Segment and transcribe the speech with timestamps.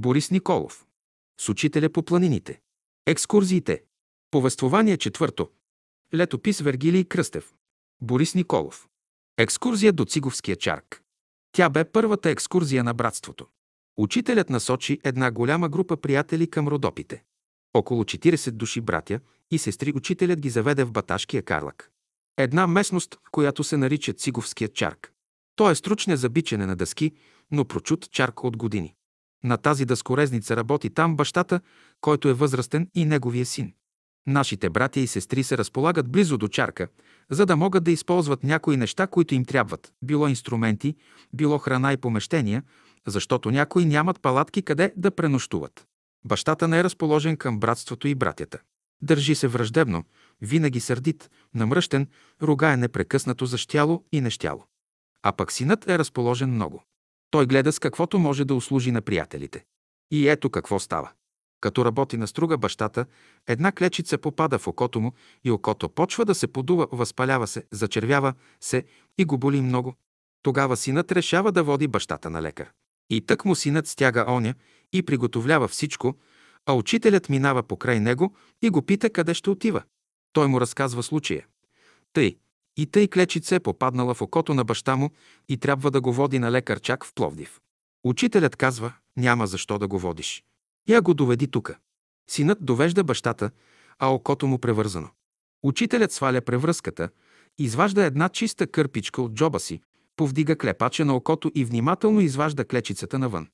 [0.00, 0.86] Борис Николов.
[1.40, 2.60] С учителя по планините.
[3.06, 3.82] Екскурзиите.
[4.30, 5.50] Повествование четвърто.
[6.14, 7.54] Летопис Вергилий Кръстев.
[8.02, 8.88] Борис Николов.
[9.38, 11.02] Екскурзия до Циговския чарк.
[11.52, 13.46] Тя бе първата екскурзия на братството.
[13.96, 17.22] Учителят насочи една голяма група приятели към Родопите.
[17.74, 19.20] Около 40 души братя
[19.50, 21.90] и сестри учителят ги заведе в Баташкия Карлак.
[22.36, 25.12] Една местност, която се нарича Циговския чарк.
[25.56, 27.12] Той е стручне за бичене на дъски,
[27.50, 28.94] но прочут чарк от години.
[29.44, 31.60] На тази дъскорезница работи там бащата,
[32.00, 33.72] който е възрастен и неговия син.
[34.26, 36.88] Нашите братя и сестри се разполагат близо до чарка,
[37.30, 40.96] за да могат да използват някои неща, които им трябват, било инструменти,
[41.32, 42.62] било храна и помещения,
[43.06, 45.86] защото някои нямат палатки къде да пренощуват.
[46.24, 48.58] Бащата не е разположен към братството и братята.
[49.02, 50.04] Държи се враждебно,
[50.40, 52.06] винаги сърдит, намръщен,
[52.42, 54.64] ругае непрекъснато за щяло и нещяло.
[55.22, 56.82] А пък синът е разположен много.
[57.30, 59.64] Той гледа с каквото може да услужи на приятелите.
[60.10, 61.10] И ето какво става.
[61.60, 63.06] Като работи на струга бащата,
[63.48, 65.12] една клечица попада в окото му
[65.44, 68.84] и окото почва да се подува, възпалява се, зачервява се
[69.18, 69.94] и го боли много.
[70.42, 72.70] Тогава синът решава да води бащата на лекар.
[73.10, 74.54] И тък му синът стяга оня
[74.92, 76.14] и приготовлява всичко,
[76.66, 79.82] а учителят минава покрай него и го пита къде ще отива.
[80.32, 81.46] Той му разказва случая.
[82.12, 82.36] Тъй,
[82.76, 85.10] и тъй клечица е попаднала в окото на баща му
[85.48, 87.60] и трябва да го води на лекар чак в Пловдив.
[88.04, 90.44] Учителят казва, няма защо да го водиш.
[90.88, 91.78] Я го доведи тука.
[92.30, 93.50] Синът довежда бащата,
[93.98, 95.08] а окото му превързано.
[95.62, 97.08] Учителят сваля превръзката,
[97.58, 99.80] изважда една чиста кърпичка от джоба си,
[100.16, 103.48] повдига клепача на окото и внимателно изважда клечицата навън.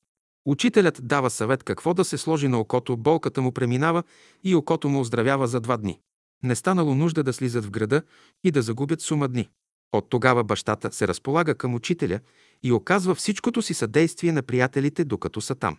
[0.45, 4.03] Учителят дава съвет какво да се сложи на окото, болката му преминава
[4.43, 5.99] и окото му оздравява за два дни.
[6.43, 8.01] Не станало нужда да слизат в града
[8.43, 9.49] и да загубят сума дни.
[9.91, 12.19] От тогава бащата се разполага към учителя
[12.63, 15.77] и оказва всичкото си съдействие на приятелите, докато са там.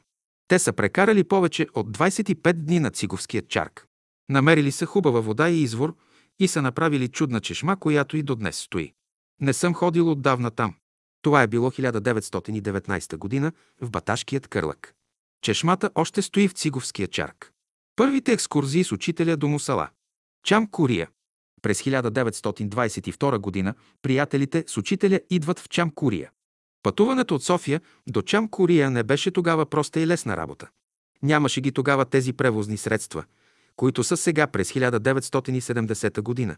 [0.48, 3.86] Те са прекарали повече от 25 дни на Циговския чарк.
[4.28, 5.96] Намерили са хубава вода и извор
[6.38, 8.92] и са направили чудна чешма, която и до днес стои.
[9.40, 10.74] Не съм ходил отдавна там.
[11.22, 14.94] Това е било 1919 година в Баташкият кърлък.
[15.42, 17.52] Чешмата още стои в Циговския чарк.
[17.96, 19.88] Първите екскурзии с учителя до Мусала.
[20.44, 21.08] Чам Курия.
[21.62, 26.30] През 1922 година приятелите с учителя идват в Чам Курия.
[26.82, 30.68] Пътуването от София до Чам Курия не беше тогава проста и лесна работа.
[31.22, 33.24] Нямаше ги тогава тези превозни средства,
[33.76, 36.56] които са сега през 1970 година.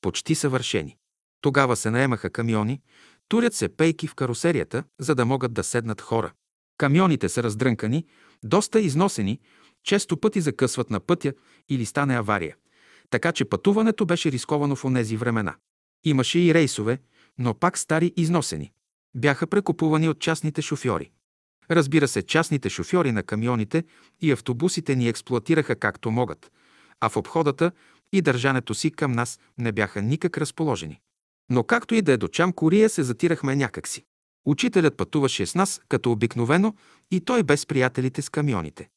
[0.00, 0.96] Почти съвършени.
[1.40, 2.80] Тогава се наемаха камиони,
[3.28, 6.32] турят се пейки в карусерията, за да могат да седнат хора.
[6.78, 8.06] Камионите са раздрънкани,
[8.44, 9.40] доста износени,
[9.82, 11.32] често пъти закъсват на пътя
[11.68, 12.56] или стане авария.
[13.10, 15.54] Така че пътуването беше рисковано в онези времена.
[16.04, 16.98] Имаше и рейсове,
[17.38, 18.72] но пак стари износени.
[19.16, 21.10] Бяха прекупувани от частните шофьори.
[21.70, 23.84] Разбира се, частните шофьори на камионите
[24.20, 26.52] и автобусите ни експлуатираха както могат,
[27.00, 27.72] а в обходата
[28.12, 31.00] и държането си към нас не бяха никак разположени.
[31.50, 34.04] Но както и да е до Чам Кория се затирахме някакси.
[34.46, 36.74] Учителят пътуваше с нас, като обикновено,
[37.10, 38.88] и той без приятелите с камионите.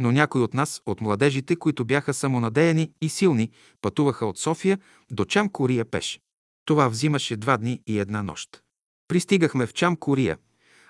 [0.00, 3.50] Но някой от нас, от младежите, които бяха самонадеяни и силни,
[3.80, 4.78] пътуваха от София
[5.10, 6.20] до Чам Кория пеш.
[6.64, 8.62] Това взимаше два дни и една нощ.
[9.08, 10.38] Пристигахме в Чам Кория,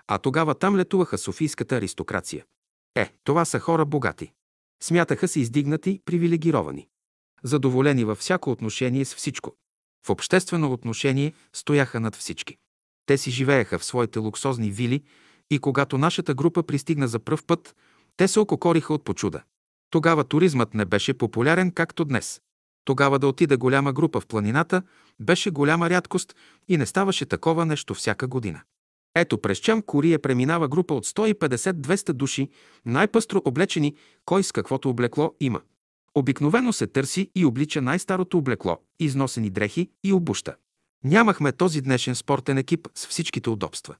[0.06, 2.44] а тогава там летуваха софийската аристокрация.
[2.94, 4.32] Е, това са хора богати.
[4.82, 6.88] Смятаха се издигнати, привилегировани.
[7.42, 9.54] Задоволени във всяко отношение с всичко.
[10.06, 12.56] В обществено отношение стояха над всички.
[13.06, 15.02] Те си живееха в своите луксозни вили
[15.50, 17.74] и когато нашата група пристигна за пръв път,
[18.20, 19.42] те се ококориха от почуда.
[19.90, 22.40] Тогава туризмът не беше популярен както днес.
[22.84, 24.82] Тогава да отида голяма група в планината
[25.20, 26.34] беше голяма рядкост
[26.68, 28.60] и не ставаше такова нещо всяка година.
[29.14, 32.48] Ето през Чам Кория преминава група от 150-200 души,
[32.86, 35.60] най-пъстро облечени, кой с каквото облекло има.
[36.14, 40.54] Обикновено се търси и облича най-старото облекло, износени дрехи и обуща.
[41.04, 43.96] Нямахме този днешен спортен екип с всичките удобства.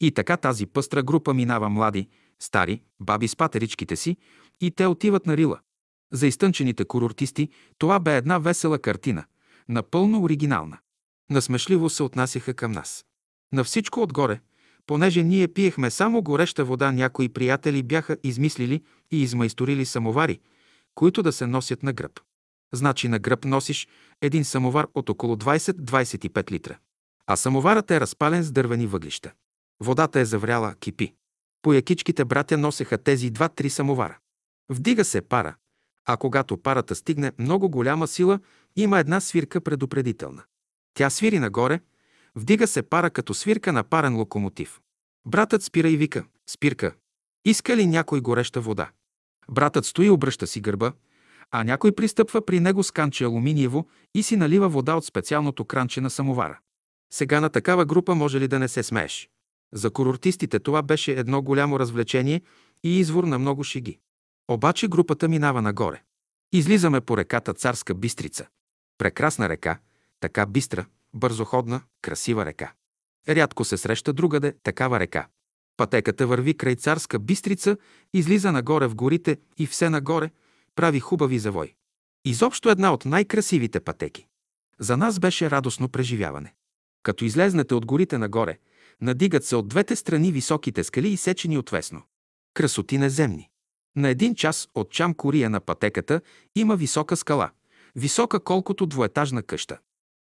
[0.00, 2.08] И така тази пъстра група минава млади,
[2.40, 4.16] стари, баби с патеричките си
[4.60, 5.60] и те отиват на Рила.
[6.12, 7.48] За изтънчените курортисти
[7.78, 9.24] това бе една весела картина,
[9.68, 10.78] напълно оригинална.
[11.30, 13.04] Насмешливо се отнасяха към нас.
[13.52, 14.40] На всичко отгоре,
[14.86, 20.40] понеже ние пиехме само гореща вода, някои приятели бяха измислили и измайсторили самовари,
[20.94, 22.20] които да се носят на гръб.
[22.72, 23.88] Значи на гръб носиш
[24.20, 26.78] един самовар от около 20-25 литра.
[27.26, 29.32] А самоварът е разпален с дървени въглища.
[29.80, 31.14] Водата е завряла, кипи.
[31.64, 34.18] По якичките братя носеха тези два-три самовара.
[34.70, 35.54] Вдига се пара,
[36.04, 38.40] а когато парата стигне много голяма сила,
[38.76, 40.42] има една свирка предупредителна.
[40.94, 41.80] Тя свири нагоре,
[42.34, 44.80] вдига се пара като свирка на парен локомотив.
[45.26, 46.94] Братът спира и вика «Спирка!»
[47.44, 48.90] Иска ли някой гореща вода?
[49.50, 50.92] Братът стои, обръща си гърба,
[51.50, 56.00] а някой пристъпва при него с канче алуминиево и си налива вода от специалното кранче
[56.00, 56.58] на самовара.
[57.12, 59.28] Сега на такава група може ли да не се смееш?
[59.74, 62.42] За курортистите това беше едно голямо развлечение
[62.84, 63.98] и извор на много шиги.
[64.48, 66.02] Обаче групата минава нагоре.
[66.52, 68.46] Излизаме по реката Царска Бистрица.
[68.98, 69.78] Прекрасна река,
[70.20, 72.72] така бистра, бързоходна, красива река.
[73.28, 75.26] Рядко се среща другаде такава река.
[75.76, 77.76] Пътеката върви край Царска Бистрица,
[78.12, 80.30] излиза нагоре в горите и все нагоре,
[80.74, 81.74] прави хубави завой.
[82.24, 84.26] Изобщо една от най-красивите пътеки.
[84.78, 86.54] За нас беше радостно преживяване.
[87.02, 88.58] Като излезнете от горите нагоре,
[89.00, 92.02] надигат се от двете страни високите скали и сечени отвесно.
[92.54, 93.48] Красоти неземни.
[93.96, 96.20] На един час от Чам Кория на пътеката
[96.56, 97.50] има висока скала,
[97.96, 99.78] висока колкото двоетажна къща.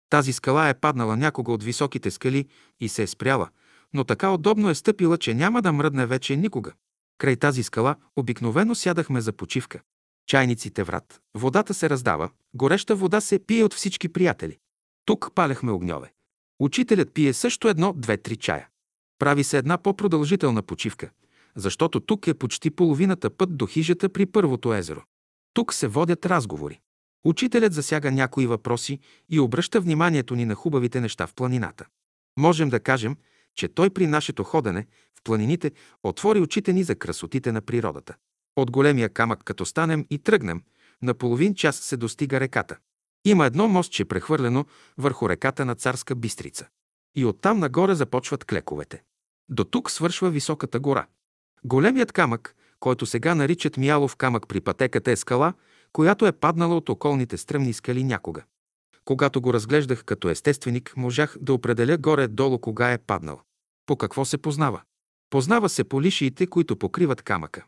[0.09, 2.47] Тази скала е паднала някога от високите скали
[2.79, 3.49] и се е спряла,
[3.93, 6.73] но така удобно е стъпила, че няма да мръдне вече никога.
[7.17, 9.81] Край тази скала обикновено сядахме за почивка.
[10.27, 14.57] Чайниците врат, водата се раздава, гореща вода се пие от всички приятели.
[15.05, 16.13] Тук палехме огньове.
[16.63, 18.67] Учителят пие също едно, две-три чая.
[19.19, 21.09] Прави се една по-продължителна почивка,
[21.55, 25.01] защото тук е почти половината път до хижата при първото езеро.
[25.53, 26.79] Тук се водят разговори.
[27.25, 28.99] Учителят засяга някои въпроси
[29.29, 31.85] и обръща вниманието ни на хубавите неща в планината.
[32.39, 33.15] Можем да кажем,
[33.55, 34.85] че той при нашето ходене
[35.19, 35.71] в планините
[36.03, 38.15] отвори очите ни за красотите на природата.
[38.55, 40.63] От големия камък, като станем и тръгнем,
[41.01, 42.77] на половин час се достига реката.
[43.25, 44.65] Има едно мостче прехвърлено
[44.97, 46.67] върху реката на Царска Бистрица.
[47.15, 49.03] И оттам нагоре започват клековете.
[49.49, 51.07] До тук свършва високата гора.
[51.63, 55.53] Големият камък, който сега наричат Мялов камък при пътеката е скала,
[55.93, 58.43] която е паднала от околните стръмни скали някога.
[59.05, 63.41] Когато го разглеждах като естественик, можах да определя горе-долу кога е паднал.
[63.85, 64.81] По какво се познава?
[65.29, 67.65] Познава се по лишиите, които покриват камъка.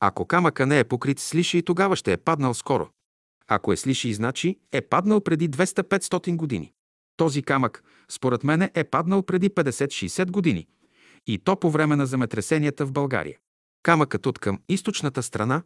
[0.00, 2.88] Ако камъка не е покрит с лишии, тогава ще е паднал скоро.
[3.48, 6.72] Ако е с лишии, значи е паднал преди 200-500 години.
[7.16, 10.66] Този камък, според мене, е паднал преди 50-60 години.
[11.26, 13.38] И то по време на земетресенията в България.
[13.82, 15.62] Камъкът от към източната страна,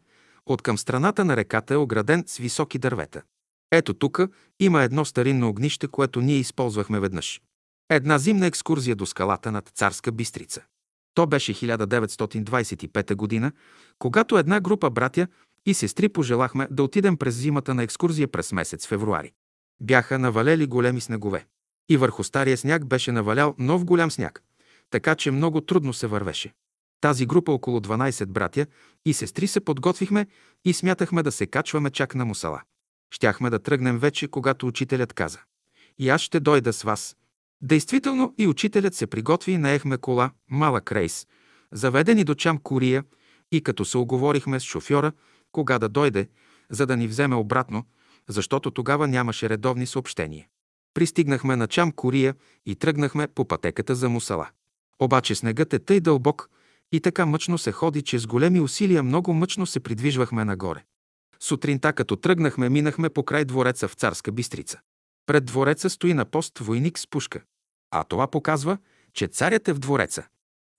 [0.47, 3.23] от към страната на реката е ограден с високи дървета.
[3.73, 4.21] Ето тук
[4.61, 7.41] има едно старинно огнище, което ние използвахме веднъж.
[7.91, 10.62] Една зимна екскурзия до скалата над Царска Бистрица.
[11.15, 13.53] То беше 1925 година,
[13.99, 15.26] когато една група братя
[15.67, 19.33] и сестри пожелахме да отидем през зимата на екскурзия през месец февруари.
[19.81, 21.47] Бяха навалели големи снегове.
[21.89, 24.43] И върху стария сняг беше навалял нов голям сняг,
[24.91, 26.53] така че много трудно се вървеше.
[27.01, 28.67] Тази група около 12 братя
[29.05, 30.27] и сестри се подготвихме
[30.65, 32.62] и смятахме да се качваме чак на мусала.
[33.15, 35.39] Щяхме да тръгнем вече, когато учителят каза.
[35.99, 37.17] И аз ще дойда с вас.
[37.62, 41.27] Действително и учителят се приготви и наехме кола, малък рейс,
[41.73, 43.05] заведени до Чам Курия
[43.53, 45.12] и като се оговорихме с шофьора,
[45.52, 46.29] кога да дойде,
[46.70, 47.85] за да ни вземе обратно,
[48.29, 50.47] защото тогава нямаше редовни съобщения.
[50.94, 52.35] Пристигнахме на Чам Курия
[52.67, 54.49] и тръгнахме по пътеката за Мусала.
[54.99, 56.50] Обаче снегът е тъй дълбок
[56.93, 60.85] и така мъчно се ходи, че с големи усилия много мъчно се придвижвахме нагоре.
[61.41, 64.81] Сутринта, като тръгнахме, минахме по край двореца в Царска Бистрица.
[65.26, 67.41] Пред двореца стои на пост войник с пушка.
[67.91, 68.79] А това показва,
[69.12, 70.26] че царят е в двореца.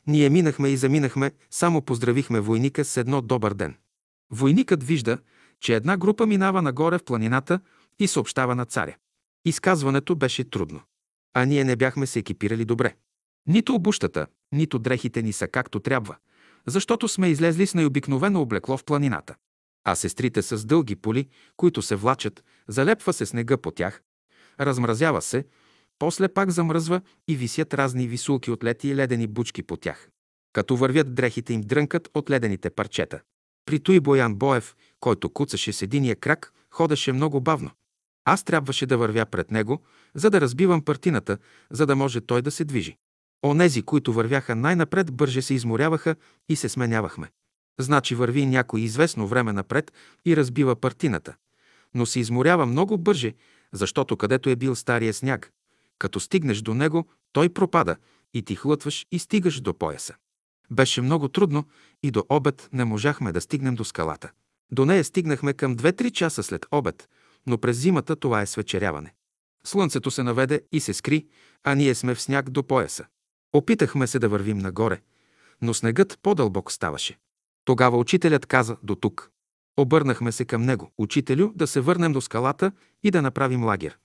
[0.08, 3.76] Ние минахме и заминахме, само поздравихме войника с едно добър ден.
[4.32, 5.18] Войникът вижда,
[5.60, 7.60] че една група минава нагоре в планината
[8.00, 8.96] и съобщава на царя.
[9.46, 10.82] Изказването беше трудно.
[11.34, 12.96] А ние не бяхме се екипирали добре.
[13.48, 16.16] Нито обущата, нито дрехите ни са както трябва,
[16.68, 19.36] защото сме излезли с най-обикновено облекло в планината.
[19.84, 24.02] А сестрите с дълги поли, които се влачат, залепва се снега по тях,
[24.60, 25.46] размразява се,
[26.00, 30.10] после пак замръзва и висят разни висулки от лети и ледени бучки по тях.
[30.54, 33.22] Като вървят дрехите им дрънкат от ледените парчета.
[33.66, 37.72] При той Боян Боев, който куцаше с единия крак, ходеше много бавно.
[38.26, 39.82] Аз трябваше да вървя пред него,
[40.16, 41.38] за да разбивам партината,
[41.72, 42.98] за да може той да се движи.
[43.46, 46.16] Онези, които вървяха най-напред, бърже се изморяваха
[46.50, 47.32] и се сменявахме.
[47.80, 49.94] Значи върви някой известно време напред
[50.26, 51.36] и разбива партината.
[51.94, 53.34] Но се изморява много бърже,
[53.74, 55.52] защото където е бил стария сняг,
[56.00, 57.96] като стигнеш до него, той пропада
[58.34, 60.16] и ти хлътваш и стигаш до пояса.
[60.72, 61.66] Беше много трудно
[62.04, 64.32] и до обед не можахме да стигнем до скалата.
[64.72, 67.10] До нея стигнахме към 2-3 часа след обед,
[67.48, 69.14] но през зимата това е свечеряване.
[69.64, 71.28] Слънцето се наведе и се скри,
[71.64, 73.06] а ние сме в сняг до пояса.
[73.54, 75.02] Опитахме се да вървим нагоре,
[75.62, 77.18] но снегът по-дълбок ставаше.
[77.66, 79.32] Тогава учителят каза до тук.
[79.78, 80.92] Обърнахме се към него.
[80.98, 82.72] Учителю, да се върнем до скалата
[83.04, 83.98] и да направим лагер.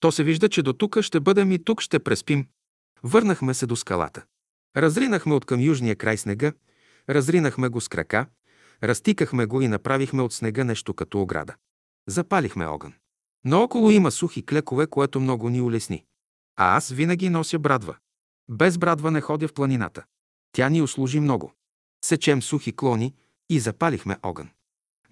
[0.00, 2.46] То се вижда, че до тук ще бъдем и тук ще преспим.
[3.02, 4.24] Върнахме се до скалата.
[4.76, 6.52] Разринахме от към южния край снега,
[7.10, 8.26] Разринахме го с крака,
[8.82, 11.54] разтикахме го и направихме от снега нещо като ограда.
[12.08, 12.92] Запалихме огън.
[13.44, 16.04] Наоколо има сухи клекове, което много ни улесни.
[16.56, 17.96] А аз винаги нося брадва.
[18.50, 20.04] Без брадва не ходя в планината.
[20.52, 21.52] Тя ни услужи много.
[22.04, 23.14] Сечем сухи клони
[23.50, 24.50] и запалихме огън.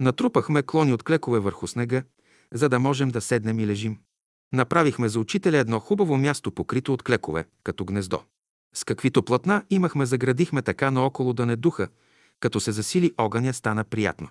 [0.00, 2.02] Натрупахме клони от клекове върху снега,
[2.52, 3.98] за да можем да седнем и лежим.
[4.52, 8.22] Направихме за учителя едно хубаво място, покрито от клекове, като гнездо.
[8.74, 11.88] С каквито платна имахме, заградихме така наоколо да не духа,
[12.40, 14.28] като се засили огъня, стана приятно.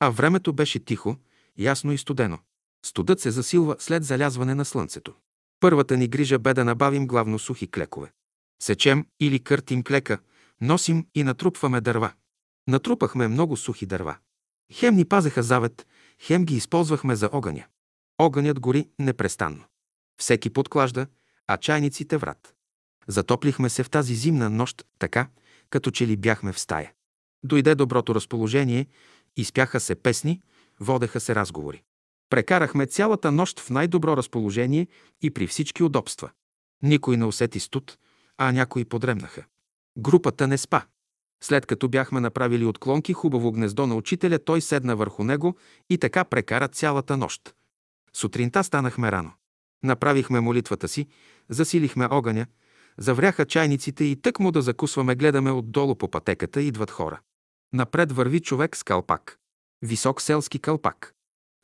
[0.00, 1.16] А времето беше тихо,
[1.58, 2.38] ясно и студено.
[2.86, 5.14] Студът се засилва след залязване на слънцето.
[5.60, 8.12] Първата ни грижа бе да набавим главно сухи клекове.
[8.62, 10.18] Сечем или къртим клека,
[10.60, 12.12] носим и натрупваме дърва.
[12.68, 14.16] Натрупахме много сухи дърва.
[14.72, 15.86] Хем ни пазеха завет,
[16.20, 17.64] хем ги използвахме за огъня.
[18.18, 19.64] Огънят гори непрестанно.
[20.20, 21.06] Всеки подклажда,
[21.46, 22.55] а чайниците врат.
[23.08, 25.28] Затоплихме се в тази зимна нощ така,
[25.70, 26.92] като че ли бяхме в стая.
[27.44, 28.86] Дойде доброто разположение,
[29.36, 30.42] изпяха се песни,
[30.80, 31.82] водеха се разговори.
[32.30, 34.86] Прекарахме цялата нощ в най-добро разположение
[35.22, 36.30] и при всички удобства.
[36.82, 37.98] Никой не усети студ,
[38.38, 39.44] а някои подремнаха.
[39.98, 40.82] Групата не спа.
[41.42, 45.56] След като бяхме направили отклонки хубаво гнездо на учителя, той седна върху него
[45.90, 47.54] и така прекара цялата нощ.
[48.12, 49.32] Сутринта станахме рано.
[49.82, 51.06] Направихме молитвата си,
[51.48, 52.46] засилихме огъня,
[52.98, 57.20] завряха чайниците и тък му да закусваме гледаме отдолу по пътеката идват хора.
[57.72, 59.38] Напред върви човек с калпак.
[59.82, 61.14] Висок селски калпак.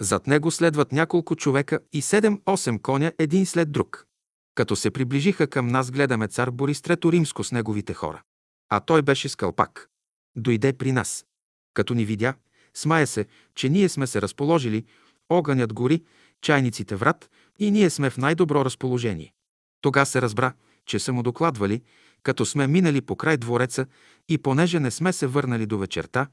[0.01, 4.07] Зад него следват няколко човека и 7-8 коня един след друг.
[4.55, 8.23] Като се приближиха към нас, гледаме цар Борис Трето Римско с неговите хора.
[8.69, 9.89] А той беше с калпак.
[10.37, 11.27] Дойде при нас.
[11.75, 12.35] Като ни видя,
[12.75, 14.85] смая се, че ние сме се разположили,
[15.29, 16.03] огънят гори,
[16.41, 19.33] чайниците врат и ние сме в най-добро разположение.
[19.81, 20.53] Тога се разбра,
[20.87, 21.83] че са му докладвали,
[22.23, 23.87] като сме минали по край двореца
[24.29, 26.27] и понеже не сме се върнали до вечерта,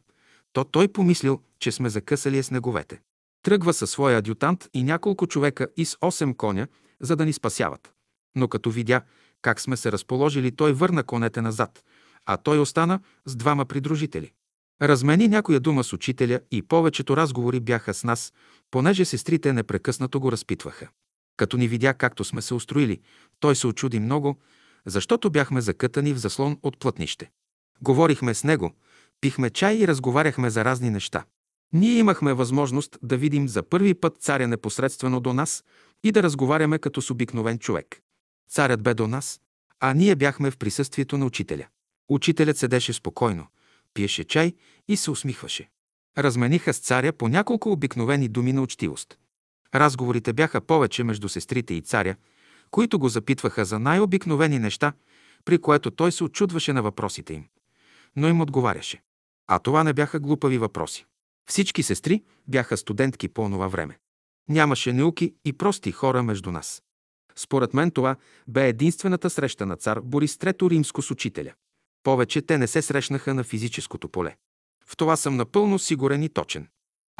[0.53, 3.01] то той помислил, че сме закъсали снеговете.
[3.43, 6.67] Тръгва със своя адютант и няколко човека и с 8 коня,
[7.01, 7.93] за да ни спасяват.
[8.35, 9.01] Но като видя
[9.41, 11.83] как сме се разположили, той върна конете назад,
[12.25, 14.31] а той остана с двама придружители.
[14.81, 18.33] Размени някоя дума с учителя и повечето разговори бяха с нас,
[18.71, 20.89] понеже сестрите непрекъснато го разпитваха.
[21.39, 22.99] Като ни видя както сме се устроили,
[23.39, 24.39] той се очуди много,
[24.85, 27.31] защото бяхме закътани в заслон от плътнище.
[27.81, 28.71] Говорихме с него,
[29.21, 31.25] пихме чай и разговаряхме за разни неща.
[31.73, 35.63] Ние имахме възможност да видим за първи път царя непосредствено до нас
[36.03, 38.01] и да разговаряме като с обикновен човек.
[38.49, 39.39] Царят бе до нас,
[39.79, 41.67] а ние бяхме в присъствието на учителя.
[42.09, 43.47] Учителят седеше спокойно,
[43.93, 44.53] пиеше чай
[44.87, 45.69] и се усмихваше.
[46.17, 49.17] Размениха с царя по няколко обикновени думи на учтивост.
[49.75, 52.15] Разговорите бяха повече между сестрите и царя,
[52.71, 54.93] които го запитваха за най-обикновени неща,
[55.45, 57.45] при което той се очудваше на въпросите им.
[58.15, 59.01] Но им отговаряше.
[59.47, 61.05] А това не бяха глупави въпроси.
[61.49, 63.97] Всички сестри бяха студентки по онова време.
[64.49, 66.83] Нямаше науки и прости хора между нас.
[67.35, 68.15] Според мен това
[68.47, 71.53] бе единствената среща на цар Борис Трето Римско с учителя.
[72.03, 74.35] Повече те не се срещнаха на физическото поле.
[74.85, 76.67] В това съм напълно сигурен и точен.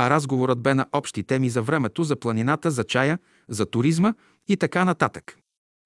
[0.02, 4.14] А разговорът бе на общи теми за времето, за планината, за чая, за туризма
[4.48, 5.38] и така нататък.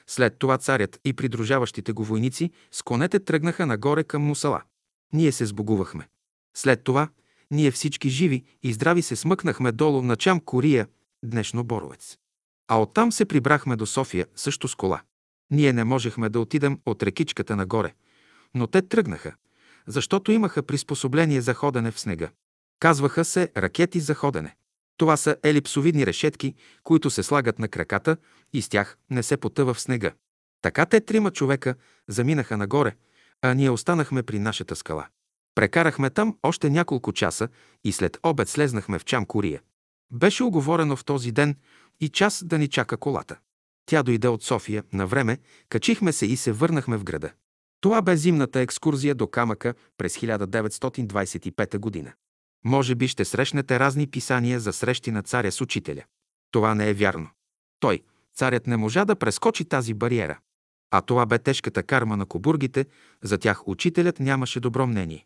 [0.07, 4.61] След това царят и придружаващите го войници с конете тръгнаха нагоре към Мусала.
[5.13, 6.07] Ние се сбогувахме.
[6.55, 7.09] След това
[7.51, 10.87] ние всички живи и здрави се смъкнахме долу на Чам Кория,
[11.23, 12.17] днешно Боровец.
[12.67, 15.01] А оттам се прибрахме до София, също с кола.
[15.51, 17.93] Ние не можехме да отидем от рекичката нагоре,
[18.53, 19.35] но те тръгнаха,
[19.87, 22.29] защото имаха приспособление за ходене в снега.
[22.83, 24.55] Казваха се ракети за ходене.
[24.97, 28.17] Това са елипсовидни решетки, които се слагат на краката
[28.53, 30.11] и с тях не се потъва в снега.
[30.61, 31.75] Така те трима човека
[32.07, 32.95] заминаха нагоре,
[33.41, 35.07] а ние останахме при нашата скала.
[35.55, 37.47] Прекарахме там още няколко часа
[37.83, 39.61] и след обед слезнахме в Чамкория.
[40.11, 41.55] Беше оговорено в този ден
[42.01, 43.37] и час да ни чака колата.
[43.85, 45.37] Тя дойде от София на време,
[45.69, 47.31] качихме се и се върнахме в града.
[47.81, 52.13] Това бе зимната екскурзия до камъка през 1925 година.
[52.65, 56.03] Може би ще срещнете разни писания за срещи на царя с учителя.
[56.51, 57.29] Това не е вярно.
[57.79, 58.01] Той,
[58.35, 60.39] царят, не можа да прескочи тази бариера.
[60.91, 62.85] А това бе тежката карма на кобургите,
[63.23, 65.25] за тях учителят нямаше добро мнение.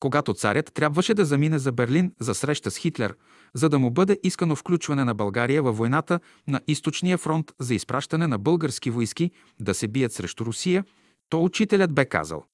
[0.00, 3.16] Когато царят трябваше да замине за Берлин за среща с Хитлер,
[3.54, 8.26] за да му бъде искано включване на България във войната на източния фронт за изпращане
[8.26, 10.84] на български войски да се бият срещу Русия,
[11.28, 12.44] то учителят бе казал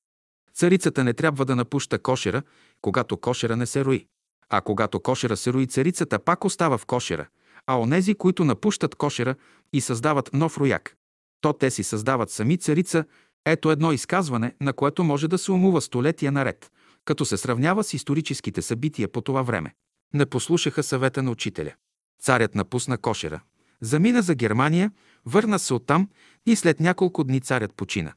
[0.55, 2.43] Царицата не трябва да напуща кошера,
[2.81, 4.07] когато кошера не се рои.
[4.51, 7.27] А когато кошера се рои, царицата пак остава в кошера,
[7.67, 9.35] а онези, които напущат кошера
[9.73, 10.97] и създават нов рояк,
[11.41, 13.05] то те си създават сами царица.
[13.49, 16.71] Ето едно изказване, на което може да се умува столетия наред.
[17.05, 19.75] като се сравнява с историческите събития по това време.
[20.15, 21.75] Не послушаха съвета на учителя.
[22.23, 23.41] Царят напусна кошера.
[23.81, 24.91] Замина за Германия,
[25.27, 26.09] върна се оттам
[26.47, 28.13] и след няколко дни царят почина.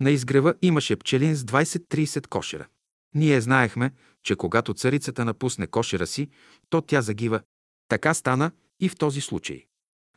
[0.00, 2.66] На изгрева имаше пчелин с 20-30 кошера.
[3.14, 3.90] Ние знаехме,
[4.22, 6.28] че когато царицата напусне кошера си,
[6.70, 7.40] то тя загива.
[7.88, 8.50] Така стана
[8.80, 9.64] и в този случай.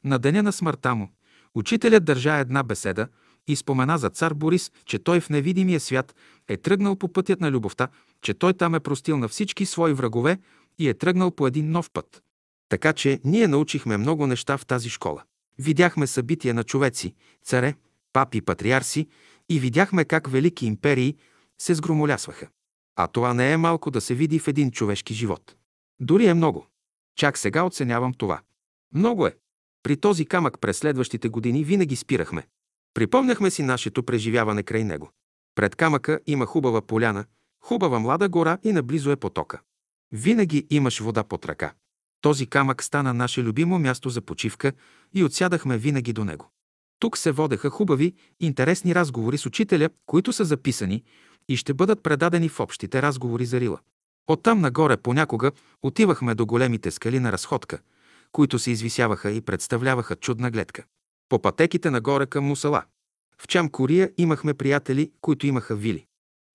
[0.04, 1.10] На деня на смъртта му,
[1.56, 3.08] учителят държа една беседа
[3.48, 6.16] и спомена за цар Борис, че той в невидимия свят
[6.48, 7.88] е тръгнал по пътят на любовта,
[8.22, 10.40] че той там е простил на всички свои врагове
[10.80, 12.24] и е тръгнал по един нов път.
[12.70, 15.24] Така че ние научихме много неща в тази школа.
[15.60, 17.76] Видяхме събития на човеци, царе,
[18.14, 19.08] папи, патриарси
[19.50, 21.16] и видяхме как велики империи
[21.62, 22.48] се сгромолясваха.
[22.96, 25.56] А това не е малко да се види в един човешки живот.
[26.00, 26.68] Дори е много.
[27.16, 28.42] Чак сега оценявам това.
[28.94, 29.36] Много е.
[29.84, 32.48] При този камък през следващите години винаги спирахме.
[32.94, 35.12] Припомняхме си нашето преживяване край него.
[35.56, 37.26] Пред камъка има хубава поляна,
[37.60, 39.62] хубава млада гора и наблизо е потока.
[40.12, 41.74] Винаги имаш вода под ръка.
[42.22, 44.72] Този камък стана наше любимо място за почивка
[45.14, 46.50] и отсядахме винаги до него.
[47.00, 51.04] Тук се водеха хубави, интересни разговори с учителя, които са записани
[51.50, 53.80] и ще бъдат предадени в общите разговори за Рила.
[54.28, 57.80] Оттам нагоре понякога отивахме до големите скали на разходка,
[58.32, 60.84] които се извисяваха и представляваха чудна гледка.
[61.30, 62.84] По пътеките нагоре към Мусала.
[63.38, 66.06] В Чамкория имахме приятели, които имаха вили.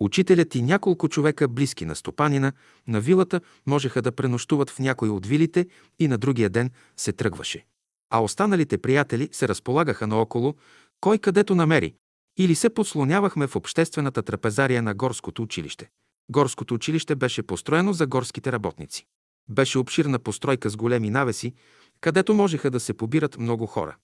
[0.00, 2.52] Учителят и няколко човека, близки на стопанина,
[2.86, 5.66] на вилата, можеха да пренощуват в някой от вилите
[5.98, 7.66] и на другия ден се тръгваше.
[8.10, 10.54] А останалите приятели се разполагаха наоколо,
[11.00, 11.94] кой където намери,
[12.38, 15.88] или се подслонявахме в обществената трапезария на горското училище.
[16.30, 19.06] Горското училище беше построено за горските работници.
[19.50, 21.54] Беше обширна постройка с големи навеси,
[22.00, 23.96] където можеха да се побират много хора.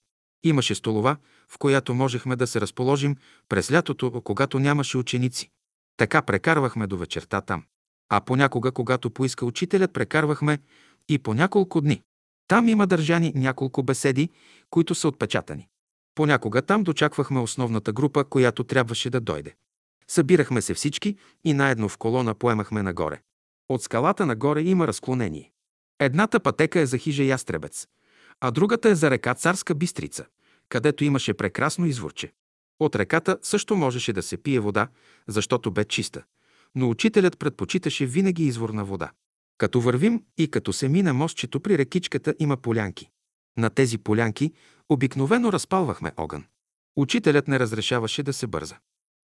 [0.43, 1.17] Имаше столова,
[1.49, 3.15] в която можехме да се разположим
[3.49, 5.49] през лятото, когато нямаше ученици.
[5.97, 7.63] Така прекарвахме до вечерта там.
[8.09, 10.59] А понякога, когато поиска учителят, прекарвахме
[11.09, 12.01] и по няколко дни.
[12.47, 14.29] Там има държани няколко беседи,
[14.69, 15.67] които са отпечатани.
[16.15, 19.55] Понякога там дочаквахме основната група, която трябваше да дойде.
[20.07, 23.21] Събирахме се всички и наедно в колона поемахме нагоре.
[23.69, 25.51] От скалата нагоре има разклонение.
[25.99, 27.87] Едната пътека е за хижа Ястребец,
[28.41, 30.25] а другата е за река Царска Бистрица,
[30.69, 32.33] където имаше прекрасно изворче.
[32.79, 34.87] От реката също можеше да се пие вода,
[35.27, 36.23] защото бе чиста,
[36.75, 39.11] но учителят предпочиташе винаги изворна вода.
[39.57, 43.09] Като вървим и като се мине мостчето при рекичката има полянки.
[43.57, 44.53] На тези полянки
[44.89, 46.45] обикновено разпалвахме огън.
[46.95, 48.75] Учителят не разрешаваше да се бърза.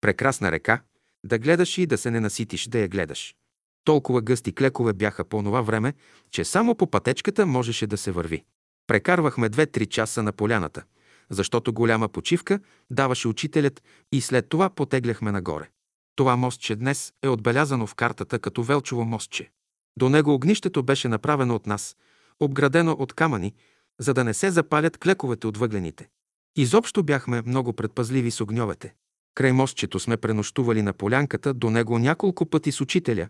[0.01, 0.81] Прекрасна река,
[1.23, 3.35] да гледаш и да се не наситиш да я гледаш.
[3.83, 5.93] Толкова гъсти клекове бяха по това време,
[6.31, 8.43] че само по пътечката можеше да се върви.
[8.87, 10.83] Прекарвахме 2-3 часа на поляната,
[11.29, 15.69] защото голяма почивка даваше учителят и след това потегляхме нагоре.
[16.15, 19.51] Това мостче днес е отбелязано в картата като Велчово мостче.
[19.97, 21.95] До него огнището беше направено от нас,
[22.39, 23.53] обградено от камъни,
[24.01, 26.09] за да не се запалят клековете от въглените.
[26.55, 28.93] Изобщо бяхме много предпазливи с огньовете.
[29.35, 33.27] Край мостчето сме пренощували на полянката до него няколко пъти с учителя,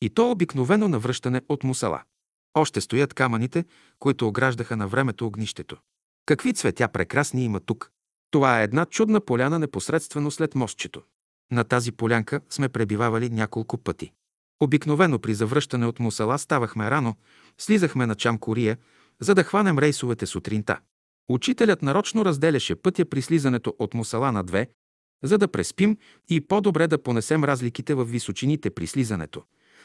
[0.00, 2.02] и то обикновено на връщане от мусала.
[2.54, 3.64] Още стоят камъните,
[3.98, 5.76] които ограждаха на времето огнището.
[6.26, 7.90] Какви цветя прекрасни има тук!
[8.30, 11.02] Това е една чудна поляна непосредствено след мостчето.
[11.52, 14.12] На тази полянка сме пребивавали няколко пъти.
[14.60, 17.16] Обикновено при завръщане от мусала ставахме рано,
[17.58, 18.78] слизахме на Чамкория,
[19.20, 20.80] за да хванем рейсовете сутринта.
[21.28, 24.68] Учителят нарочно разделяше пътя при слизането от мусала на две,
[25.22, 25.96] за да преспим
[26.28, 29.42] и по-добре да понесем разликите в височините при слизането,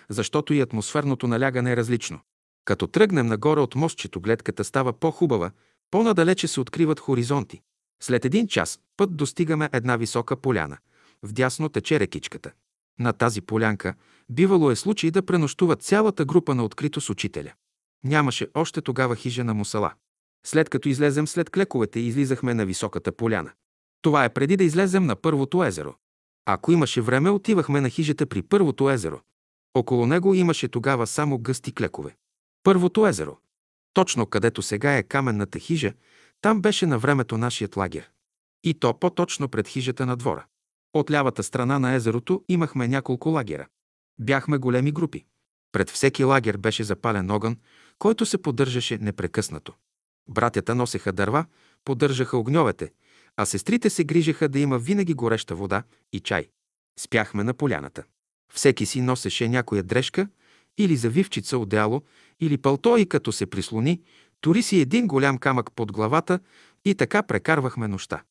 [0.09, 2.19] защото и атмосферното налягане е различно.
[2.65, 5.51] Като тръгнем нагоре от мостчето, гледката става по-хубава,
[5.91, 7.61] по-надалече се откриват хоризонти.
[8.03, 10.77] След един час път достигаме една висока поляна.
[11.23, 12.51] Вдясно тече рекичката.
[12.99, 13.93] На тази полянка
[14.29, 17.53] бивало е случай да пренощува цялата група на открито с учителя.
[18.03, 19.93] Нямаше още тогава хижа на мусала.
[20.45, 23.51] След като излезем след клековете, излизахме на високата поляна.
[24.01, 25.95] Това е преди да излезем на първото езеро.
[26.45, 29.21] Ако имаше време, отивахме на хижата при първото езеро.
[29.73, 32.15] Около него имаше тогава само гъсти клекове.
[32.63, 33.37] Първото езеро.
[33.93, 35.93] Точно където сега е каменната хижа,
[36.41, 38.09] там беше на времето нашият лагер.
[38.63, 40.45] И то по-точно пред хижата на двора.
[40.93, 43.67] От лявата страна на езерото имахме няколко лагера.
[44.19, 45.25] Бяхме големи групи.
[45.71, 47.57] Пред всеки лагер беше запален огън,
[48.03, 49.73] който се поддържаше непрекъснато.
[50.29, 51.45] Братята носеха дърва,
[51.85, 52.91] поддържаха огньовете,
[53.37, 56.47] а сестрите се грижеха да има винаги гореща вода и чай.
[56.99, 58.03] Спяхме на поляната.
[58.53, 60.27] Всеки си носеше някоя дрежка
[60.77, 62.01] или завивчица одеяло,
[62.39, 64.01] или пълто и като се прислони,
[64.41, 66.39] тори си един голям камък под главата
[66.85, 68.23] и така прекарвахме нощта.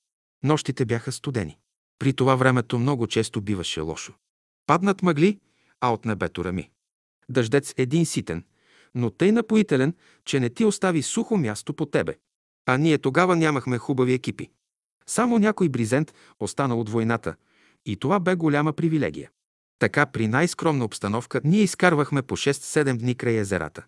[0.43, 1.59] Нощите бяха студени.
[1.99, 4.13] При това времето много често биваше лошо.
[4.67, 5.39] Паднат мъгли,
[5.81, 6.71] а от небето рами.
[7.29, 8.45] Дъждец един ситен,
[8.95, 12.17] но тъй напоителен, че не ти остави сухо място по тебе.
[12.67, 14.51] А ние тогава нямахме хубави екипи.
[15.07, 17.35] Само някой бризент останал от войната
[17.87, 19.31] и това бе голяма привилегия.
[19.79, 23.85] Така при най-скромна обстановка ние изкарвахме по 6-7 дни край езерата.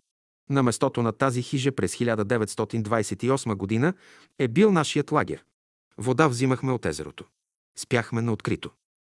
[0.50, 3.94] На местото на тази хижа през 1928 година
[4.38, 5.44] е бил нашият лагер.
[5.98, 7.24] Вода взимахме от езерото.
[7.78, 8.70] Спяхме на открито.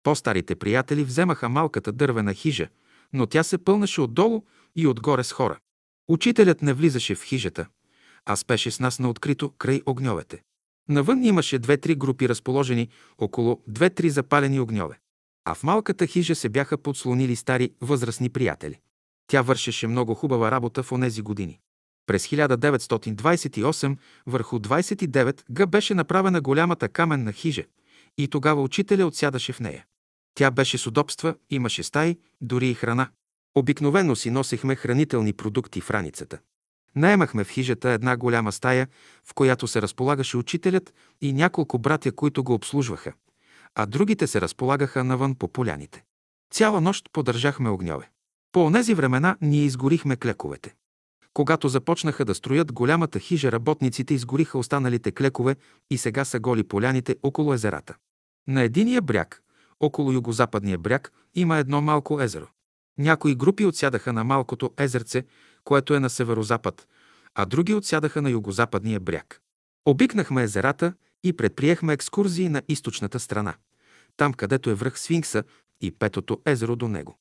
[0.04, 2.68] По-старите приятели вземаха малката дървена хижа,
[3.14, 4.44] но тя се пълнаше отдолу
[4.76, 5.60] и отгоре с хора.
[6.08, 7.68] Учителят не влизаше в хижата,
[8.26, 10.42] а спеше с нас на открито край огньовете.
[10.90, 15.00] Навън имаше две-три групи разположени около две-три запалени огньове.
[15.46, 18.80] А в малката хижа се бяха подслонили стари възрастни приятели.
[19.28, 21.60] Тя вършеше много хубава работа в онези години.
[22.06, 27.64] През 1928 върху 29 г беше направена голямата каменна хижа
[28.18, 29.86] и тогава учителя отсядаше в нея.
[30.36, 33.10] Тя беше с удобства, имаше стаи, дори и храна.
[33.56, 36.40] Обикновено си носихме хранителни продукти в раницата.
[36.96, 38.88] Наемахме в хижата една голяма стая,
[39.26, 43.14] в която се разполагаше учителят и няколко братя, които го обслужваха,
[43.76, 46.04] а другите се разполагаха навън по поляните.
[46.54, 48.10] Цяла нощ поддържахме огньове.
[48.52, 50.74] По онези времена ние изгорихме клековете.
[51.34, 55.56] Когато започнаха да строят голямата хижа, работниците изгориха останалите клекове
[55.90, 57.96] и сега са голи поляните около езерата.
[58.48, 59.44] На единия бряг,
[59.80, 62.48] около югозападния бряг, има едно малко езеро.
[62.98, 65.24] Някои групи отсядаха на малкото езерце,
[65.64, 66.88] което е на северозапад,
[67.36, 69.42] а други отсядаха на югозападния бряг.
[69.86, 73.56] Обикнахме езерата и предприехме екскурзии на източната страна,
[74.18, 75.44] там където е връх Сфинкса
[75.82, 77.18] и петото езеро до него.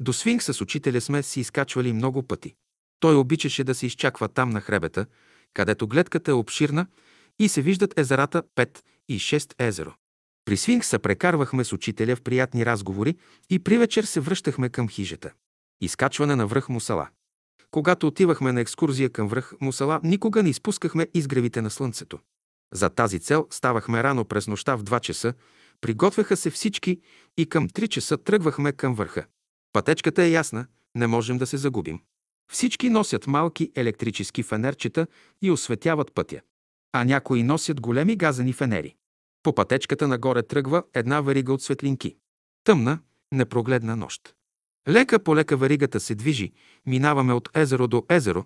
[0.00, 2.54] До Сфинкса с учителя сме си изкачвали много пъти.
[3.00, 5.06] Той обичаше да се изчаква там на хребета,
[5.54, 6.86] където гледката е обширна
[7.38, 9.94] и се виждат езерата 5 и 6 езеро.
[10.44, 13.16] При Сфинкса прекарвахме с учителя в приятни разговори
[13.50, 15.32] и при вечер се връщахме към хижата.
[15.80, 17.08] Изкачване на връх Мусала.
[17.70, 22.18] Когато отивахме на екскурзия към връх Мусала, никога не изпускахме изгревите на слънцето.
[22.74, 25.34] За тази цел ставахме рано през нощта в 2 часа,
[25.80, 27.00] приготвяха се всички
[27.36, 29.26] и към 3 часа тръгвахме към върха.
[29.72, 32.00] Пътечката е ясна, не можем да се загубим.
[32.52, 35.06] Всички носят малки електрически фенерчета
[35.42, 36.40] и осветяват пътя,
[36.92, 38.94] а някои носят големи газени фенери.
[39.42, 42.16] По пътечката нагоре тръгва една верига от светлинки.
[42.64, 42.98] Тъмна,
[43.32, 44.34] непрогледна нощ.
[44.88, 46.52] Лека по лека веригата се движи,
[46.86, 48.44] минаваме от езеро до езеро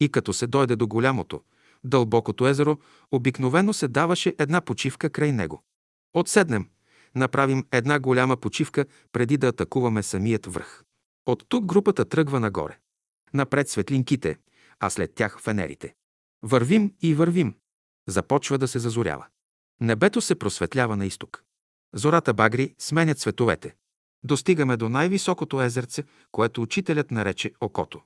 [0.00, 1.42] и като се дойде до голямото,
[1.84, 2.78] дълбокото езеро,
[3.12, 5.62] обикновено се даваше една почивка край него.
[6.14, 6.68] Отседнем,
[7.14, 10.84] направим една голяма почивка преди да атакуваме самият връх.
[11.26, 12.78] От тук групата тръгва нагоре.
[13.34, 14.38] Напред светлинките,
[14.80, 15.94] а след тях фенерите.
[16.42, 17.54] Вървим и вървим.
[18.08, 19.26] Започва да се зазорява.
[19.80, 21.44] Небето се просветлява на изток.
[21.94, 23.74] Зората багри сменят цветовете.
[24.24, 28.00] Достигаме до най-високото езерце, което учителят нарече Окото.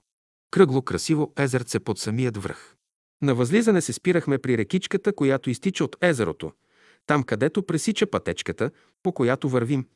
[0.50, 2.74] Кръгло, красиво езерце под самият връх.
[3.22, 6.52] На възлизане се спирахме при рекичката, която изтича от езерото,
[7.06, 8.70] там където пресича пътечката,
[9.02, 9.86] по която вървим.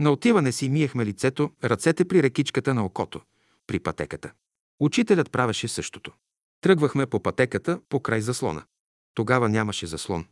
[0.00, 3.20] На отиване си миехме лицето, ръцете при рекичката на окото,
[3.66, 4.32] при пътеката.
[4.80, 6.12] Учителят правеше същото.
[6.60, 8.62] Тръгвахме по пътеката, по край заслона.
[9.14, 10.24] Тогава нямаше заслон.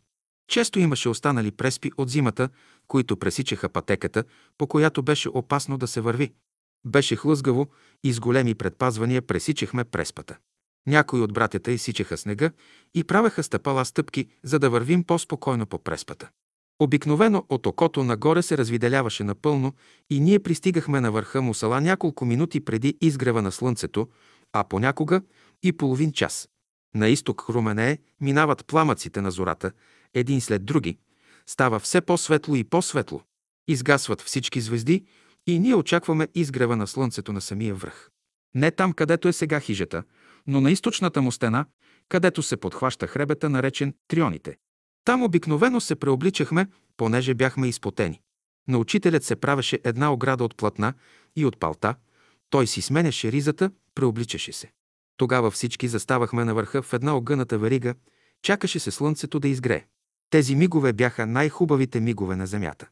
[0.48, 2.48] Често имаше останали преспи от зимата,
[2.88, 4.24] които пресичаха пътеката,
[4.58, 6.32] по която беше опасно да се върви.
[6.86, 7.66] Беше хлъзгаво
[8.04, 10.36] и с големи предпазвания пресичахме преспата.
[10.86, 12.50] Някои от братята изсичаха снега
[12.94, 16.28] и правеха стъпала стъпки, за да вървим по-спокойно по преспата.
[16.80, 19.72] Обикновено от окото нагоре се развиделяваше напълно
[20.10, 24.08] и ние пристигахме на върха Мусала няколко минути преди изгрева на слънцето,
[24.52, 25.22] а понякога
[25.62, 26.48] и половин час.
[26.94, 29.72] На изток Руменее минават пламъците на зората,
[30.14, 30.98] един след други.
[31.46, 33.22] Става все по-светло и по-светло.
[33.68, 35.04] Изгасват всички звезди
[35.46, 38.10] и ние очакваме изгрева на слънцето на самия връх.
[38.54, 40.02] Не там, където е сега хижата,
[40.46, 41.66] но на източната му стена,
[42.08, 44.56] където се подхваща хребета, наречен Трионите.
[45.04, 46.66] Там обикновено се преобличахме,
[46.96, 48.20] понеже бяхме изпотени.
[48.68, 50.94] На учителят се правеше една ограда от платна
[51.36, 51.94] и от палта,
[52.50, 54.70] той си сменяше ризата, преобличаше се.
[55.16, 57.94] Тогава всички заставахме на върха в една огъната верига,
[58.42, 59.86] чакаше се слънцето да изгрее.
[60.30, 62.88] Тези мигове бяха най-хубавите мигове на земята.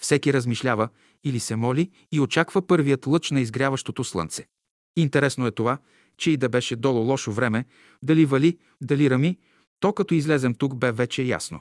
[0.00, 0.88] Всеки размишлява
[1.24, 4.46] или се моли и очаква първият лъч на изгряващото слънце.
[4.96, 5.78] Интересно е това,
[6.16, 7.64] че и да беше долу лошо време,
[8.02, 9.38] дали вали, дали рами,
[9.80, 11.60] то като излезем тук бе вече ясно.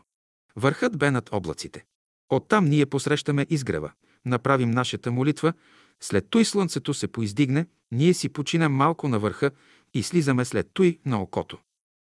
[0.55, 1.85] Върхът бе над облаците.
[2.29, 3.91] Оттам ние посрещаме изгрева,
[4.25, 5.53] направим нашата молитва,
[5.99, 9.51] след той слънцето се поиздигне, ние си починем малко на върха
[9.93, 11.57] и слизаме след той на окото.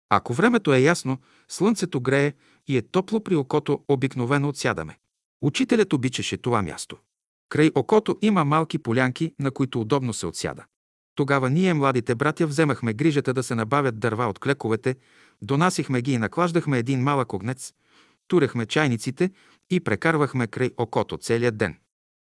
[0.09, 2.33] Ако времето е ясно, слънцето грее
[2.67, 4.97] и е топло при окото, обикновено отсядаме.
[5.41, 6.97] Учителят обичаше това място.
[7.49, 10.65] Край окото има малки полянки, на които удобно се отсяда.
[11.15, 14.95] Тогава ние, младите братя, вземахме грижата да се набавят дърва от клековете,
[15.41, 17.73] донасихме ги и наклаждахме един малък огнец,
[18.27, 19.29] турехме чайниците
[19.69, 21.77] и прекарвахме край окото целия ден.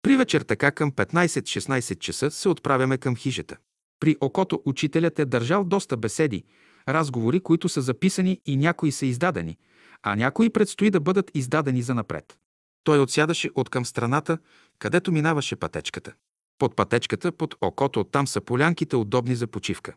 [0.03, 3.57] При вечер така към 15-16 часа се отправяме към хижата.
[4.01, 6.45] При окото учителят е държал доста беседи,
[6.89, 9.57] разговори, които са записани и някои са издадени,
[10.03, 12.39] а някои предстои да бъдат издадени за напред.
[12.85, 14.39] Той отсядаше от към страната,
[14.79, 16.13] където минаваше пътечката.
[16.59, 19.95] Под пътечката, под окото, оттам са полянките, удобни за почивка.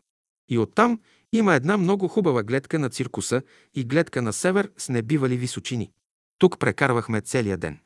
[0.48, 1.00] И оттам
[1.32, 3.42] има една много хубава гледка на циркуса
[3.74, 5.90] и гледка на север с небивали височини.
[6.38, 7.78] Тук прекарвахме целия ден.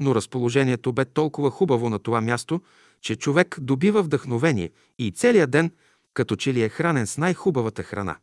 [0.00, 2.60] Но разположението бе толкова хубаво на това място,
[3.00, 5.70] че човек добива вдъхновение и целият ден,
[6.14, 8.16] като че ли е хранен с най-хубавата храна.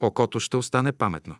[0.00, 1.36] Окото ще остане паметно.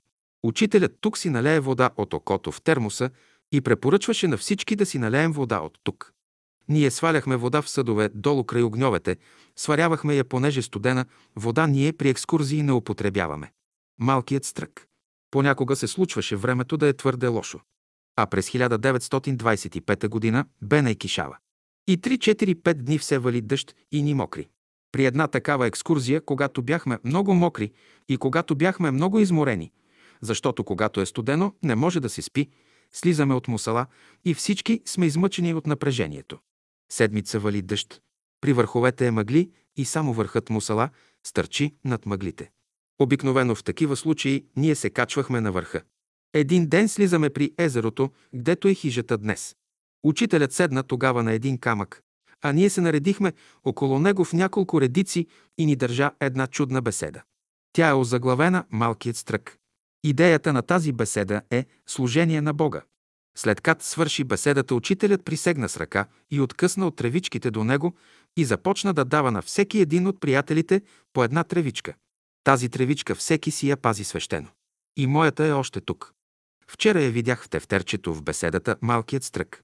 [0.47, 3.11] Учителят тук си налее вода от окото в термоса
[3.53, 6.13] и препоръчваше на всички да си налеем вода от тук.
[6.69, 9.17] Ние сваляхме вода в съдове долу край огньовете,
[9.57, 11.05] сварявахме я, понеже студена
[11.37, 13.53] вода ние при екскурзии не употребяваме.
[14.01, 14.87] Малкият стрък.
[15.31, 17.61] Понякога се случваше времето да е твърде лошо.
[18.17, 20.45] А през 1925 г.
[20.63, 21.37] бе най-кишава.
[21.87, 24.49] И 3-4-5 дни все вали дъжд и ни мокри.
[24.93, 27.73] При една такава екскурзия, когато бяхме много мокри
[28.09, 29.73] и когато бяхме много изморени,
[30.20, 32.48] защото когато е студено, не може да се спи,
[32.92, 33.87] слизаме от мусала
[34.24, 36.38] и всички сме измъчени от напрежението.
[36.92, 38.02] Седмица вали дъжд.
[38.40, 40.90] При върховете е мъгли и само върхът мусала
[41.26, 42.50] стърчи над мъглите.
[42.98, 45.83] Обикновено в такива случаи ние се качвахме на върха.
[46.35, 49.57] Един ден слизаме при езерото, гдето е хижата днес.
[50.05, 52.02] Учителят седна тогава на един камък,
[52.42, 53.33] а ние се наредихме
[53.64, 55.26] около него в няколко редици
[55.59, 57.22] и ни държа една чудна беседа.
[57.72, 59.59] Тя е озаглавена «Малкият стрък».
[60.05, 62.83] Идеята на тази беседа е служение на Бога.
[63.37, 67.95] След кат свърши беседата, учителят присегна с ръка и откъсна от тревичките до него
[68.37, 70.83] и започна да дава на всеки един от приятелите
[71.13, 71.95] по една тревичка.
[72.45, 74.49] Тази тревичка всеки си я пази свещено.
[74.97, 76.13] И моята е още тук.
[76.67, 79.63] Вчера я видях в тефтерчето в беседата «Малкият стрък».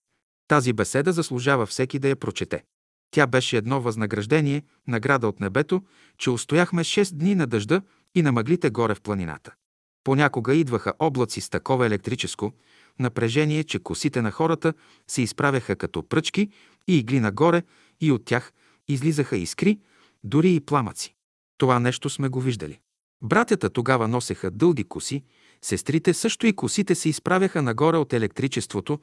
[0.49, 2.65] Тази беседа заслужава всеки да я прочете.
[3.11, 5.83] Тя беше едно възнаграждение, награда от небето,
[6.19, 7.83] че устояхме 6 дни на дъжда
[8.15, 9.55] и на мъглите горе в планината.
[10.05, 12.53] Понякога идваха облаци с такова електрическо
[12.99, 14.75] напрежение, че косите на хората
[15.09, 16.49] се изправяха като пръчки
[16.89, 17.63] и игли нагоре
[18.01, 18.53] и от тях
[18.89, 19.79] излизаха искри,
[20.25, 21.15] дори и пламъци.
[21.59, 22.79] Това нещо сме го виждали.
[23.23, 25.25] Братята тогава носеха дълги коси,
[25.63, 29.01] сестрите също и косите се изправяха нагоре от електричеството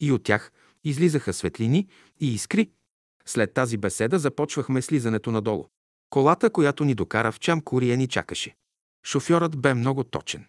[0.00, 0.52] и от тях
[0.84, 1.88] излизаха светлини
[2.20, 2.70] и искри.
[3.26, 5.66] След тази беседа започвахме слизането надолу.
[6.10, 8.54] Колата, която ни докара в Чам Курия, ни чакаше.
[9.06, 10.46] Шофьорът бе много точен.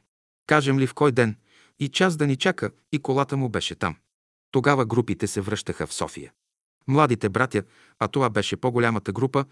[0.47, 1.35] Кажем ли в кой ден
[1.79, 3.95] и час да ни чака, и колата му беше там.
[4.51, 6.31] Тогава групите се връщаха в София.
[6.87, 7.63] Младите братя,
[7.99, 9.45] а това беше по-голямата група,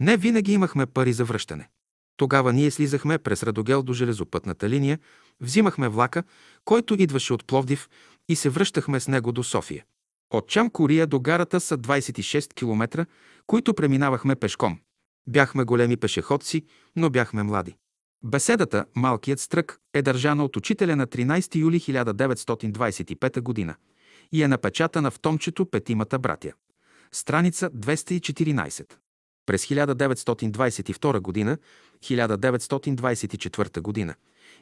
[0.00, 1.68] не винаги имахме пари за връщане.
[2.16, 4.98] Тогава ние слизахме през Радогел до железопътната линия,
[5.40, 6.22] взимахме влака,
[6.64, 7.88] който идваше от Пловдив
[8.28, 9.84] и се връщахме с него до София.
[10.30, 13.06] От Чам Кория до гарата са 26 км,
[13.46, 14.78] които преминавахме пешком.
[15.28, 17.76] Бяхме големи пешеходци, но бяхме млади.
[18.26, 23.76] Беседата «Малкият стрък» е държана от учителя на 13 юли 1925 г.
[24.32, 26.52] и е напечатана в томчето «Петимата братя».
[27.12, 28.92] Страница 214.
[29.46, 31.58] През 1922 г.,
[32.02, 34.14] 1924 г.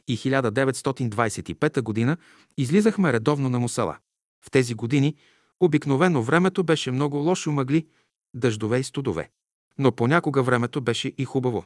[0.09, 2.16] и 1925 г.
[2.59, 3.98] излизахме редовно на Мусала.
[4.44, 5.16] В тези години
[5.61, 7.87] обикновено времето беше много лошо мъгли,
[8.35, 9.31] дъждове и студове.
[9.79, 11.64] Но понякога времето беше и хубаво.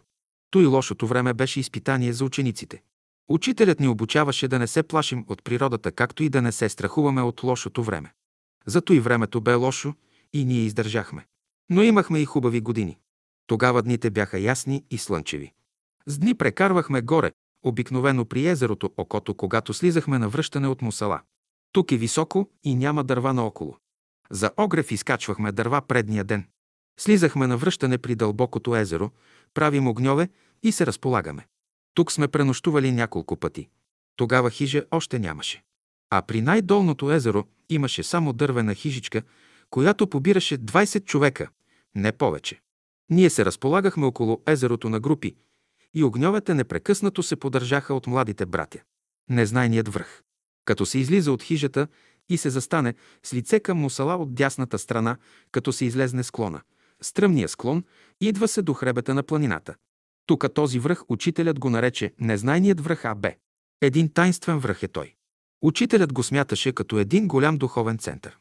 [0.50, 2.82] То и лошото време беше изпитание за учениците.
[3.28, 7.22] Учителят ни обучаваше да не се плашим от природата, както и да не се страхуваме
[7.22, 8.12] от лошото време.
[8.66, 9.94] Зато и времето бе лошо
[10.32, 11.26] и ние издържахме.
[11.70, 12.98] Но имахме и хубави години.
[13.46, 15.52] Тогава дните бяха ясни и слънчеви.
[16.06, 17.32] С дни прекарвахме горе,
[17.62, 21.20] обикновено при езерото Окото, когато слизахме на връщане от Мусала.
[21.72, 23.76] Тук е високо и няма дърва наоколо.
[24.30, 26.44] За огрев изкачвахме дърва предния ден.
[27.00, 29.10] Слизахме на връщане при дълбокото езеро,
[29.54, 30.28] правим огньове
[30.62, 31.46] и се разполагаме.
[31.94, 33.68] Тук сме пренощували няколко пъти.
[34.16, 35.62] Тогава хижа още нямаше.
[36.10, 39.22] А при най-долното езеро имаше само дървена хижичка,
[39.70, 41.48] която побираше 20 човека,
[41.94, 42.60] не повече.
[43.10, 45.36] Ние се разполагахме около езерото на групи
[45.94, 48.78] и огньовете непрекъснато се поддържаха от младите братя.
[49.30, 50.22] Незнайният връх.
[50.64, 51.88] Като се излиза от хижата
[52.28, 55.16] и се застане с лице към мусала от дясната страна,
[55.52, 56.60] като се излезне склона–
[57.02, 57.84] стръмния склон,
[58.20, 59.74] идва се до хребета на планината.
[60.26, 63.26] Тук този връх учителят го нарече незнайният връх АБ.
[63.80, 65.14] Един тайнствен връх е той.
[65.62, 68.38] Учителят го смяташе като един голям духовен център.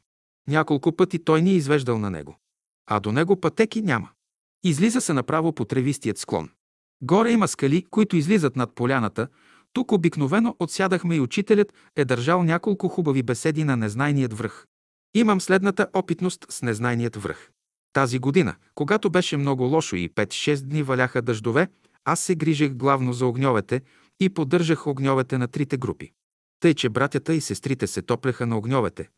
[0.47, 2.39] Няколко пъти той ни е извеждал на него.
[2.87, 4.09] А до него пътеки няма.
[4.63, 6.49] Излиза се направо по тревистият склон.
[7.01, 9.27] Горе има скали, които излизат над поляната.
[9.73, 14.65] Тук обикновено отсядахме и учителят е държал няколко хубави беседи на незнайният връх.
[15.13, 17.51] Имам следната опитност с незнайният връх.
[17.95, 21.67] Тази година, когато беше много лошо и 5-6 дни валяха дъждове,
[22.05, 23.81] аз се грижех главно за огньовете
[24.19, 26.11] и поддържах огньовете на трите групи.
[26.59, 29.09] Тъй, че братята и сестрите се топляха на огньовете,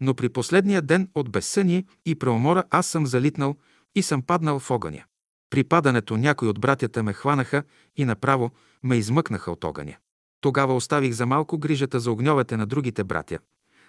[0.00, 3.56] но при последния ден от безсъние и преумора аз съм залитнал
[3.94, 5.04] и съм паднал в огъня.
[5.50, 7.62] При падането някои от братята ме хванаха
[7.96, 8.50] и направо
[8.82, 9.96] ме измъкнаха от огъня.
[10.40, 13.38] Тогава оставих за малко грижата за огньовете на другите братя,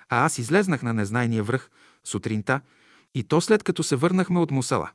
[0.10, 1.70] а аз излезнах на незнайния връх
[2.04, 2.62] сутринта
[3.18, 4.92] и то след като се върнахме от мусала.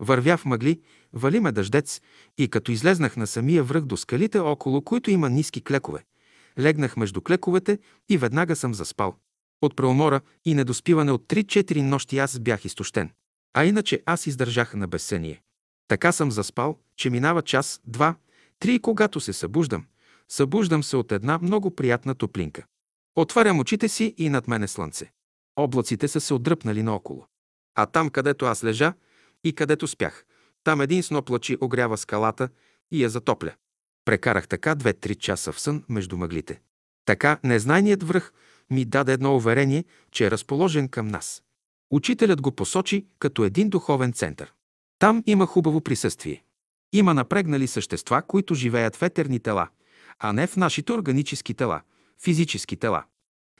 [0.00, 0.80] Вървя в мъгли,
[1.12, 2.00] вали ме дъждец
[2.38, 6.04] и като излезнах на самия връх до скалите около, които има ниски клекове,
[6.58, 9.16] легнах между клековете и веднага съм заспал.
[9.62, 13.10] От преумора и недоспиване от 3-4 нощи аз бях изтощен.
[13.54, 15.42] А иначе аз издържах на безсъние.
[15.88, 18.14] Така съм заспал, че минава час, два,
[18.58, 19.84] три и когато се събуждам,
[20.28, 22.64] събуждам се от една много приятна топлинка.
[23.16, 25.12] Отварям очите си и над мене слънце.
[25.56, 27.26] Облаците са се отдръпнали наоколо.
[27.74, 28.92] А там, където аз лежа
[29.44, 30.24] и където спях,
[30.64, 32.48] там един сноп лъчи огрява скалата
[32.90, 33.54] и я затопля.
[34.04, 36.60] Прекарах така две-три часа в сън между мъглите.
[37.04, 38.32] Така незнайният връх
[38.70, 41.42] ми даде едно уверение, че е разположен към нас.
[41.90, 44.52] Учителят го посочи като един духовен център.
[44.98, 46.44] Там има хубаво присъствие.
[46.92, 49.68] Има напрегнали същества, които живеят в етерни тела,
[50.18, 51.82] а не в нашите органически тела,
[52.22, 53.04] физически тела.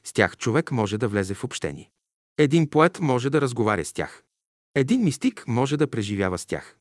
[0.05, 1.91] С тях човек може да влезе в общение.
[2.39, 4.23] Един поет може да разговаря с тях.
[4.75, 6.77] Един мистик може да преживява с тях.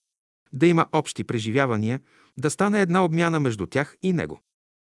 [0.54, 2.00] Да има общи преживявания,
[2.38, 4.42] да стане една обмяна между тях и него.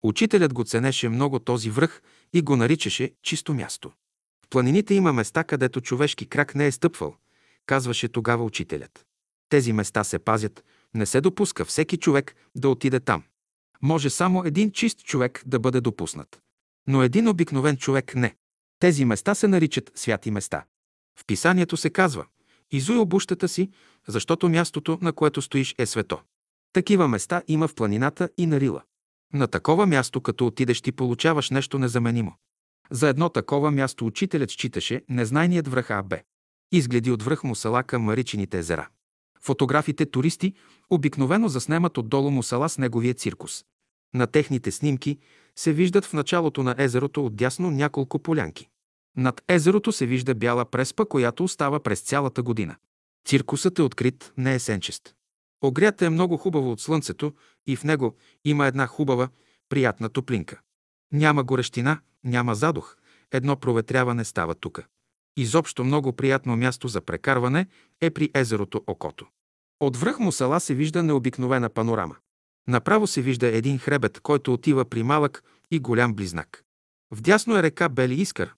[0.03, 2.01] Учителят го ценеше много този връх
[2.33, 3.91] и го наричаше чисто място.
[4.45, 7.15] В планините има места, където човешки крак не е стъпвал,
[7.65, 9.05] казваше тогава учителят.
[9.49, 13.23] Тези места се пазят, не се допуска всеки човек да отиде там.
[13.81, 16.41] Може само един чист човек да бъде допуснат.
[16.87, 18.35] Но един обикновен човек не.
[18.83, 20.65] Тези места се наричат святи места.
[21.19, 22.25] В писанието се казва
[22.71, 23.69] «Изуй обущата си,
[24.07, 26.19] защото мястото, на което стоиш, е свето».
[26.73, 28.81] Такива места има в планината и на Рила.
[29.33, 32.33] На такова място, като отидеш, ти получаваш нещо незаменимо.
[32.91, 36.13] За едно такова място учителят считаше незнайният връх АБ.
[36.71, 38.87] Изгледи от връх Мусала към Маричините езера.
[39.41, 40.53] Фотографите туристи
[40.89, 43.65] обикновено заснемат отдолу Мусала с неговия циркус.
[44.13, 45.19] На техните снимки
[45.55, 48.69] се виждат в началото на езерото отдясно няколко полянки.
[49.17, 52.75] Над езерото се вижда бяла преспа, която остава през цялата година.
[53.25, 55.15] Циркусът е открит, не е сенчест.
[55.61, 57.33] Огрят е много хубаво от слънцето
[57.67, 59.29] и в него има една хубава,
[59.69, 60.61] приятна топлинка.
[61.11, 62.97] Няма горещина, няма задух,
[63.31, 64.85] едно проветряване става тука.
[65.37, 67.67] Изобщо много приятно място за прекарване
[68.01, 69.27] е при езерото Окото.
[69.79, 72.15] От връх му села се вижда необикновена панорама.
[72.67, 76.63] Направо се вижда един хребет, който отива при малък и голям близнак.
[77.11, 78.55] Вдясно е река Бели Искър,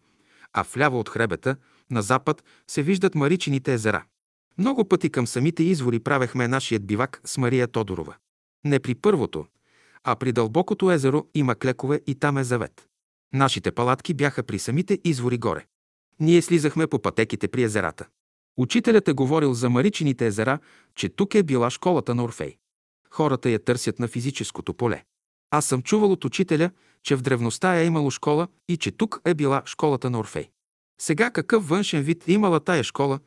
[0.57, 1.55] а вляво от хребета,
[1.91, 4.03] на запад, се виждат Маричините езера.
[4.57, 8.15] Много пъти към самите извори правехме нашият бивак с Мария Тодорова.
[8.65, 9.45] Не при първото,
[10.03, 12.87] а при дълбокото езеро има клекове и там е завет.
[13.33, 15.65] Нашите палатки бяха при самите извори горе.
[16.19, 18.05] Ние слизахме по пътеките при езерата.
[18.57, 20.59] Учителят е говорил за Маричините езера,
[20.95, 22.57] че тук е била школата на Орфей.
[23.09, 25.03] Хората я търсят на физическото поле.
[25.51, 26.71] Аз съм чувал от учителя,
[27.03, 30.49] че в древността е имало школа и че тук е била школата на Орфей.
[31.01, 33.19] Сега какъв външен вид е имала тая школа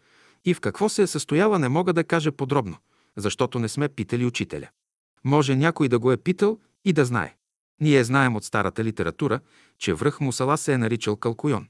[0.44, 2.76] и в какво се е състояла не мога да кажа подробно,
[3.16, 4.68] защото не сме питали учителя.
[5.24, 7.34] Може някой да го е питал и да знае.
[7.80, 9.40] Ние знаем от старата литература,
[9.78, 11.68] че връх Мусала се е наричал Калкуйон.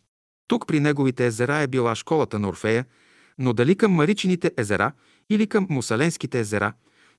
[0.48, 2.84] Тук при неговите езера е била школата на Орфея,
[3.38, 4.92] но дали към Маричините езера
[5.30, 6.72] или към Мусаленските езера,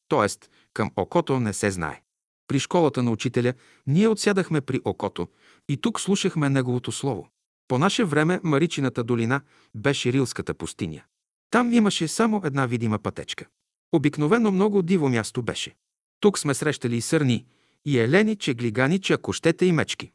[0.09, 0.47] т.е.
[0.73, 2.01] към Окото не се знае.
[2.49, 3.53] При школата на учителя
[3.87, 5.27] ние отсядахме при Окото
[5.69, 7.29] и тук слушахме неговото слово.
[7.67, 9.41] По наше време Маричината долина
[9.75, 11.03] беше Рилската пустиня.
[11.51, 13.45] Там имаше само една видима пътечка.
[13.91, 15.75] Обикновено много диво място беше.
[16.19, 17.45] Тук сме срещали и сърни,
[17.85, 20.11] и елени, чеглигани, чакощете и мечки.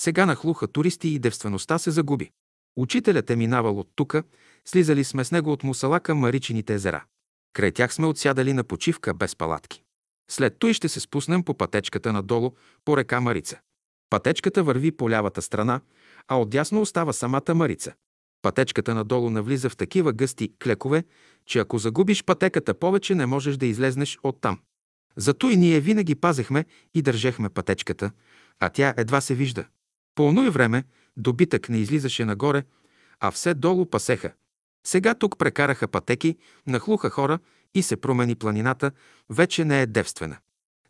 [0.00, 2.30] Сега нахлуха туристи и девствеността се загуби.
[2.76, 4.22] Учителят е минавал от тука,
[4.64, 7.04] слизали сме с него от Мусала към Маричините езера.
[7.52, 9.82] Край тях сме отсядали на почивка без палатки.
[10.30, 12.52] След той ще се спуснем по пътечката надолу
[12.84, 13.58] по река Марица.
[14.10, 15.80] Пътечката върви по лявата страна,
[16.28, 17.92] а отдясно остава самата Марица.
[18.42, 21.04] Пътечката надолу навлиза в такива гъсти клекове,
[21.46, 24.58] че ако загубиш пътеката повече не можеш да излезнеш оттам.
[25.16, 26.64] Зато и ние винаги пазехме
[26.94, 28.10] и държехме пътечката,
[28.60, 29.64] а тя едва се вижда.
[30.14, 30.84] По оно време
[31.16, 32.64] добитък не излизаше нагоре,
[33.20, 34.32] а все долу пасеха.
[34.86, 37.38] Сега тук прекараха пътеки, нахлуха хора
[37.74, 38.90] и се промени планината,
[39.30, 40.36] вече не е девствена.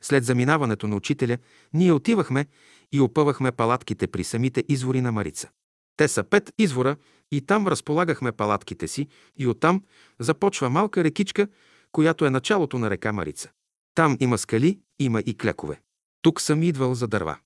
[0.01, 1.39] След заминаването на учителя,
[1.74, 2.47] ние отивахме
[2.93, 5.49] и опъвахме палатките при самите извори на Марица.
[5.97, 6.97] Те са пет извора
[7.33, 9.83] и там разполагахме палатките си и оттам
[10.18, 11.49] започва малка рекичка,
[11.93, 13.51] която е началото на река Марица.
[13.95, 15.81] Там има скали, има и клекове.
[16.22, 17.39] Тук съм идвал за дърва.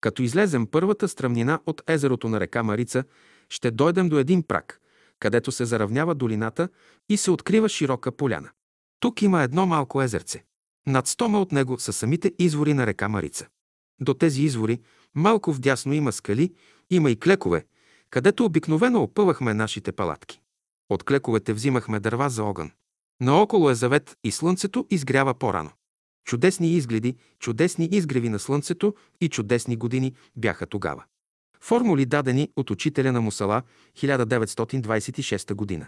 [0.00, 3.04] Като излезем първата стръмнина от езерото на река Марица,
[3.48, 4.80] ще дойдем до един прак,
[5.20, 6.68] където се заравнява долината
[7.08, 8.50] и се открива широка поляна.
[9.00, 10.44] Тук има едно малко езерце.
[10.86, 13.46] Над стома от него са самите извори на река Марица.
[14.00, 14.80] До тези извори
[15.14, 16.54] малко вдясно има скали,
[16.90, 17.64] има и клекове,
[18.10, 20.40] където обикновено опъвахме нашите палатки.
[20.90, 22.70] От клековете взимахме дърва за огън.
[23.20, 25.70] Наоколо е завет и слънцето изгрява по-рано.
[26.24, 31.04] Чудесни изгледи, чудесни изгреви на слънцето и чудесни години бяха тогава.
[31.60, 33.62] Формули дадени от учителя на Мусала
[33.98, 35.86] 1926 година.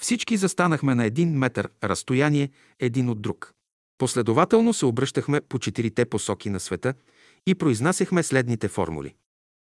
[0.00, 3.54] Всички застанахме на един метър разстояние един от друг.
[3.98, 6.94] Последователно се обръщахме по четирите посоки на света
[7.46, 9.14] и произнасяхме следните формули.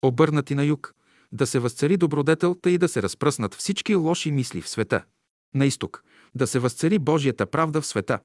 [0.02, 0.94] Обърнати на юг,
[1.32, 5.04] да се възцари добродетел, и да се разпръснат всички лоши мисли в света.
[5.54, 6.04] На изток,
[6.34, 8.18] да се възцари Божията правда в света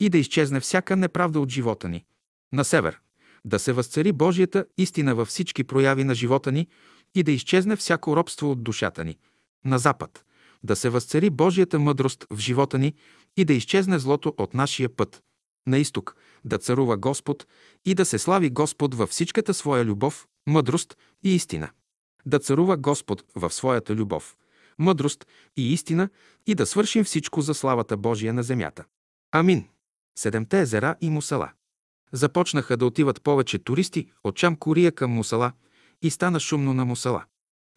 [0.00, 2.04] и да изчезне всяка неправда от живота ни.
[2.52, 3.00] На север,
[3.44, 6.68] да се възцари Божията истина във всички прояви на живота ни
[7.14, 9.18] и да изчезне всяко робство от душата ни.
[9.64, 10.24] На запад,
[10.62, 12.94] да се възцари Божията мъдрост в живота ни
[13.36, 15.22] и да изчезне злото от нашия път.
[15.66, 17.46] На изток, да царува Господ
[17.84, 21.70] и да се слави Господ във всичката своя любов, мъдрост и истина.
[22.26, 24.36] Да царува Господ в своята любов,
[24.78, 26.08] мъдрост и истина
[26.46, 28.84] и да свършим всичко за славата Божия на земята.
[29.32, 29.68] Амин.
[30.18, 31.50] Седемте езера и Мусала.
[32.12, 35.52] Започнаха да отиват повече туристи от Чамкория към Мусала
[36.02, 37.24] и стана шумно на Мусала.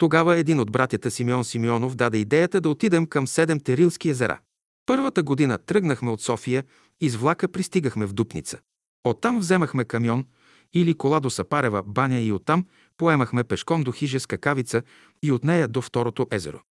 [0.01, 4.39] Тогава един от братята Симеон Симеонов даде идеята да отидем към седемте рилски езера.
[4.85, 6.63] Първата година тръгнахме от София
[7.01, 8.59] и с влака пристигахме в Дупница.
[9.03, 10.25] Оттам вземахме камион
[10.73, 12.65] или кола до Сапарева баня и оттам
[12.97, 14.81] поемахме пешком до хижа с какавица
[15.23, 16.61] и от нея до второто езеро.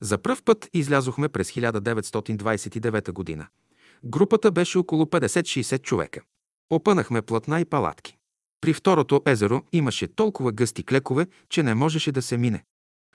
[0.00, 3.46] За пръв път излязохме през 1929 година.
[4.04, 6.20] Групата беше около 50-60 човека.
[6.70, 8.16] Опънахме платна и палатки.
[8.60, 12.64] При второто езеро имаше толкова гъсти клекове, че не можеше да се мине.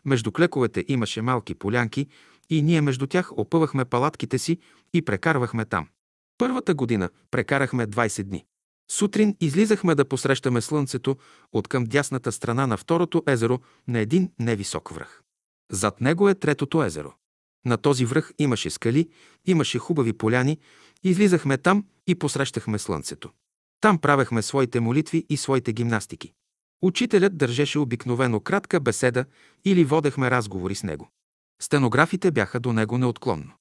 [0.05, 2.07] Между клековете имаше малки полянки
[2.49, 4.57] и ние между тях опъвахме палатките си
[4.93, 5.87] и прекарвахме там.
[6.37, 8.45] Първата година прекарахме 20 дни.
[8.91, 11.17] Сутрин излизахме да посрещаме слънцето
[11.53, 15.21] от към дясната страна на второто езеро на един невисок връх.
[15.71, 17.13] Зад него е третото езеро.
[17.65, 19.09] На този връх имаше скали,
[19.45, 20.57] имаше хубави поляни,
[21.03, 23.29] излизахме там и посрещахме слънцето.
[23.81, 26.33] Там правехме своите молитви и своите гимнастики.
[26.81, 29.25] Учителят държеше обикновено кратка беседа
[29.65, 31.09] или водехме разговори с него.
[31.61, 33.51] Стенографите бяха до него неотклонно.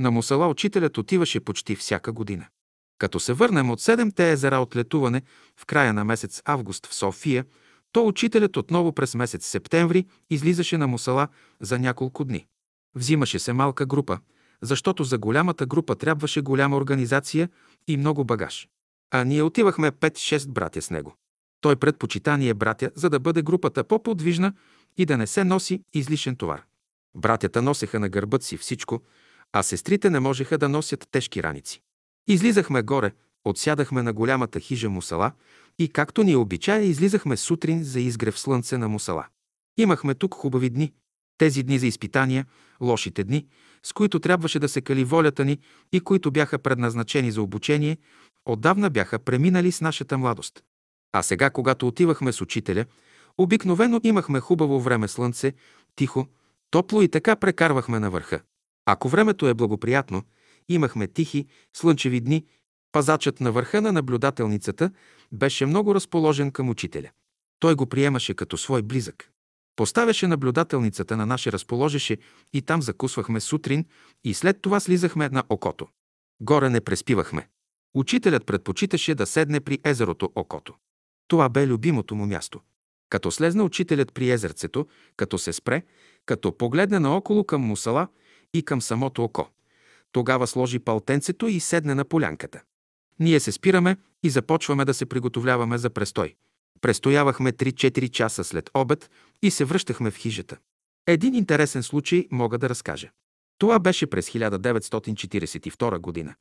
[0.00, 2.46] На Мусала учителят отиваше почти всяка година.
[2.98, 5.22] Като се върнем от седемте езера от летуване
[5.56, 7.44] в края на месец август в София,
[7.92, 11.28] то учителят отново през месец септември излизаше на Мусала
[11.60, 12.46] за няколко дни.
[12.94, 14.18] Взимаше се малка група,
[14.62, 17.48] защото за голямата група трябваше голяма организация
[17.88, 18.68] и много багаж.
[19.10, 21.14] А ние отивахме 5-6 братя с него.
[21.60, 24.52] Той предпочита ние братя, за да бъде групата по-подвижна
[24.96, 26.62] и да не се носи излишен товар.
[27.16, 29.02] Братята носеха на гърбът си всичко,
[29.52, 31.82] а сестрите не можеха да носят тежки раници.
[32.28, 33.12] Излизахме горе,
[33.44, 35.32] отсядахме на голямата хижа Мусала
[35.78, 39.26] и, както ни обичая, излизахме сутрин за изгрев слънце на Мусала.
[39.78, 40.92] Имахме тук хубави дни.
[41.38, 42.46] Тези дни за изпитания,
[42.80, 43.46] лошите дни,
[43.82, 45.58] с които трябваше да се кали волята ни
[45.92, 47.96] и които бяха предназначени за обучение,
[48.44, 50.62] отдавна бяха преминали с нашата младост.
[51.16, 52.84] А сега, когато отивахме с учителя,
[53.38, 55.52] обикновено имахме хубаво време слънце,
[55.94, 56.26] тихо,
[56.70, 58.40] топло и така прекарвахме на върха.
[58.86, 60.22] Ако времето е благоприятно,
[60.68, 61.46] имахме тихи,
[61.76, 62.44] слънчеви дни,
[62.92, 64.90] пазачът на върха на наблюдателницата
[65.32, 67.10] беше много разположен към учителя.
[67.58, 69.30] Той го приемаше като свой близък.
[69.76, 72.16] Поставяше наблюдателницата на наше разположеше
[72.52, 73.84] и там закусвахме сутрин
[74.24, 75.88] и след това слизахме на окото.
[76.40, 77.48] Горе не преспивахме.
[77.94, 80.74] Учителят предпочиташе да седне при езерото Окото.
[81.28, 82.60] Това бе любимото му място.
[83.10, 85.82] Като слезна учителят при езерцето, като се спре,
[86.26, 88.08] като погледне наоколо към мусала
[88.54, 89.48] и към самото око.
[90.12, 92.62] Тогава сложи палтенцето и седне на полянката.
[93.20, 96.34] Ние се спираме и започваме да се приготовляваме за престой.
[96.80, 99.10] Престоявахме 3-4 часа след обед
[99.42, 100.56] и се връщахме в хижата.
[101.06, 103.10] Един интересен случай мога да разкажа.
[103.58, 106.34] Това беше през 1942 година.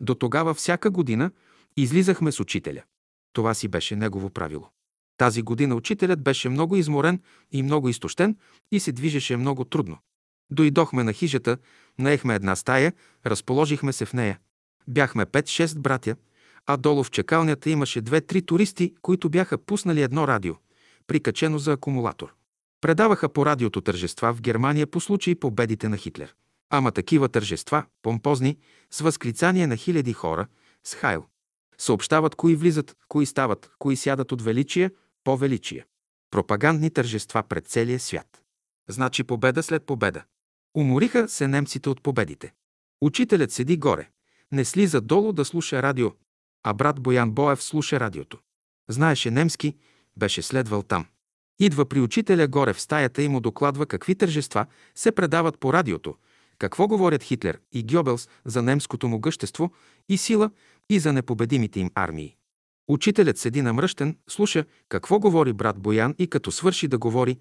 [0.00, 1.30] До тогава всяка година
[1.76, 2.82] излизахме с учителя.
[3.32, 4.68] Това си беше негово правило.
[5.16, 7.20] Тази година учителят беше много изморен
[7.52, 8.36] и много изтощен
[8.72, 9.98] и се движеше много трудно.
[10.50, 11.58] Дойдохме на хижата,
[11.98, 12.92] наехме една стая,
[13.26, 14.38] разположихме се в нея.
[14.88, 16.16] Бяхме 5-6 братя,
[16.66, 20.54] а долу в чекалнята имаше две-три туристи, които бяха пуснали едно радио,
[21.06, 22.34] прикачено за акумулатор.
[22.80, 26.34] Предаваха по радиото тържества в Германия по случай победите на Хитлер.
[26.70, 28.58] Ама такива тържества, помпозни,
[28.90, 30.46] с възклицание на хиляди хора,
[30.84, 31.24] с хайл.
[31.80, 34.90] Съобщават кои влизат, кои стават, кои сядат от величие
[35.24, 35.86] по величие.
[36.30, 38.42] Пропагандни тържества пред целия свят.
[38.88, 40.24] Значи победа след победа.
[40.74, 42.52] Умориха се немците от победите.
[43.00, 44.08] Учителят седи горе,
[44.52, 46.12] не слиза долу да слуша радио,
[46.62, 48.38] а брат Боян Боев слуша радиото.
[48.88, 49.76] Знаеше немски,
[50.16, 51.06] беше следвал там.
[51.60, 56.16] Идва при учителя горе в стаята и му докладва какви тържества се предават по радиото,
[56.60, 59.72] какво говорят Хитлер и Гьобелс за немското могъщество
[60.08, 60.50] и сила
[60.90, 62.36] и за непобедимите им армии.
[62.88, 67.38] Учителят седи намръщен, слуша какво говори брат Боян и като свърши да говори,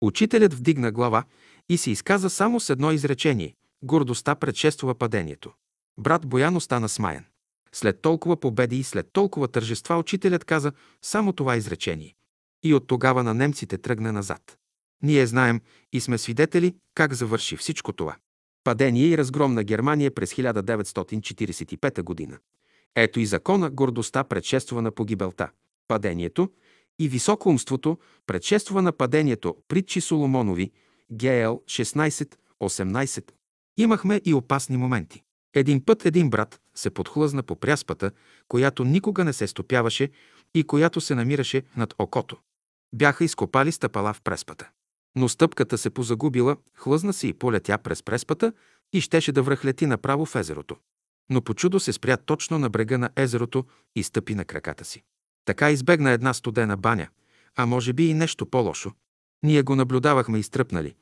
[0.00, 1.24] учителят вдигна глава
[1.68, 5.52] и се изказа само с едно изречение– гордостта предшествува падението.
[5.98, 7.24] Брат Боян остана смаян.
[7.72, 10.72] След толкова победи и след толкова тържества учителят каза
[11.02, 12.14] само това изречение.
[12.62, 14.58] И от тогава на немците тръгна назад.
[15.02, 15.60] Ние знаем
[15.92, 18.16] и сме свидетели как завърши всичко това.
[18.64, 22.38] Падение и разгром на Германия през 1945 година.
[22.96, 25.50] Ето и закона гордостта предшества на погибелта.
[25.88, 26.50] Падението
[26.98, 30.70] и високоумството предшества на падението притчи Соломонови,
[31.12, 33.30] ГЛ 16-18.
[33.76, 35.22] Имахме и опасни моменти.
[35.54, 38.10] Един път един брат се подхлъзна по пряспата,
[38.48, 40.10] която никога не се стопяваше
[40.54, 42.36] и която се намираше над окото.
[42.94, 44.70] Бяха изкопали стъпала в преспата.
[45.16, 48.52] Но стъпката се позагубила, хлъзна се и полетя през преспата
[48.92, 50.76] и щеше да връхлети направо в езерото.
[51.30, 53.64] Но по чудо се спря точно на брега на езерото
[53.96, 55.02] и стъпи на краката си.
[55.44, 57.08] Така избегна една студена баня,
[57.56, 58.92] а може би и нещо по-лошо.
[59.42, 60.94] Ние го наблюдавахме изтръпнали,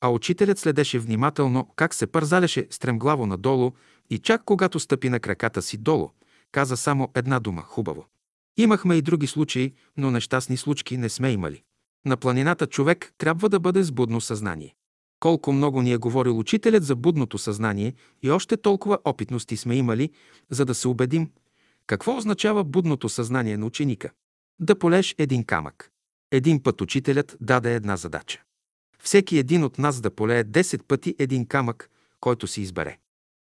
[0.00, 3.72] а учителят следеше внимателно как се пързаляше стремглаво надолу
[4.10, 6.10] и чак когато стъпи на краката си долу,
[6.52, 8.06] каза само една дума– хубаво.
[8.56, 11.62] Имахме и други случаи, но нещастни случки не сме имали.
[12.06, 14.74] На планината човек трябва да бъде с будно съзнание.
[15.24, 20.10] Колко много ни е говорил учителят за будното съзнание и още толкова опитности сме имали,
[20.50, 21.30] за да се убедим
[21.86, 24.10] какво означава будното съзнание на ученика.
[24.60, 25.90] Да полеш един камък.
[26.32, 28.42] Един път учителят даде една задача.
[29.02, 32.98] Всеки един от нас да полее 10 пъти един камък, който си избере.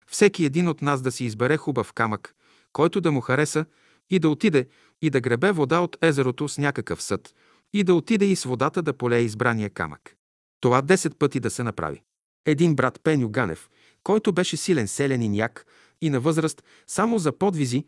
[0.07, 2.35] Всеки един от нас да си избере хубав камък,
[2.73, 3.65] който да му хареса
[4.11, 4.69] и да отиде
[5.03, 7.35] и да гребе вода от езерото с някакъв съд
[7.73, 10.17] и да отиде и с водата да полее избрания камък.
[10.61, 12.03] Това 10 пъти да се направи.
[12.47, 13.69] Един брат Пеню Ганев,
[14.03, 15.67] който беше силен селянин як
[16.01, 17.85] и на възраст само за подвизи,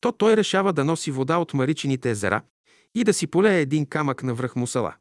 [0.00, 2.42] то той решава да носи вода от Маричините езера
[2.94, 4.94] и да си полее един камък на връх Мусала.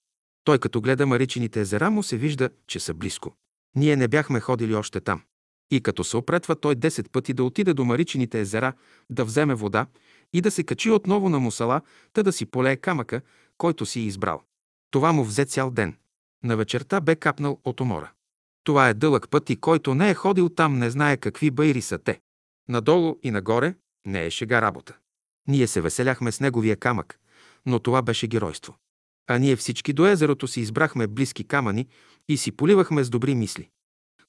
[0.44, 3.36] Той като гледа Маричините езера му се вижда, че са близко.
[3.76, 5.22] Ние не бяхме ходили още там.
[5.72, 8.74] И като се опретва той 10 пъти да отиде до Маричините езера,
[9.10, 9.88] да вземе вода
[10.34, 11.82] и да се качи отново на мусала,
[12.14, 13.22] та да си полее камъка,
[13.58, 14.42] който си е избрал.
[14.92, 15.96] Това му взе цял ден.
[16.46, 18.12] На вечерта бе капнал от умора.
[18.64, 21.98] Това е дълъг път и който не е ходил там, не знае какви байри са
[21.98, 22.20] те.
[22.70, 23.76] Надолу и нагоре
[24.08, 24.98] не е шега работа.
[25.48, 27.20] Ние се веселяхме с неговия камък,
[27.66, 28.76] но това беше геройство.
[29.28, 31.88] А ние всички до езерото си избрахме близки камъни
[32.30, 33.70] и си поливахме с добри мисли.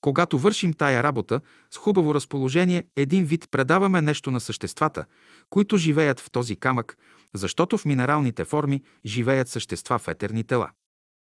[0.01, 1.41] Когато вършим тая работа
[1.71, 5.05] с хубаво разположение, един вид предаваме нещо на съществата,
[5.51, 6.99] които живеят в този камък,
[7.35, 10.71] защото в минералните форми живеят същества в етерни тела.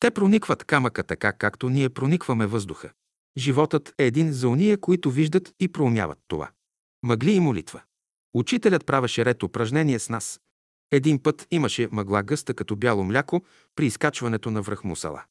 [0.05, 2.89] Те проникват камъка така, както ние проникваме въздуха.
[3.37, 6.49] Животът е един за уния, които виждат и проумяват това.
[7.03, 7.81] Мъгли и молитва.
[8.33, 10.39] Учителят правеше ред упражнение с нас.
[10.91, 13.43] Един път имаше мъгла гъста като бяло мляко
[13.75, 15.23] при изкачването на връх мусала.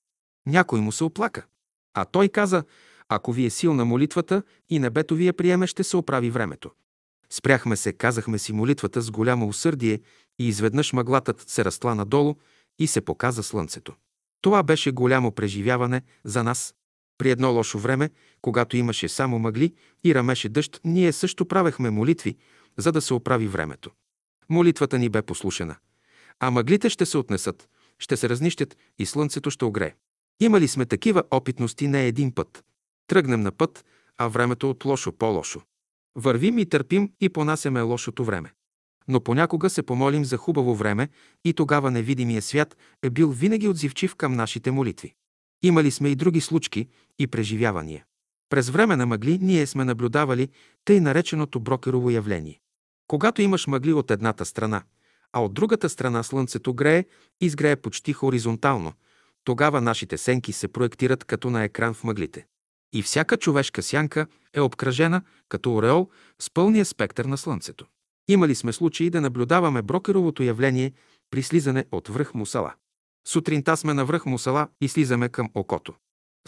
[0.47, 1.47] Някой му се оплака.
[1.95, 2.65] А той каза,
[3.09, 6.71] ако ви е силна молитвата и небето ви я приеме, ще се оправи времето.
[7.31, 10.01] Спряхме се, казахме си молитвата с голямо усърдие
[10.39, 12.35] и изведнъж мъглатът се разтла надолу
[12.79, 13.95] и се показа слънцето.
[14.45, 16.75] Това беше голямо преживяване за нас.
[17.19, 19.75] При едно лошо време, когато имаше само мъгли
[20.05, 22.37] и рамеше дъжд, ние също правехме молитви,
[22.77, 23.91] за да се оправи времето.
[24.49, 25.77] Молитвата ни бе послушена.
[26.41, 27.69] А мъглите ще се отнесат,
[27.99, 29.95] ще се разнищят и слънцето ще огрее.
[30.41, 32.65] Имали сме такива опитности не един път.
[33.07, 33.85] Тръгнем на път,
[34.19, 35.63] а времето от лошо по-лошо.
[36.17, 38.53] Вървим и търпим и понасяме лошото време.
[39.09, 41.09] Но понякога се помолим за хубаво време
[41.45, 45.15] и тогава невидимия свят е бил винаги отзивчив към нашите молитви.
[45.63, 46.89] Имали сме и други случки
[47.19, 48.05] и преживявания.
[48.49, 50.49] През време на мъгли ние сме наблюдавали
[50.85, 52.61] тъй нареченото брокерово явление.
[53.07, 54.83] Когато имаш мъгли от едната страна,
[55.33, 57.05] а от другата страна слънцето грее,
[57.41, 58.93] изгрее почти хоризонтално,
[59.45, 62.47] тогава нашите сенки се проектират като на екран в мъглите.
[62.93, 67.87] и всяка човешка сянка е обкръжена като ореол с пълния спектър на Слънцето.
[68.29, 70.93] Имали сме случаи да наблюдаваме брокеровото явление
[71.31, 72.75] при слизане от връх Мусала.
[73.27, 75.95] Сутринта сме на връх Мусала и слизаме към окото.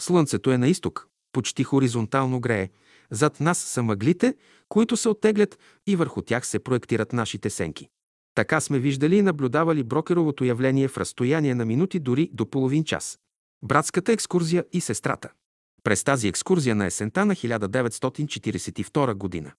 [0.01, 2.69] Слънцето е на изток, почти хоризонтално грее.
[3.11, 4.35] Зад нас са мъглите,
[4.69, 7.89] които се оттеглят и върху тях се проектират нашите сенки.
[8.35, 13.19] Така сме виждали и наблюдавали брокеровото явление в разстояние на минути дори до половин час.
[13.63, 15.29] Братската екскурзия и сестрата.
[15.83, 19.51] През тази екскурзия на есента на 1942 година.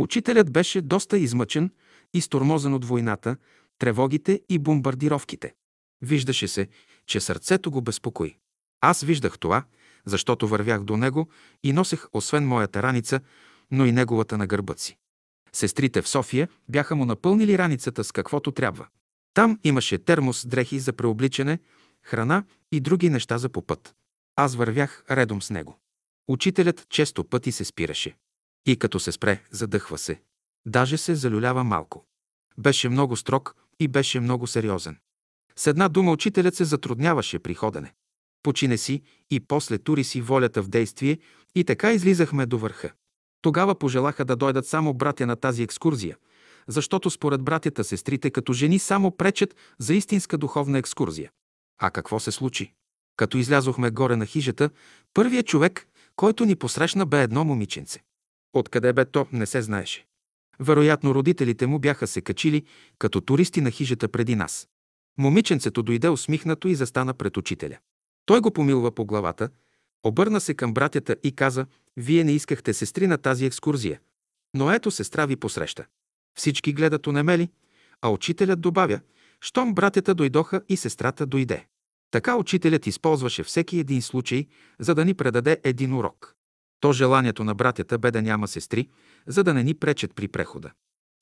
[0.00, 1.70] Учителят беше доста измъчен
[2.14, 3.36] и стормозен от войната,
[3.78, 5.54] тревогите и бомбардировките.
[6.02, 6.68] Виждаше се,
[7.06, 8.36] че сърцето го безпокои.
[8.80, 9.64] Аз виждах това,
[10.04, 11.28] защото вървях до него
[11.62, 13.20] и носех освен моята раница,
[13.70, 14.96] но и неговата на гърбът си.
[15.52, 18.86] Сестрите в София бяха му напълнили раницата с каквото трябва.
[19.34, 21.58] Там имаше термос, дрехи за преобличане,
[22.02, 23.94] храна и други неща за по път.
[24.36, 25.78] Аз вървях редом с него.
[26.28, 28.16] Учителят често пъти се спираше.
[28.66, 30.20] И като се спре, задъхва се.
[30.66, 32.04] Даже се залюлява малко.
[32.58, 34.98] Беше много строг и беше много сериозен.
[35.56, 37.94] С една дума учителят се затрудняваше при ходене.
[38.42, 41.18] Почине си и после тури си волята в действие
[41.54, 42.92] и така излизахме до върха.
[43.42, 46.16] Тогава пожелаха да дойдат само братя на тази екскурзия,
[46.68, 51.30] защото според братята сестрите като жени само пречат за истинска духовна екскурзия.
[51.78, 52.72] А какво се случи?
[53.16, 54.70] Като излязохме горе на хижата,
[55.14, 55.86] първият човек,
[56.16, 58.00] който ни посрещна, бе едно момиченце.
[58.52, 60.06] Откъде бе то, не се знаеше.
[60.60, 62.64] Вероятно, родителите му бяха се качили
[62.98, 64.68] като туристи на хижата преди нас.
[65.18, 67.78] Момиченцето дойде усмихнато и застана пред учителя.
[68.26, 69.48] Той го помилва по главата,
[70.02, 74.00] обърна се към братята и каза, «Вие не искахте сестри на тази екскурзия,
[74.54, 75.86] но ето сестра ви посреща».
[76.38, 77.50] Всички гледат онемели,
[78.02, 79.00] а учителят добавя,
[79.40, 81.66] «Щом братята дойдоха и сестрата дойде».
[82.10, 84.46] Така учителят използваше всеки един случай,
[84.78, 86.36] за да ни предаде един урок.
[86.80, 88.88] То желанието на братята бе да няма сестри,
[89.26, 90.70] за да не ни пречат при прехода.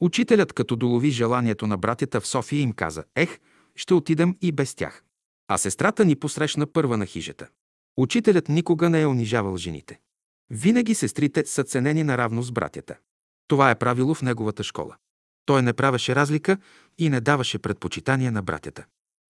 [0.01, 3.39] Учителят, като долови желанието на братята в София, им каза, «Ех,
[3.77, 5.05] ще отидем и без тях».
[5.49, 7.49] А сестрата ни посрещна първа на хижата.
[7.97, 10.01] Учителят никога не е унижавал жените.
[10.51, 12.97] Винаги сестрите са ценени наравно с братята.
[13.49, 14.97] Това е правило в неговата школа.
[15.47, 16.59] Той не правеше разлика
[16.99, 18.87] и не даваше предпочитания на братята.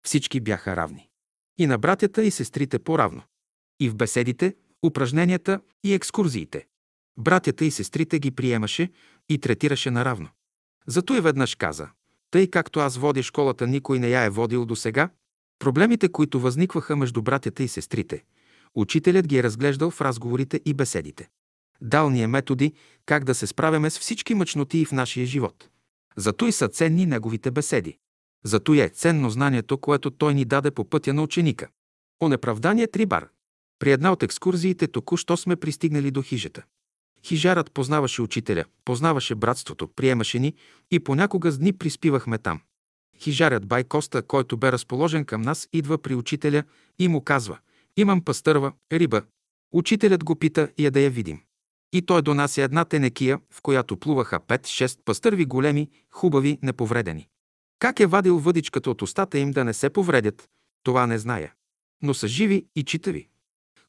[0.07, 1.09] Всички бяха равни.
[1.59, 3.23] И на братята и сестрите по-равно.
[3.81, 4.55] И в беседите,
[4.85, 6.67] упражненията и екскурзиите.
[7.19, 8.91] Братята и сестрите ги приемаше
[9.29, 10.29] и третираше наравно.
[10.87, 11.89] Зато и веднъж каза,
[12.31, 15.11] тъй както аз водя школата, никой не я е водил до сега,
[15.59, 18.25] проблемите, които възникваха между братята и сестрите,
[18.75, 21.29] учителят ги е разглеждал в разговорите и беседите.
[21.81, 22.73] Дал ни е методи
[23.07, 25.69] как да се справяме с всички мъчноти в нашия живот.
[26.17, 27.99] Зато и са ценни неговите беседи.
[28.45, 31.69] Зато и е ценно знанието, което той ни даде по пътя на ученика.
[32.23, 33.29] Онеправдание Трибар.
[33.79, 36.63] При една от екскурзиите току-що сме пристигнали до хижата.
[37.27, 40.55] Хижарът познаваше учителя, познаваше братството, приемаше ни
[40.91, 42.61] и понякога с дни приспивахме там.
[43.19, 46.65] Хижарят Бай Коста, който бе разположен към нас, идва при учителя
[46.99, 47.59] и му казва
[47.97, 49.23] «Имам пастърва, риба».
[49.73, 51.41] Учителят го пита я да я видим.
[51.93, 57.29] И той донася една тенекия, в която плуваха 5-6 пастърви големи, хубави, неповредени.
[57.79, 60.49] Как е вадил въдичката от устата им да не се повредят,
[60.83, 61.53] това не зная.
[62.03, 63.29] Но са живи и читави.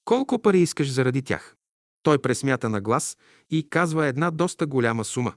[0.07, 1.55] Колко пари искаш заради тях?
[2.03, 3.17] Той пресмята на глас
[3.49, 5.33] и казва една доста голяма сума.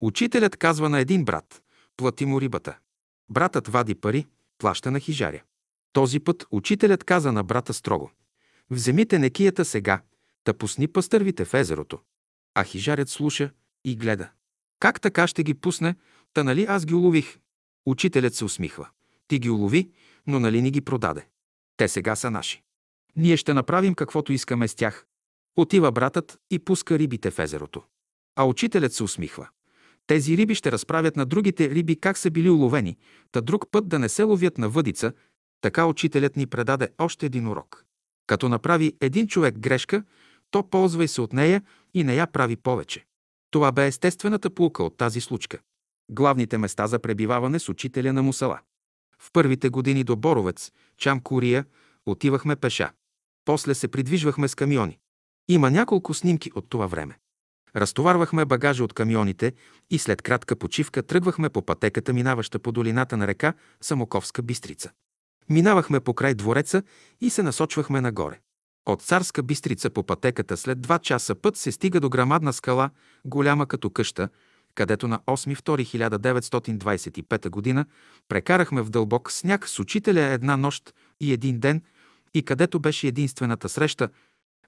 [0.00, 1.62] Учителят казва на един брат,
[1.96, 2.78] плати му рибата.
[3.30, 4.26] Братът вади пари,
[4.58, 5.42] плаща на хижаря.
[5.92, 8.10] Този път учителят каза на брата строго.
[8.70, 10.02] Вземите некията сега,
[10.44, 11.98] та пусни пастървите в езерото.
[12.54, 13.50] А хижарят слуша
[13.84, 14.30] и гледа.
[14.80, 15.94] Как така ще ги пусне,
[16.34, 17.38] та нали аз ги улових?
[17.86, 18.88] Учителят се усмихва.
[19.28, 19.90] Ти ги улови,
[20.26, 21.26] но нали ни ги продаде?
[21.76, 22.62] Те сега са наши.
[23.16, 25.06] Ние ще направим каквото искаме с тях.
[25.56, 27.82] Отива братът и пуска рибите в езерото.
[28.36, 29.48] А учителят се усмихва.
[30.06, 32.96] Тези риби ще разправят на другите риби как са били уловени,
[33.32, 35.12] та друг път да не се ловят на въдица,
[35.60, 37.84] така учителят ни предаде още един урок.
[38.26, 40.04] Като направи един човек грешка,
[40.50, 41.62] то ползвай се от нея
[41.94, 43.06] и не я прави повече.
[43.50, 45.58] Това бе естествената полука от тази случка.
[46.10, 48.60] Главните места за пребиваване с учителя на Мусала.
[49.18, 51.64] В първите години до Боровец, Чамкурия,
[52.06, 52.92] отивахме пеша.
[53.44, 54.98] После се придвижвахме с камиони.
[55.48, 57.18] Има няколко снимки от това време.
[57.76, 59.52] Разтоварвахме багажа от камионите
[59.90, 64.90] и след кратка почивка тръгвахме по пътеката, минаваща по долината на река Самоковска Бистрица.
[65.50, 66.82] Минавахме по край двореца
[67.20, 68.40] и се насочвахме нагоре.
[68.86, 72.90] От Царска Бистрица по пътеката след два часа път се стига до грамадна скала,
[73.24, 74.28] голяма като къща,
[74.74, 77.84] където на 8.2.1925 г.
[78.28, 81.82] прекарахме в дълбок сняг с учителя една нощ и един ден
[82.34, 84.08] и където беше единствената среща,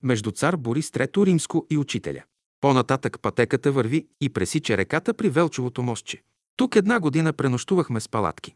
[0.03, 2.23] между цар Борис Трето Римско и учителя.
[2.61, 6.23] По-нататък пътеката върви и пресича реката при Велчовото мостче.
[6.57, 8.55] Тук една година пренощувахме с палатки.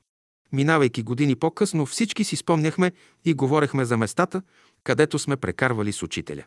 [0.52, 2.92] Минавайки години по-късно, всички си спомняхме
[3.24, 4.42] и говорехме за местата,
[4.84, 6.44] където сме прекарвали с учителя.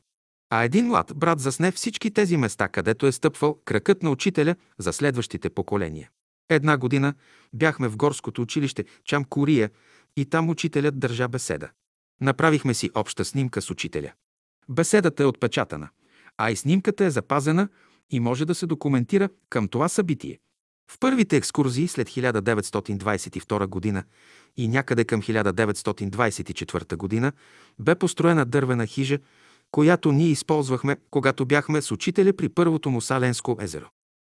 [0.49, 4.93] А един млад брат засне всички тези места, където е стъпвал кракът на учителя за
[4.93, 6.09] следващите поколения.
[6.49, 7.13] Една година
[7.53, 9.69] бяхме в горското училище Чам Курия
[10.17, 11.69] и там учителят държа беседа.
[12.21, 14.11] Направихме си обща снимка с учителя.
[14.69, 15.89] Беседата е отпечатана,
[16.37, 17.67] а и снимката е запазена
[18.09, 20.39] и може да се документира към това събитие.
[20.91, 24.03] В първите екскурзии след 1922 година
[24.57, 27.31] и някъде към 1924 година
[27.79, 29.19] бе построена дървена хижа,
[29.71, 33.85] която ние използвахме, когато бяхме с учителя при първото му Саленско езеро.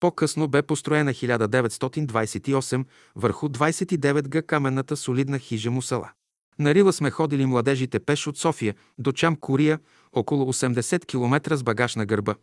[0.00, 2.84] По-късно бе построена 1928
[3.16, 6.10] върху 29 г каменната солидна хижа Мусала.
[6.58, 9.78] На Рила сме ходили младежите пеш от София до Чам Кория,
[10.12, 12.34] около 80 км с багаж на гърба,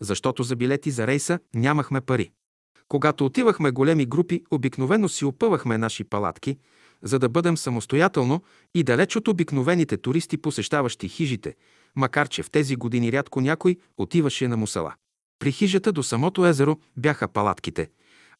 [0.00, 2.30] защото за билети за рейса нямахме пари.
[2.88, 6.58] Когато отивахме големи групи, обикновено си опъвахме наши палатки,
[7.02, 8.42] за да бъдем самостоятелно
[8.74, 11.54] и далеч от обикновените туристи, посещаващи хижите,
[11.96, 14.94] макар че в тези години рядко някой отиваше на мусала.
[15.38, 17.88] При хижата до самото езеро бяха палатките,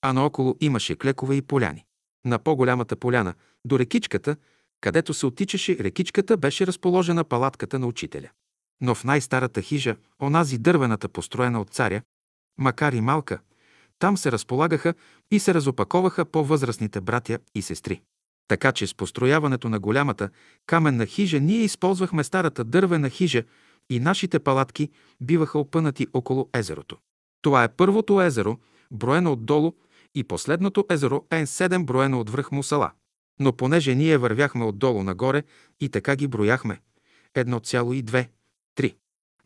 [0.02, 1.84] а наоколо имаше клекове и поляни.
[2.24, 4.36] На по-голямата поляна, до рекичката,
[4.86, 8.28] където се отичаше рекичката, беше разположена палатката на учителя.
[8.80, 12.02] Но в най-старата хижа, онази дървената построена от царя,
[12.58, 13.38] макар и малка,
[13.98, 14.94] там се разполагаха
[15.30, 18.00] и се разопаковаха по-възрастните братя и сестри.
[18.48, 20.30] Така че с построяването на голямата
[20.66, 23.42] каменна хижа ние използвахме старата дървена хижа
[23.90, 26.96] и нашите палатки биваха опънати около езерото.
[27.42, 28.58] Това е първото езеро,
[28.90, 29.72] броено отдолу,
[30.14, 32.92] и последното езеро Н7, броено от връх Мусала.
[33.40, 35.42] Но понеже ние вървяхме отдолу нагоре
[35.80, 36.80] и така ги брояхме,
[37.34, 38.28] 1,2,
[38.78, 38.96] 3.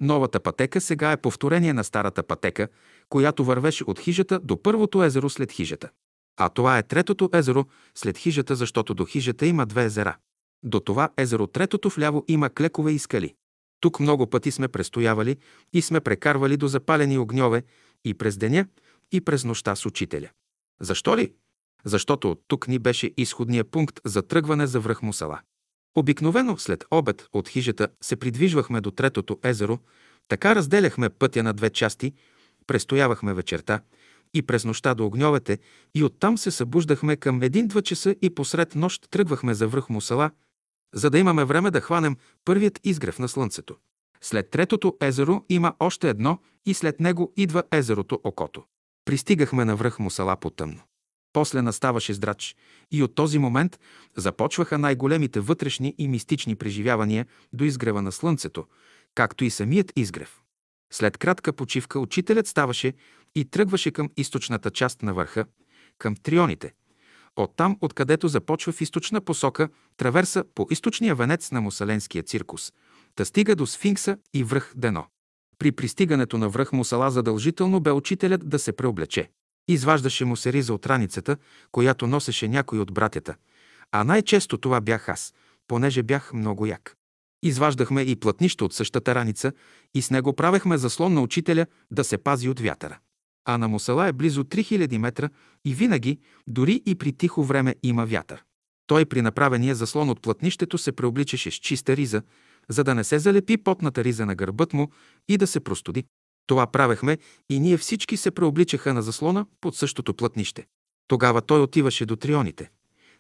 [0.01, 2.69] Новата пътека сега е повторение на старата пътека,
[3.09, 5.91] която вървеше от хижата до първото езеро след хижата.
[6.37, 7.65] А това е третото езеро
[7.95, 10.17] след хижата, защото до хижата има две езера.
[10.63, 13.35] До това езеро третото вляво има клекове и скали.
[13.81, 15.37] Тук много пъти сме престоявали
[15.73, 17.63] и сме прекарвали до запалени огньове
[18.05, 18.67] и през деня,
[19.13, 20.29] и през нощта с учителя.
[20.81, 21.33] Защо ли?
[21.85, 25.41] Защото от тук ни беше изходния пункт за тръгване за връх Мусала.
[25.97, 29.79] Обикновено след обед от хижата се придвижвахме до третото езеро,
[30.29, 32.13] така разделяхме пътя на две части,
[32.67, 33.81] престоявахме вечерта
[34.35, 35.59] и през нощта до огньовете
[35.95, 40.31] и оттам се събуждахме към един-два часа и посред нощ тръгвахме за връх Мусала,
[40.95, 43.77] за да имаме време да хванем първият изгрев на слънцето.
[44.21, 48.65] След третото езеро има още едно и след него идва езерото Окото.
[49.05, 50.83] Пристигахме на връх Мусала по-тъмно.
[51.33, 52.57] После наставаше здрач
[52.91, 53.81] и от този момент
[54.17, 58.67] започваха най-големите вътрешни и мистични преживявания до изгрева на слънцето,
[59.15, 60.41] както и самият изгрев.
[60.93, 62.93] След кратка почивка учителят ставаше
[63.35, 65.45] и тръгваше към източната част на върха,
[65.99, 66.73] към трионите.
[67.37, 72.73] Оттам, откъдето започва в източна посока, траверса по източния венец на Мусаленския циркус,
[73.15, 75.07] та стига до Сфинкса и връх Дено.
[75.59, 79.31] При пристигането на връх Мусала задължително бе учителят да се преоблече.
[79.71, 81.37] Изваждаше му се риза от раницата,
[81.73, 83.35] която носеше някой от братята,
[83.93, 85.35] а най-често това бях аз,
[85.69, 86.97] понеже бях много як.
[87.43, 89.53] Изваждахме и плътнище от същата раница
[89.95, 92.99] и с него правехме заслон на учителя да се пази от вятъра.
[93.45, 95.29] А на Мусала е близо 3000 метра
[95.65, 98.45] и винаги, дори и при тихо време, има вятър.
[98.87, 102.23] Той при направения заслон от плътнището се преобличаше с чиста риза,
[102.69, 104.91] за да не се залепи потната риза на гърбът му
[105.29, 106.05] и да се простуди.
[106.51, 110.67] Това правехме и ние всички се преобличаха на заслона под същото плътнище.
[111.09, 112.71] Тогава той отиваше до трионите.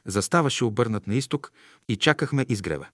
[0.06, 1.52] Заставаше обърнат на изток
[1.88, 2.86] и чакахме изгрева.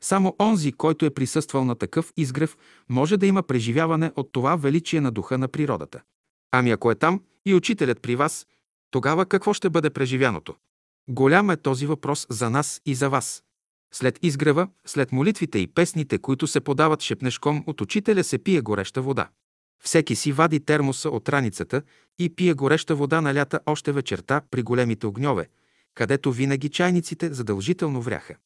[0.00, 2.56] Само онзи, който е присъствал на такъв изгрев,
[2.88, 6.02] може да има преживяване от това величие на духа на природата.
[6.52, 8.46] Ами ако е там и учителят при вас,
[8.90, 10.54] тогава какво ще бъде преживяното?
[11.08, 13.42] Голям е този въпрос за нас и за вас.
[13.94, 19.02] След изгрева, след молитвите и песните, които се подават шепнешком от учителя, се пие гореща
[19.02, 19.28] вода.
[19.86, 21.82] Всеки си вади термоса от раницата
[22.18, 25.48] и пие гореща вода на лята още вечерта при големите огньове,
[25.94, 28.36] където винаги чайниците задължително вряха.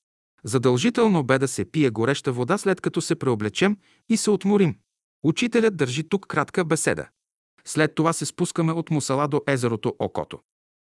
[0.44, 3.76] Задължително бе да се пие гореща вода, след като се преоблечем
[4.08, 4.76] и се отморим.
[5.22, 7.08] Учителят държи тук кратка беседа.
[7.64, 10.38] След това се спускаме от Мусала до езерото Окото.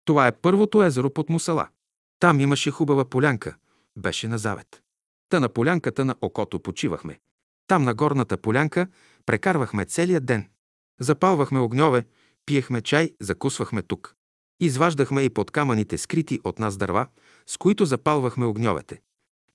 [0.05, 1.67] Това е първото езеро под Мусала.
[2.19, 3.55] Там имаше хубава полянка.
[3.97, 4.81] Беше на завет.
[5.29, 7.19] Та на полянката на Окото почивахме.
[7.67, 8.87] Там на горната полянка
[9.25, 10.49] прекарвахме целия ден.
[10.99, 12.05] Запалвахме огньове,
[12.45, 14.15] пиехме чай, закусвахме тук.
[14.59, 17.07] Изваждахме и под камъните скрити от нас дърва,
[17.47, 19.01] с които запалвахме огньовете.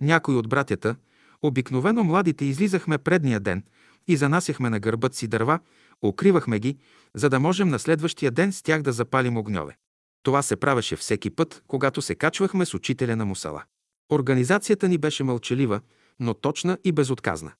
[0.00, 0.96] Някои от братята,
[1.42, 3.64] обикновено младите, излизахме предния ден
[4.08, 5.58] и занасяхме на гърбът си дърва,
[6.02, 6.78] укривахме ги,
[7.14, 9.76] за да можем на следващия ден с тях да запалим огньове.
[10.22, 13.64] Това се правеше всеки път, когато се качвахме с учителя на мусала.
[14.12, 15.80] Организацията ни беше мълчалива,
[16.20, 17.52] но точна и безотказна.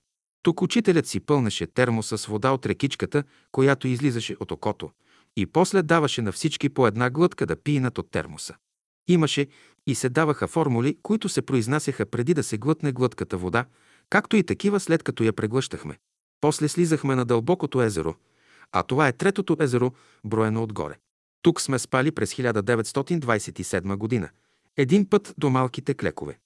[0.43, 4.91] Тук учителят си пълнеше термоса с вода от рекичката, която излизаше от окото,
[5.37, 8.55] и после даваше на всички по една глътка да пинат от термоса.
[9.09, 9.47] Имаше
[9.87, 13.65] и се даваха формули, които се произнасяха преди да се глътне глътката вода,
[14.11, 15.99] както и такива след като я преглъщахме.
[16.41, 18.15] После слизахме на дълбокото езеро,
[18.73, 19.93] а това е третото езеро,
[20.25, 20.97] броено отгоре.
[21.43, 24.29] Тук сме спали през 1927 година.
[24.77, 26.39] Един път до малките клекове.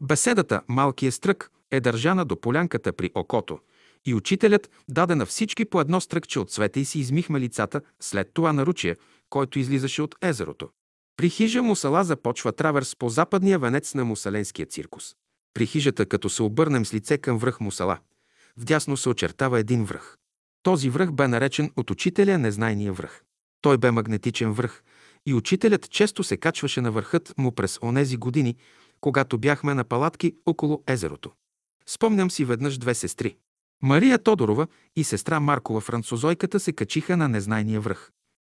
[0.00, 3.58] Беседата «Малкия стрък» е държана до полянката при окото
[4.04, 8.30] и учителят даде на всички по едно стръкче от цвета и си измихме лицата след
[8.34, 8.96] това наручие,
[9.30, 10.68] който излизаше от езерото.
[11.16, 15.14] При хижа Мусала започва траверс по западния венец на мусаленския циркус.
[15.54, 17.98] При хижата, като се обърнем с лице към връх Мусала,
[18.56, 20.16] вдясно се очертава един връх.
[20.62, 23.22] Този връх бе наречен от учителя Незнайния връх.
[23.60, 24.82] Той бе магнетичен връх
[25.26, 28.56] и учителят често се качваше на върхът му през онези години,
[29.00, 31.30] когато бяхме на палатки около езерото.
[31.86, 33.36] Спомням си веднъж две сестри.
[33.82, 34.66] Мария Тодорова
[34.96, 38.10] и сестра Маркова французойката се качиха на незнайния връх.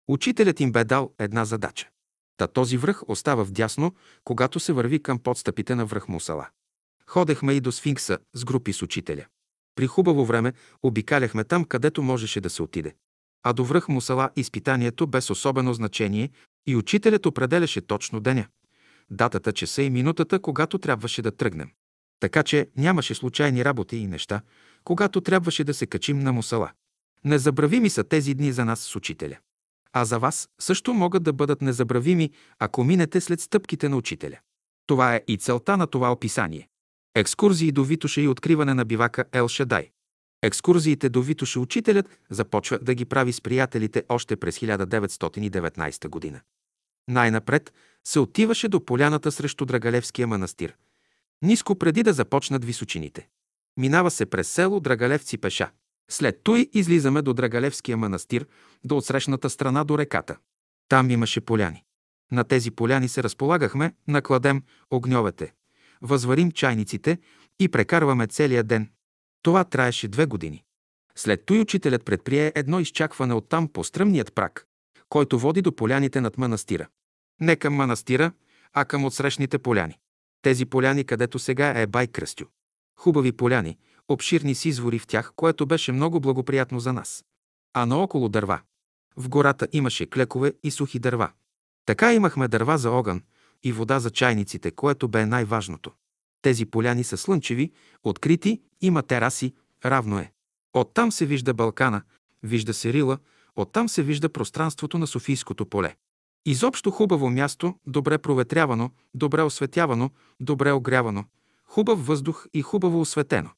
[0.08, 1.88] Учителят им бе дал една задача.
[2.36, 6.48] Та този връх остава вдясно, когато се върви към подстъпите на връх Мусала.
[7.06, 9.26] Ходехме и до Сфинкса с групи с учителя.
[9.74, 10.52] При хубаво време
[10.82, 12.94] обикаляхме там, където можеше да се отиде.
[13.42, 16.30] А до връх Мусала изпитанието без особено значение
[16.66, 18.46] и учителят определяше точно деня,
[19.10, 21.70] датата, часа и минутата, когато трябваше да тръгнем.
[22.20, 24.40] Така че нямаше случайни работи и неща,
[24.84, 26.70] когато трябваше да се качим на Мусала.
[27.24, 29.38] Незабравими са тези дни за нас с учителя.
[29.92, 34.38] А за вас също могат да бъдат незабравими, ако минете след стъпките на учителя.
[34.86, 36.68] Това е и целта на това описание.
[37.14, 39.90] Екскурзии до Витоша и откриване на бивака Ел Шадай.
[40.42, 46.40] Екскурзиите до Витоша учителят започва да ги прави с приятелите още през 1919 година.
[47.08, 47.72] Най-напред
[48.04, 50.74] се отиваше до поляната срещу Драгалевския манастир.
[51.42, 53.28] Ниско преди да започнат височините.
[53.76, 55.70] Минава се през село Драгалевци пеша.
[56.10, 58.46] След той излизаме до Драгалевския манастир,
[58.84, 60.36] до отсрещната страна до реката.
[60.88, 61.84] Там имаше поляни.
[62.32, 65.52] На тези поляни се разполагахме, накладем огньовете,
[66.02, 67.18] възварим чайниците
[67.60, 68.90] и прекарваме целия ден.
[69.42, 70.64] Това траеше две години.
[71.16, 74.66] След той учителят предприе едно изчакване оттам по стръмният прак,
[75.08, 76.88] който води до поляните над манастира.
[77.40, 78.32] Не към манастира,
[78.72, 79.98] а към отсрещните поляни.
[80.42, 82.44] Тези поляни, където сега е Бай Кръстю.
[82.96, 83.78] Хубави поляни,
[84.08, 87.24] обширни с извори в тях, което беше много благоприятно за нас.
[87.74, 88.60] А наоколо дърва.
[89.16, 91.30] В гората имаше клекове и сухи дърва.
[91.86, 93.22] Така имахме дърва за огън
[93.62, 95.92] и вода за чайниците, което бе най-важното.
[96.42, 97.72] Тези поляни са слънчеви,
[98.02, 100.32] открити, има тераси, равно е.
[100.74, 102.02] Оттам се вижда Балкана,
[102.42, 103.18] вижда се Рила,
[103.56, 105.94] оттам се вижда пространството на Софийското поле.
[106.46, 110.10] Изобщо хубаво място, добре проветрявано, добре осветявано,
[110.40, 111.24] добре огрявано,
[111.64, 113.50] хубав въздух и хубаво осветено.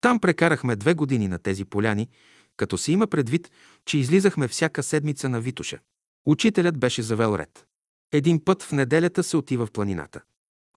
[0.00, 2.08] Там прекарахме две години на тези поляни,
[2.56, 3.50] като се има предвид,
[3.84, 5.78] че излизахме всяка седмица на Витуша.
[6.26, 7.66] Учителят беше завел ред.
[8.12, 10.20] Един път в неделята се отива в планината.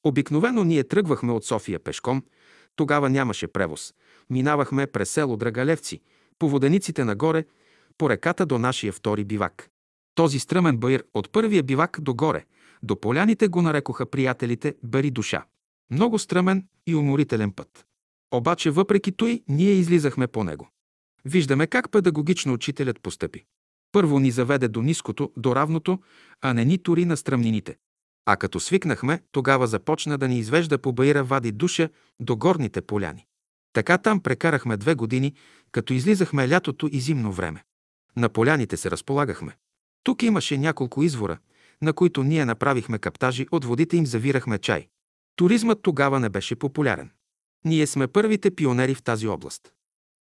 [0.04, 2.24] Обикновено ние тръгвахме от София пешком,
[2.76, 3.94] тогава нямаше превоз.
[4.30, 6.02] Минавахме през село Драгалевци,
[6.40, 7.46] по водениците нагоре,
[7.98, 9.70] по реката до нашия втори бивак.
[10.16, 12.46] Този стръмен баир от първия бивак до горе,
[12.84, 15.46] до поляните го нарекоха приятелите Бари душа.
[15.92, 17.86] Много стръмен и уморителен път.
[18.34, 20.70] Обаче въпреки той ние излизахме по него.
[21.26, 23.46] Виждаме как педагогично учителят постъпи.
[23.92, 26.00] Първо ни заведе до ниското, до равното,
[26.42, 27.78] а не ни тури на стръмнините.
[28.26, 31.90] А като свикнахме, тогава започна да ни извежда по Баира вади душа
[32.20, 33.26] до горните поляни.
[33.74, 35.34] Така там прекарахме две години,
[35.72, 37.64] като излизахме лятото и зимно време.
[38.16, 39.58] На поляните се разполагахме.
[40.04, 41.38] Тук имаше няколко извора,
[41.82, 44.88] на които ние направихме каптажи, от водите им завирахме чай.
[45.36, 47.12] Туризмът тогава не беше популярен.
[47.66, 49.74] Ние сме първите пионери в тази област.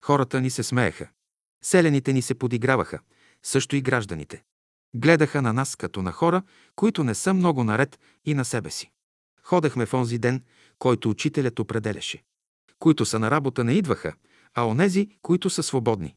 [0.04, 1.08] Хората ни се смееха.
[1.64, 2.98] Селените ни се подиграваха,
[3.42, 4.42] също и гражданите.
[4.94, 6.42] Гледаха на нас като на хора,
[6.76, 8.90] които не са много наред и на себе си.
[9.42, 10.42] Ходехме в онзи ден,
[10.78, 12.22] който учителят определяше.
[12.78, 14.14] Които са на работа не идваха,
[14.54, 16.16] а онези, които са свободни.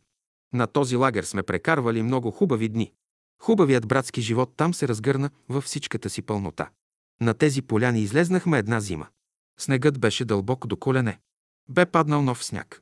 [0.53, 2.93] На този лагер сме прекарвали много хубави дни.
[3.41, 6.69] Хубавият братски живот там се разгърна във всичката си пълнота.
[7.21, 9.07] На тези поляни излезнахме една зима.
[9.59, 11.19] Снегът беше дълбок до колене.
[11.69, 12.81] Бе паднал нов сняг.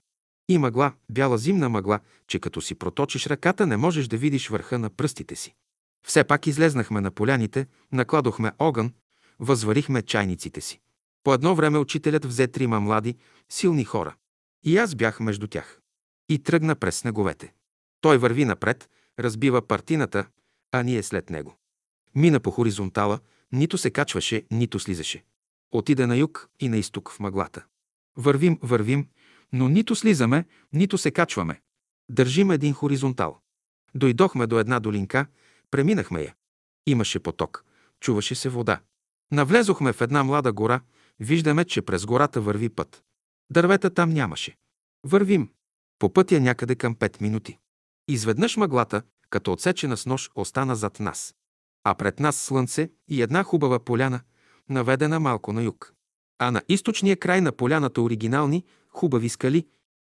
[0.50, 4.80] И мъгла, бяла зимна мъгла, че като си проточиш ръката, не можеш да видиш върха
[4.80, 5.54] на пръстите си.
[6.08, 8.94] Все пак излезнахме на поляните, накладохме огън,
[9.40, 10.80] възварихме чайниците си.
[11.24, 13.18] По едно време учителят взе трима млади,
[13.50, 14.16] силни хора.
[14.64, 15.80] И аз бях между тях.
[16.30, 17.54] и тръгна през снеговете.
[18.02, 18.90] Той върви напред,
[19.20, 20.26] разбива партината,
[20.74, 21.56] а ние след него.
[22.16, 23.20] Мина по хоризонтала,
[23.52, 25.24] нито се качваше, нито слизаше.
[25.72, 27.66] Отида на юг и на изток в мъглата.
[28.18, 29.08] Вървим, вървим,
[29.54, 31.62] но нито слизаме, нито се качваме.
[32.10, 33.40] Държим един хоризонтал.
[33.96, 35.26] Дойдохме до една долинка,
[35.72, 36.36] преминахме я.
[36.88, 37.66] Имаше поток,
[38.00, 38.82] чуваше се вода.
[39.32, 40.82] Навлезохме в една млада гора,
[41.20, 43.04] виждаме, че през гората върви път.
[43.50, 44.58] Дървета там нямаше.
[45.04, 45.50] Вървим.
[46.00, 47.58] По пътя някъде към 5 минути.
[48.08, 49.02] Изведнъж мъглата,
[49.34, 51.36] като отсечена с нож, остана зад нас.
[51.84, 54.22] А пред нас слънце и една хубава поляна,
[54.70, 55.94] наведена малко на юг.
[56.40, 59.68] А на източния край на поляната оригинални, хубави скали,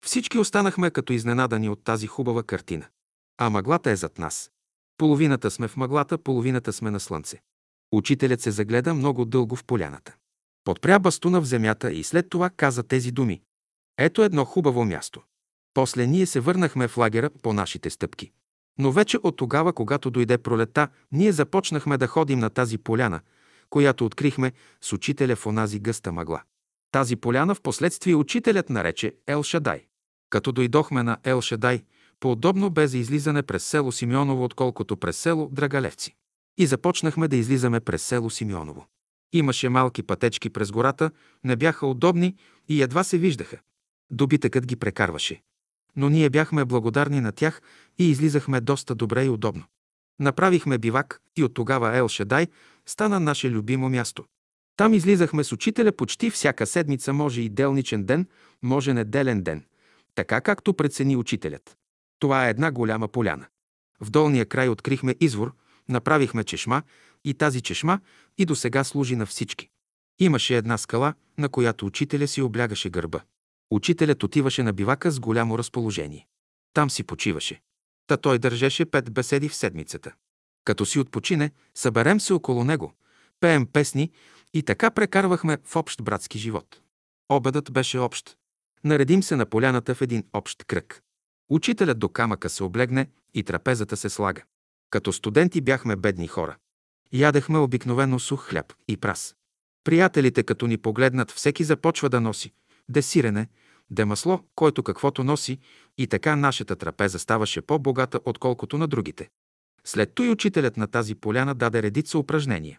[0.07, 2.87] всички останахме като изненадани от тази хубава картина.
[3.39, 4.51] А мъглата е зад нас.
[4.99, 7.41] Половината сме в мъглата, половината сме на слънце.
[7.93, 10.17] Учителят се загледа много дълго в поляната.
[10.65, 13.43] Подпря бастуна в земята и след това каза тези думи.
[13.99, 15.23] Ето едно хубаво място.
[15.75, 18.33] После ние се върнахме в лагера по нашите стъпки.
[18.79, 23.21] Но вече от тогава, когато дойде пролета, ние започнахме да ходим на тази поляна,
[23.71, 26.43] която открихме с учителя в онази гъста мъгла.
[26.93, 29.87] Тази поляна в последствие учителят нарече Ел Шадай.
[30.31, 31.85] Като дойдохме на Ел Шадай,
[32.21, 36.17] по-удобно бе за излизане през село Симеоново, отколкото през село Драгалевци.
[36.59, 38.87] И започнахме да излизаме през село Симеоново.
[39.33, 41.11] Имаше малки пътечки през гората,
[41.45, 42.37] не бяха удобни
[42.69, 43.59] и едва се виждаха.
[44.11, 45.43] Добитъкът ги прекарваше.
[45.97, 47.63] Но ние бяхме благодарни на тях
[47.99, 49.65] и излизахме доста добре и удобно.
[50.21, 52.47] Направихме бивак и от тогава Ел Шадай
[52.87, 54.25] стана наше любимо място.
[54.77, 58.27] Там излизахме с учителя почти всяка седмица, може и делничен ден,
[58.63, 59.65] може неделен ден,
[60.15, 61.77] така както прецени учителят.
[62.19, 63.47] Това е една голяма поляна.
[64.01, 65.55] В долния край открихме извор,
[65.89, 66.83] направихме чешма
[67.25, 68.01] и тази чешма
[68.39, 69.69] и до сега служи на всички.
[70.19, 73.21] Имаше една скала, на която учителя си облягаше гърба.
[73.71, 76.27] Учителят отиваше на бивака с голямо разположение.
[76.73, 77.61] Там си почиваше.
[78.07, 80.13] Та той държеше пет беседи в седмицата.
[80.65, 82.93] Като си отпочине, съберем се около него,
[83.41, 84.11] пеем песни
[84.55, 86.81] и така прекарвахме в общ братски живот.
[87.29, 88.37] Обедът беше общ.
[88.85, 91.03] Наредим се на поляната в един общ кръг.
[91.51, 94.43] Учителят до камъка се облегне и трапезата се слага.
[94.91, 96.57] Като студенти бяхме бедни хора.
[97.13, 99.37] Ядехме обикновено сух хляб и прас.
[99.85, 102.53] Приятелите, като ни погледнат, всеки започва да носи
[102.89, 103.49] де сирене,
[103.91, 105.59] де масло, който каквото носи,
[105.99, 109.29] и така нашата трапеза ставаше по-богата, отколкото на другите.
[109.85, 112.79] След той учителят на тази поляна даде редица упражнения.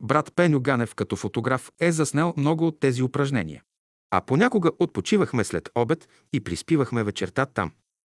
[0.00, 3.62] Брат Пеню Ганев като фотограф е заснел много от тези упражнения.
[4.10, 7.72] А понякога отпочивахме след обед и приспивахме вечерта там.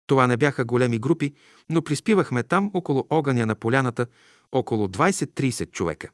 [0.07, 1.33] Това не бяха големи групи,
[1.69, 4.07] но приспивахме там около огъня на поляната
[4.51, 6.09] около 20-30 човека.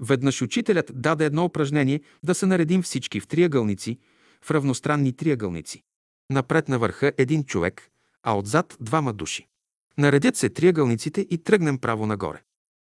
[0.00, 3.98] Веднъж учителят даде едно упражнение да се наредим всички в триъгълници,
[4.44, 5.82] в равностранни триъгълници.
[6.30, 7.90] Напред на върха един човек,
[8.22, 9.48] а отзад двама души.
[9.98, 12.42] Наредят се триъгълниците и тръгнем право нагоре.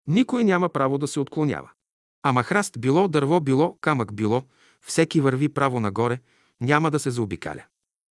[0.07, 1.71] Никой няма право да се отклонява.
[2.23, 4.43] Ама храст било, дърво било, камък било,
[4.81, 6.19] всеки върви право нагоре,
[6.61, 7.65] няма да се заобикаля.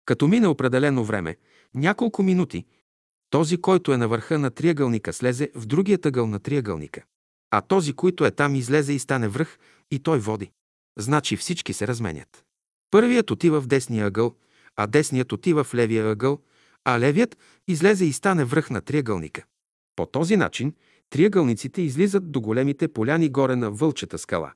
[0.04, 1.36] Като мине определено време,
[1.74, 2.66] няколко минути,
[3.30, 7.02] този, който е на върха на триъгълника, слезе в другия тъгъл на триъгълника.
[7.50, 9.58] А този, който е там, излезе и стане връх
[9.90, 10.50] и той води.
[10.98, 12.44] Значи всички се разменят.
[12.90, 14.34] Първият отива в десния ъгъл,
[14.76, 16.38] а десният отива в левия ъгъл,
[16.84, 17.38] а левият
[17.68, 19.44] излезе и стане връх на триъгълника.
[19.96, 20.74] По този начин
[21.10, 24.52] триъгълниците излизат до големите поляни горе на Вълчата скала.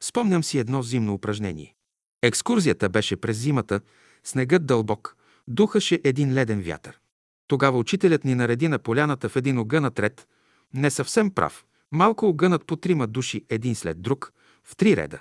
[0.00, 1.74] Спомням си едно зимно упражнение.
[2.22, 3.80] Екскурзията беше през зимата,
[4.24, 5.16] снегът дълбок,
[5.48, 7.00] духаше един леден вятър.
[7.46, 10.28] Тогава учителят ни нареди на поляната в един огънат ред,
[10.74, 14.32] не съвсем прав, малко огънат по трима души един след друг,
[14.64, 15.20] в три реда.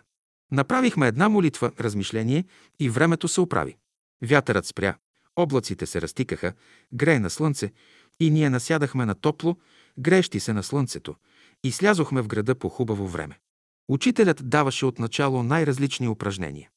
[0.53, 2.43] Направихме една молитва, размишление
[2.79, 3.77] и времето се оправи.
[4.21, 4.95] Вятърът спря,
[5.35, 6.53] облаците се разтикаха,
[6.93, 7.71] грее на слънце
[8.19, 9.57] и ние насядахме на топло,
[9.99, 11.15] греещи се на слънцето
[11.63, 13.39] и слязохме в града по хубаво време.
[13.87, 16.69] Учителят даваше отначало най-различни упражнения.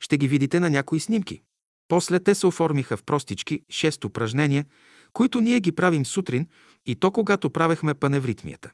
[0.00, 1.42] Ще ги видите на някои снимки.
[1.88, 4.64] После те се оформиха в простички шест упражнения,
[5.12, 6.48] които ние ги правим сутрин
[6.86, 8.72] и то когато правехме паневритмията.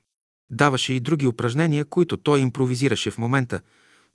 [0.50, 3.60] Даваше и други упражнения, които той импровизираше в момента.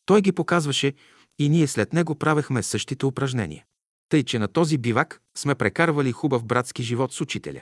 [0.06, 0.94] Той ги показваше
[1.40, 3.66] и ние след него правехме същите упражнения.
[4.10, 7.62] Тъй, че на този бивак сме прекарвали хубав братски живот с учителя.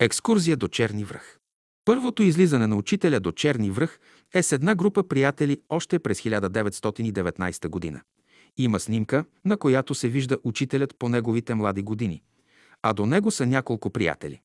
[0.00, 1.38] Екскурзия до Черни връх.
[1.84, 3.98] Първото излизане на учителя до Черни връх
[4.34, 8.00] е с една група приятели още през 1919 година.
[8.56, 12.22] Има снимка, на която се вижда учителят по неговите млади години,
[12.82, 14.40] а до него са няколко приятели.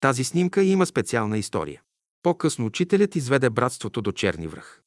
[0.00, 1.82] Тази снимка има специална история.
[2.22, 4.82] По-късно учителят изведе братството до Черни връх.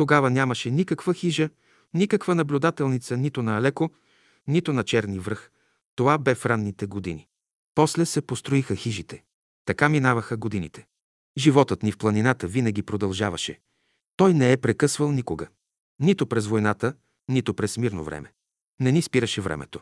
[0.00, 1.50] Тогава нямаше никаква хижа,
[1.94, 3.90] никаква наблюдателница нито на Алеко,
[4.46, 5.50] нито на Черни връх.
[5.96, 7.28] Това бе в ранните години.
[7.74, 9.24] После се построиха хижите.
[9.64, 10.86] Така минаваха годините.
[11.38, 13.60] Животът ни в планината винаги продължаваше.
[14.16, 15.48] Той не е прекъсвал никога.
[15.98, 16.94] Нито през войната,
[17.28, 18.32] нито през мирно време.
[18.80, 19.80] Не ни спираше времето.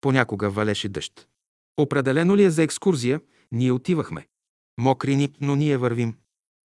[0.00, 1.28] Понякога валеше дъжд.
[1.76, 3.20] Определено ли е за екскурзия,
[3.52, 4.26] ние отивахме.
[4.78, 6.14] Мокрини, но ние вървим.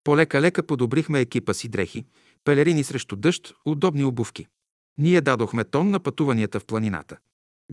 [0.04, 2.04] Полека-лека подобрихме екипа си дрехи,
[2.46, 4.46] пелерини срещу дъжд, удобни обувки.
[4.98, 7.16] Ние дадохме тон на пътуванията в планината.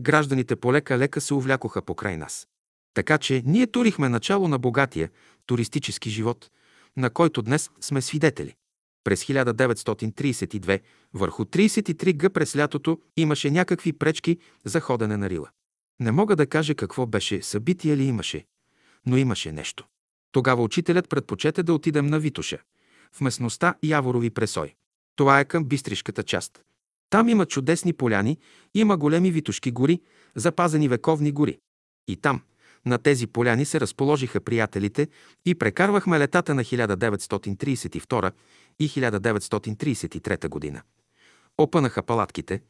[0.00, 2.48] Гражданите полека-лека се увлякоха покрай нас.
[2.94, 5.10] Така че ние турихме начало на богатия
[5.46, 6.50] туристически живот,
[6.96, 8.54] на който днес сме свидетели.
[9.04, 10.80] През 1932
[11.14, 15.50] върху 33 г през лятото имаше някакви пречки за ходене на Рила.
[16.00, 18.44] Не мога да кажа какво беше, събитие ли имаше,
[19.06, 19.86] но имаше нещо.
[20.32, 22.58] Тогава учителят предпочете да отидем на Витоша,
[23.16, 24.74] в местността Яворови пресой.
[25.16, 26.62] Това е към Бистришката част.
[27.10, 28.38] Там има чудесни поляни,
[28.74, 30.00] има големи витушки гори,
[30.34, 31.58] запазени вековни гори.
[32.08, 32.42] И там,
[32.86, 35.08] на тези поляни се разположиха приятелите
[35.46, 38.32] и прекарвахме летата на 1932
[38.78, 40.82] и 1933 година.
[41.58, 42.62] Опънаха палатките,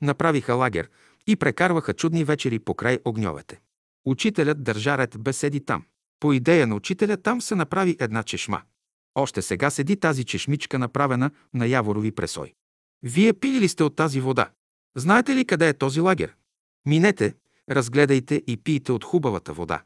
[0.00, 0.90] направиха лагер
[1.26, 3.60] и прекарваха чудни вечери покрай огньовете.
[4.04, 5.84] Учителят държа ред беседи там.
[6.20, 8.62] По идея на учителя там се направи една чешма.
[9.14, 12.52] Още сега седи тази чешмичка, направена на Яворови пресой.
[13.02, 14.50] Вие пили ли сте от тази вода?
[14.96, 16.36] Знаете ли къде е този лагер?
[16.86, 17.34] Минете,
[17.70, 19.82] разгледайте и пийте от хубавата вода.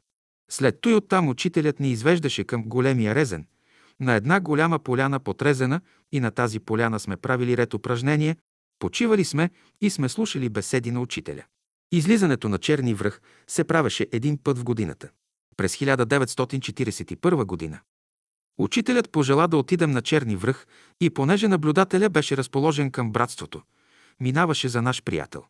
[0.50, 3.46] След той оттам учителят ни извеждаше към големия резен.
[4.00, 5.80] На една голяма поляна потрезена
[6.12, 8.36] и на тази поляна сме правили ред упражнения,
[8.78, 9.50] почивали сме
[9.80, 11.44] и сме слушали беседи на учителя.
[11.92, 15.08] Излизането на Черни връх се правеше един път в годината.
[15.56, 17.80] През 1941 година.
[18.58, 20.66] Учителят пожела да отидем на Черни връх
[21.00, 23.62] и понеже наблюдателя беше разположен към братството,
[24.20, 25.44] минаваше за наш приятел.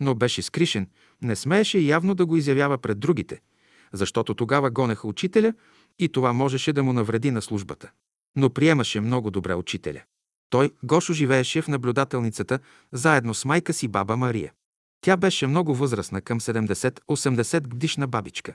[0.00, 0.88] Но беше скришен,
[1.22, 3.40] не смееше явно да го изявява пред другите,
[3.92, 5.52] защото тогава гонеха учителя
[5.98, 7.90] и това можеше да му навреди на службата.
[8.36, 10.02] Но приемаше много добре учителя.
[10.50, 12.58] Той, Гошо, живееше в наблюдателницата
[12.92, 14.52] заедно с майка си баба Мария.
[15.00, 18.54] Тя беше много възрастна, към 70-80 годишна бабичка.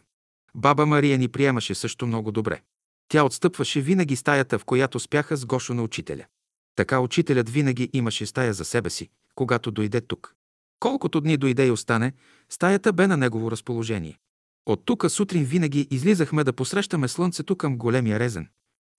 [0.56, 2.62] Баба Мария ни приемаше също много добре.
[3.14, 6.26] Тя отстъпваше винаги стаята, в която спяха с Гошо на учителя.
[6.76, 10.36] Така учителят винаги имаше стая за себе си, когато дойде тук.
[10.80, 12.14] Колкото дни дойде и остане,
[12.50, 14.20] стаята бе на негово разположение.
[14.66, 18.48] От тука сутрин винаги излизахме да посрещаме слънцето към големия резен.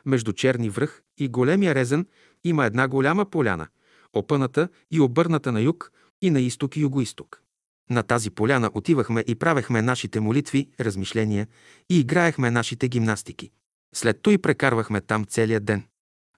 [0.07, 2.07] Между Черни връх и големия резен
[2.45, 3.69] има една голяма поляна,
[4.12, 5.93] опъната и обърната на юг
[6.23, 7.43] и на изток и югоисток.
[7.91, 11.49] На тази поляна отивахме и правехме нашите молитви, размишления
[11.91, 13.51] и играехме нашите гимнастики.
[13.95, 15.82] След той прекарвахме там целия ден.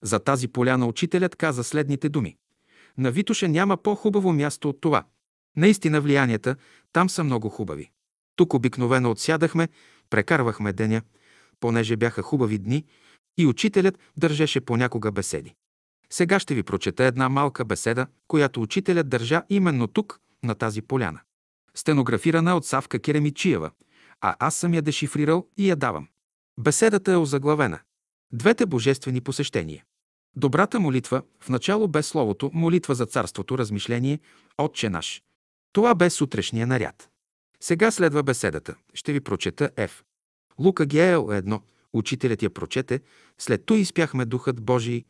[0.02, 2.36] За тази поляна учителят каза следните думи.
[2.98, 5.04] На Витоша няма по-хубаво място от това.
[5.56, 6.56] Наистина влиянията
[6.92, 7.90] там са много хубави.
[8.36, 9.68] Тук обикновено отсядахме,
[10.10, 11.02] прекарвахме деня,
[11.60, 12.84] понеже бяха хубави дни
[13.38, 15.54] и учителят държеше понякога беседи.
[16.10, 21.20] Сега ще ви прочета една малка беседа, която учителят държа именно тук, на тази поляна.
[21.74, 23.70] Стенографирана от Савка Керемичиева,
[24.20, 26.08] а аз съм я дешифрирал и я давам.
[26.60, 27.80] Беседата е озаглавена.
[28.32, 29.84] Двете божествени посещения.
[30.36, 34.20] Добрата молитва, в начало бе словото, молитва за царството, размишление,
[34.58, 35.22] Отче наш.
[35.72, 37.10] Това бе сутрешния наряд.
[37.60, 38.74] Сега следва беседата.
[38.94, 40.04] Ще ви прочета Ф.
[40.58, 41.62] Лука Геел е едно.
[41.92, 43.00] Учителят я прочете,
[43.38, 45.04] след то изпяхме Духът Божий.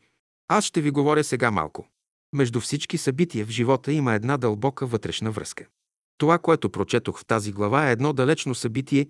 [0.47, 1.87] Аз ще ви говоря сега малко.
[2.33, 5.65] Между всички събития в живота има една дълбока вътрешна връзка.
[6.17, 9.07] Това, което прочетох в тази глава е едно далечно събитие,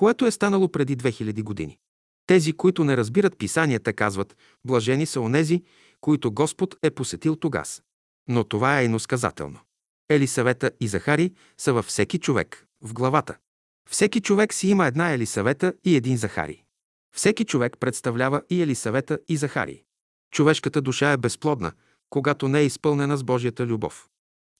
[0.00, 1.78] което е станало преди 2000 години.
[2.26, 5.62] Тези, които не разбират писанията, казват, блажени са онези,
[6.00, 7.82] които Господ е посетил тогас.
[8.28, 9.58] Но това е иносказателно.
[10.08, 13.36] Елисавета и Захари са във всеки човек, в главата.
[13.90, 16.62] Всеки човек си има една Елисавета и един Захари.
[17.16, 19.82] Всеки човек представлява и Елисавета и Захари.
[20.32, 21.72] Човешката душа е безплодна,
[22.10, 24.08] когато не е изпълнена с Божията любов.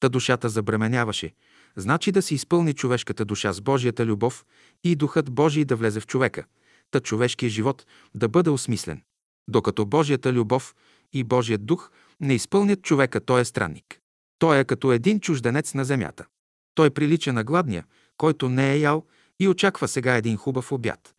[0.00, 1.32] Та душата забременяваше,
[1.76, 4.44] значи да се изпълни човешката душа с Божията любов
[4.84, 6.44] и Духът Божий да влезе в човека,
[6.90, 9.02] та човешкият живот да бъде осмислен.
[9.48, 10.74] Докато Божията любов
[11.12, 11.90] и Божият дух
[12.20, 14.00] не изпълнят човека, той е странник.
[14.38, 16.26] Той е като един чужденец на земята.
[16.74, 17.84] Той прилича на гладния,
[18.16, 19.06] който не е ял
[19.40, 21.14] и очаква сега един хубав обяд.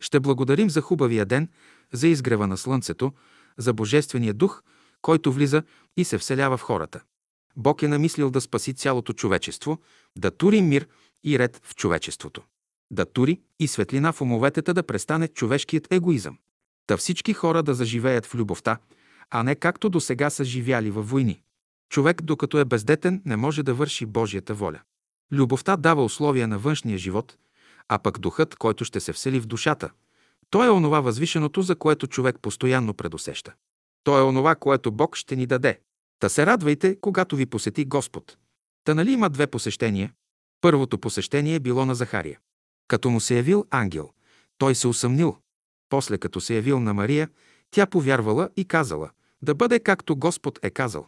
[0.00, 1.48] Ще благодарим за хубавия ден,
[1.92, 3.12] за изгрева на слънцето,
[3.58, 4.62] за Божествения дух,
[5.02, 5.62] който влиза
[5.96, 7.00] и се вселява в хората.
[7.56, 9.78] Бог е намислил да спаси цялото човечество,
[10.18, 10.88] да тури мир
[11.24, 12.42] и ред в човечеството.
[12.90, 16.38] Да тури и светлина в умовете да престане човешкият егоизъм.
[16.86, 18.78] Та всички хора да заживеят в любовта,
[19.30, 21.42] а не както до сега са живяли във войни.
[21.88, 24.80] Човек, докато е бездетен, не може да върши Божията воля.
[25.32, 27.36] Любовта дава условия на външния живот,
[27.88, 29.90] А пък духът, който ще се всели в душата,
[30.50, 33.52] той е онова възвишеното, за което човек постоянно предусеща.
[34.04, 35.80] То е онова, което Бог ще ни даде.
[36.24, 38.36] Та се радвайте, когато ви посети Господ.
[38.84, 40.12] Та нали има две посещения?
[40.60, 42.38] Първото посещение било на Захария.
[42.88, 44.10] Като му се явил ангел,
[44.58, 45.36] той се усъмнил.
[45.88, 47.28] После като се явил на Мария,
[47.70, 49.10] тя повярвала и казала,
[49.42, 51.06] да бъде както Господ е казал.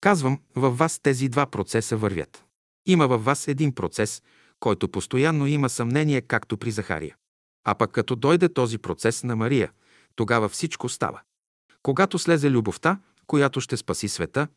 [0.00, 2.44] Казвам, във вас тези два процеса вървят.
[2.86, 4.22] Има във вас един процес,
[4.60, 7.16] който постоянно има съмнение, както при Захария.
[7.64, 9.72] А пък като дойде този процес на Мария,
[10.16, 11.20] тогава всичко става.
[11.82, 14.48] Когато слезе любовта, която ще спаси света,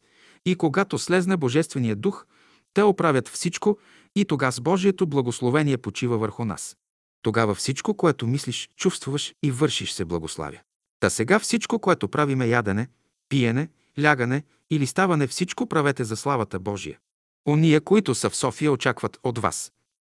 [0.45, 2.25] и когато слезне Божествения дух,
[2.73, 3.77] те оправят всичко
[4.15, 6.77] и тогава с Божието благословение почива върху нас.
[7.21, 10.59] Тогава всичко, което мислиш, чувствуваш и вършиш се благославя.
[10.99, 12.87] Та сега всичко, което правиме ядене,
[13.29, 13.69] пиене,
[14.01, 16.99] лягане или ставане, всичко правете за славата Божия.
[17.47, 19.71] Ония, които са в София, очакват от вас.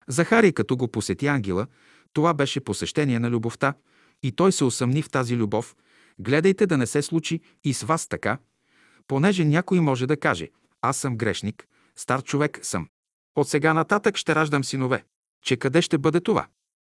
[0.08, 1.66] Захарий, като го посети ангела,
[2.12, 3.74] това беше посещение на любовта
[4.22, 5.76] и той се усъмни в тази любов.
[6.18, 8.38] Гледайте да не се случи и с вас така,
[9.06, 10.48] понеже някой може да каже,
[10.82, 12.88] аз съм грешник, стар човек съм.
[13.36, 15.04] От сега нататък ще раждам синове.
[15.44, 16.46] Че къде ще бъде това?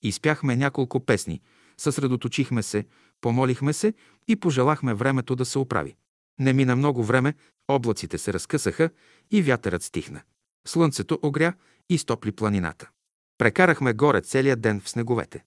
[0.02, 1.40] Изпяхме няколко песни,
[1.78, 2.86] съсредоточихме се,
[3.20, 3.94] помолихме се
[4.28, 5.96] и пожелахме времето да се оправи.
[6.38, 7.34] Не мина много време,
[7.68, 8.90] облаците се разкъсаха
[9.30, 10.22] и вятърът стихна.
[10.66, 11.54] Слънцето огря
[11.88, 12.90] и стопли планината.
[13.38, 15.44] Прекарахме горе целия ден в снеговете.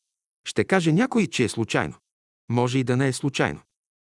[0.47, 1.95] Ще каже някой, че е случайно.
[2.49, 3.61] Може и да не е случайно.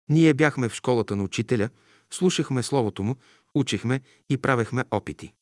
[0.08, 1.68] Ние бяхме в школата на учителя,
[2.10, 3.16] слушахме словото му,
[3.54, 4.00] учихме
[4.30, 5.32] и правехме опити.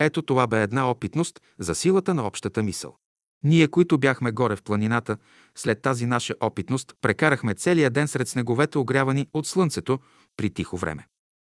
[0.00, 2.96] Ето това бе една опитност за силата на общата мисъл.
[3.44, 5.16] Ние, които бяхме горе в планината,
[5.54, 9.98] след тази наша опитност прекарахме целия ден сред снеговете, огрявани от слънцето
[10.36, 11.06] при тихо време.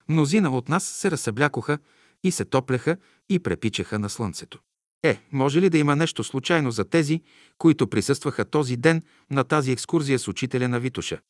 [0.08, 1.78] Мнозина от нас се разсъблякоха
[2.24, 2.96] и се топляха
[3.28, 4.58] и препичаха на слънцето.
[5.02, 7.22] Е, може ли да има нещо случайно за тези,
[7.58, 11.20] които присъстваха този ден на тази екскурзия с учителя на Витуша?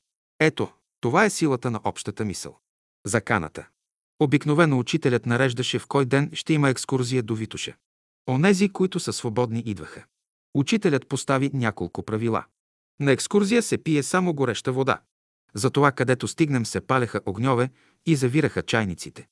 [0.40, 2.58] Ето, това е силата на общата мисъл.
[3.06, 3.68] Заканата.
[4.20, 7.74] Обикновено учителят нареждаше в кой ден ще има екскурзия до Витуша.
[8.28, 10.04] Онези, които са свободни, идваха.
[10.54, 12.44] Учителят постави няколко правила.
[13.00, 15.00] На екскурзия се пие само гореща вода.
[15.54, 17.70] Затова, където стигнем, се палеха огньове
[18.06, 19.28] и завираха чайниците.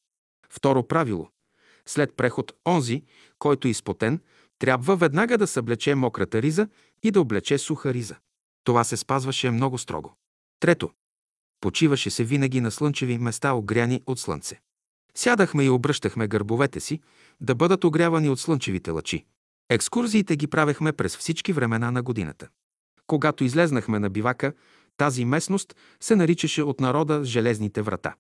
[0.51, 1.31] Второ правило.
[1.87, 3.03] След преход, онзи,
[3.39, 4.21] който е изпотен,
[4.59, 6.69] трябва веднага да съблече мократа риза
[7.03, 8.17] и да облече суха риза.
[8.65, 10.15] Това се спазваше много строго.
[10.61, 10.91] Трето.
[11.61, 14.61] Почиваше се винаги на слънчеви места, огряни от слънце.
[15.15, 17.01] Сядахме и обръщахме гърбовете си,
[17.41, 19.25] да бъдат огрявани от слънчевите лъчи.
[19.71, 22.49] Екскурзиите ги правехме през всички времена на годината.
[23.07, 24.53] Когато излезнахме на бивака,
[24.97, 28.15] тази местност се наричаше от народа Железните врата.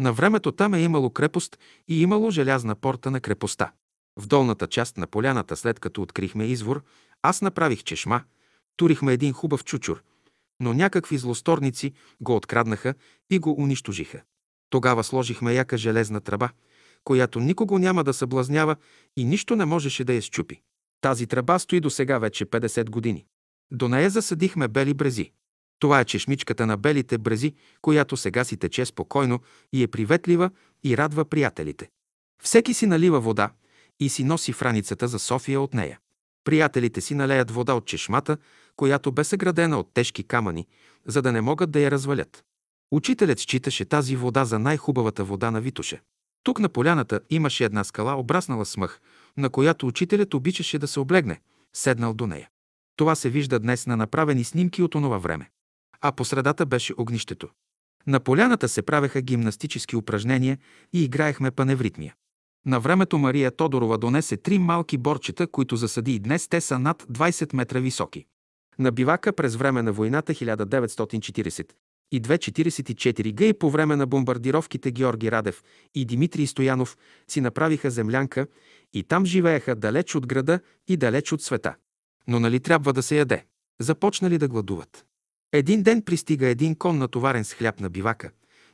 [0.00, 1.58] На времето там е имало крепост
[1.88, 3.72] и имало желязна порта на крепостта.
[4.20, 6.82] В долната част на поляната, след като открихме извор,
[7.22, 8.22] аз направих чешма,
[8.76, 10.02] турихме един хубав чучур,
[10.60, 12.94] но някакви злосторници го откраднаха
[13.30, 14.22] и го унищожиха.
[14.70, 16.50] Тогава сложихме яка железна тръба,
[17.04, 18.76] която никого няма да съблазнява
[19.16, 20.62] и нищо не можеше да я щупи.
[21.02, 23.26] Тази тръба стои до сега вече 50 години.
[23.70, 25.32] До нея засадихме бели брези.
[25.78, 29.40] Това е чешмичката на белите брези, която сега си тече спокойно
[29.72, 30.50] и е приветлива
[30.84, 31.88] и радва приятелите.
[32.42, 33.50] Всеки си налива вода
[34.00, 35.98] и си носи в раницата за София от нея.
[36.44, 38.36] Приятелите си налеят вода от чешмата,
[38.76, 40.66] която бе съградена от тежки камъни,
[41.06, 42.44] за да не могат да я развалят.
[42.90, 46.00] Учителят считаше тази вода за най-хубавата вода на Витоше.
[46.42, 49.00] Тук на поляната имаше една скала, обраснала с мъх,
[49.36, 51.40] на която учителят обичаше да се облегне,
[51.72, 52.48] седнал до нея.
[52.96, 55.50] Това се вижда днес на направени снимки от онова време.
[56.00, 57.48] А по средата беше огнището.
[58.06, 60.58] На поляната се правеха гимнастически упражнения
[60.92, 62.14] и играехме паневритмия.
[62.66, 67.02] На времето Мария Тодорова донесе три малки борчета, които засади и днес те са над
[67.02, 68.26] 20 метра високи.
[68.78, 71.72] На бивака през време на войната 1940
[72.12, 75.62] и 244 г и по време на бомбардировките Георги Радев
[75.94, 76.96] и Димитрий Стоянов
[77.28, 78.46] си направиха землянка
[78.92, 81.74] и там живееха далеч от града и далеч от света.
[82.26, 83.44] Но нали трябва да се яде?
[83.80, 85.06] Започнали да гладуват.
[85.52, 88.30] Един ден пристига един кон натоварен с хляб на бивака,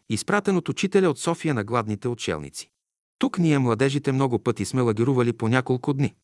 [0.09, 2.71] изпратен от учителя от София на гладните отшелници.
[3.19, 6.15] Тук ние, младежите, много пъти сме лагерували по няколко дни.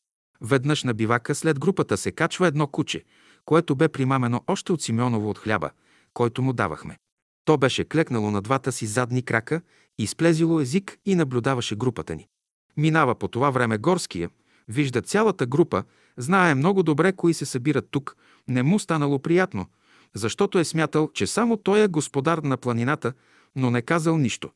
[0.41, 3.05] Веднъж на бивака след групата се качва едно куче,
[3.45, 5.71] което бе примамено още от Симеоново от хляба,
[6.15, 6.99] който му давахме.
[7.45, 9.61] То беше клекнало на двата си задни крака,
[9.99, 12.29] изплезило език и наблюдаваше групата ни.
[12.77, 14.31] Минава по това време горския,
[14.69, 15.85] вижда цялата група,
[16.17, 18.17] знае много добре кои се събират тук,
[18.49, 19.67] не му станало приятно,
[20.15, 23.13] защото е смятал, че само той е господар на планината,
[23.57, 24.51] но не казал нищо.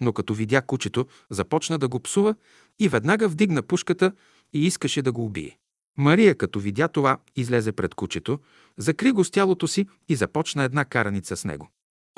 [0.00, 2.34] Но като видя кучето, започна да го псува
[2.78, 4.12] и веднага вдигна пушката
[4.52, 5.58] и искаше да го убие.
[5.98, 8.38] Мария, като видя това, излезе пред кучето,
[8.78, 11.68] закри го с тялото си и започна една караница с него.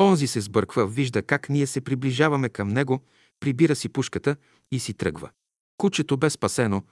[0.01, 3.01] Онзи се сбърква, вижда как ние се приближаваме към него,
[3.41, 4.37] прибира си пушката
[4.71, 5.31] и си тръгва.
[5.79, 6.83] Кучето бе спасено,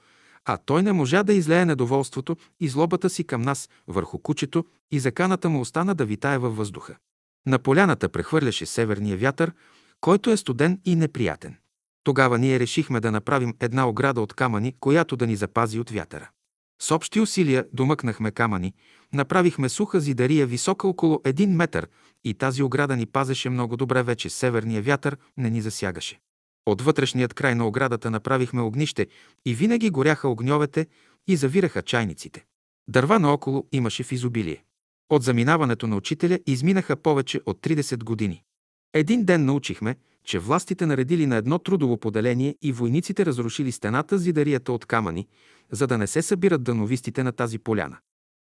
[0.45, 4.99] а той не можа да излее недоволството и злобата си към нас върху кучето и
[4.99, 6.97] заканата му остана да витае във въздуха.
[7.47, 9.53] На поляната прехвърляше северния вятър,
[10.01, 11.57] който е студен и неприятен.
[12.05, 16.31] Тогава ние решихме да направим една ограда от камъни, която да ни запази от вятъра.
[16.83, 18.75] С общи усилия домъкнахме камъни,
[19.13, 21.89] направихме суха зидария висока около един метър
[22.25, 26.21] и тази ограда ни пазеше много добре вече, северния вятър не ни засягаше.
[26.67, 29.07] От вътрешният край на оградата направихме огнище
[29.47, 30.87] и винаги горяха огньовете
[31.27, 32.45] и завираха чайниците.
[32.89, 34.65] Дърва наоколо имаше в изобилие.
[35.11, 38.43] От заминаването на учителя изминаха повече от 30 години.
[38.95, 44.23] Един ден научихме, че властите наредили на едно трудово поделение и войниците разрушили стената с
[44.23, 45.29] зидарията от камъни,
[45.73, 47.97] за да не се събират дановистите на тази поляна.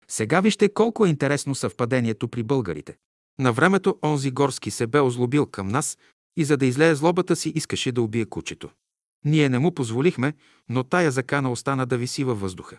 [0.09, 2.97] Сега вижте колко е интересно съвпадението при българите.
[3.39, 5.99] На времето онзи горски се бе озлобил към нас
[6.39, 8.71] и за да излее злобата си искаше да убие кучето.
[9.25, 10.33] Ние не му позволихме,
[10.69, 12.79] но тая закана остана да виси във въздуха.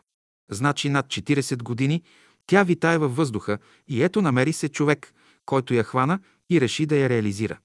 [0.51, 2.03] Значи над 40 години
[2.47, 3.57] тя витае във въздуха
[3.87, 5.13] и ето намери се човек,
[5.45, 6.19] който я хвана
[6.49, 7.57] и реши да я реализира.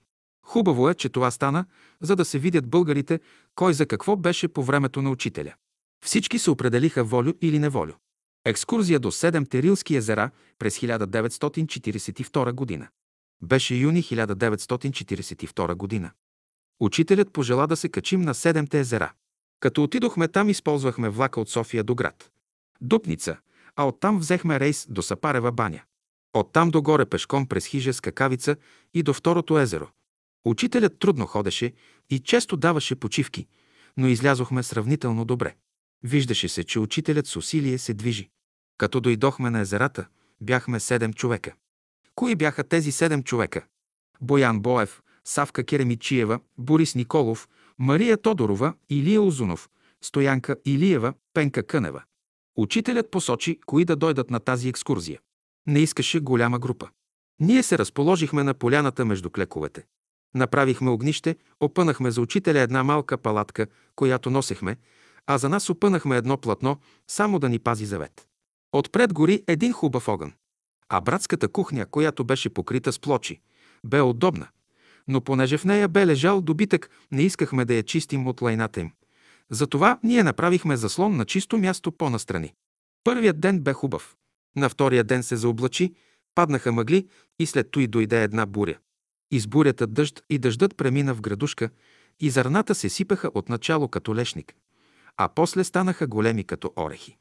[0.46, 1.64] Хубаво е, че това стана,
[2.00, 3.20] за да се видят българите
[3.54, 5.54] кой за какво беше по времето на учителя.
[6.04, 7.92] Всички се определиха волю или неволю.
[8.44, 12.88] Екскурзия до седем Терилски езера през 1942 година.
[13.44, 16.10] Беше юни 1942 година.
[16.80, 19.12] Учителят пожела да се качим на Седемте езера.
[19.60, 22.30] Като отидохме там, използвахме влака от София до град.
[22.80, 23.36] Дупница,
[23.76, 25.82] а оттам взехме рейс до Сапарева баня.
[26.32, 28.56] Оттам догоре пешком през хижа с какавица
[28.94, 29.88] и до второто езеро.
[30.44, 31.72] Учителят трудно ходеше
[32.10, 33.46] и често даваше почивки,
[33.96, 35.54] но излязохме сравнително добре.
[36.02, 38.30] Виждаше се, че учителят с усилие се движи.
[38.78, 40.06] Като дойдохме на езерата,
[40.40, 41.54] бяхме седем човека.
[42.14, 43.64] Кои бяха тези седем човека?
[44.20, 49.68] Боян Боев, Савка Керемичиева, Борис Николов, Мария Тодорова, Илия Озунов,
[50.02, 52.02] Стоянка Илиева, Пенка Кънева.
[52.56, 55.20] Учителят посочи кои да дойдат на тази екскурзия.
[55.66, 56.88] Не искаше голяма група.
[57.40, 59.84] Ние се разположихме на поляната между клековете.
[60.34, 63.66] Направихме огнище, опънахме за учителя една малка палатка,
[63.96, 64.76] която носехме,
[65.26, 66.78] а за нас опънахме едно платно,
[67.08, 68.26] само да ни пази завет.
[68.72, 70.32] Отпред гори един хубав огън.
[70.88, 73.40] А братската кухня, която беше покрита с плочи,
[73.84, 74.48] бе удобна,
[75.08, 78.92] но понеже в нея бе лежал добитък, не искахме да я чистим от лайната им.
[79.50, 82.54] Затова ние направихме заслон на чисто място по-настрани.
[83.04, 84.16] Първият ден бе хубав.
[84.56, 85.94] На втория ден се заоблачи,
[86.34, 87.08] паднаха мъгли
[87.38, 88.78] и след той дойде една буря.
[89.30, 91.70] Из бурята дъжд и дъждът премина в градушка
[92.20, 94.54] и зърната се сипаха отначало като лешник,
[95.16, 97.16] а после станаха големи като орехи.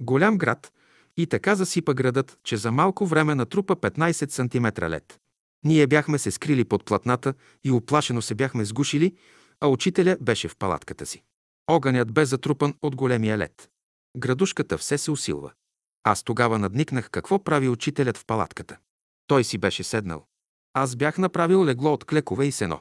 [0.00, 0.72] Голям град
[1.16, 5.18] и така засипа градът, че за малко време натрупа 15 см лед.
[5.64, 7.34] Ние бяхме се скрили под платната
[7.64, 9.16] и оплашено се бяхме сгушили,
[9.60, 11.22] а учителя беше в палатката си.
[11.66, 13.70] Огънят бе затрупан от големия лед.
[14.16, 15.52] Градушката все се усилва.
[16.04, 18.76] Аз тогава надникнах какво прави учителят в палатката.
[19.26, 20.26] Той си беше седнал.
[20.74, 22.80] Аз бях направил легло от клекове и сено.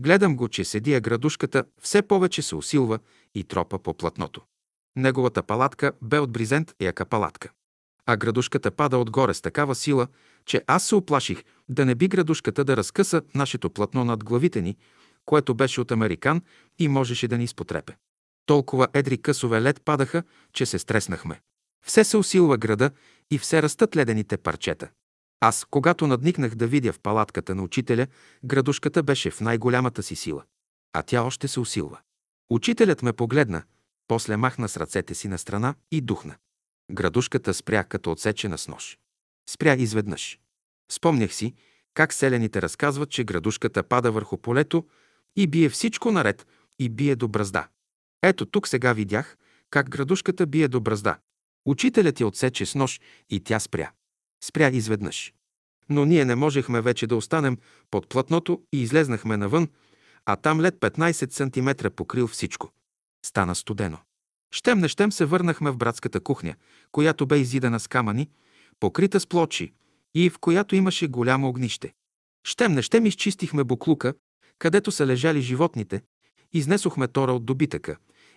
[0.00, 2.98] Гледам го, че седи, а градушката все повече се усилва
[3.34, 4.42] и тропа по платното.
[4.96, 7.50] Неговата палатка бе от бризент яка палатка.
[8.06, 10.08] А градушката пада отгоре с такава сила,
[10.46, 14.76] че аз се оплаших да не би градушката да разкъса нашето платно над главите ни,
[15.24, 16.42] което беше от американ
[16.78, 17.96] и можеше да ни изпотрепе.
[18.46, 20.22] Толкова едри късове лед падаха,
[20.52, 21.40] че се стреснахме.
[21.86, 22.90] Все се усилва града
[23.30, 24.88] и все растат ледените парчета.
[25.40, 28.06] Аз, когато надникнах да видя в палатката на учителя,
[28.44, 30.42] градушката беше в най-голямата си сила.
[30.92, 31.98] А тя още се усилва.
[32.50, 33.62] Учителят ме погледна,
[34.08, 36.36] после махна с ръцете си на страна и духна.
[36.90, 38.98] Градушката спря като отсечена с нож.
[39.50, 40.38] Спря изведнъж.
[40.90, 41.54] Спомнях си
[41.94, 44.86] как селените разказват, че градушката пада върху полето
[45.36, 46.46] и бие всичко наред
[46.78, 47.68] и бие до бразда.
[48.22, 49.36] Ето тук сега видях
[49.70, 51.18] как градушката бие до бразда.
[51.66, 53.00] Учителят я отсече с нож
[53.30, 53.92] и тя спря.
[54.44, 55.34] Спря изведнъж.
[55.88, 57.58] Но ние не можехме вече да останем
[57.90, 59.68] под платното и излезнахме навън,
[60.26, 62.70] а там лед 15 см покрил всичко.
[63.26, 63.98] Стана студено.
[64.54, 66.54] Щем не щем се върнахме в братската кухня,
[66.92, 68.28] която бе изидана с камъни,
[68.80, 69.72] покрита с плочи
[70.14, 71.92] и в която имаше голямо огнище.
[72.46, 74.14] Щем не щем изчистихме буклука,
[74.58, 76.02] където са лежали животните,
[76.52, 77.96] изнесохме тора от добитъка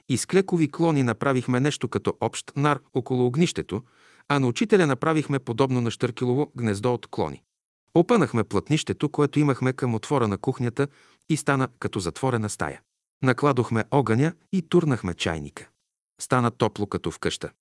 [0.10, 3.82] и с клекови клони направихме нещо като общ нар около огнището,
[4.28, 7.44] а на учителя направихме подобно на Штъркилово гнездо от клони.
[7.94, 10.88] Опънахме плътнището, което имахме към отвора на кухнята
[11.30, 12.82] и стана като затворена стая.
[13.24, 15.70] Накладохме огъня и турнахме чайника.
[16.22, 17.52] Стана топло като в къща.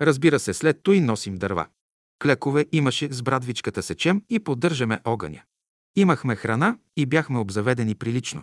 [0.00, 1.66] Разбира се, след той носим дърва.
[2.22, 5.42] Клекове имаше с брадвичката сечем и поддържаме огъня.
[5.96, 8.42] Имахме храна и бяхме обзаведени прилично.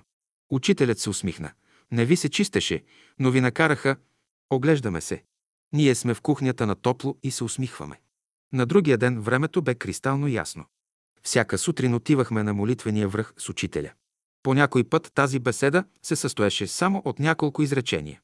[0.51, 1.51] Учителят се усмихна.
[1.91, 2.83] Не ви се чистеше,
[3.19, 3.95] но ви накараха.
[4.49, 5.23] Оглеждаме се.
[5.73, 7.99] Ние сме в кухнята на топло и се усмихваме.
[8.53, 10.65] На другия ден времето бе кристално ясно.
[11.23, 13.91] Всяка сутрин отивахме на молитвения връх с учителя.
[14.43, 18.21] По някой път тази беседа се състоеше само от няколко изречения.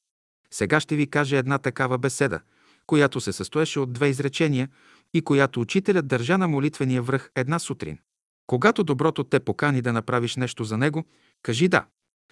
[0.51, 2.39] Сега ще ви кажа една такава беседа,
[2.87, 4.69] която се състоеше от две изречения
[5.13, 7.99] и която учителят държа на молитвения връх една сутрин.
[8.47, 11.05] Когато доброто те покани да направиш нещо за него,
[11.41, 11.85] кажи да.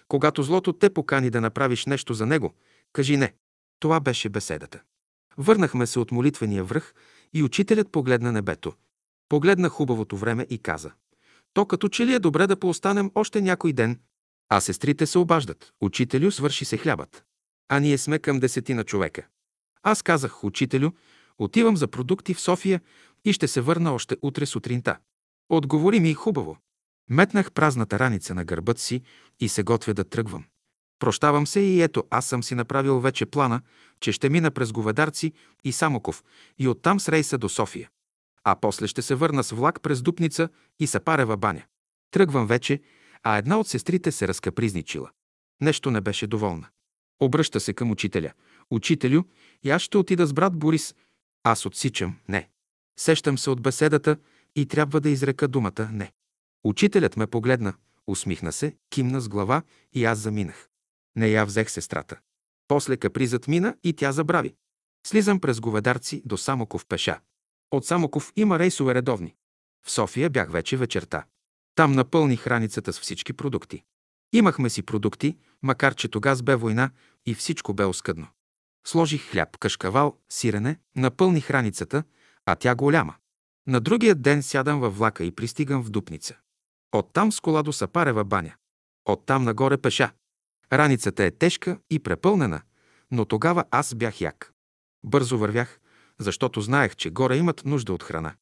[0.08, 2.54] Когато злото те покани да направиш нещо за него,
[2.92, 3.34] кажи не.
[3.80, 4.82] Това беше беседата.
[5.38, 6.94] Върнахме се от молитвения връх
[7.34, 8.72] и учителят погледна небето.
[9.28, 10.92] Погледна хубавото време и каза.
[11.54, 14.00] То като че ли е добре да поостанем още някой ден.
[14.48, 15.72] А сестрите се обаждат.
[15.80, 17.25] Учителю, свърши се хлябът.
[17.68, 19.26] А ние сме към десетина човека.
[19.82, 20.90] Аз казах, учителю,
[21.38, 22.80] отивам за продукти в София
[23.24, 24.98] и ще се върна още утре сутринта.
[25.48, 26.56] Отговори ми хубаво.
[27.10, 29.02] Метнах празната раница на гърбът си
[29.40, 30.44] и се готвя да тръгвам.
[30.98, 33.60] Прощавам се и ето, аз съм си направил вече плана,
[34.00, 35.32] че ще мина през Говедарци
[35.64, 36.24] и Самоков
[36.58, 37.90] и оттам с рейса до София.
[38.44, 40.48] А после ще се върна с влак през Дупница
[40.80, 41.62] и Сапарева баня.
[42.10, 42.80] Тръгвам вече,
[43.22, 45.10] а една от сестрите се разкапризничила.
[45.60, 46.68] Нещо не беше доволна.
[47.20, 48.32] Обръща се към учителя.
[48.70, 49.22] Учителю,
[49.62, 50.94] и аз ще отида с брат Борис.
[51.44, 52.16] Аз отсичам.
[52.28, 52.48] Не.
[52.98, 54.16] Сещам се от беседата
[54.56, 56.12] и трябва да изрека думата «не».
[56.64, 57.74] Учителят ме погледна,
[58.06, 59.62] усмихна се, кимна с глава
[59.92, 60.68] и аз заминах.
[61.16, 62.18] Не я взех сестрата.
[62.68, 64.54] После капризът мина и тя забрави.
[65.06, 67.20] Слизам през Говедарци до Самоков пеша.
[67.70, 69.34] От Самоков има рейсове редовни.
[69.86, 71.24] В София бях вече вечерта.
[71.74, 73.82] Там напълних храницата с всички продукти.
[74.32, 75.36] Имахме си продукти,
[75.66, 76.90] макар че тогава бе война
[77.26, 78.28] и всичко бе оскъдно.
[78.86, 82.04] Сложих хляб, кашкавал, сирене, напълних храницата,
[82.46, 83.14] а тя голяма.
[83.66, 86.36] На другия ден сядам във влака и пристигам в Дупница.
[86.92, 88.54] Оттам с кола до Сапарева баня.
[89.04, 90.12] Оттам нагоре пеша.
[90.72, 92.60] Раницата е тежка и препълнена,
[93.10, 94.52] но тогава аз бях як.
[95.04, 95.80] Бързо вървях,
[96.18, 98.34] защото знаех, че горе имат нужда от храна.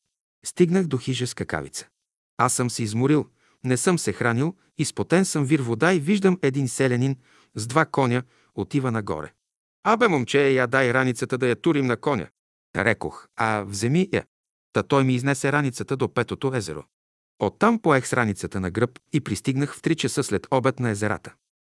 [0.46, 1.88] Стигнах до хижа с какавица.
[2.36, 3.28] Аз съм се изморил,
[3.65, 7.16] не съм се хранил, изпотен съм вир вода и виждам един селянин
[7.55, 8.23] с два коня
[8.55, 9.32] отива нагоре.
[9.85, 12.28] Абе, момче, я дай раницата да я турим на коня.
[12.77, 14.24] Рекох, а вземи я.
[14.73, 16.85] Та той ми изнесе раницата до Петото езеро.
[17.39, 21.35] Оттам поех с раницата на гръб и пристигнах в три часа след обед на езерата.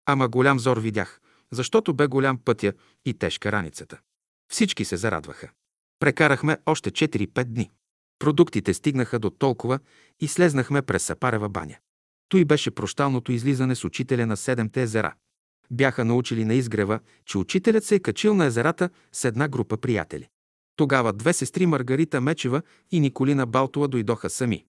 [0.06, 1.20] Ама голям зор видях,
[1.52, 2.73] защото бе голям пътя
[3.05, 3.98] и тежка раницата.
[4.52, 5.51] Всички се зарадваха.
[5.98, 7.70] Прекарахме още 4-5 дни.
[8.19, 9.78] Продуктите стигнаха до толкова
[10.20, 11.77] и слезнахме през Сапарева баня.
[12.28, 15.15] Той беше прощалното излизане с учителя на седемте езера.
[15.70, 20.28] Бяха научили на изгрева, че учителят се е качил на езерата с една група приятели.
[20.77, 24.65] Тогава две сестри Маргарита Мечева и Николина Балтова дойдоха сами.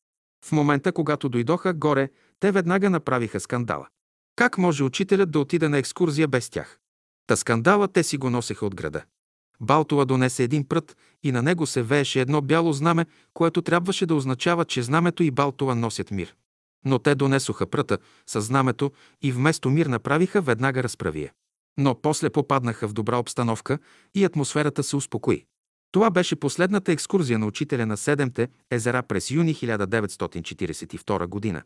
[0.45, 2.09] В момента, когато дойдоха горе,
[2.39, 3.87] те веднага направиха скандала.
[4.35, 6.79] Как може учителят да отида на екскурзия без тях?
[7.27, 9.03] Та скандала те си го носеха от града.
[9.61, 14.15] Балтова донесе един прът и на него се вееше едно бяло знаме, което трябваше да
[14.15, 16.35] означава, че знамето и Балтова носят мир.
[16.85, 18.91] Но те донесоха пръта с знамето
[19.21, 21.31] и вместо мир направиха веднага разправие.
[21.77, 23.79] Но после попаднаха в добра обстановка
[24.15, 25.45] и атмосферата се успокои.
[25.91, 31.63] Това беше последната екскурзия на учителя на Седемте езера през юни 1942 година.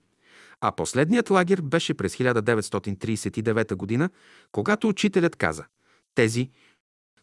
[0.61, 4.09] А последният лагер беше през 1939 година,
[4.51, 5.65] когато учителят каза
[6.15, 6.49] «Тези,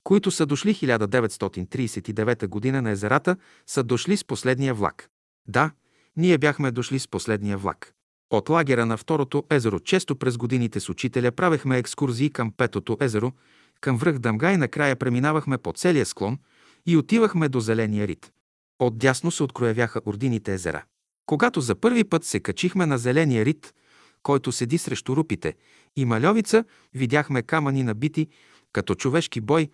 [0.06, 5.10] които са дошли 1939 година на езерата, са дошли с последния влак.
[5.48, 5.70] Да,
[6.16, 7.92] ние бяхме дошли с последния влак.
[8.30, 13.32] От лагера на второто езеро често през годините с учителя правехме екскурзии към петото езеро,
[13.80, 16.38] към връх Дъмга и накрая преминавахме по целия склон
[16.86, 18.32] и отивахме до Зеления рит.
[18.78, 20.84] Отдясно се откроявяха ордините езера.
[21.26, 23.74] Когато за първи път се качихме на Зеления рит,
[24.22, 25.54] който седи срещу рупите,
[25.96, 26.64] и Малевица,
[26.94, 28.28] видяхме камъни набити
[28.72, 29.68] като човешки бой,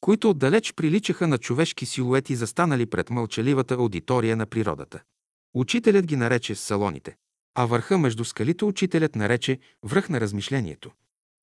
[0.00, 5.02] които отдалеч приличаха на човешки силуети, застанали пред мълчаливата аудитория на природата.
[5.54, 7.16] Учителят ги нарече салоните,
[7.54, 10.90] а върха между скалите учителят нарече връх на размишлението.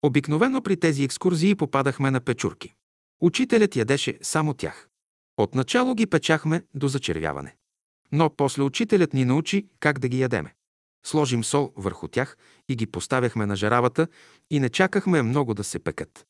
[0.04, 2.74] Обикновено при тези екскурзии попадахме на печурки.
[3.22, 4.88] Учителят ядеше само тях.
[5.38, 7.56] Отначало ги печахме до зачервяване.
[8.12, 10.54] Но после учителят ни научи как да ги ядеме.
[11.06, 12.38] Сложим сол върху тях
[12.70, 14.08] и ги поставяхме на жаравата
[14.50, 16.26] и не чакахме много да се пекат.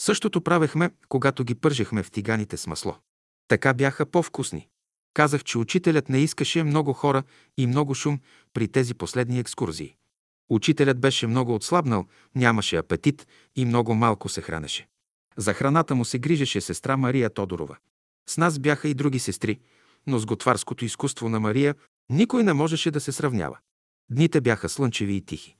[0.00, 2.96] Същото правехме, когато ги пържехме в тиганите с масло.
[3.48, 4.68] Така бяха по-вкусни.
[5.14, 7.22] Казах, че учителят не искаше много хора
[7.58, 8.20] и много шум
[8.52, 9.96] при тези последни екскурзии.
[10.50, 14.88] Учителят беше много отслабнал, нямаше апетит и много малко се хранеше.
[15.36, 17.76] За храната му се грижеше сестра Мария Тодорова.
[18.28, 19.60] С нас бяха и други сестри,
[20.06, 21.74] но с готварското изкуство на Мария
[22.10, 23.58] никой не можеше да се сравнява.
[24.10, 25.56] Дните бяха слънчеви и тихи.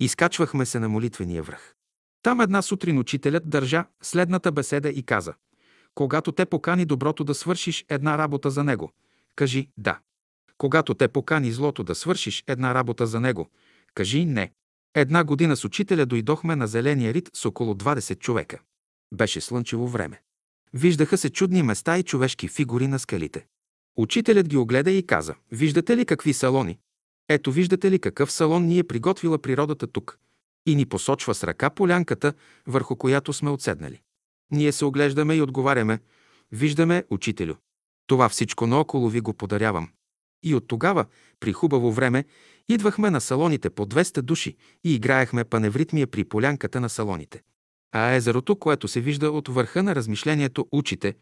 [0.00, 1.74] Изкачвахме се на молитвения връх.
[2.24, 5.34] Там една сутрин учителят държа следната беседа и каза
[5.94, 8.92] «Когато те покани доброто да свършиш една работа за него,
[9.36, 9.98] кажи «да».
[10.58, 13.50] Когато те покани злото да свършиш една работа за него,
[13.94, 14.52] кажи «не».
[14.94, 18.60] Една година с учителя дойдохме на Зеления рит с около 20 човека.
[19.14, 20.22] Беше слънчево време.
[20.72, 23.46] Виждаха се чудни места и човешки фигури на скалите.
[23.96, 26.78] Учителят ги огледа и каза, виждате ли какви салони?
[27.28, 30.18] Ето виждате ли какъв салон ни е приготвила природата тук?
[30.66, 32.32] И ни посочва с ръка полянката,
[32.66, 34.00] върху която сме отседнали.
[34.50, 35.98] Ние се оглеждаме и отговаряме,
[36.52, 37.54] виждаме, учителю.
[38.06, 39.88] Това всичко наоколо ви го подарявам.
[40.42, 41.04] И от тогава,
[41.40, 42.24] при хубаво време,
[42.68, 47.42] идвахме на салоните по 200 души и играехме паневритмия при полянката на салоните.
[47.92, 51.14] А езерото, което се вижда от върха на размишлението учите,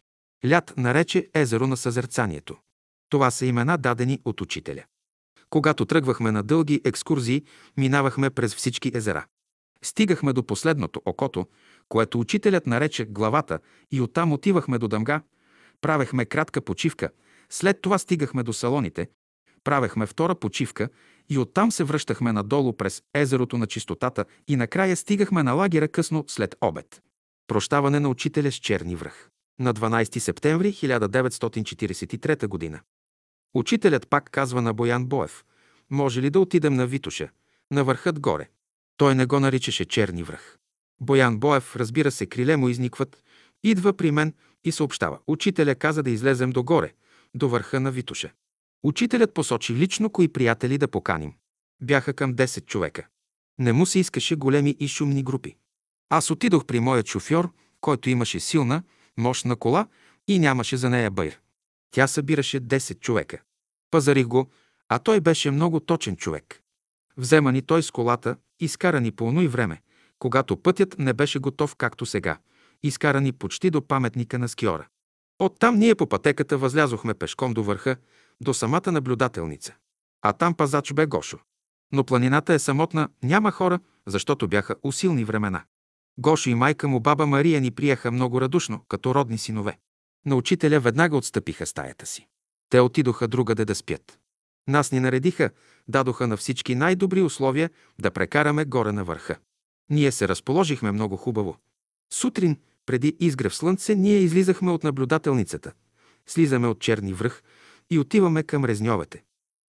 [0.45, 2.57] Лят нарече езеро на съзерцанието.
[3.09, 4.83] Това са имена дадени от учителя.
[5.49, 7.43] Когато тръгвахме на дълги екскурзии,
[7.77, 9.25] минавахме през всички езера.
[9.83, 11.47] Стигахме до последното окото,
[11.89, 13.59] което учителят нарече главата
[13.91, 15.21] и оттам отивахме до дъмга,
[15.81, 17.09] правехме кратка почивка,
[17.49, 19.09] след това стигахме до салоните,
[19.63, 20.89] правехме втора почивка
[21.29, 26.23] и оттам се връщахме надолу през езерото на чистотата и накрая стигахме на лагера късно
[26.27, 27.01] след обед.
[27.47, 29.29] Прощаване на учителя с черни връх
[29.59, 32.81] на 12 септември 1943 г.
[33.53, 35.43] Учителят пак казва на Боян Боев,
[35.89, 37.29] може ли да отидем на Витуша,
[37.71, 38.49] на върхът горе?
[38.97, 40.57] Той не го наричаше черни връх.
[41.01, 43.23] Боян Боев, разбира се, криле му изникват,
[43.63, 44.33] идва при мен
[44.63, 45.19] и съобщава.
[45.27, 46.93] Учителя каза да излезем догоре,
[47.35, 48.31] до върха на Витуша.
[48.83, 51.33] Учителят посочи лично кои приятели да поканим.
[51.81, 53.07] Бяха към 10 човека.
[53.59, 55.55] Не му се искаше големи и шумни групи.
[56.09, 57.51] Аз отидох при моят шофьор,
[57.81, 58.83] който имаше силна,
[59.17, 59.87] мощна кола
[60.27, 61.39] и нямаше за нея бъйр.
[61.91, 63.41] Тя събираше 10 човека.
[63.91, 64.49] Пазарих го,
[64.89, 66.61] а той беше много точен човек.
[67.17, 69.81] Взема ни той с колата, изкара ни по и време,
[70.19, 72.37] когато пътят не беше готов както сега,
[72.83, 74.87] изкара ни почти до паметника на Скиора.
[75.39, 77.95] Оттам ние по пътеката възлязохме пешком до върха,
[78.41, 79.73] до самата наблюдателница.
[80.21, 81.39] А там пазач бе Гошо.
[81.91, 85.63] Но планината е самотна, няма хора, защото бяха усилни времена.
[86.17, 89.77] Гошо и майка му баба Мария ни приеха много радушно, като родни синове.
[90.25, 92.27] На учителя веднага отстъпиха стаята си.
[92.69, 94.19] Те отидоха другаде да спят.
[94.67, 95.49] Нас ни наредиха,
[95.87, 97.69] дадоха на всички най-добри условия
[97.99, 99.37] да прекараме горе на върха.
[99.89, 101.57] Ние се разположихме много хубаво.
[102.13, 105.71] Сутрин, преди изгрев слънце, ние излизахме от наблюдателницата.
[106.27, 107.43] Слизаме от Черни връх
[107.89, 109.23] и отиваме към Резньовете.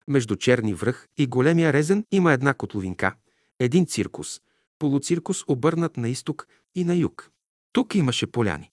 [0.09, 3.15] Между Черни връх и големия Резен има една котловинка,
[3.61, 4.41] един циркус–
[4.79, 7.31] полуциркус обърнат на изток и на юг.
[7.73, 8.71] Тук имаше поляни.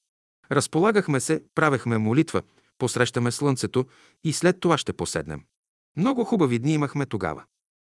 [0.51, 2.41] Разполагахме се, правехме молитва,
[2.77, 3.85] посрещаме слънцето
[4.23, 5.41] и след това ще поседнем.
[5.97, 7.43] Много хубави дни имахме тогава.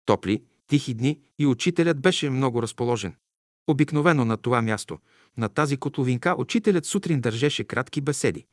[0.05, 3.15] Топли, тихи дни и учителят беше много разположен.
[3.67, 4.99] Обикновено на това място,
[5.37, 8.45] на тази котловинка, учителят сутрин държеше кратки беседи.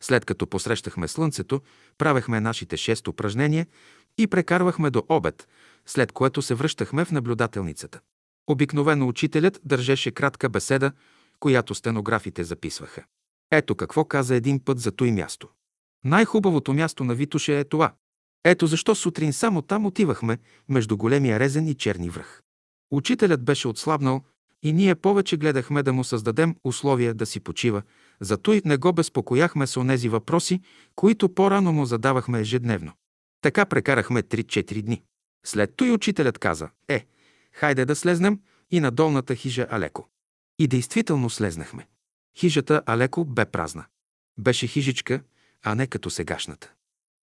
[0.00, 1.60] След като посрещахме слънцето,
[1.98, 3.66] правехме нашите шест упражнения
[4.18, 5.48] и прекарвахме до обед,
[5.86, 8.00] след което се връщахме в наблюдателницата.
[8.46, 10.92] Обикновено учителят държеше кратка беседа,
[11.40, 13.04] която стенографите записваха.
[13.50, 15.48] Ето какво каза един път за той място.
[16.04, 17.92] Най-хубавото място на Витуша е това.
[18.44, 20.38] Ето защо сутрин само там отивахме,
[20.68, 22.42] между големия резен и черни връх.
[22.90, 24.22] Учителят беше отслабнал
[24.62, 27.82] и ние повече гледахме да му създадем условия да си почива,
[28.20, 30.60] зато и не го безпокояхме с онези въпроси,
[30.96, 32.92] които по-рано му задавахме ежедневно.
[33.40, 35.02] Така прекарахме 3-4 дни.
[35.46, 37.06] След той учителят каза, е,
[37.52, 38.40] хайде да слезнем
[38.70, 40.08] и на долната хижа Алеко.
[40.58, 41.86] И действително слезнахме.
[42.38, 43.84] Хижата Алеко бе празна.
[44.38, 45.20] Беше хижичка,
[45.62, 46.72] а не като сегашната.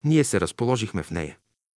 [0.03, 1.37] Ние се разположихме в нея.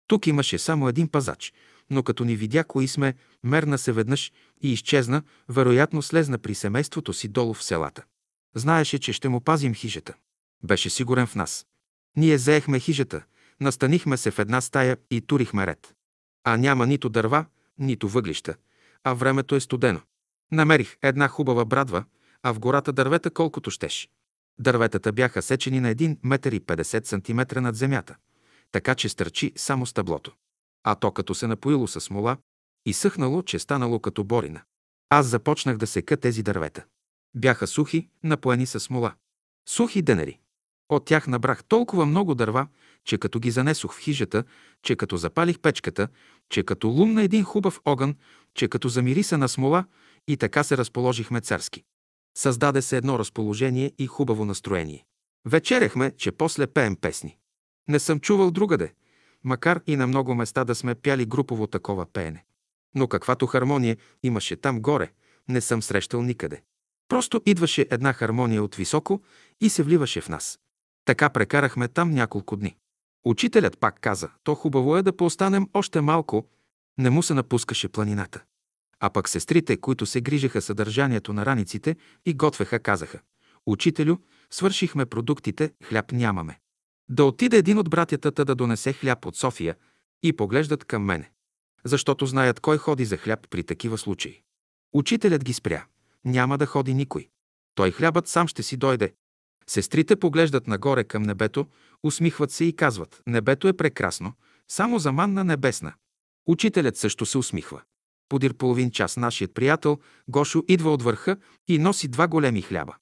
[0.08, 1.54] Тук имаше само един пазач,
[1.90, 4.32] но като ни видя кои сме, мерна се веднъж
[4.62, 8.04] и изчезна, вероятно слезна при семейството си долу в селата.
[8.56, 10.14] Знаеше, че ще му пазим хижата.
[10.64, 11.66] Беше сигурен в нас.
[12.18, 13.24] Ние заехме хижата,
[13.60, 15.94] настанихме се в една стая и турихме ред.
[16.44, 17.46] А няма нито дърва,
[17.80, 18.56] нито въглища,
[19.04, 20.02] а времето е студено.
[20.52, 22.04] Намерих една хубава брадва,
[22.44, 24.10] а в гората дървета колкото щеш.
[24.60, 28.16] Дърветата бяха сечени на 1 метър и 50 см над земята,
[28.72, 30.32] така че стърчи само стъблото.
[30.84, 32.38] А то като се напоило с смола
[32.86, 34.62] и съхнало, че станало като борина.
[35.10, 36.84] Аз започнах да сека тези дървета.
[37.36, 39.14] Бяха сухи, напоени с смола.
[39.70, 40.40] Сухи денери.
[40.90, 42.68] От тях набрах толкова много дърва,
[43.06, 44.44] че като ги занесох в хижата,
[44.84, 46.08] че като запалих печката,
[46.50, 48.16] че като лумна един хубав огън,
[48.56, 49.86] че като замириса на смола
[50.28, 51.84] и така се разположихме царски.
[52.38, 55.06] Създаде се едно разположение и хубаво настроение.
[55.46, 57.38] Вечеряхме, че после пеем песни.
[57.88, 58.94] Не съм чувал другаде,
[59.44, 62.46] макар и на много места да сме пяли групово такова пеене.
[62.96, 65.12] Но каквато хармония имаше там горе,
[65.50, 66.62] не съм срещал никъде.
[67.08, 69.22] Просто идваше една хармония от високо
[69.62, 70.60] и се вливаше в нас.
[71.06, 72.76] Така прекарахме там няколко дни.
[73.26, 76.46] Учителят пак каза, то хубаво е да поостанем още малко,
[76.98, 78.44] не му се напускаше планината.
[79.04, 81.96] А пък сестрите, които се грижеха съдържанието на раниците
[82.26, 83.20] и готвеха, казаха
[83.66, 84.16] «Учителю,
[84.50, 86.60] свършихме продуктите, хляб нямаме».
[87.10, 89.76] Да отиде един от братятата да донесе хляб от София
[90.24, 91.32] и поглеждат към мене.
[91.84, 94.42] Защото знаят кой ходи за хляб при такива случаи.
[94.94, 95.86] Учителят ги спря.
[96.26, 97.30] Няма да ходи никой.
[97.76, 99.14] Той хлябът сам ще си дойде.
[99.68, 101.68] Сестрите поглеждат нагоре към небето,
[102.04, 104.34] усмихват се и казват «Небето е прекрасно,
[104.68, 105.94] само за манна небесна».
[106.48, 107.82] Учителят също се усмихва.
[108.32, 111.38] Подир половин час нашият приятел Гошо идва от върха
[111.68, 112.96] и носи два големи хляба.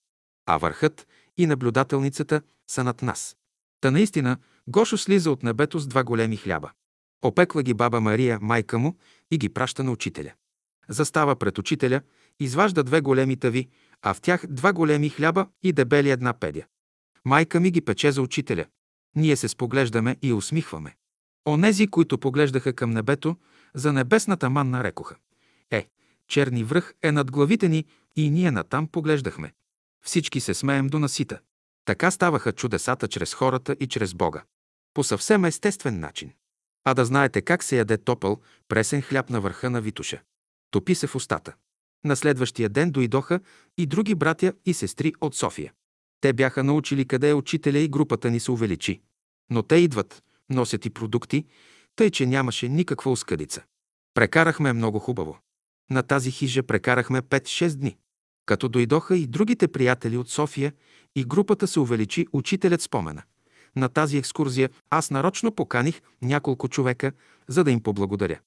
[0.45, 1.07] А върхът
[1.37, 3.37] и наблюдателницата са над нас.
[3.81, 4.37] Та наистина
[4.67, 6.71] Гошо слиза от небето с два големи хляба.
[7.21, 8.97] Опеква ги баба Мария, майка му,
[9.31, 10.31] и ги праща на учителя.
[10.87, 12.01] Застава пред учителя,
[12.39, 13.69] изважда две големи тави,
[14.01, 16.63] а в тях два големи хляба и дебели една педя.
[17.25, 18.65] Майка ми ги пече за учителя.
[19.15, 20.95] Ние се споглеждаме и усмихваме.
[21.47, 23.35] Онези, които поглеждаха към небето,
[23.73, 25.15] за небесната манна рекоха.
[25.71, 25.87] Е,
[26.27, 27.85] черни връх е над главите ни
[28.15, 29.53] и ние натам поглеждахме.
[30.01, 31.39] Всички се смеем до насита.
[31.85, 34.43] Така ставаха чудесата чрез хората и чрез Бога.
[34.93, 36.31] По съвсем естествен начин.
[36.85, 40.21] А да знаете как се яде топъл, пресен хляб на върха на Витуша.
[40.71, 41.53] Топи се в устата.
[42.05, 43.39] На следващия ден дойдоха
[43.77, 45.73] и други братя и сестри от София.
[46.21, 49.01] Те бяха научили къде е учителя и групата ни се увеличи.
[49.49, 51.45] Но те идват, носят и продукти,
[51.99, 53.63] тъй че нямаше никаква оскъдица.
[54.13, 55.37] Прекарахме много хубаво.
[55.89, 57.97] На тази хижа прекарахме 5-6 дни.
[58.45, 60.73] Като дойдоха и другите приятели от София
[61.15, 63.23] и групата се увеличи, учителят спомена.
[63.75, 67.11] На тази екскурзия аз нарочно поканих няколко човека,
[67.47, 68.39] за да им поблагодаря.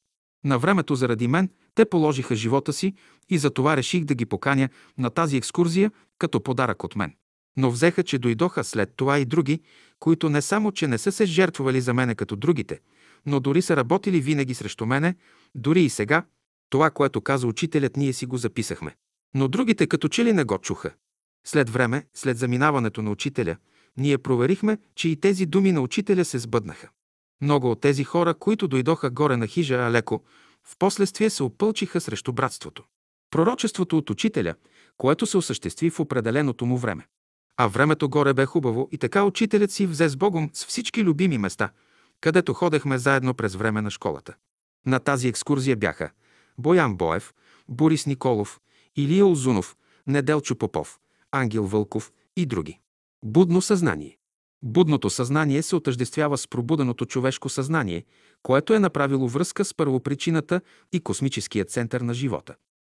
[0.45, 2.95] На времето заради мен те положиха живота си
[3.31, 4.69] и затова реших да ги поканя
[4.99, 7.15] на тази екскурзия като подарък от мен.
[7.57, 9.61] Но взеха, че дойдоха след това и други,
[9.99, 12.81] които не само, че не са се жертвували за мене като другите,
[13.27, 15.15] но дори са работили винаги срещу мене,
[15.55, 16.25] дори и сега.
[16.71, 18.97] Това, което каза учителят, ние си го записахме.
[19.35, 20.91] Но другите като че ли не го чуха.
[21.47, 23.57] След време, след заминаването на учителя,
[23.97, 26.89] ние проверихме, че и тези думи на учителя се сбъднаха.
[27.41, 30.23] Много от тези хора, които дойдоха горе на хижа Алеко,
[30.65, 32.85] в последствие се опълчиха срещу братството.
[33.31, 34.55] Пророчеството от учителя,
[34.97, 37.07] което се осъществи в определеното му време.
[37.57, 41.39] А времето горе бе хубаво и така учителят си взе с Богом с всички любими
[41.39, 41.71] места,
[42.23, 44.35] където ходехме заедно през време на школата.
[44.87, 46.11] На тази екскурзия бяха
[46.59, 47.35] Боян Боев,
[47.69, 48.61] Борис Николов,
[48.97, 49.77] Илия Озунов,
[50.07, 50.99] Неделчо Попов,
[51.33, 52.79] Ангел Вълков и други.
[53.25, 54.19] Будно съзнание.
[54.63, 58.05] Будното съзнание се отъждествява с пробуденото човешко съзнание,
[58.43, 60.61] което е направило връзка с първопричината
[60.93, 62.55] и космическия център на живота.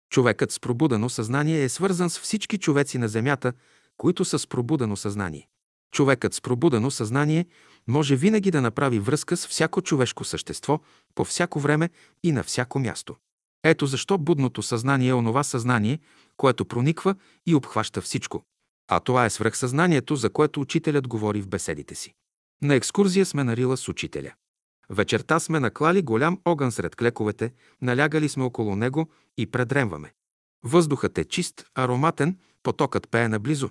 [0.10, 3.54] Човекът с пробудено съзнание е свързан с всички човеци на Земята,
[3.98, 5.48] които са с пробудено съзнание.
[5.92, 7.46] Човекът с пробудено съзнание
[7.88, 10.80] може винаги да направи връзка с всяко човешко същество,
[11.16, 11.90] по всяко време
[12.24, 13.16] и на всяко място.
[13.64, 16.00] Ето защо будното съзнание е онова съзнание,
[16.38, 17.16] което прониква
[17.46, 18.44] и обхваща всичко.
[18.88, 22.14] А това е свръхсъзнанието, за което учителят говори в беседите си.
[22.62, 24.34] На екскурзия сме на Рила с учителя.
[24.90, 30.14] Вечерта сме наклали голям огън сред клековете, налягали сме около него и предремваме.
[30.64, 33.70] Въздухът е чист, ароматен, потокът пее наблизо,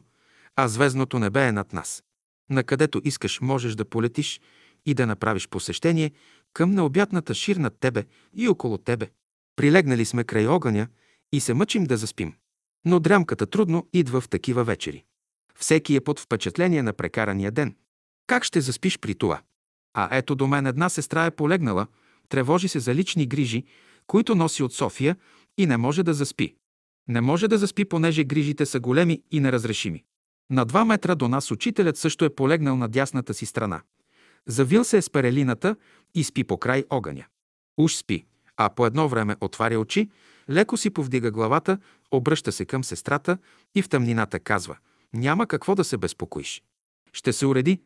[0.57, 2.05] а звездното небе е над нас.
[2.51, 4.41] Накъдето искаш, можеш да полетиш
[4.87, 6.11] и да направиш посещение
[6.53, 8.05] към необятната шир над тебе
[8.35, 9.11] и около тебе.
[9.57, 10.89] Прилегнали сме край огъня
[11.33, 12.35] и се мъчим да заспим.
[12.85, 15.05] Но дрямката трудно идва в такива вечери.
[15.59, 17.77] Всеки е под впечатление на прекарания ден.
[18.27, 19.43] Как ще заспиш при това?
[19.95, 21.87] А ето до мен една сестра е полегнала,
[22.29, 23.65] тревожи се за лични грижи,
[24.07, 25.17] които носи от София
[25.59, 26.55] и не може да заспи.
[27.09, 30.05] Не може да заспи, понеже грижите са големи и неразрешими.
[30.51, 33.83] На два метра до нас учителят също е полегнал на дясната си страна.
[34.47, 35.77] Завил се е с перелината
[36.15, 37.25] и спи по край огъня.
[37.79, 38.25] Уж спи,
[38.57, 40.11] а по едно време отваря очи,
[40.51, 41.79] леко си повдига главата,
[42.11, 43.39] обръща се към сестрата
[43.75, 44.77] и в тъмнината казва
[45.13, 46.63] «Няма какво да се безпокоиш.
[47.13, 47.81] Ще се уреди».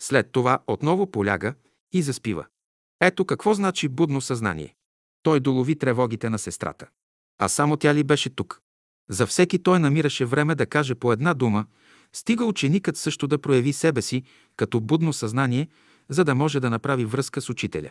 [0.00, 1.54] След това отново поляга
[1.92, 2.46] и заспива.
[3.00, 4.74] Ето какво значи будно съзнание.
[5.22, 6.86] Той долови тревогите на сестрата.
[7.38, 8.60] А само тя ли беше тук?
[9.10, 11.66] За всеки той намираше време да каже по една дума,
[12.16, 14.22] стига ученикът също да прояви себе си
[14.56, 15.68] като будно съзнание,
[16.08, 17.90] за да може да направи връзка с учителя.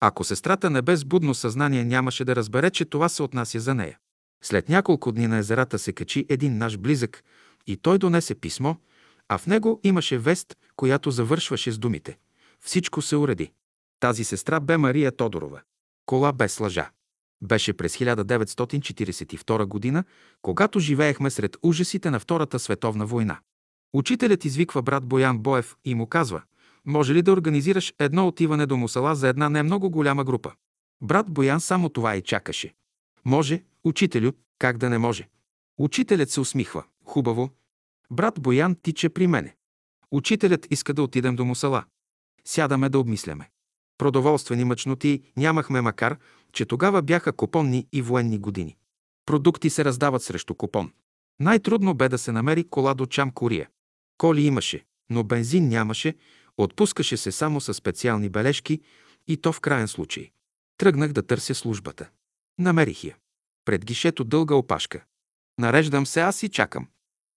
[0.00, 3.98] Ако сестрата не без будно съзнание нямаше да разбере, че това се отнася за нея.
[4.42, 7.24] След няколко дни на езерата се качи един наш близък
[7.66, 8.74] и той донесе писмо,
[9.28, 12.18] а в него имаше вест, която завършваше с думите.
[12.60, 13.52] Всичко се уреди.
[14.00, 15.60] Тази сестра бе Мария Тодорова.
[16.06, 16.90] Кола без лъжа.
[17.42, 20.04] Беше през 1942 година,
[20.42, 23.38] когато живеехме сред ужасите на Втората световна война.
[23.92, 26.42] Учителят извиква брат Боян Боев и му казва,
[26.84, 30.52] може ли да организираш едно отиване до Мусала за една не много голяма група?
[31.02, 32.74] Брат Боян само това и чакаше.
[33.24, 35.28] Може, учителю, как да не може?
[35.78, 36.84] Учителят се усмихва.
[37.04, 37.50] Хубаво.
[38.10, 39.56] Брат Боян тича при мене.
[40.10, 41.84] Учителят иска да отидем до Мусала.
[42.44, 43.50] Сядаме да обмисляме.
[43.98, 46.18] Продоволствени мъчноти нямахме, макар,
[46.52, 48.76] че тогава бяха купонни и военни години.
[49.26, 50.92] Продукти се раздават срещу купон.
[51.40, 53.68] Най-трудно бе да се намери кола до Чам Кория.
[54.20, 56.14] Коли имаше, но бензин нямаше,
[56.56, 58.80] отпускаше се само със специални бележки
[59.28, 60.30] и то в крайен случай.
[60.76, 62.10] Тръгнах да търся службата.
[62.58, 63.16] Намерих я.
[63.64, 65.04] Пред гишето дълга опашка.
[65.58, 66.88] Нареждам се аз и чакам.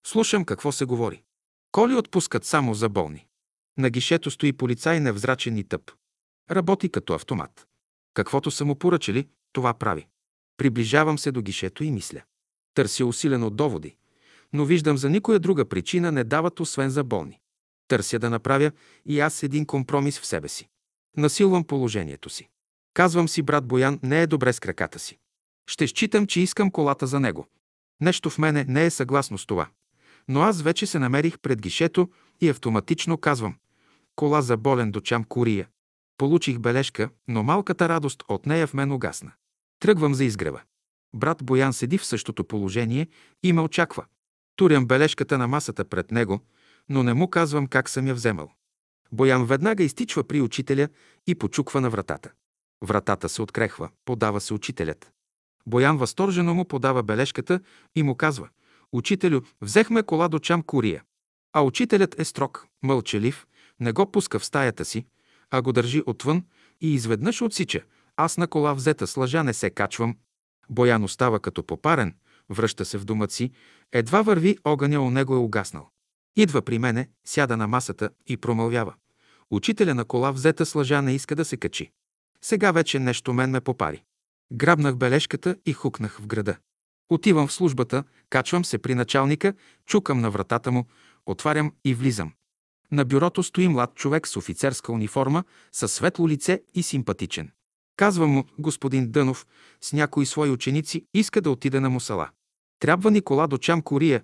[0.08, 1.24] Слушам какво се говори.
[1.72, 3.28] Коли отпускат само за болни.
[3.78, 5.92] На гишето стои полицай невзрачен и тъп.
[6.52, 7.68] Работи като автомат.
[8.14, 10.08] Каквото са му поръчали, това прави.
[10.58, 12.22] Приближавам се до гишето и мисля.
[12.74, 13.96] Търся усилено доводи,
[14.54, 17.40] но виждам за никоя друга причина не дават освен за болни.
[17.88, 18.72] Търся да направя
[19.06, 20.70] и аз един компромис в себе си.
[21.18, 22.50] Насилвам положението си.
[22.94, 25.18] Казвам си, брат Боян не е добре с краката си.
[25.68, 27.48] Ще считам, че искам колата за него.
[28.02, 29.68] Нещо в мене не е съгласно с това.
[30.28, 32.10] Но аз вече се намерих пред гишето
[32.42, 33.56] и автоматично казвам
[34.16, 35.68] «Кола за болен до чам Курия».
[36.18, 39.32] Получих бележка, но малката радост от нея в мен угасна.
[39.80, 40.62] Тръгвам за изгрева.
[41.16, 43.08] Брат Боян седи в същото положение
[43.44, 44.06] и ме очаква.
[44.56, 46.40] Турям бележката на масата пред него,
[46.90, 48.52] но не му казвам как съм я вземал.
[49.12, 50.88] Боян веднага изтичва при учителя
[51.28, 52.32] и почуква на вратата.
[52.84, 55.12] Вратата се открехва, подава се учителят.
[55.68, 57.60] Боян възторжено му подава бележката
[57.96, 58.50] и му казва
[58.92, 61.04] «Учителю, взехме кола до Чам Курия».
[61.54, 63.48] А учителят е строг, мълчалив,
[63.80, 65.06] не го пуска в стаята си,
[65.52, 66.44] а го държи отвън
[66.82, 67.82] и изведнъж отсича.
[68.18, 70.18] Аз на кола взета с лъжа не се качвам.
[70.70, 72.16] Боян остава като попарен,
[72.50, 73.52] връща се в дома си,
[73.92, 75.90] едва върви огъня у него е угаснал.
[76.36, 78.94] Идва при мене, сяда на масата и промълвява.
[79.52, 81.92] Учителя на кола взета с лъжа не иска да се качи.
[82.42, 84.04] Сега вече нещо мен ме попари.
[84.54, 86.58] Грабнах бележката и хукнах в града.
[87.10, 89.54] Отивам в службата, качвам се при началника,
[89.86, 90.86] чукам на вратата му,
[91.26, 92.34] отварям и влизам.
[92.92, 97.52] На бюрото стои млад човек с офицерска униформа, със светло лице и симпатичен.
[97.96, 99.48] Казвам му, господин Дънов,
[99.82, 102.30] с някои свои ученици иска да отиде на Мусала.
[102.80, 104.24] Трябва Никола до Чам Кория.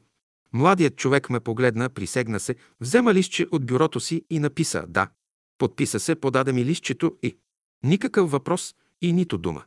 [0.53, 5.09] Младият човек ме погледна, присегна се, взема листче от бюрото си и написа «Да».
[5.57, 7.37] Подписа се, подаде ми листчето и...
[7.83, 9.63] Никакъв въпрос и нито дума.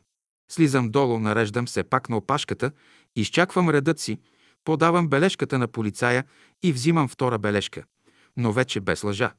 [0.51, 2.71] Слизам долу, нареждам се пак на опашката,
[3.15, 4.19] изчаквам редът си,
[4.63, 6.23] подавам бележката на полицая
[6.63, 7.83] и взимам втора бележка.
[8.37, 9.33] Но вече без лъжа.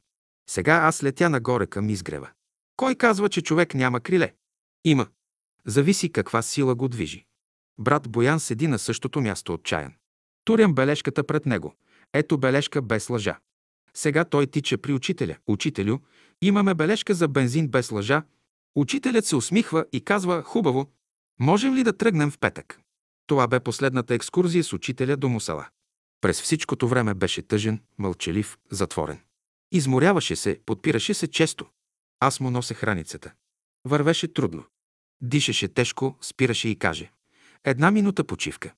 [0.51, 2.31] Сега аз летя нагоре към изгрева.
[2.77, 4.33] Кой казва, че човек няма криле?
[4.85, 5.07] Има.
[5.67, 7.25] Зависи каква сила го движи.
[7.79, 9.93] Брат Боян седи на същото място отчаян.
[10.45, 11.75] Турям бележката пред него.
[12.13, 13.39] Ето бележка без лъжа.
[13.95, 15.37] Сега той тича при учителя.
[15.47, 15.99] Учителю,
[16.43, 18.23] имаме бележка за бензин без лъжа.
[18.75, 20.91] Учителят се усмихва и казва, хубаво,
[21.41, 22.81] можем ли да тръгнем в петък?
[23.27, 25.69] Това бе последната екскурзия с учителя до Мусала.
[26.21, 29.21] През всичкото време беше тъжен, мълчалив, затворен.
[29.73, 31.67] Изморяваше се, подпираше се често.
[32.21, 33.33] Аз му носех раницата.
[33.85, 34.65] Вървеше трудно.
[35.25, 37.11] Дишаше тежко, спираше и каже.
[37.65, 38.73] Една минута почивка.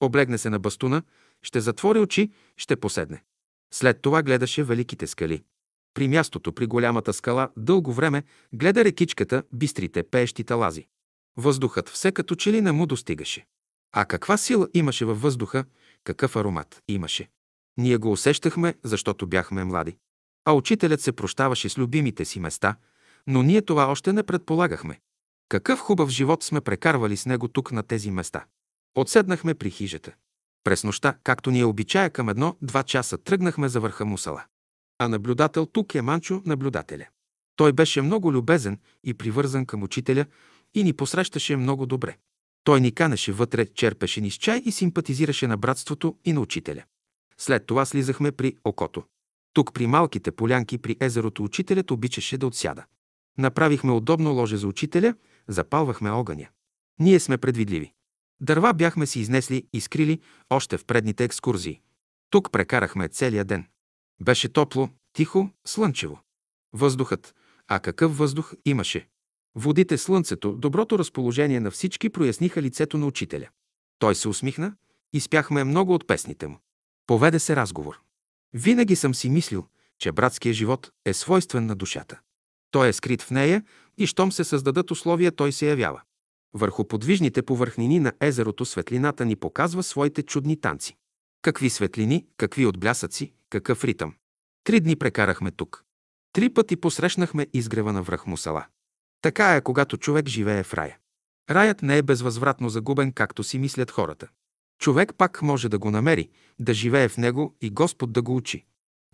[0.00, 1.02] Облегне се на бастуна,
[1.42, 3.22] ще затвори очи, ще поседне.
[3.74, 5.42] След това гледаше великите скали.
[5.94, 8.22] При мястото, при голямата скала, дълго време
[8.52, 10.86] гледа рекичката, бистрите, пеещи талази.
[11.36, 13.46] Въздухът все като че ли не му достигаше.
[13.92, 15.64] А каква сила имаше във въздуха,
[16.04, 17.28] какъв аромат имаше.
[17.76, 19.96] Ние го усещахме, защото бяхме млади.
[20.44, 22.76] А учителят се прощаваше с любимите си места,
[23.26, 25.00] но ние това още не предполагахме.
[25.50, 28.44] Какъв хубав живот сме прекарвали с него тук на тези места.
[28.94, 30.12] Отседнахме при хижата.
[30.64, 34.44] През нощта, както ни е обичая към едно-два часа, тръгнахме за върха Мусала.
[34.98, 37.06] А наблюдател тук е Манчо, наблюдателя.
[37.56, 40.26] Той беше много любезен и привързан към учителя
[40.74, 42.16] и ни посрещаше много добре.
[42.64, 46.84] Той ни канеше вътре, черпеше ни с чай и симпатизираше на братството и на учителя.
[47.38, 49.04] След това слизахме при окото.
[49.52, 52.84] Тук при малките полянки при езерото учителят обичаше да отсяда.
[53.38, 55.14] Направихме удобно ложе за учителя,
[55.48, 56.48] запалвахме огъня.
[56.98, 57.92] Ние сме предвидливи.
[58.40, 61.80] Дърва бяхме си изнесли и скрили още в предните екскурзии.
[62.30, 63.66] Тук прекарахме целия ден.
[64.22, 66.20] Беше топло, тихо, слънчево.
[66.72, 67.34] Въздухът,
[67.68, 69.08] а какъв въздух имаше?
[69.54, 73.48] Водите, слънцето, доброто разположение на всички проясниха лицето на учителя.
[73.98, 74.74] Той се усмихна
[75.12, 76.58] и спяхме много от песните му.
[77.06, 78.00] Поведе се разговор.
[78.52, 79.66] Винаги съм си мислил,
[79.98, 82.20] че братският живот е свойствен на душата.
[82.70, 83.64] Той е скрит в нея
[84.00, 86.00] и щом се създадат условия, той се явява.
[86.54, 90.96] Върху подвижните повърхнини на езерото светлината ни показва своите чудни танци.
[91.42, 94.14] Какви светлини, какви отблясъци, какъв ритъм.
[94.64, 95.84] Три дни прекарахме тук.
[96.32, 98.66] Три пъти посрещнахме изгрева на връх Мусала.
[99.22, 100.98] Така е, когато човек живее в рая.
[101.50, 104.28] Раят не е безвъзвратно загубен, както си мислят хората.
[104.80, 106.28] Човек пак може да го намери,
[106.58, 108.64] да живее в него и Господ да го учи.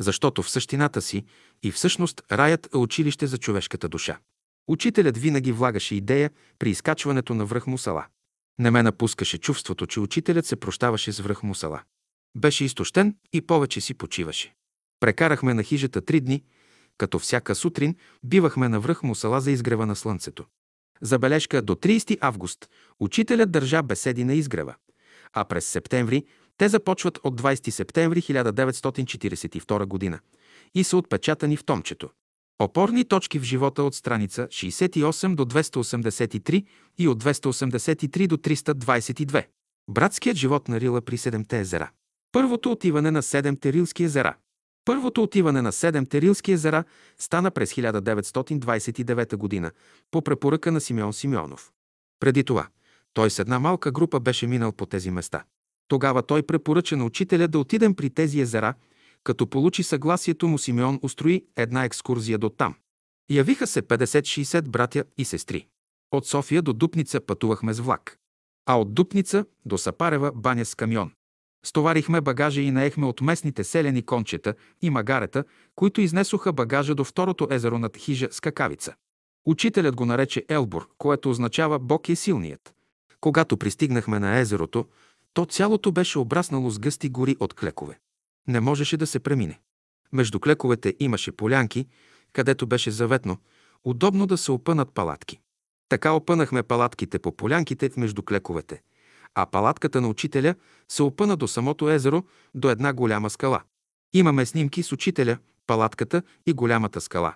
[0.01, 1.25] Защото в същината си
[1.63, 4.19] и всъщност раят е училище за човешката душа.
[4.69, 8.07] Учителят винаги влагаше идея при изкачването на връх Мусала.
[8.59, 11.83] Не ме напускаше чувството, че учителят се прощаваше с връх Мусала.
[12.37, 14.55] Беше изтощен и повече си почиваше.
[15.01, 16.45] Прекарахме на хижата три дни,
[16.99, 20.45] като всяка сутрин бивахме на връх Мусала за изгрева на слънцето.
[21.01, 22.71] Забележка до 30 август
[23.01, 24.75] учителят държа беседи на изгрева,
[25.33, 26.25] а през септември
[26.59, 30.21] те започват от 20 септември 1942 година
[30.75, 32.11] и са отпечатани в томчето.
[32.59, 36.67] Опорни точки в живота от страница 68 до 283
[36.99, 39.47] и от 283 до 322.
[39.91, 41.91] Братският живот на Рила при Седемте езера.
[42.33, 44.37] Първото отиване на Седемте Рилски езера.
[44.85, 46.85] Първото отиване на Седемте Рилски езера
[47.19, 49.71] стана през 1929 година
[50.11, 51.71] по препоръка на Симеон Симеонов.
[52.21, 52.67] Преди това,
[53.15, 55.45] той с една малка група беше минал по тези места.
[55.89, 58.75] Тогава той препоръча на учителя да отидем при тези езера–
[59.27, 62.75] като получи съгласието му, Симеон устрои една екскурзия до там.
[63.31, 65.67] Явиха се 50-60 братя и сестри.
[66.13, 68.19] От София до Дупница пътувахме с влак,
[68.67, 71.13] а от Дупница до Сапарева баня с камион.
[71.65, 75.45] Стоварихме багажа и наехме от местните селени кончета и магарета,
[75.75, 78.95] които изнесоха багажа до второто езеро над хижа с.
[79.47, 82.75] Учителят го нарече Елбор, което означава Бог е силният.
[83.21, 84.87] Когато пристигнахме на езерото,
[85.35, 87.99] то цялото беше обраснало с гъсти гори от клекове
[88.49, 89.61] не можеше да се премине.
[90.13, 91.87] Между клековете имаше полянки,
[92.33, 93.39] където беше заветно,
[93.85, 95.41] удобно да се опънат палатки.
[95.89, 98.83] Така опънахме палатките по полянките между клековете,
[99.35, 100.55] а палатката на учителя
[100.89, 102.25] се опъна до самото езеро,
[102.55, 103.63] до една голяма скала.
[104.13, 107.35] Имаме снимки с учителя, палатката и голямата скала.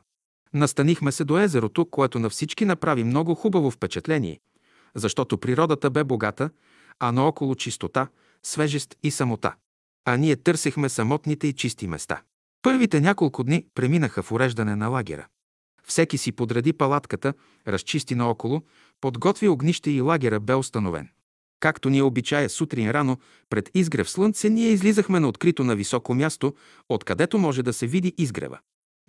[0.55, 4.41] Настанихме се до езерото, което на всички направи много хубаво впечатление,
[4.95, 6.51] защото природата бе богата,
[6.99, 8.09] а наоколо чистота,
[8.43, 9.55] свежест и самота
[10.05, 12.23] а ние търсехме самотните и чисти места.
[12.63, 15.27] Първите няколко дни преминаха в уреждане на лагера.
[15.85, 17.35] Всеки си подреди палатката,
[17.69, 18.63] разчисти наоколо,
[19.01, 21.09] подготви огнище и лагера бе установен.
[21.61, 23.19] Както ние обичая сутрин рано,
[23.51, 26.55] пред изгрев слънце, ние излизахме на открито на високо място,
[26.89, 28.59] откъдето може да се види изгрева.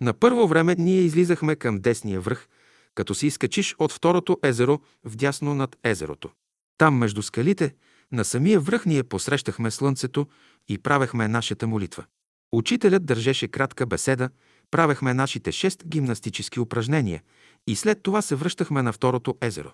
[0.00, 2.48] На първо време ние излизахме към десния връх,
[2.94, 6.30] като си изкачиш от второто езеро вдясно над езерото.
[6.78, 7.74] Там между скалите
[8.12, 10.26] на самия връх ние посрещахме слънцето
[10.68, 12.04] и правехме нашата молитва.
[12.52, 14.30] Учителят държеше кратка беседа,
[14.70, 17.22] правехме нашите шест гимнастически упражнения
[17.66, 19.72] и след това се връщахме на второто езеро.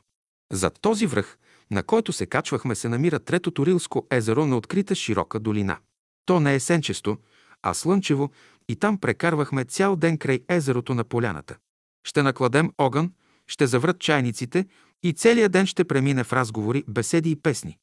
[0.53, 1.39] Зад този връх,
[1.71, 5.79] на който се качвахме, се намира третото Рилско езеро на открита широка долина.
[6.27, 7.19] То не е сенчесто,
[7.63, 8.31] а слънчево
[8.69, 11.57] и там прекарвахме цял ден край езерото на поляната.
[12.05, 13.13] Ще накладем огън,
[13.47, 14.67] ще заврат чайниците
[15.03, 17.79] и целият ден ще премине в разговори, беседи и песни.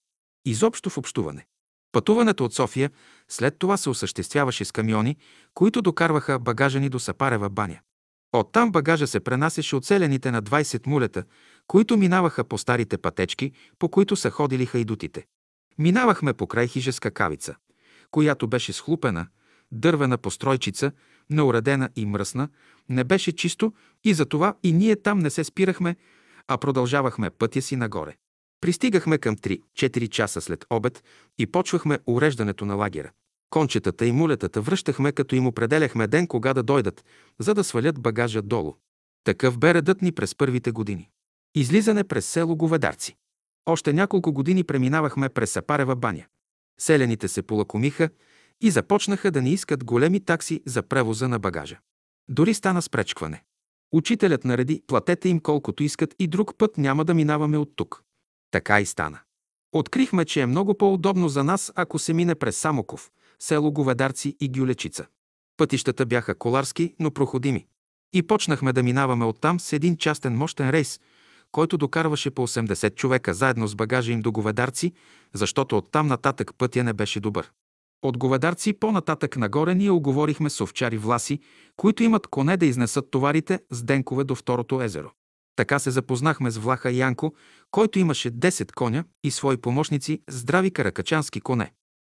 [0.46, 1.46] Изобщо в общуване.
[1.92, 2.92] Пътуването от София
[3.30, 5.18] след това се осъществяваше с камиони,
[5.54, 7.80] които докарваха багажа ни до Сапарева баня.
[8.34, 11.24] Оттам багажа се пренасяше от селените на 20 мулета,
[11.68, 15.26] които минаваха по старите пътечки, по които са ходили хайдутите.
[15.78, 17.56] Минавахме покрай хижеска кавица,
[18.12, 19.28] която беше схлупена,
[19.72, 20.92] дървена постройчица,
[21.30, 22.50] неуредена и мръсна,
[22.90, 23.74] не беше чисто
[24.04, 25.96] и затова и ние там не се спирахме,
[26.48, 28.16] а продължавахме пътя си нагоре.
[28.66, 31.04] Пристигахме към 3-4 часа след обед
[31.38, 33.12] и почвахме уреждането на лагера.
[33.50, 37.06] Кончетата и мулетата връщахме, като им определяхме ден кога да дойдат,
[37.40, 38.76] за да свалят багажа долу.
[39.24, 41.10] Такъв бе редът ни през първите години.
[41.56, 43.16] Излизане през село Говедарци.
[43.66, 46.26] Още няколко години преминавахме през Сапарева баня.
[46.80, 48.10] Селените се полакомиха
[48.62, 51.80] и започнаха да ни искат големи такси за превоза на багажа.
[52.30, 53.44] Дори стана спречкване.
[53.92, 58.05] Учителят нареди, платете им колкото искат и друг път няма да минаваме от тук.
[58.56, 59.20] Така и стана.
[59.72, 64.50] Открихме, че е много по-удобно за нас, ако се мине през Самоков, село Говедарци и
[64.50, 65.06] Гюлечица.
[65.58, 67.66] Пътищата бяха коларски, но проходими.
[68.14, 71.00] И почнахме да минаваме оттам с един частен мощен рейс,
[71.52, 74.94] който докарваше по 80 човека заедно с багажа им до Говедарци,
[75.34, 77.52] защото оттам нататък пътя не беше добър.
[78.02, 81.40] От Говедарци по-нататък нагоре ние оговорихме с овчари власи,
[81.78, 85.12] които имат коне да изнесат товарите с денкове до второто езеро.
[85.56, 87.34] Така се запознахме с Влаха Янко,
[87.72, 91.72] който имаше 10 коня и свои помощници, здрави каракачански коне.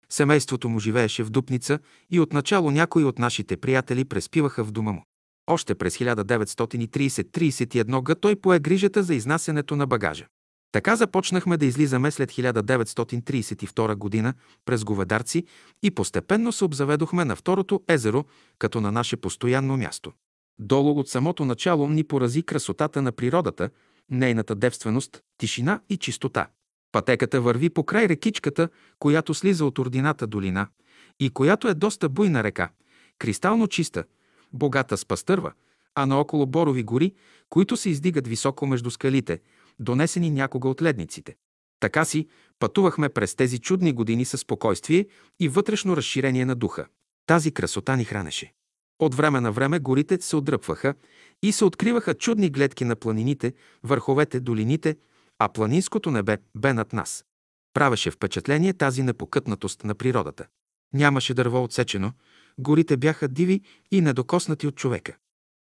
[0.09, 1.79] Семейството му живееше в Дупница
[2.11, 5.03] и отначало някои от нашите приятели преспиваха в дома му.
[5.47, 8.15] Още през 1930-31 г.
[8.15, 10.27] той пое грижата за изнасянето на багажа.
[10.71, 14.33] Така започнахме да излизаме след 1932 година
[14.65, 15.43] през Говедарци
[15.83, 18.25] и постепенно се обзаведохме на второто езеро,
[18.59, 20.11] като на наше постоянно място.
[20.59, 23.69] Долу от самото начало ни порази красотата на природата,
[24.09, 26.47] нейната девственост, тишина и чистота.
[26.91, 28.69] Пътеката върви по край рекичката,
[28.99, 30.67] която слиза от Ордината долина
[31.19, 32.69] и която е доста буйна река,
[33.19, 34.03] кристално чиста,
[34.53, 35.51] богата с пастърва,
[35.95, 37.13] а наоколо борови гори,
[37.49, 39.41] които се издигат високо между скалите,
[39.79, 41.35] донесени някога от ледниците.
[41.79, 42.27] Така си
[42.59, 45.07] пътувахме през тези чудни години със спокойствие
[45.39, 46.87] и вътрешно разширение на духа.
[47.25, 48.53] Тази красота ни хранеше.
[48.99, 50.93] От време на време горите се отдръпваха
[51.43, 53.53] и се откриваха чудни гледки на планините,
[53.83, 54.95] върховете, долините,
[55.39, 57.25] а планинското небе бе над нас.
[57.73, 60.45] Правеше впечатление тази непокътнатост на природата.
[60.93, 62.11] Нямаше дърво отсечено,
[62.57, 63.61] горите бяха диви
[63.91, 65.15] и недокоснати от човека.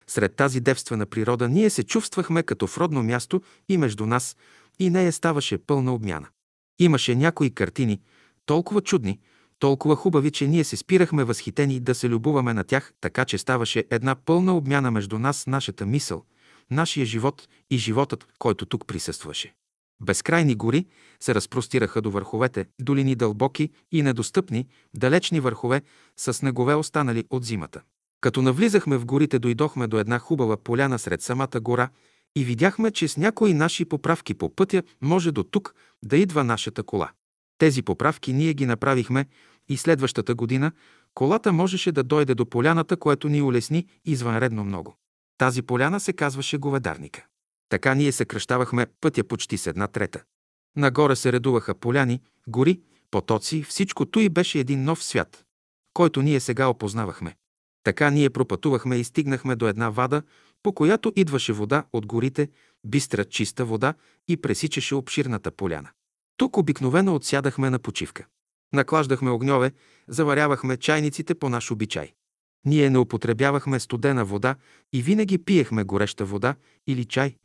[0.06, 4.36] Сред тази девствена природа ние се чувствахме като в родно място и между нас,
[4.78, 6.28] и нея ставаше пълна обмяна.
[6.78, 8.00] Имаше някои картини,
[8.46, 9.20] толкова чудни,
[9.58, 13.84] толкова хубави, че ние се спирахме възхитени да се любуваме на тях, така че ставаше
[13.90, 16.24] една пълна обмяна между нас, нашата мисъл,
[16.70, 19.54] нашия живот и животът, който тук присъстваше.
[20.00, 20.86] Безкрайни гори
[21.20, 24.66] се разпростираха до върховете, долини дълбоки и недостъпни,
[24.96, 25.82] далечни върхове
[26.16, 27.82] с снегове останали от зимата.
[28.20, 31.88] Като навлизахме в горите, дойдохме до една хубава поляна сред самата гора
[32.36, 35.74] и видяхме, че с някои наши поправки по пътя може до тук
[36.04, 37.10] да идва нашата кола.
[37.58, 39.26] Тези поправки ние ги направихме
[39.68, 40.72] и следващата година
[41.14, 44.96] колата можеше да дойде до поляната, което ни улесни извънредно много.
[45.38, 47.26] Тази поляна се казваше Говедарника.
[47.68, 50.22] Така ние съкръщавахме пътя почти с една трета.
[50.76, 52.80] Нагоре се редуваха поляни, гори,
[53.10, 55.44] потоци, всичкото и беше един нов свят,
[55.94, 57.36] който ние сега опознавахме.
[57.84, 60.22] Така ние пропътувахме и стигнахме до една вада,
[60.62, 62.48] по която идваше вода от горите,
[62.84, 63.94] бистра, чиста вода
[64.28, 65.88] и пресичаше обширната поляна.
[66.38, 68.26] Тук обикновено отсядахме на почивка.
[68.72, 69.72] Наклаждахме огньове,
[70.08, 72.12] заварявахме чайниците по наш обичай.
[72.66, 74.56] Ние не употребявахме студена вода
[74.92, 76.54] и винаги пиехме гореща вода
[76.86, 77.36] или чай.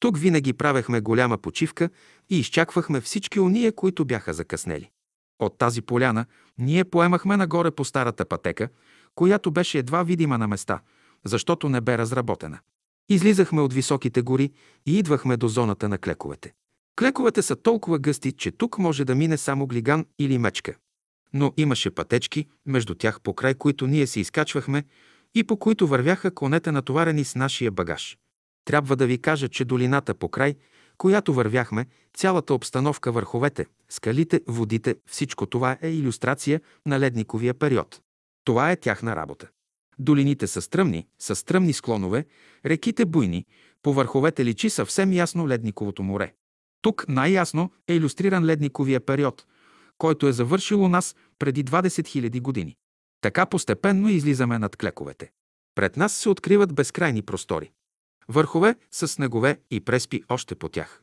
[0.00, 1.90] Тук винаги правехме голяма почивка
[2.30, 4.90] и изчаквахме всички уния, които бяха закъснели.
[5.38, 6.26] От тази поляна
[6.58, 8.68] ние поемахме нагоре по старата пътека,
[9.14, 10.80] която беше едва видима на места,
[11.24, 12.58] защото не бе разработена.
[13.08, 14.52] Излизахме от високите гори
[14.86, 16.52] и идвахме до зоната на клековете.
[16.98, 20.74] Клековете са толкова гъсти, че тук може да мине само глиган или мечка.
[21.32, 24.84] Но имаше пътечки, между тях по край които ние се изкачвахме
[25.34, 28.18] и по които вървяха конете натоварени с нашия багаж.
[28.64, 30.54] Трябва да ви кажа, че долината по край,
[30.98, 38.00] която вървяхме, цялата обстановка върховете, скалите, водите, всичко това е иллюстрация на ледниковия период.
[38.44, 39.48] Това е тяхна работа.
[39.98, 42.26] Долините са стръмни, са стръмни склонове,
[42.66, 43.46] реките буйни,
[43.82, 46.34] по върховете личи съвсем ясно ледниковото море.
[46.82, 49.46] Тук най-ясно е иллюстриран ледниковия период,
[49.98, 52.76] който е завършил у нас преди 20 000 години.
[53.20, 55.30] Така постепенно излизаме над клековете.
[55.74, 57.70] Пред нас се откриват безкрайни простори.
[58.28, 61.02] Върхове с снегове и преспи още по тях.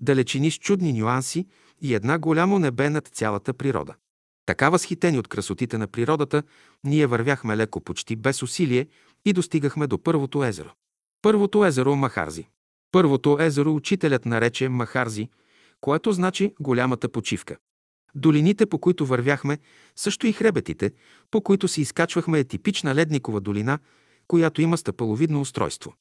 [0.00, 1.46] Далечини с чудни нюанси
[1.80, 3.94] и една голямо небе над цялата природа.
[4.46, 6.42] Така възхитени от красотите на природата,
[6.84, 8.86] ние вървяхме леко почти без усилие
[9.24, 10.70] и достигахме до първото езеро.
[11.22, 12.48] Първото езеро Махарзи.
[12.94, 15.28] Първото езеро учителят нарече Махарзи,
[15.80, 17.56] което значи голямата почивка.
[18.14, 19.58] Долините, по които вървяхме,
[19.96, 20.92] също и хребетите,
[21.30, 23.78] по които се изкачвахме е типична ледникова долина,
[24.28, 25.94] която има стъпаловидно устройство.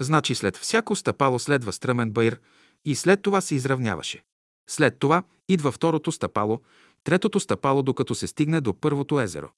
[0.00, 2.40] Значи след всяко стъпало следва стръмен баир
[2.84, 4.22] и след това се изравняваше.
[4.70, 6.60] След това идва второто стъпало,
[7.04, 9.48] третото стъпало, докато се стигне до първото езеро.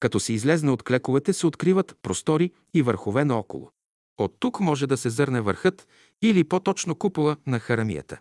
[0.00, 3.70] Като се излезне от клековете, се откриват простори и върхове наоколо.
[4.18, 5.86] От тук може да се зърне върхът
[6.22, 8.20] или по-точно купола на харамията.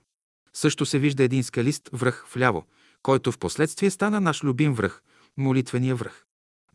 [0.53, 2.65] Също се вижда един скалист връх вляво,
[3.03, 5.01] който в последствие стана наш любим връх–
[5.37, 6.25] молитвения връх.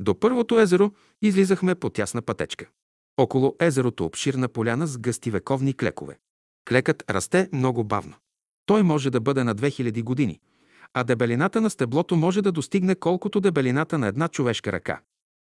[0.01, 0.93] До първото езеро
[1.23, 2.67] излизахме по тясна пътечка.
[3.17, 6.19] Около езерото обширна поляна с гъсти вековни клекове.
[6.69, 8.15] Клекът расте много бавно.
[8.67, 10.41] Той може да бъде на 2000 години,
[10.95, 15.01] а дебелината на стеблото може да достигне колкото дебелината на една човешка ръка.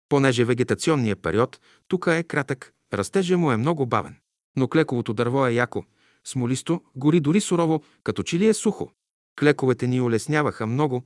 [0.08, 4.16] Понеже вегетационният период тук е кратък, растежа му е много бавен.
[4.56, 5.84] Но клековото дърво е яко,
[6.26, 8.90] смолисто, гори дори сурово, като че ли е сухо.
[9.38, 11.02] Клековете ни улесняваха много,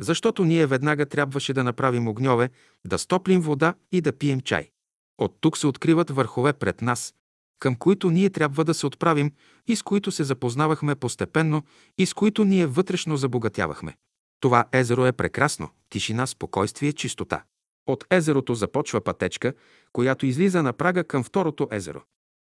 [0.00, 2.50] защото ние веднага трябваше да направим огньове,
[2.86, 4.70] да стоплим вода и да пием чай.
[5.18, 7.14] От тук се откриват върхове пред нас,
[7.58, 9.32] към които ние трябва да се отправим
[9.66, 11.62] и с които се запознавахме постепенно
[11.98, 13.96] и с които ние вътрешно забогатявахме.
[14.40, 17.44] Това езеро е прекрасно, тишина, спокойствие, чистота.
[17.86, 19.52] От езерото започва пътечка,
[19.92, 22.02] която излиза на прага към второто езеро.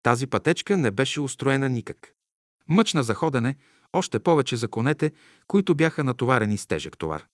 [0.02, 2.12] Тази пътечка не беше устроена никак.
[2.68, 3.56] Мъчна за ходене,
[3.92, 5.12] още повече за конете,
[5.46, 7.24] които бяха натоварени с тежък товар.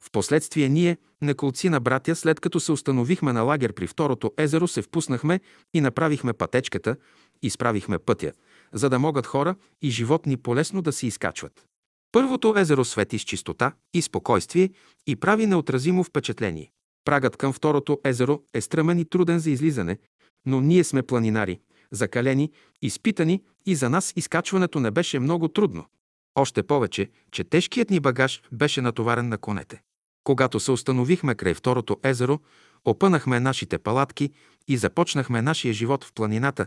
[0.00, 4.82] Впоследствие ние, неколци на братя, след като се установихме на лагер при второто езеро, се
[4.82, 5.40] впуснахме
[5.74, 6.96] и направихме пътечката,
[7.42, 8.32] изправихме пътя,
[8.72, 11.66] за да могат хора и животни полесно да се изкачват.
[12.12, 14.70] Първото езеро свети с чистота и спокойствие
[15.06, 16.70] и прави неотразимо впечатление.
[17.04, 19.98] Прагът към второто езеро е стръмен и труден за излизане,
[20.46, 21.60] но ние сме планинари,
[21.90, 22.50] закалени,
[22.82, 25.86] изпитани и за нас изкачването не беше много трудно.
[26.34, 29.82] Още повече, че тежкият ни багаж беше натоварен на конете.
[30.24, 32.40] Когато се установихме край второто езеро,
[32.84, 34.30] опънахме нашите палатки
[34.68, 36.66] и започнахме нашия живот в планината.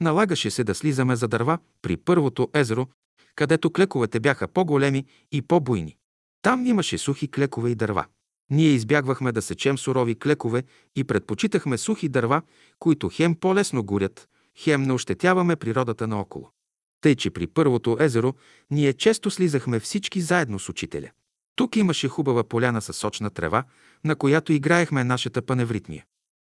[0.00, 2.86] Налагаше се да слизаме за дърва при първото езеро,
[3.36, 5.96] където клековете бяха по-големи и по-буйни.
[6.42, 8.06] Там имаше сухи клекове и дърва.
[8.50, 10.62] Ние избягвахме да сечем сурови клекове
[10.96, 12.42] и предпочитахме сухи дърва,
[12.78, 16.50] които хем по-лесно горят, хем не ощетяваме природата наоколо.
[17.00, 18.34] Тъй, че при първото езеро
[18.70, 21.10] ние често слизахме всички заедно с учителя.
[21.56, 23.64] Тук имаше хубава поляна с сочна трева,
[24.04, 26.04] на която играехме нашата паневритмия.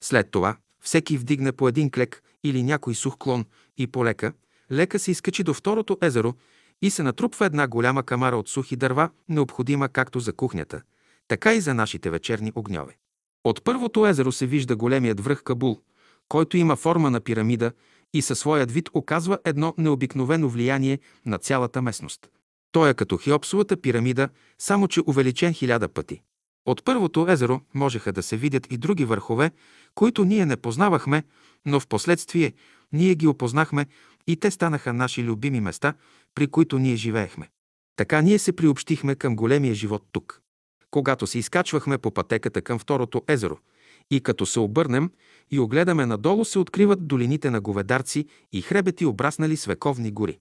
[0.02, 3.44] След това всеки вдигна по един клек или някой сух клон
[3.78, 4.32] и полека,
[4.72, 6.34] лека се изкачи до второто езеро
[6.82, 10.82] и се натрупва една голяма камара от сухи дърва, необходима както за кухнята,
[11.32, 12.96] така и за нашите вечерни огньове.
[13.44, 15.80] От първото езеро се вижда големият връх Кабул,
[16.28, 17.72] който има форма на пирамида
[18.14, 22.28] и със своят вид оказва едно необикновено влияние на цялата местност.
[22.72, 24.28] Той е като Хеопсовата пирамида,
[24.58, 26.22] само че увеличен хиляда пъти.
[26.66, 29.50] От първото езеро можеха да се видят и други върхове,
[29.94, 31.22] които ние не познавахме,
[31.66, 32.52] но в последствие
[32.92, 33.86] ние ги опознахме
[34.26, 35.94] и те станаха наши любими места,
[36.34, 37.48] при които ние живеехме.
[37.96, 40.41] Така ние се приобщихме към големия живот тук.
[40.92, 43.58] Когато се изкачвахме по пътеката към второто езеро
[44.10, 45.10] и като се обърнем
[45.50, 50.38] и огледаме надолу, се откриват долините на говедарци и хребети, обраснали с вековни гори.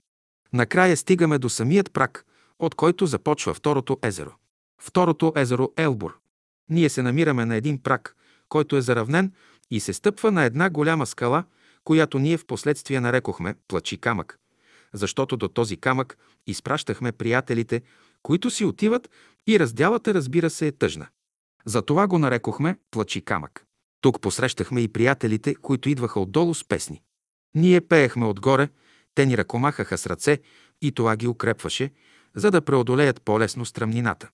[0.53, 2.25] Накрая стигаме до самият прак,
[2.59, 4.31] от който започва второто езеро.
[4.81, 6.17] Второто езеро Елбур.
[6.69, 8.15] Ние се намираме на един прак,
[8.49, 9.31] който е заравнен
[9.71, 11.43] и се стъпва на една голяма скала,
[11.83, 14.39] която ние в последствие нарекохме Плачи камък,
[14.93, 16.17] защото до този камък
[16.47, 17.81] изпращахме приятелите,
[18.23, 19.09] които си отиват
[19.47, 21.07] и разделата, разбира се, е тъжна.
[21.65, 23.65] Затова го нарекохме Плачи камък.
[24.01, 27.01] Тук посрещахме и приятелите, които идваха отдолу с песни.
[27.55, 28.69] Ние пеехме отгоре,
[29.15, 30.39] те ни ръкомахаха с ръце
[30.81, 31.91] и това ги укрепваше,
[32.35, 34.29] за да преодолеят по-лесно стръмнината.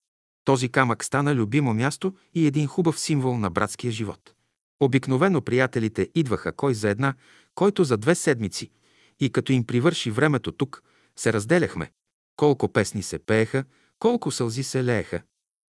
[0.45, 4.33] Този камък стана любимо място и един хубав символ на братския живот.
[4.79, 7.13] Обикновено приятелите идваха кой за една,
[7.55, 8.71] който за две седмици,
[9.19, 10.83] и като им привърши времето тук,
[11.15, 11.91] се разделяхме.
[12.37, 13.63] Колко песни се пееха,
[13.99, 15.21] колко сълзи се лееха.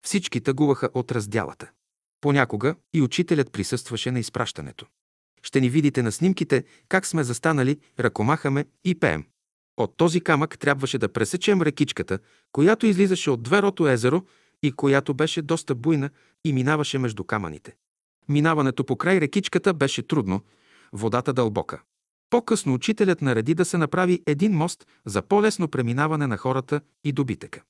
[0.06, 1.70] Всички тъгуваха от разделата.
[2.20, 4.86] Понякога и учителят присъстваше на изпращането.
[5.42, 9.24] Ще ни видите на снимките как сме застанали, ръкомахаме и пеем.
[9.76, 12.18] От този камък трябваше да пресечем рекичката,
[12.52, 14.22] която излизаше от Дверото езеро
[14.62, 16.10] и която беше доста буйна
[16.44, 17.76] и минаваше между камъните.
[18.28, 20.40] Минаването по край рекичката беше трудно,
[20.92, 21.82] водата дълбока.
[22.30, 27.62] По-късно учителят нареди да се направи един мост за по-лесно преминаване на хората и добитъка.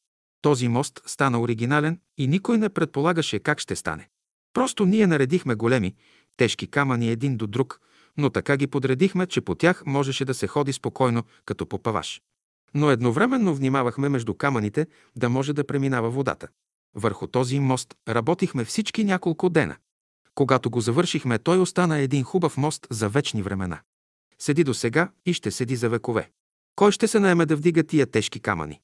[0.42, 4.08] Този мост стана оригинален и никой не предполагаше как ще стане.
[4.52, 5.94] Просто ние наредихме големи,
[6.36, 7.80] тежки камъни един до друг,
[8.16, 12.22] но така ги подредихме, че по тях можеше да се ходи спокойно, като по паваш.
[12.74, 14.86] Но едновременно внимавахме между камъните
[15.16, 16.48] да може да преминава водата.
[16.94, 19.76] Върху този мост работихме всички няколко дена.
[20.34, 23.80] Когато го завършихме, той остана един хубав мост за вечни времена.
[24.40, 26.30] Седи до сега и ще седи за векове.
[26.76, 28.80] Кой ще се наеме да вдига тия тежки камъни?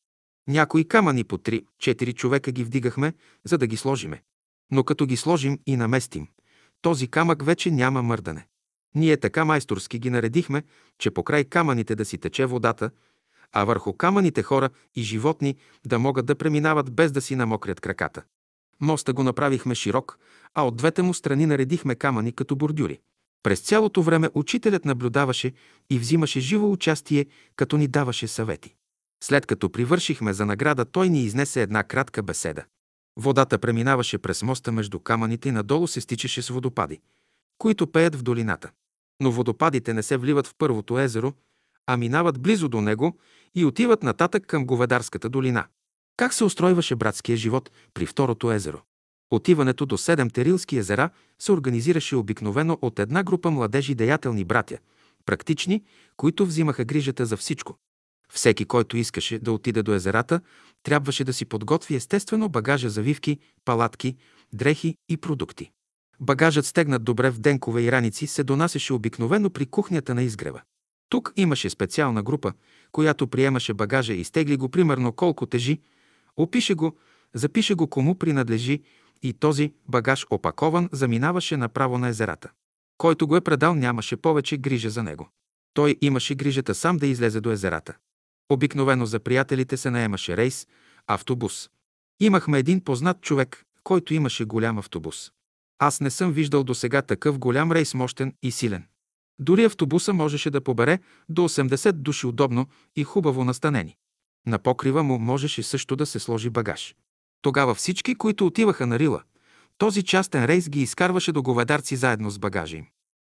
[0.49, 3.13] Някои камъни по три, четири човека ги вдигахме,
[3.45, 4.23] за да ги сложиме.
[4.71, 6.29] Но като ги сложим и наместим,
[6.83, 8.47] този камък вече няма мърдане.
[8.95, 10.63] Ние така майсторски ги наредихме,
[10.99, 12.91] че покрай камъните да си тече водата,
[13.53, 15.57] а върху камъните хора и животни
[15.87, 18.23] да могат да преминават без да си намокрят краката.
[18.81, 20.19] Моста го направихме широк,
[20.55, 23.01] а от двете му страни наредихме камъни като бордюри.
[23.45, 25.53] През цялото време учителят наблюдаваше
[25.91, 27.27] и взимаше живо участие,
[27.57, 28.75] като ни даваше съвети.
[29.25, 32.65] След като привършихме за награда, той ни изнесе една кратка беседа.
[33.17, 37.01] Водата преминаваше през моста между камъните и надолу се стичаше с водопади,
[37.59, 38.71] които пеят в долината.
[39.21, 41.33] Но водопадите не се вливат в първото езеро,
[41.87, 43.19] а минават близо до него
[43.55, 45.67] и отиват нататък към Говедарската долина.
[46.17, 48.83] Как се устройваше братския живот при второто езеро?
[49.35, 54.79] Отиването до седем Терилски езера се организираше обикновено от една група младежи деятелни братя,
[55.27, 55.83] практични,
[56.17, 57.77] които взимаха грижата за всичко.
[58.33, 60.41] Всеки, който искаше да отиде до езерата,
[60.83, 64.17] трябваше да си подготви естествено багажа завивки, палатки,
[64.53, 65.71] дрехи и продукти.
[66.21, 70.63] Багажът стегнат добре в денкове и раници се донасеше обикновено при кухнята на изгрева.
[71.09, 72.53] Тук имаше специална група,
[72.93, 75.81] която приемаше багажа и стегли го примерно колко тежи,
[76.37, 76.97] опише го,
[77.35, 78.83] запише го кому принадлежи
[79.23, 82.51] и този багаж опакован заминаваше направо на езерата.
[82.99, 85.29] Който го е предал, нямаше повече грижа за него.
[85.75, 87.95] Той имаше грижата сам да излезе до езерата.
[88.49, 90.67] Обикновено за приятелите се наемаше рейс,
[91.07, 91.71] автобус.
[92.21, 95.33] Имахме един познат човек, който имаше голям автобус.
[95.79, 98.85] Аз не съм виждал до сега такъв голям рейс, мощен и силен.
[99.39, 102.67] Дори автобуса можеше да побере до 80 души удобно
[102.97, 103.97] и хубаво настанени.
[104.47, 106.95] На покрива му можеше също да се сложи багаж.
[107.45, 109.23] Тогава всички, които отиваха на Рила,
[109.79, 112.87] този частен рейс ги изкарваше до говедарци заедно с багажа им.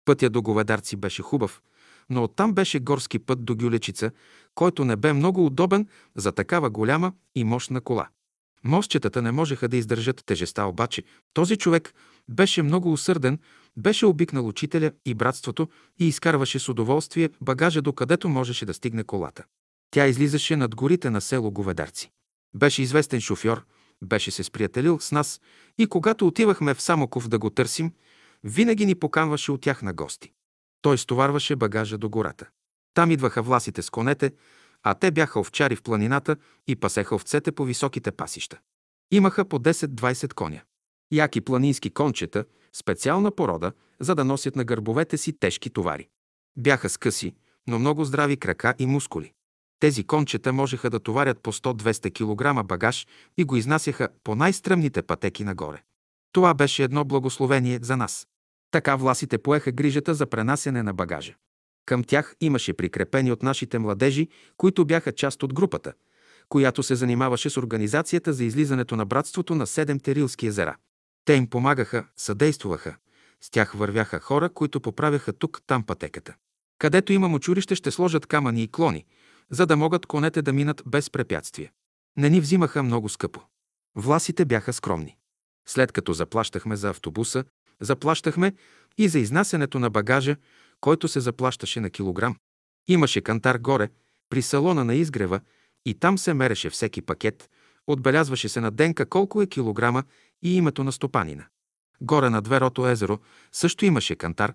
[0.04, 1.62] Пътя до говедарци беше хубав,
[2.10, 4.10] но оттам беше горски път до Гюлечица,
[4.54, 5.86] който не бе много удобен
[6.16, 8.08] за такава голяма и мощна кола.
[8.64, 11.02] Мостчетата не можеха да издържат тежеста, обаче
[11.34, 11.94] този човек
[12.28, 13.38] беше много усърден,
[13.76, 15.68] беше обикнал учителя и братството
[16.00, 19.44] и изкарваше с удоволствие багажа, докъдето можеше да стигне колата.
[19.90, 22.10] Тя излизаше над горите на село Говедарци.
[22.54, 23.64] Беше известен шофьор,
[24.02, 25.40] беше се сприятелил с нас
[25.78, 27.92] и когато отивахме в Самоков да го търсим,
[28.44, 30.32] винаги ни поканваше от тях на гости.
[30.82, 32.48] Той стоварваше багажа до гората.
[32.94, 34.32] Там идваха власите с конете,
[34.82, 38.58] а те бяха овчари в планината и пасеха овцете по високите пасища.
[39.10, 40.62] Имаха по 10-20 коня.
[41.12, 46.08] Яки планински кончета, специална порода, за да носят на гърбовете си тежки товари.
[46.56, 47.34] Бяха скъси,
[47.66, 49.32] но много здрави крака и мускули.
[49.82, 53.06] Тези кончета можеха да товарят по 100-200 кг багаж
[53.36, 55.82] и го изнасяха по най-стръмните пътеки нагоре.
[56.32, 58.26] Това беше едно благословение за нас.
[58.70, 61.34] Така власите поеха грижата за пренасене на багажа.
[61.86, 65.92] Към тях имаше прикрепени от нашите младежи, които бяха част от групата,
[66.48, 70.76] която се занимаваше с организацията за излизането на братството на седем Терилски езера.
[71.24, 72.96] Те им помагаха, съдействуваха.
[73.40, 76.34] С тях вървяха хора, които поправяха тук-там пътеката.
[76.78, 79.04] Където има мочурище, ще сложат камъни и клони,
[79.50, 81.70] за да могат конете да минат без препятствия.
[82.16, 83.40] Не ни взимаха много скъпо.
[83.96, 85.16] Власите бяха скромни.
[85.68, 87.44] След като заплащахме за автобуса,
[87.80, 88.52] заплащахме
[88.98, 90.36] и за изнасянето на багажа,
[90.80, 92.36] който се заплащаше на килограм.
[92.88, 93.88] Имаше кантар горе,
[94.30, 95.40] при салона на изгрева,
[95.86, 97.50] и там се мереше всеки пакет,
[97.86, 100.04] отбелязваше се на денка колко е килограма
[100.42, 101.44] и името на стопанина.
[102.00, 103.18] Горе на Дверото езеро
[103.52, 104.54] също имаше кантар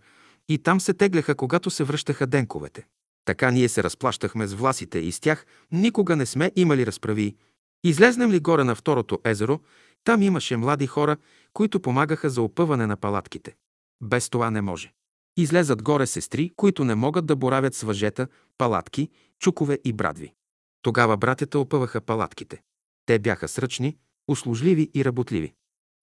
[0.50, 2.88] и там се тегляха, когато се връщаха денковете.
[3.28, 7.36] Така ние се разплащахме с власите и с тях никога не сме имали разправи.
[7.84, 9.60] Излезнем ли горе на второто езеро,
[10.04, 11.18] там имаше млади хора,
[11.54, 13.56] които помагаха за опъване на палатките.
[14.02, 14.94] Без това не може.
[15.38, 18.28] Излезат горе сестри, които не могат да боравят с въжета,
[18.58, 19.10] палатки,
[19.40, 20.34] чукове и брадви.
[20.82, 22.62] Тогава братята опъваха палатките.
[23.06, 23.98] Те бяха сръчни,
[24.28, 25.54] услужливи и работливи.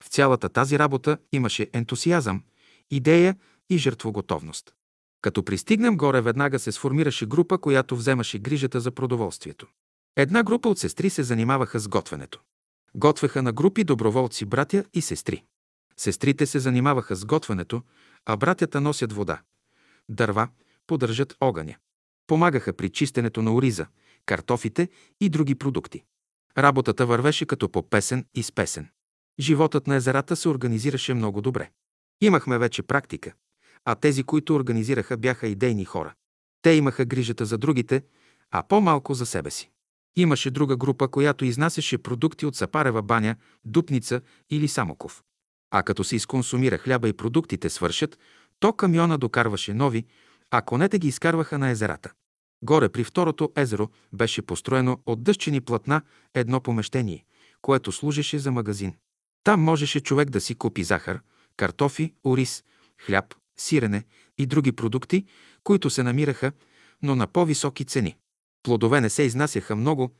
[0.04, 2.42] В цялата тази работа имаше ентусиазъм,
[2.90, 3.36] идея
[3.70, 4.74] и жертвоготовност.
[5.24, 9.66] Като пристигнем горе, веднага се сформираше група, която вземаше грижата за продоволствието.
[10.16, 12.40] Една група от сестри се занимаваха с готвенето.
[12.94, 15.44] Готвеха на групи доброволци, братя и сестри.
[15.96, 17.82] Сестрите се занимаваха с готвенето,
[18.26, 19.40] а братята носят вода,
[20.08, 20.48] дърва,
[20.86, 21.76] поддържат огъня.
[22.26, 23.86] Помагаха при чистенето на ориза,
[24.26, 24.88] картофите
[25.20, 26.04] и други продукти.
[26.58, 28.88] Работата вървеше като по песен и с песен.
[29.40, 31.70] Животът на езерата се организираше много добре.
[32.20, 33.32] Имахме вече практика,
[33.84, 36.14] а тези, които организираха, бяха идейни хора.
[36.62, 38.02] Те имаха грижата за другите,
[38.50, 39.70] а по-малко за себе си.
[40.16, 44.20] Имаше друга група, която изнасяше продукти от Сапарева баня, Дупница
[44.50, 45.22] или Самоков.
[45.70, 48.18] А като се изконсумира хляба и продуктите свършат,
[48.60, 50.04] то камиона докарваше нови,
[50.50, 52.12] а конете ги изкарваха на езерата.
[52.62, 56.02] Горе при второто езеро беше построено от дъщени платна
[56.34, 57.24] едно помещение,
[57.62, 58.94] което служеше за магазин.
[59.44, 61.20] Там можеше човек да си купи захар,
[61.56, 62.64] картофи, ориз,
[63.06, 64.04] хляб, сирене
[64.38, 65.24] и други продукти,
[65.64, 66.52] които се намираха,
[67.02, 68.16] но на по-високи цени.
[68.62, 70.10] Плодове не се изнасяха много,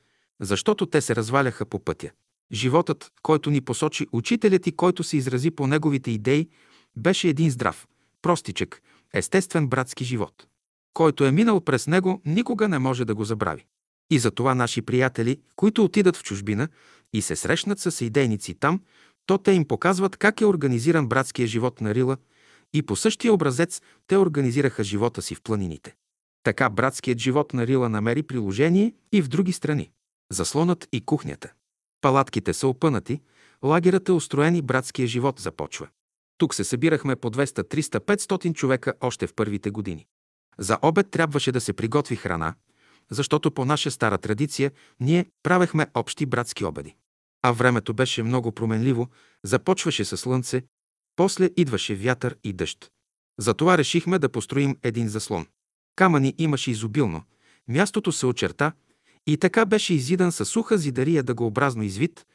[0.41, 2.11] защото те се разваляха по пътя.
[2.53, 6.49] Животът, който ни посочи учителят и който се изрази по неговите идеи,
[6.97, 7.87] беше един здрав,
[8.23, 8.83] простичък,
[9.15, 10.47] естествен братски живот.
[10.95, 13.67] Който е минал през него, никога не може да го забрави.
[14.11, 16.69] И затова наши приятели, които отидат в чужбина
[17.13, 18.81] и се срещнат с идейници там,
[19.27, 22.17] то те им показват как е организиран братския живот на Рила
[22.75, 25.95] и по същия образец те организираха живота си в планините.
[26.43, 29.91] Така братският живот на Рила намери приложение и в други страни.
[30.33, 31.53] Заслонът и кухнята.
[32.01, 33.21] Палатките са опънати,
[33.65, 35.89] лагерът е устроен и братския живот започва.
[36.39, 40.07] Тук се събирахме по 200, 300, 500 човека още в първите години.
[40.59, 42.55] За обед трябваше да се приготви храна,
[43.11, 46.97] защото по наша стара традиция ние правехме общи братски обеди.
[47.43, 49.09] А времето беше много променливо,
[49.45, 50.63] започваше със слънце,
[51.17, 52.91] после идваше вятър и дъжд.
[53.39, 55.47] Затова решихме да построим един заслон.
[55.97, 57.23] Камъни имаше изобилно,
[57.69, 58.73] мястото се очерта
[59.27, 62.27] и така беше изидан със суха зидария дъгообразно извит,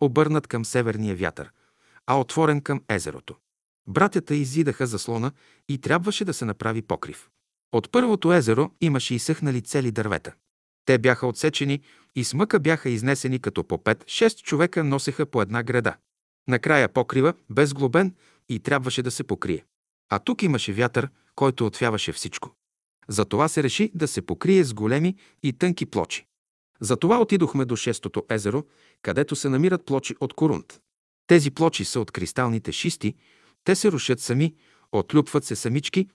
[0.00, 1.50] обърнат към северния вятър,
[2.06, 3.34] а отворен към езерото.
[3.88, 5.32] Братята изидаха заслона
[5.68, 7.28] и трябваше да се направи покрив.
[7.72, 10.34] От първото езеро имаше изсъхнали цели дървета.
[10.84, 11.80] Те бяха отсечени
[12.14, 15.96] и с мъка бяха изнесени като по 5-6 човека носеха по една града.
[16.48, 18.14] Накрая покрива, без глобен,
[18.48, 19.64] и трябваше да се покрие.
[20.08, 22.54] А тук имаше вятър, който отвяваше всичко.
[23.08, 26.26] Затова се реши да се покрие с големи и тънки плочи.
[26.80, 28.64] Затова отидохме до шестото езеро,
[29.02, 30.80] където се намират плочи от корунт.
[31.26, 33.14] Тези плочи са от кристалните шисти,
[33.64, 34.54] те се рушат сами,
[34.92, 36.08] отлюпват се самички,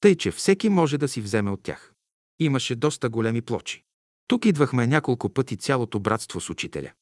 [0.00, 1.92] тъй че всеки може да си вземе от тях.
[2.38, 3.84] Имаше доста големи плочи.
[4.26, 6.92] Тук идвахме няколко пъти цялото братство с учителя.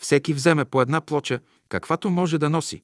[0.00, 2.82] Всеки вземе по една плоча, каквато може да носи,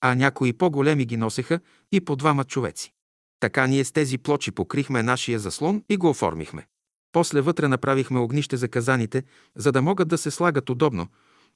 [0.00, 1.60] а някои по-големи ги носеха
[1.92, 2.92] и по двама човеци.
[3.40, 6.66] Така ние с тези плочи покрихме нашия заслон и го оформихме.
[7.12, 9.22] После вътре направихме огнище за казаните,
[9.56, 11.08] за да могат да се слагат удобно,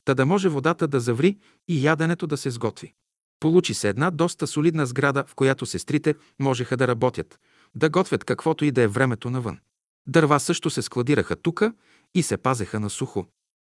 [0.04, 2.94] та да може водата да заври и яденето да се сготви.
[3.40, 7.38] Получи се една доста солидна сграда, в която сестрите можеха да работят,
[7.74, 9.58] да готвят каквото и да е времето навън.
[10.06, 11.72] Дърва също се складираха тука
[12.14, 13.26] и се пазеха на сухо.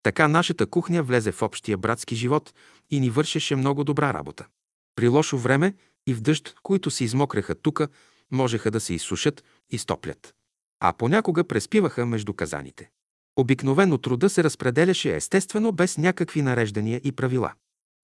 [0.06, 2.54] Така нашата кухня влезе в общия братски живот
[2.90, 4.46] и ни вършеше много добра работа.
[4.96, 5.74] При лошо време
[6.08, 7.88] и в дъжд, които се измокреха тука,
[8.32, 10.36] можеха да се изсушат и стоплят.
[10.80, 12.90] А понякога преспиваха между казаните.
[13.36, 17.54] Обикновено труда се разпределяше естествено без някакви нареждания и правила.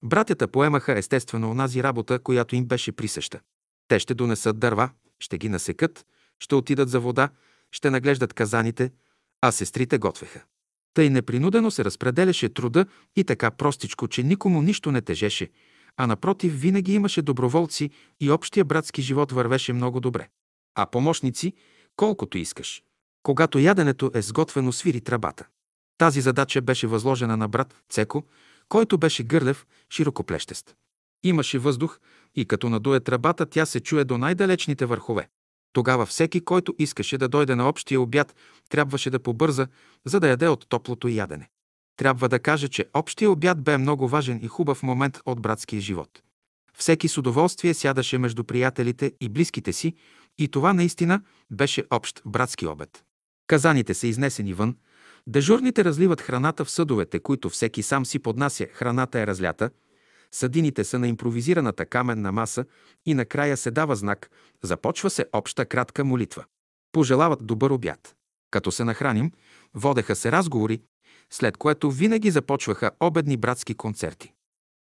[0.04, 3.40] Братята поемаха естествено онази работа, която им беше присъща.
[3.88, 6.06] Те ще донесат дърва, ще ги насекат,
[6.40, 7.30] ще отидат за вода,
[7.72, 8.92] ще наглеждат казаните,
[9.42, 10.44] а сестрите готвеха.
[10.94, 12.86] Тъй непринудено се разпределяше труда
[13.16, 15.50] и така простичко, че никому нищо не тежеше,
[15.98, 17.90] а напротив винаги имаше доброволци
[18.20, 20.28] и общия братски живот вървеше много добре.
[20.76, 21.54] А помощници,
[21.96, 22.84] колкото искаш.
[23.24, 25.48] Когато яденето е сготвено, свири трабата.
[25.98, 28.24] Тази задача беше възложена на брат Цеко,
[28.70, 30.76] който беше гърлев, широкоплещест.
[31.24, 32.00] Имаше въздух
[32.36, 35.28] и като надуе тръбата, тя се чуе до най-далечните върхове.
[35.74, 38.36] Тогава всеки, който искаше да дойде на общия обяд,
[38.70, 39.68] трябваше да побърза,
[40.06, 41.50] за да яде от топлото ядене.
[41.98, 46.22] Трябва да кажа, че общия обяд бе много важен и хубав момент от братския живот.
[46.78, 49.96] Всеки с удоволствие сядаше между приятелите и близките си
[50.38, 51.22] и това наистина
[51.52, 53.04] беше общ братски обед.
[53.48, 54.76] Казаните са изнесени вън,
[55.28, 59.70] дежурните разливат храната в съдовете, които всеки сам си поднася, храната е разлята,
[60.34, 62.66] съдините са на импровизираната каменна маса
[63.06, 64.30] и накрая се дава знак,
[64.64, 66.46] започва се обща кратка молитва.
[66.92, 68.16] Пожелават добър обяд.
[68.52, 69.32] Като се нахраним,
[69.74, 70.82] водеха се разговори,
[71.30, 74.34] след което винаги започваха обедни братски концерти.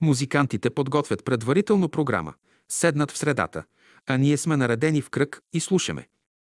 [0.03, 2.35] Музикантите подготвят предварително програма,
[2.69, 3.65] седнат в средата,
[4.07, 6.09] а ние сме наредени в кръг и слушаме.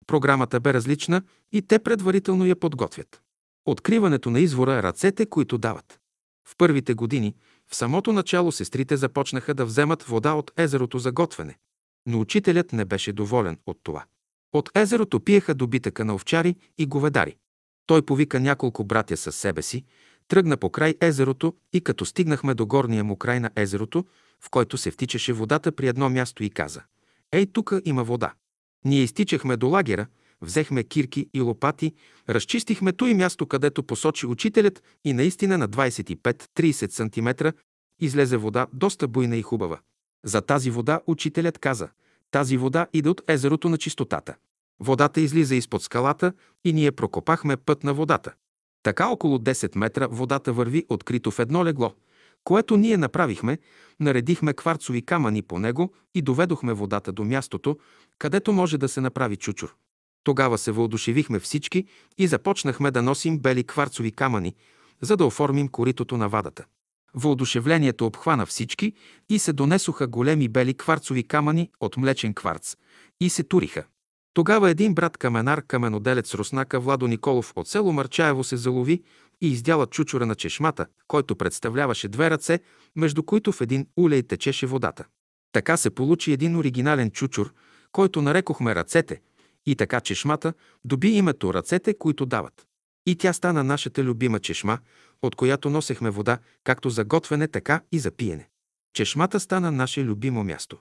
[0.08, 3.22] Програмата бе различна и те предварително я подготвят.
[3.66, 6.00] Откриването на извора ръцете, които дават.
[6.48, 7.36] В първите години
[7.72, 11.58] В самото начало сестрите започнаха да вземат вода от езерото за готвене,
[12.06, 14.06] но учителят не беше доволен от това.
[14.54, 17.38] От езерото пиеха добитъка на овчари и говедари.
[17.86, 19.84] Той повика няколко братя със себе си,
[20.28, 24.06] тръгна по край езерото и като стигнахме до горния му край на езерото,
[24.42, 26.84] в който се втичаше водата при едно място и каза
[27.32, 28.34] «Ей, тука има вода».
[28.86, 30.08] Ние изтичахме до лагера,
[30.46, 31.94] взехме кирки и лопати,
[32.30, 37.50] разчистихме той място, където посочи учителят и наистина на 25-30 см
[38.00, 39.80] излезе вода доста буйна и хубава.
[40.26, 41.90] За тази вода учителят каза
[42.32, 44.36] «Тази вода иде от езерото на чистотата».
[44.80, 48.34] Водата излиза изпод скалата и ние прокопахме път на водата.
[48.84, 51.94] Така около 10 метра водата върви открито в едно легло,
[52.44, 53.58] което ние направихме,
[54.00, 57.78] наредихме кварцови камъни по него и доведохме водата до мястото,
[58.20, 59.76] където може да се направи чучур.
[60.26, 61.86] Тогава се въодушевихме всички
[62.18, 64.56] и започнахме да носим бели кварцови камъни,
[65.02, 66.66] за да оформим коритото на вадата.
[67.14, 68.94] Въодушевлението обхвана всички
[69.30, 72.76] и се донесоха големи бели кварцови камъни от млечен кварц
[73.22, 73.84] и се туриха.
[74.34, 79.04] Тогава един брат каменар, каменоделец Руснака Владо Николов от село Марчаево се залови
[79.42, 82.60] и издяла чучура на чешмата, който представляваше две ръце,
[82.96, 85.06] между които в един улей течеше водата.
[85.52, 87.54] Така се получи един оригинален чучур,
[87.92, 89.22] който нарекохме ръцете,
[89.66, 90.54] и така чешмата
[90.86, 92.68] доби името ръцете, които дават.
[93.06, 94.80] И тя стана нашата любима чешма,
[95.22, 98.50] от която носехме вода, както за готвене, така и за пиене.
[98.94, 100.78] Чешмата стана наше любимо място.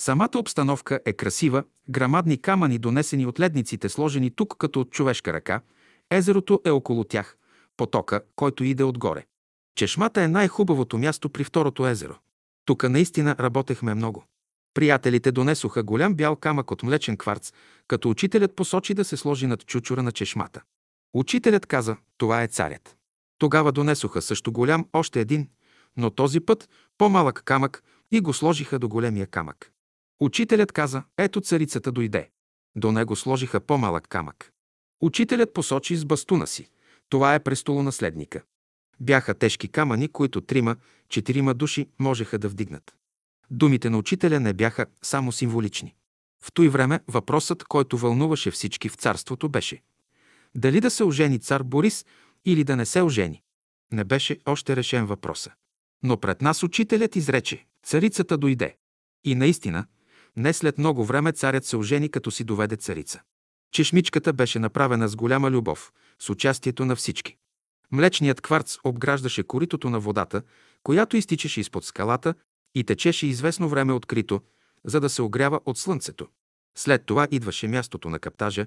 [0.00, 5.60] Самата обстановка е красива, грамадни камъни, донесени от ледниците, сложени тук като от човешка ръка,
[6.10, 7.36] езерото е около тях,
[7.76, 9.24] потока, който иде отгоре.
[9.76, 12.14] Чешмата е най-хубавото място при второто езеро.
[12.64, 14.24] Тук наистина работехме много.
[14.74, 17.52] Приятелите донесоха голям бял камък от млечен кварц,
[17.88, 20.62] като учителят посочи да се сложи над чучура на чешмата.
[21.14, 22.96] Учителят каза, това е царят.
[23.38, 25.48] Тогава донесоха също голям още един,
[25.96, 26.68] но този път
[26.98, 29.72] по-малък камък и го сложиха до големия камък.
[30.20, 32.30] Учителят каза, ето царицата дойде.
[32.76, 34.52] До него сложиха по-малък камък.
[35.02, 36.68] Учителят посочи с бастуна си.
[37.08, 38.42] Това е престолонаследника.
[39.00, 40.76] Бяха тежки камъни, които трима,
[41.08, 42.94] четирима души можеха да вдигнат.
[43.54, 45.94] Думите на учителя не бяха само символични.
[46.42, 49.82] В той време въпросът, който вълнуваше всички в царството, беше
[50.54, 52.04] дали да се ожени цар Борис
[52.44, 53.42] или да не се ожени.
[53.92, 55.50] Не беше още решен въпроса.
[56.02, 58.76] Но пред нас учителят изрече «Царицата дойде».
[59.24, 59.86] И наистина,
[60.36, 63.20] не след много време царят се ожени, като си доведе царица.
[63.72, 67.36] Чешмичката беше направена с голяма любов, с участието на всички.
[67.90, 70.42] Млечният кварц обграждаше коритото на водата,
[70.82, 72.34] която изтичаше изпод скалата
[72.74, 74.40] и течеше известно време открито,
[74.84, 76.28] за да се огрява от слънцето.
[76.78, 78.66] След това идваше мястото на каптажа,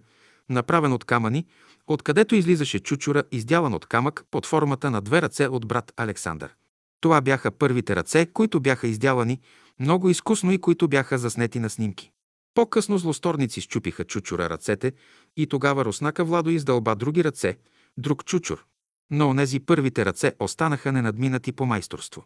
[0.50, 1.46] направен от камъни,
[1.88, 6.56] откъдето излизаше чучура, издялан от камък под формата на две ръце от брат Александър.
[7.02, 9.42] Това бяха първите ръце, които бяха издялани
[9.80, 12.12] много изкусно и които бяха заснети на снимки.
[12.54, 14.94] По-късно злосторници щупиха чучура ръцете
[15.38, 17.58] и тогава Руснака Владо издълба други ръце,
[17.98, 18.66] друг чучур.
[19.12, 22.26] Но онези първите ръце останаха ненадминати по майсторство.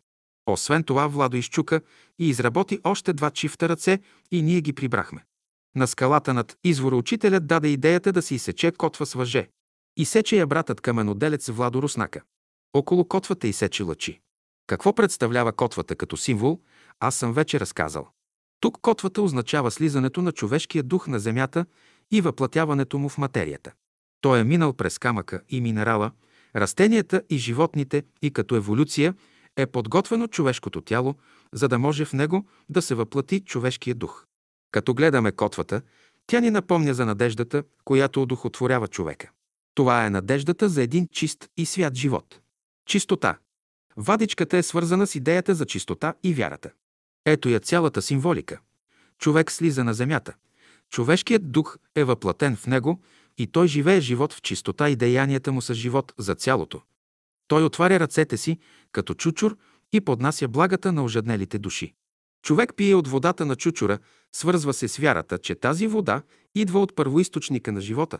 [0.53, 1.81] Освен това, Владо изчука
[2.19, 3.99] и изработи още два чифта ръце
[4.31, 5.25] и ние ги прибрахме.
[5.75, 9.49] На скалата над извора учителят даде идеята да се изсече котва с въже.
[9.97, 12.21] Изсече я братът каменоделец Владо Руснака.
[12.73, 14.19] Около котвата изсече лъчи.
[14.67, 16.59] Какво представлява котвата като символ,
[16.99, 18.07] аз съм вече разказал.
[18.59, 21.65] Тук котвата означава слизането на човешкия дух на земята
[22.11, 23.71] и въплатяването му в материята.
[24.21, 26.11] Той е минал през камъка и минерала,
[26.55, 29.13] растенията и животните и като еволюция
[29.61, 31.15] е подготвено човешкото тяло,
[31.53, 34.25] за да може в него да се въплати човешкия дух.
[34.71, 35.81] Като гледаме котвата,
[36.27, 39.31] тя ни напомня за надеждата, която одухотворява човека.
[39.75, 42.39] Това е надеждата за един чист и свят живот.
[42.85, 43.37] Чистота.
[43.97, 46.69] Вадичката е свързана с идеята за чистота и вярата.
[47.25, 48.59] Ето я цялата символика.
[49.17, 50.33] Човек слиза на земята.
[50.89, 53.01] Човешкият дух е въплатен в него
[53.37, 56.81] и той живее живот в чистота и деянията му са живот за цялото.
[57.49, 58.59] Той отваря ръцете си,
[58.91, 59.57] като чучур,
[59.93, 61.93] и поднася благата на ожеднелите души.
[62.43, 63.99] Човек пие от водата на чучура,
[64.35, 66.21] свързва се с вярата, че тази вода
[66.55, 68.19] идва от първоисточника на живота.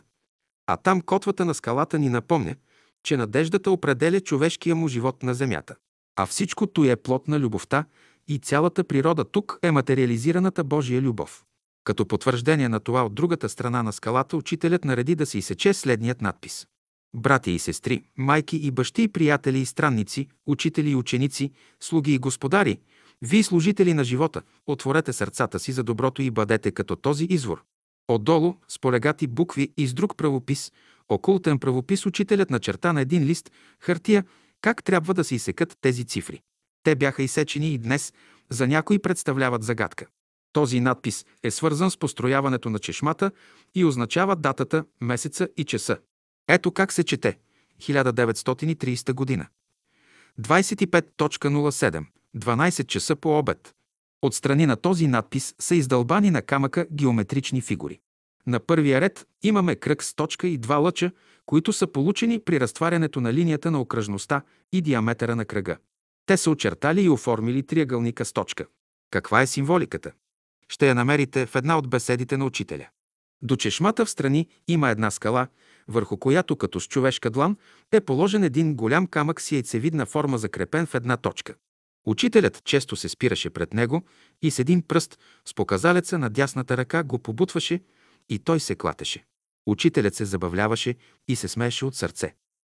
[0.66, 2.54] А там котвата на скалата ни напомня,
[3.02, 5.76] че надеждата определя човешкия му живот на земята.
[6.16, 7.84] А всичкото е плод на любовта
[8.28, 11.44] и цялата природа тук е материализираната Божия любов.
[11.84, 16.20] Като потвърждение на това от другата страна на скалата учителят нареди да се изсече следният
[16.20, 16.66] надпис.
[17.14, 21.50] Братя и сестри, майки и бащи и приятели и странници, учители и ученици,
[21.80, 22.78] слуги и господари,
[23.22, 27.62] вие служители на живота, отворете сърцата си за доброто и бъдете като този извор.
[28.08, 30.72] Отдолу, с полегати букви и с друг правопис,
[31.08, 33.50] окултен правопис, учителят начерта на един лист
[33.80, 34.24] хартия
[34.60, 36.40] как трябва да се изсекат тези цифри.
[36.82, 38.12] Те бяха изсечени и днес
[38.50, 40.06] за някои представляват загадка.
[40.52, 43.30] Този надпис е свързан с построяването на чешмата
[43.74, 45.98] и означава датата, месеца и часа.
[46.52, 47.38] Ето как се чете.
[47.80, 49.46] 1930 година.
[50.40, 52.04] 25.07.
[52.36, 53.74] 12 часа по обед.
[54.22, 58.00] Отстрани на този надпис са издълбани на камъка геометрични фигури.
[58.46, 61.10] На първия ред имаме кръг с точка и два лъча,
[61.46, 65.76] които са получени при разтварянето на линията на окръжността и диаметъра на кръга.
[66.26, 68.66] Те са очертали и оформили триъгълника с точка.
[69.10, 70.12] Каква е символиката?
[70.68, 72.88] Ще я намерите в една от беседите на учителя.
[73.42, 75.48] До чешмата в страни има една скала,
[75.90, 77.56] върху която като с човешка длан
[77.92, 81.54] е положен един голям камък с яйцевидна форма закрепен в една точка.
[82.06, 84.02] Учителят често се спираше пред него
[84.42, 87.80] и с един пръст с показалеца на дясната ръка го побутваше
[88.28, 89.24] и той се клатеше.
[89.66, 90.94] Учителят се забавляваше
[91.28, 92.34] и се смееше от сърце.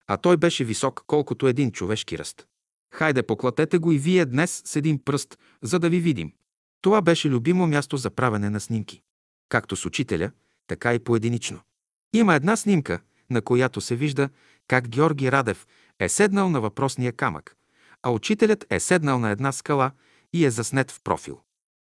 [0.07, 2.47] А той беше висок, колкото един човешки ръст.
[2.93, 6.33] Хайде, поклатете го и вие днес с един пръст, за да ви видим.
[6.81, 9.01] Това беше любимо място за правене на снимки.
[9.49, 10.31] Както с учителя,
[10.67, 11.59] така и поединично.
[12.13, 12.99] Има една снимка,
[13.29, 14.29] на която се вижда
[14.67, 15.67] как Георги Радев
[15.99, 17.55] е седнал на въпросния камък,
[18.01, 19.91] а учителят е седнал на една скала
[20.33, 21.39] и е заснет в профил.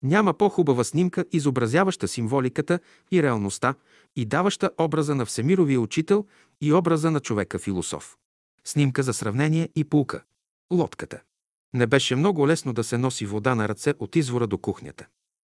[0.03, 2.79] Няма по-хубава снимка, изобразяваща символиката
[3.11, 3.75] и реалността
[4.15, 6.25] и даваща образа на Всемировия учител
[6.61, 8.17] и образа на човека философ.
[8.63, 10.23] Снимка за сравнение и пулка.
[10.73, 11.21] Лодката.
[11.73, 15.05] Не беше много лесно да се носи вода на ръце от извора до кухнята.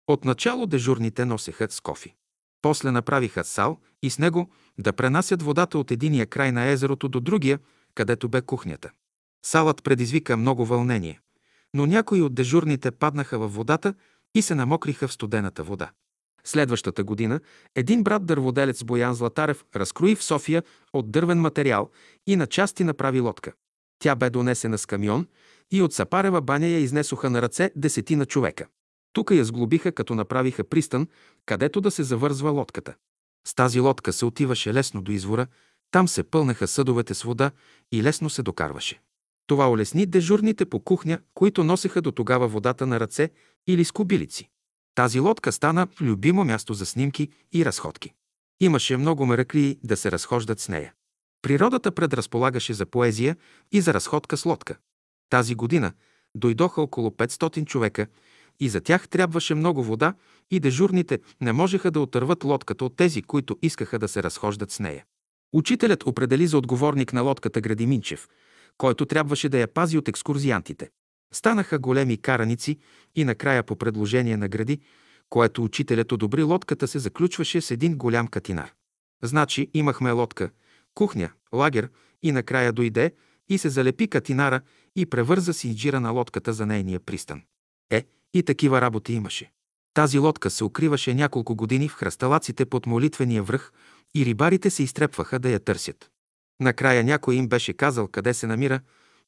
[0.07, 2.15] Отначало дежурните носеха с кофи.
[2.63, 7.21] После направиха сал и с него да пренасят водата от единия край на езерото до
[7.21, 7.59] другия,
[7.95, 8.91] където бе кухнята.
[9.47, 11.21] Салът предизвика много вълнение,
[11.75, 13.95] но някои от дежурните паднаха във водата
[14.35, 15.91] и се намокриха в студената вода.
[16.45, 17.41] Следващата година
[17.75, 20.63] един брат дърводелец Боян Златарев разкрои в София
[20.93, 21.91] от дървен материал
[22.27, 23.53] и на части направи лодка.
[23.99, 25.27] Тя бе донесена с камион
[25.71, 28.67] и от Сапарева баня я изнесоха на ръце десетина човека.
[29.13, 31.09] Тук я сглобиха, като направиха пристан,
[31.47, 32.95] където да се завързва лодката.
[33.47, 35.47] С тази лодка се отиваше лесно до извора,
[35.91, 37.51] там се пълнеха съдовете с вода
[37.93, 39.01] и лесно се докарваше.
[39.47, 43.31] Това улесни дежурните по кухня, които носеха до тогава водата на ръце
[43.67, 44.49] или с кобилици.
[44.95, 48.13] Тази лодка стана любимо място за снимки и разходки.
[48.61, 50.93] Имаше много мераклии да се разхождат с нея.
[51.43, 53.37] Природата предразполагаше за поезия
[53.73, 54.77] и за разходка с лодка.
[55.31, 55.93] Тази година
[56.35, 58.07] дойдоха около 500 човека
[58.61, 60.15] и за тях трябваше много вода
[60.51, 64.81] и дежурните не можеха да отърват лодката от тези, които искаха да се разхождат с
[64.81, 65.05] нея.
[65.53, 68.29] Учителят определи за отговорник на лодката Гради Минчев,
[68.79, 70.91] който трябваше да я пази от екскурзиантите.
[71.33, 72.79] Станаха големи караници
[73.17, 74.81] и накрая по предложение на Гради,
[75.29, 78.73] което учителят одобри, лодката се заключваше с един голям катинар.
[79.23, 80.51] Значи имахме лодка,
[80.95, 81.89] кухня, лагер
[82.23, 83.15] и накрая дойде
[83.49, 84.61] и се залепи катинара
[84.97, 87.43] и превърза си инжира на лодката за нейния пристан.
[87.91, 88.05] Е,
[88.35, 89.51] и такива работи имаше.
[89.95, 93.73] Тази лодка се укриваше няколко години в хръсталаците под молитвения връх
[94.15, 96.11] и рибарите се изтрепваха да я търсят.
[96.61, 98.81] Накрая някой им беше казал къде се намира,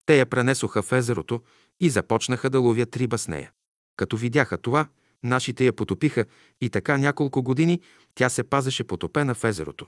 [0.07, 1.43] те я пренесоха в езерото
[1.81, 3.51] и започнаха да ловят риба с нея.
[3.97, 4.89] Като видяха това,
[5.23, 6.25] нашите я потопиха
[6.61, 7.81] и така няколко години
[8.15, 9.87] тя се пазеше потопена в езерото.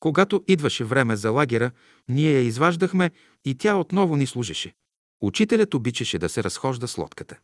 [0.00, 1.70] Когато идваше време за лагера,
[2.08, 3.10] ние я изваждахме
[3.44, 4.74] и тя отново ни служеше.
[5.20, 7.38] Учителят обичаше да се разхожда с лодката.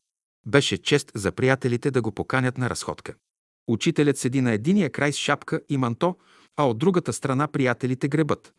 [0.47, 3.15] Беше чест за приятелите да го поканят на разходка.
[3.69, 6.17] Учителят седи на единия край с шапка и манто,
[6.57, 8.53] а от другата страна приятелите гребат.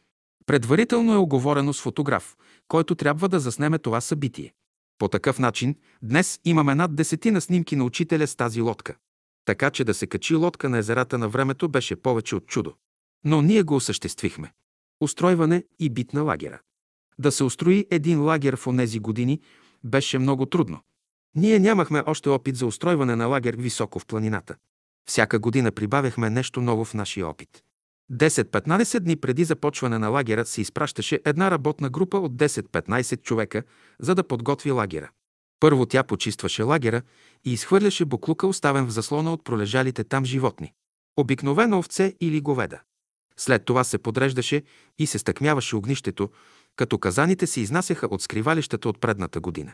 [0.45, 2.37] Предварително е оговорено с фотограф,
[2.67, 4.53] който трябва да заснеме това събитие.
[4.97, 8.95] По такъв начин днес имаме над десетина снимки на учителя с тази лодка.
[9.45, 12.73] Така че да се качи лодка на езерата на времето беше повече от чудо.
[13.23, 14.53] Но ние го осъществихме.
[15.01, 16.59] Устройване и бит на лагера.
[17.19, 19.41] Да се устрои един лагер в онези години
[19.83, 20.79] беше много трудно.
[21.35, 24.55] Ние нямахме още опит за устройване на лагер високо в планината.
[25.09, 27.49] Всяка година прибавяхме нещо ново в нашия опит.
[28.11, 33.63] 10-15 дни преди започване на лагера се изпращаше една работна група от 10-15 човека,
[33.99, 35.09] за да подготви лагера.
[35.59, 37.01] Първо тя почистваше лагера
[37.45, 40.73] и изхвърляше буклука, оставен в заслона от пролежалите там животни.
[41.17, 42.81] Обикновено овце или говеда.
[43.37, 44.63] След това се подреждаше
[44.99, 46.29] и се стъкмяваше огнището,
[46.75, 49.73] като казаните се изнасяха от скривалищата от предната година.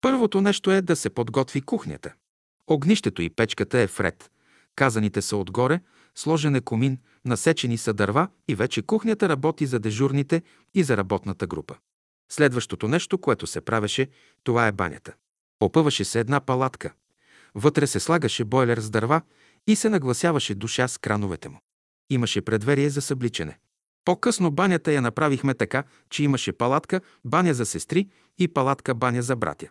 [0.00, 2.12] Първото нещо е да се подготви кухнята.
[2.66, 4.30] Огнището и печката е вред.
[4.76, 5.80] Казаните са отгоре,
[6.14, 10.42] сложен е комин, насечени са дърва и вече кухнята работи за дежурните
[10.74, 11.76] и за работната група.
[12.32, 14.08] Следващото нещо, което се правеше,
[14.44, 15.14] това е банята.
[15.60, 16.92] Опъваше се една палатка.
[17.54, 19.20] Вътре се слагаше бойлер с дърва
[19.66, 21.60] и се нагласяваше душа с крановете му.
[22.10, 23.58] Имаше предверие за събличане.
[24.04, 28.08] По-късно банята я направихме така, че имаше палатка, баня за сестри
[28.38, 29.68] и палатка, баня за братя.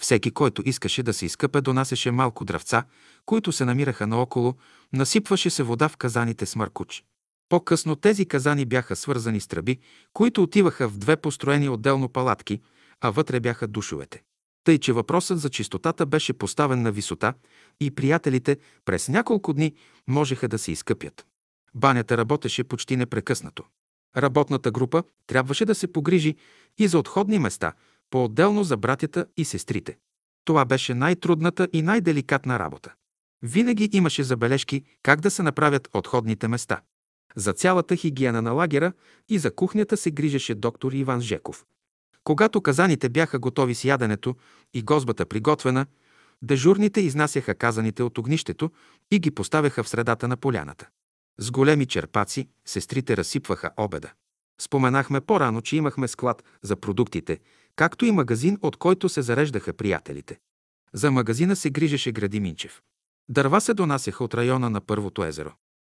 [0.00, 2.84] Всеки, който искаше да се изкъпе, донасеше малко дръвца,
[3.26, 4.54] които се намираха наоколо,
[4.92, 7.04] насипваше се вода в казаните с мъркуч.
[7.48, 9.78] По-късно тези казани бяха свързани с тръби,
[10.12, 12.60] които отиваха в две построени отделно палатки,
[13.00, 14.22] а вътре бяха душовете.
[14.64, 17.34] Тъй, че въпросът за чистотата беше поставен на висота
[17.80, 19.74] и приятелите през няколко дни
[20.08, 21.26] можеха да се изкъпят.
[21.74, 23.64] Банята работеше почти непрекъснато.
[24.16, 26.36] Работната група трябваше да се погрижи
[26.78, 27.72] и за отходни места,
[28.12, 29.96] по-отделно за братята и сестрите.
[30.44, 32.94] Това беше най-трудната и най-деликатна работа.
[33.42, 36.80] Винаги имаше забележки как да се направят отходните места.
[37.36, 38.92] За цялата хигиена на лагера
[39.28, 41.64] и за кухнята се грижеше доктор Иван Жеков.
[42.24, 44.36] Когато казаните бяха готови с яденето
[44.74, 45.86] и гозбата приготвена,
[46.42, 48.70] дежурните изнасяха казаните от огнището
[49.10, 50.88] и ги поставяха в средата на поляната.
[51.38, 54.12] С големи черпаци сестрите разсипваха обеда.
[54.60, 57.38] Споменахме по-рано, че имахме склад за продуктите,
[57.76, 60.38] както и магазин, от който се зареждаха приятелите.
[60.94, 62.82] За магазина се грижеше Гради Минчев.
[63.28, 65.52] Дърва се донасяха от района на първото езеро.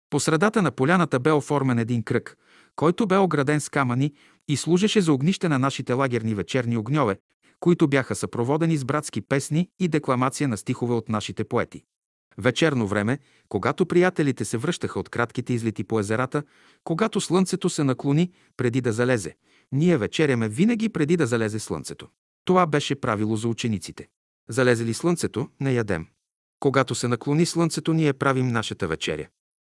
[0.09, 2.37] По средата на поляната бе оформен един кръг,
[2.75, 4.13] който бе ограден с камъни
[4.47, 7.17] и служеше за огнище на нашите лагерни вечерни огньове,
[7.59, 11.83] които бяха съпроводени с братски песни и декламация на стихове от нашите поети.
[12.37, 13.19] Вечерно време,
[13.49, 16.43] когато приятелите се връщаха от кратките излети по езерата,
[16.83, 19.35] когато слънцето се наклони преди да залезе,
[19.71, 22.07] ние вечеряме винаги преди да залезе слънцето.
[22.45, 24.07] Това беше правило за учениците.
[24.49, 26.07] Залезе ли слънцето, не ядем.
[26.59, 29.27] Когато се наклони слънцето, ние правим нашата вечеря.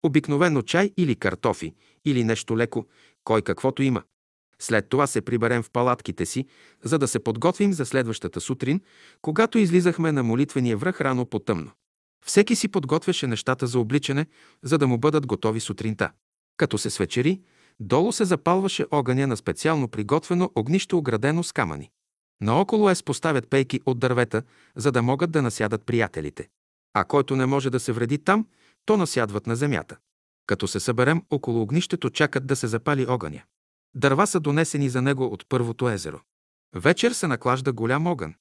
[0.02, 1.74] Обикновено чай или картофи,
[2.04, 2.86] или нещо леко,
[3.24, 4.02] кой каквото има.
[4.60, 6.46] След това се приберем в палатките си,
[6.82, 8.80] за да се подготвим за следващата сутрин,
[9.22, 11.70] когато излизахме на молитвения връх рано по тъмно.
[12.26, 14.26] Всеки си подготвяше нещата за обличане,
[14.62, 16.10] за да му бъдат готови сутринта.
[16.56, 17.40] Като се свечери,
[17.80, 21.90] долу се запалваше огъня на специално приготвено огнище, оградено с камъни.
[22.40, 24.42] Наоколо ес поставят пейки от дървета,
[24.76, 26.48] за да могат да насядат приятелите.
[26.94, 28.46] А който не може да се вреди там,
[28.84, 29.96] то насядват на земята.
[30.46, 33.42] Като се съберем около огнището, чакат да се запали огъня.
[33.94, 36.20] Дърва са донесени за него от първото езеро.
[36.74, 38.34] Вечер се наклажда голям огън.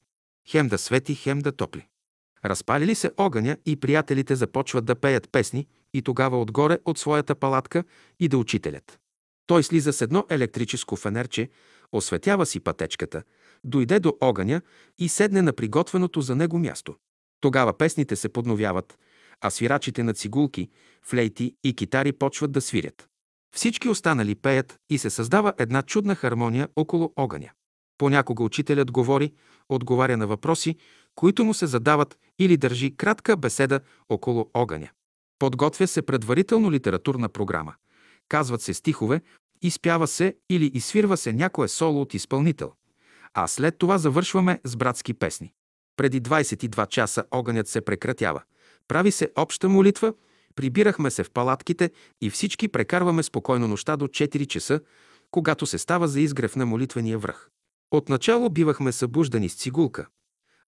[0.50, 1.88] Хем да свети, хем да топли.
[2.46, 7.84] Разпалили се огъня и приятелите започват да пеят песни и тогава отгоре от своята палатка
[8.20, 9.00] и да учителят.
[9.48, 11.50] Той слиза с едно електрическо фенерче,
[11.92, 13.24] осветява си пътечката,
[13.64, 14.62] дойде до огъня
[14.98, 16.96] и седне на приготвеното за него място.
[17.42, 18.98] Тогава песните се подновяват,
[19.42, 20.70] а свирачите на цигулки,
[21.04, 23.08] флейти и китари почват да свирят.
[23.56, 27.50] Всички останали пеят и се създава една чудна хармония около огъня.
[27.98, 29.34] Понякога учителят говори,
[29.70, 30.76] отговаря на въпроси,
[31.16, 34.90] които му се задават или държи кратка беседа около огъня.
[35.40, 37.76] Подготвя се предварително литературна програма.
[38.30, 39.22] Казват се стихове,
[39.62, 42.74] изпява се или изсвирва се някое соло от изпълнител.
[43.34, 45.54] А след това завършваме с братски песни.
[45.98, 48.44] Преди 22 часа огънят се прекратява.
[48.88, 50.14] Прави се обща молитва,
[50.56, 51.92] прибирахме се в палатките
[52.22, 54.80] и всички прекарваме спокойно нощта до 4 часа,
[55.32, 57.50] когато се става за изгрев на молитвения връх.
[57.92, 60.08] Отначало бивахме събуждани с цигулка,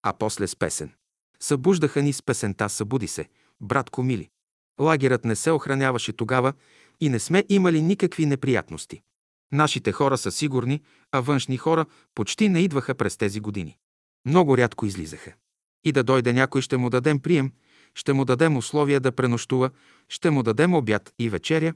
[0.03, 0.91] а после с песен.
[1.39, 3.29] Събуждаха ни с песента «Събуди се»,
[3.61, 4.29] братко мили.
[4.79, 6.53] Лагерът не се охраняваше тогава
[6.99, 9.01] и не сме имали никакви неприятности.
[9.51, 13.77] Нашите хора са сигурни, а външни хора почти не идваха през тези години.
[14.25, 15.33] Много рядко излизаха.
[15.83, 17.51] И да дойде някой, ще му дадем прием,
[17.95, 19.69] ще му дадем условия да пренощува,
[20.09, 21.73] ще му дадем обяд и вечеря,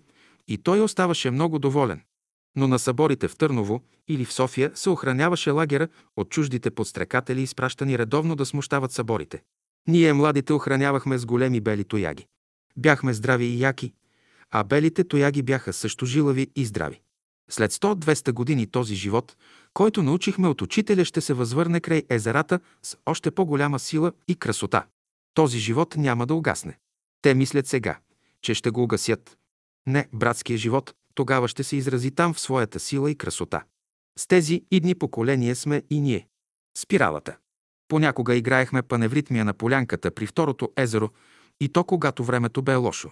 [0.47, 2.01] и той оставаше много доволен.
[2.55, 5.87] Но на съборите в Търново или в София се охраняваше лагера
[6.17, 9.41] от чуждите подстрекатели, изпращани редовно да смущават съборите.
[9.87, 12.27] Ние, младите, охранявахме с големи бели тояги.
[12.77, 13.93] Бяхме здрави и яки,
[14.55, 17.01] а белите тояги бяха също жилави и здрави.
[17.49, 19.35] След 100-200 години този живот,
[19.73, 24.85] който научихме от учителя, ще се възвърне край езерата с още по-голяма сила и красота.
[25.33, 26.77] Този живот няма да угасне.
[27.21, 27.99] Те мислят сега,
[28.41, 29.37] че ще го угасят.
[29.87, 33.63] Не, братския живот тогава ще се изрази там в своята сила и красота.
[34.19, 36.27] С тези идни поколения сме и ние.
[36.77, 37.37] Спиралата.
[37.87, 41.09] Понякога играехме паневритмия на полянката при второто езеро
[41.59, 43.11] и то когато времето бе лошо.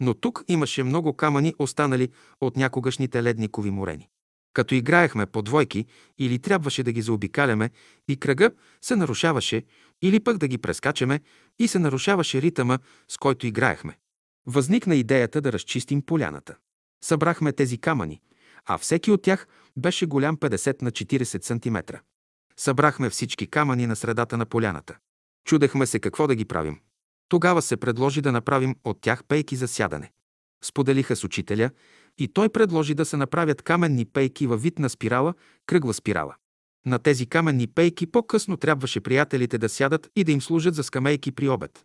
[0.00, 2.08] Но тук имаше много камъни, останали
[2.40, 4.08] от някогашните ледникови морени.
[4.52, 5.86] Като играехме по двойки
[6.18, 7.70] или трябваше да ги заобикаляме
[8.08, 8.50] и кръга
[8.82, 9.62] се нарушаваше,
[10.02, 11.20] или пък да ги прескачаме
[11.58, 13.98] и се нарушаваше ритъма, с който играехме.
[14.46, 16.56] Възникна идеята да разчистим поляната.
[17.04, 18.20] Събрахме тези камъни,
[18.66, 21.96] а всеки от тях беше голям 50 на 40 см.
[22.56, 24.96] Събрахме всички камъни на средата на поляната.
[25.44, 26.80] Чудехме се какво да ги правим.
[27.28, 30.12] Тогава се предложи да направим от тях пейки за сядане.
[30.64, 31.70] Споделиха с учителя
[32.18, 35.34] и той предложи да се направят каменни пейки във вид на спирала,
[35.66, 36.34] кръгла спирала.
[36.86, 41.32] На тези каменни пейки по-късно трябваше приятелите да сядат и да им служат за скамейки
[41.32, 41.84] при обед.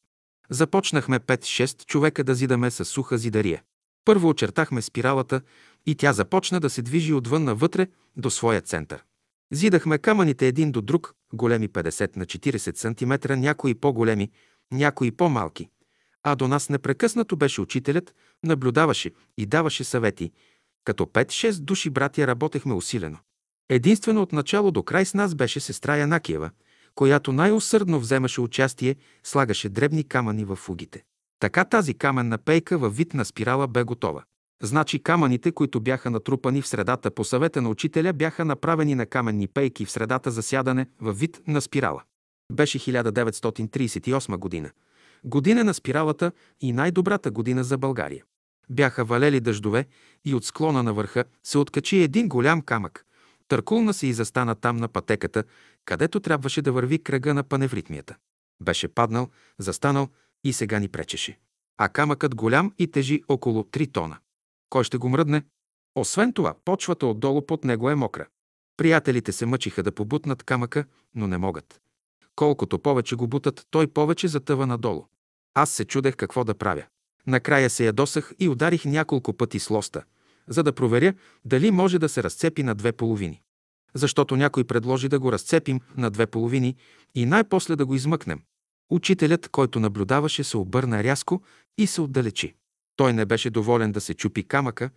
[0.50, 3.62] Започнахме 5-6 човека да зидаме с суха зидария.
[4.06, 5.42] Първо очертахме спиралата
[5.86, 7.88] и тя започна да се движи отвън навътре
[8.18, 9.04] до своя център.
[9.54, 14.32] Зидахме камъните един до друг, големи 50 на 40 см, някои по-големи,
[14.72, 15.70] някои по-малки.
[16.24, 20.32] А до нас непрекъснато беше учителят, наблюдаваше и даваше съвети.
[20.86, 23.18] Като 5-6 души братя работехме усилено.
[23.70, 26.50] Единствено от начало до край с нас беше сестра Янакиева,
[26.96, 31.04] която най-усърдно вземаше участие, слагаше дребни камъни в фугите.
[31.40, 34.24] Така тази каменна пейка във вид на спирала бе готова.
[34.64, 39.48] Значи камъните, които бяха натрупани в средата по съвета на учителя, бяха направени на каменни
[39.48, 42.04] пейки в средата за сядане във вид на спирала.
[42.52, 44.72] Беше 1938 година.
[45.24, 46.32] Година на спиралата
[46.62, 48.24] и най-добрата година за България.
[48.70, 49.86] Бяха валели дъждове
[50.26, 53.06] и от склона на върха се откачи един голям камък.
[53.48, 55.44] Търкулна се и застана там на пътеката,
[55.86, 58.16] където трябваше да върви кръга на паневритмията.
[58.64, 60.08] Беше паднал, застанал
[60.44, 61.40] и сега ни пречеше.
[61.78, 64.18] А камъкът голям и тежи около 3 тона.
[64.70, 65.44] Кой ще го мръдне?
[65.96, 68.28] Освен това, почвата отдолу под него е мокра.
[68.78, 71.82] Приятелите се мъчиха да побутнат камъка, но не могат.
[72.36, 75.06] Колкото повече го бутат, той повече затъва надолу.
[75.54, 76.84] Аз се чудех какво да правя.
[77.28, 80.04] Накрая се ядосах и ударих няколко пъти с лоста,
[80.48, 81.14] за да проверя
[81.46, 83.42] дали може да се разцепи на две половини.
[83.94, 86.76] Защото някой предложи да го разцепим на две половини
[87.16, 88.42] и най-после да го измъкнем.
[88.90, 91.42] Учителят, който наблюдаваше, се обърна рязко
[91.78, 92.56] и се отдалечи.
[92.96, 94.90] Той не беше доволен да се чупи камъка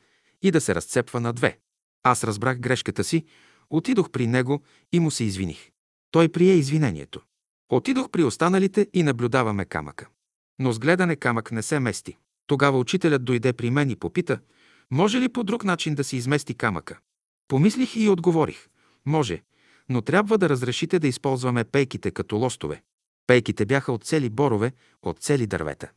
[0.42, 1.58] и да се разцепва на две.
[2.02, 3.24] Аз разбрах грешката си,
[3.70, 5.70] отидох при него и му се извиних.
[6.14, 7.20] Той прие извинението.
[7.68, 10.08] Отидох при останалите и наблюдаваме камъка.
[10.58, 12.16] Но с гледане камък не се мести.
[12.46, 14.38] Тогава учителят дойде при мен и попита,
[14.90, 16.98] може ли по друг начин да се измести камъка.
[17.48, 18.68] Помислих и отговорих.
[19.06, 19.42] Може,
[19.88, 22.82] но трябва да разрешите да използваме пейките като лостове.
[23.26, 25.90] Пейките бяха от цели борове, от цели дървета.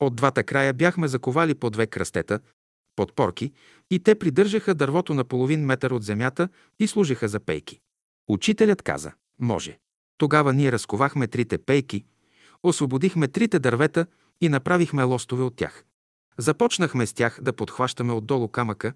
[0.00, 2.40] От двата края бяхме заковали по две кръстета,
[2.96, 3.52] подпорки,
[3.90, 7.80] и те придържаха дървото на половин метър от земята и служиха за пейки.
[8.28, 9.78] Учителят каза, може.
[10.18, 12.04] Тогава ние разковахме трите пейки,
[12.62, 14.06] освободихме трите дървета
[14.40, 15.84] и направихме лостове от тях.
[16.38, 18.92] Започнахме с тях да подхващаме отдолу камъка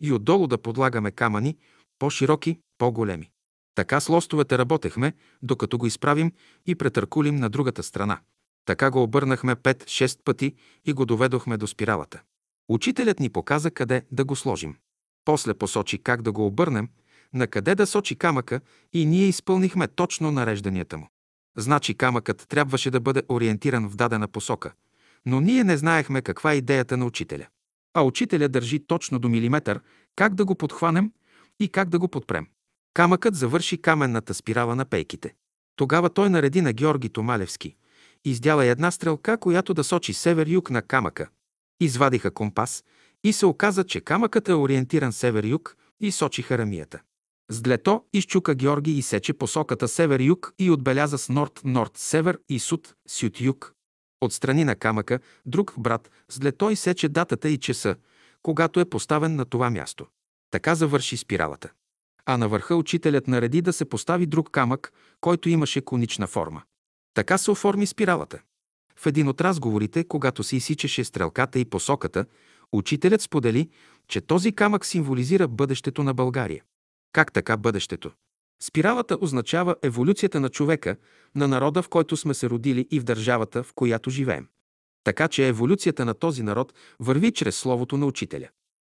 [0.00, 1.56] и отдолу да подлагаме камъни,
[1.98, 3.30] по-широки, по-големи.
[3.74, 5.12] Така с лостовете работехме,
[5.42, 6.32] докато го изправим
[6.66, 8.20] и претъркулим на другата страна.
[8.64, 10.54] Така го обърнахме 5-6 пъти
[10.84, 12.22] и го доведохме до спиралата.
[12.68, 14.76] Учителят ни показа къде да го сложим.
[15.24, 16.88] После посочи как да го обърнем,
[17.34, 18.60] на къде да сочи камъка
[18.92, 21.08] и ние изпълнихме точно нарежданията му.
[21.56, 24.72] Значи камъкът трябваше да бъде ориентиран в дадена посока,
[25.26, 27.46] но ние не знаехме каква е идеята на учителя.
[27.94, 29.80] А учителя държи точно до милиметър
[30.16, 31.12] как да го подхванем
[31.60, 32.46] и как да го подпрем.
[32.94, 35.34] Камъкът завърши каменната спирала на пейките.
[35.76, 37.76] Тогава той нареди на Георги Томалевски.
[38.24, 41.28] Издяла една стрелка, която да сочи север-юг на камъка.
[41.80, 42.84] Извадиха компас
[43.24, 47.00] и се оказа, че камъкът е ориентиран север-юг и сочи харамията.
[47.48, 53.72] С длето изчука Георги и сече посоката север-юг и отбеляза с норд-норд-север и суд сют-юг.
[54.20, 57.96] Отстрани на камъка друг брат с длето изсече датата и часа,
[58.42, 60.06] когато е поставен на това място.
[60.50, 61.70] Така завърши спиралата
[62.26, 66.62] а на върха учителят нареди да се постави друг камък, който имаше конична форма.
[67.14, 68.42] Така се оформи спиралата.
[68.96, 72.26] В един от разговорите, когато се изсичаше стрелката и посоката,
[72.72, 73.68] учителят сподели,
[74.08, 76.62] че този камък символизира бъдещето на България.
[77.12, 78.10] Как така бъдещето?
[78.62, 80.96] Спиралата означава еволюцията на човека,
[81.34, 84.48] на народа, в който сме се родили и в държавата, в която живеем.
[85.04, 88.48] Така че еволюцията на този народ върви чрез Словото на Учителя.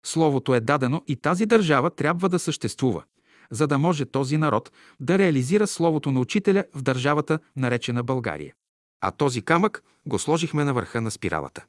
[0.07, 3.05] Словото е дадено и тази държава трябва да съществува
[3.51, 8.55] за да може този народ да реализира словото на учителя в държавата, наречена България.
[9.01, 11.65] А този камък го сложихме на върха на спиралата.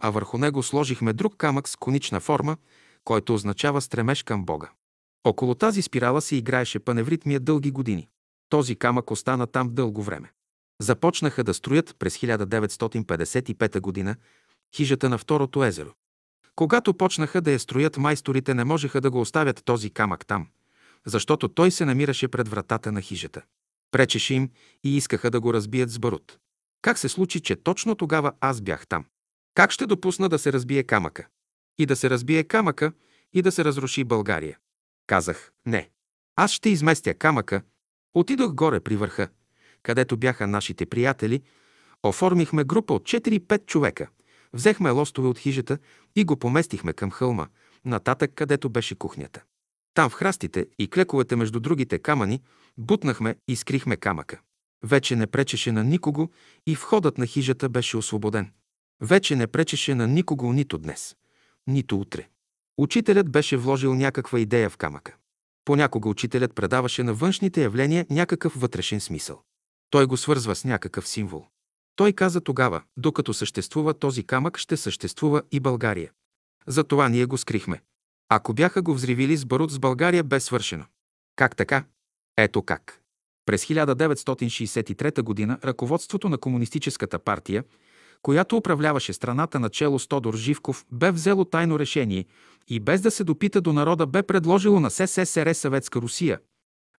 [0.00, 2.56] А върху него сложихме друг камък с конична форма,
[3.04, 4.70] който означава стремеж към Бога.
[5.24, 8.08] Около тази спирала се играеше паневритмия дълги години.
[8.48, 10.32] Този камък остана там дълго време.
[10.80, 14.16] Започнаха да строят през 1955 година
[14.76, 15.90] хижата на второто езеро.
[16.56, 20.48] Когато почнаха да я строят, майсторите не можеха да го оставят този камък там–
[21.06, 23.42] защото той се намираше пред вратата на хижата.
[23.90, 24.50] Пречеше им
[24.84, 26.38] и искаха да го разбият с барут.
[26.82, 29.04] Как се случи, че точно тогава аз бях там?
[29.54, 31.26] Как ще допусна да се разбие камъка?
[31.78, 32.92] И да се разбие камъка,
[33.32, 34.58] и да се разруши България.
[35.12, 35.90] Казах, не.
[36.36, 37.62] Аз ще изместя камъка.
[38.14, 39.28] Отидох горе при върха,
[39.82, 41.42] където бяха нашите приятели.
[42.02, 44.08] Оформихме група от 4-5 човека.
[44.52, 45.78] Взехме лостове от хижата
[46.16, 47.46] и го поместихме към хълма,
[47.84, 49.42] нататък където беше кухнята.
[49.94, 52.42] Там в храстите и клековете между другите камъни
[52.78, 54.40] бутнахме и скрихме камъка.
[54.82, 56.30] Вече не пречеше на никого
[56.66, 58.50] и входът на хижата беше освободен.
[59.00, 61.16] Вече не пречеше на никого нито днес,
[61.66, 62.28] нито утре.
[62.78, 65.16] Учителят беше вложил някаква идея в камъка.
[65.64, 69.42] Понякога учителят предаваше на външните явления някакъв вътрешен смисъл.
[69.90, 71.46] Той го свързва с някакъв символ.
[71.96, 76.10] Той каза тогава, докато съществува този камък, ще съществува и България.
[76.66, 77.82] Затова ние го скрихме.
[78.28, 80.84] Ако бяха го взривили с барут с България, бе свършено.
[81.36, 81.84] Как така?
[82.36, 83.00] Ето как.
[83.46, 85.66] През 1963 г.
[85.66, 87.64] ръководството на Комунистическата партия,
[88.22, 92.24] която управляваше страната начело с Тодор Живков, бе взело тайно решение
[92.68, 96.38] и без да се допита до народа бе предложило на СССР Съветска Русия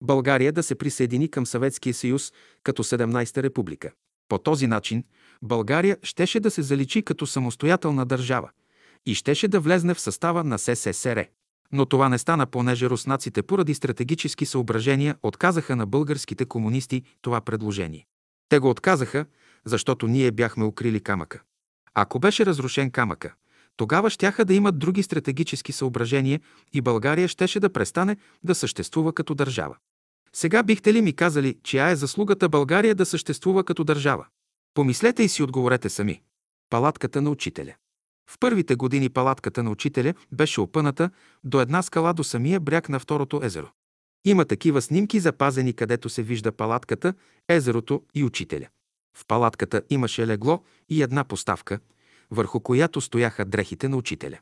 [0.01, 3.91] България да се присъедини към Съветския съюз като 17-та република.
[4.29, 5.03] По този начин
[5.41, 8.49] България щеше да се заличи като самостоятелна държава
[9.05, 11.25] и щеше да влезне в състава на СССР.
[11.71, 18.05] Но това не стана, понеже руснаците поради стратегически съображения отказаха на българските комунисти това предложение.
[18.49, 19.25] Те го отказаха,
[19.65, 21.41] защото ние бяхме укрили камъка.
[21.93, 23.33] Ако беше разрушен камъка,
[23.77, 26.41] тогава щяха да имат други стратегически съображения
[26.73, 29.77] и България щеше да престане да съществува като държава.
[30.35, 34.25] Сега бихте ли ми казали, чия е заслугата България да съществува като държава?
[34.73, 36.21] Помислете и си отговорете сами.
[36.69, 37.73] Палатката на учителя.
[38.29, 41.09] В първите години палатката на учителя беше опъната
[41.43, 43.67] до една скала до самия бряг на второто езеро.
[44.25, 47.13] Има такива снимки запазени, където се вижда палатката,
[47.49, 48.67] езерото и учителя.
[49.17, 51.79] В палатката имаше легло и една поставка,
[52.31, 54.37] върху която стояха дрехите на учителя.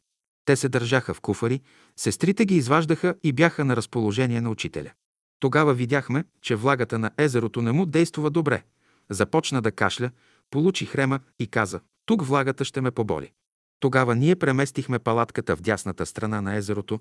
[0.45, 1.61] Те се държаха в куфари,
[1.97, 4.91] сестрите ги изваждаха и бяха на разположение на учителя.
[5.39, 8.63] Тогава видяхме, че влагата на езерото не му действува добре.
[9.09, 10.11] Започна да кашля,
[10.49, 13.31] получи хрема и каза, тук влагата ще ме поболи.
[13.79, 16.99] Тогава ние преместихме палатката в дясната страна на езерото,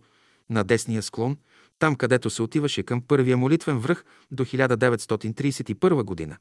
[0.50, 1.36] на десния склон,
[1.78, 6.36] там където се отиваше към първия молитвен връх до 1931 година.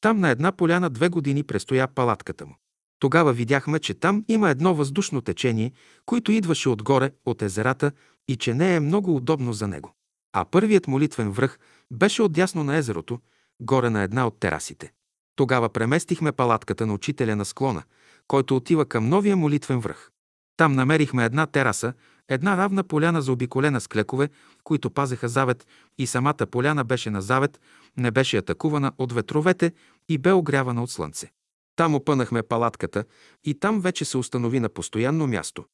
[0.00, 2.56] Там на една поляна две години престоя палатката му.
[2.98, 5.72] Тогава видяхме, че там има едно въздушно течение,
[6.06, 7.92] което идваше отгоре от езерата
[8.28, 9.94] и че не е много удобно за него.
[10.32, 11.58] А първият молитвен връх
[11.90, 13.20] беше отдясно на езерото,
[13.60, 14.92] горе на една от терасите.
[15.36, 17.82] Тогава преместихме палатката на учителя на склона,
[18.28, 20.10] който отива към новия молитвен връх.
[20.56, 21.92] Там намерихме една тераса,
[22.28, 24.28] една равна поляна заобиколена с клекове,
[24.64, 25.66] които пазеха завет
[25.98, 27.60] и самата поляна беше на завет,
[27.96, 29.72] не беше атакувана от ветровете
[30.08, 31.30] и бе огрявана от слънце.
[31.76, 33.04] Там опънахме палатката
[33.44, 35.64] и там вече се установи на постоянно място.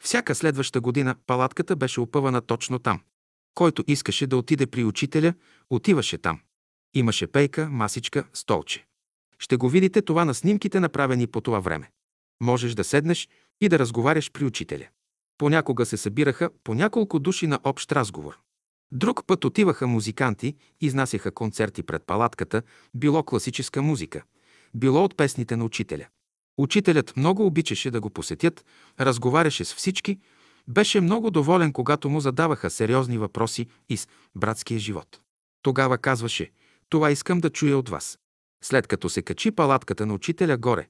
[0.00, 3.00] Всяка следваща година палатката беше опъвана точно там.
[3.54, 5.34] Който искаше да отиде при учителя,
[5.70, 6.40] отиваше там.
[6.94, 8.86] Имаше пейка, масичка, столче.
[9.38, 11.90] Ще го видите това на снимките, направени по това време.
[12.42, 13.28] Можеш да седнеш
[13.60, 14.86] и да разговаряш при учителя.
[15.42, 18.38] Понякога се събираха по няколко души на общ разговор.
[18.92, 22.62] Друг път отиваха музиканти, изнасяха концерти пред палатката,
[22.94, 24.22] било класическа музика,
[24.74, 26.06] било от песните на учителя.
[26.58, 28.64] Учителят много обичаше да го посетят,
[29.00, 30.18] разговаряше с всички,
[30.68, 35.20] беше много доволен, когато му задаваха сериозни въпроси из братския живот.
[35.62, 36.50] Тогава казваше,
[36.88, 38.18] това искам да чуя от вас.
[38.64, 40.88] След като се качи палатката на учителя горе,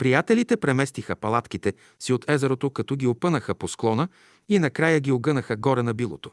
[0.00, 4.08] приятелите преместиха палатките си от езерото, като ги опънаха по склона
[4.48, 6.30] и накрая ги огънаха горе на билото.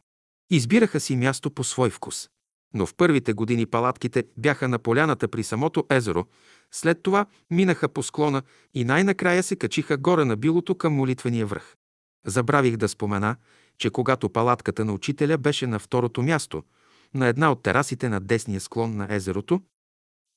[0.49, 2.29] Избираха си място по свой вкус.
[2.73, 6.25] Но в първите години палатките бяха на поляната при самото езеро,
[6.71, 8.41] след това минаха по склона
[8.73, 11.75] и най-накрая се качиха горе на билото към молитвения връх.
[12.25, 13.35] Забравих да спомена,
[13.77, 16.63] че когато палатката на учителя беше на второто място,
[17.13, 19.61] на една от терасите на десния склон на езерото,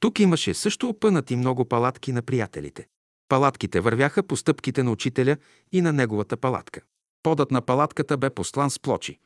[0.00, 2.86] тук имаше също опънати много палатки на приятелите.
[3.31, 5.36] Палатките вървяха по стъпките на учителя
[5.73, 6.81] и на неговата палатка.
[7.23, 9.18] Подът на палатката бе послан с плочи,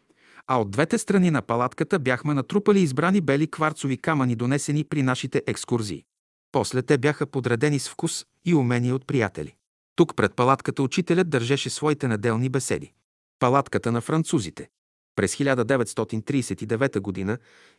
[0.47, 5.43] а от двете страни на палатката бяхме натрупали избрани бели кварцови камъни, донесени при нашите
[5.47, 6.05] екскурзии.
[6.53, 9.55] После те бяха подредени с вкус и умения от приятели.
[9.97, 12.93] Тук пред палатката учителят държеше своите неделни беседи.
[13.39, 14.69] Палатката на французите.
[15.17, 17.39] През 1939 г.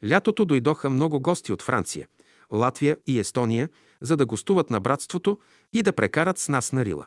[0.09, 2.07] лятото дойдоха много гости от Франция,
[2.51, 3.69] Латвия и Естония,
[4.01, 5.39] за да гостуват на братството
[5.75, 7.05] и да прекарат с нас на Рила.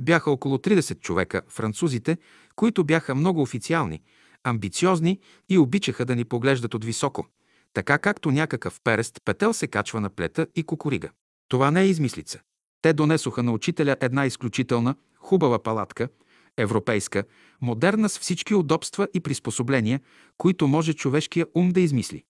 [0.00, 2.18] Бяха около 30 човека, французите,
[2.54, 4.02] които бяха много официални,
[4.44, 7.26] амбициозни и обичаха да ни поглеждат от високо,
[7.72, 11.10] така както някакъв перест петел се качва на плета и кукурига.
[11.48, 12.40] Това не е измислица.
[12.82, 16.08] Те донесоха на учителя една изключителна, хубава палатка,
[16.56, 17.24] европейска,
[17.60, 20.00] модерна с всички удобства и приспособления,
[20.38, 22.24] които може човешкия ум да измисли.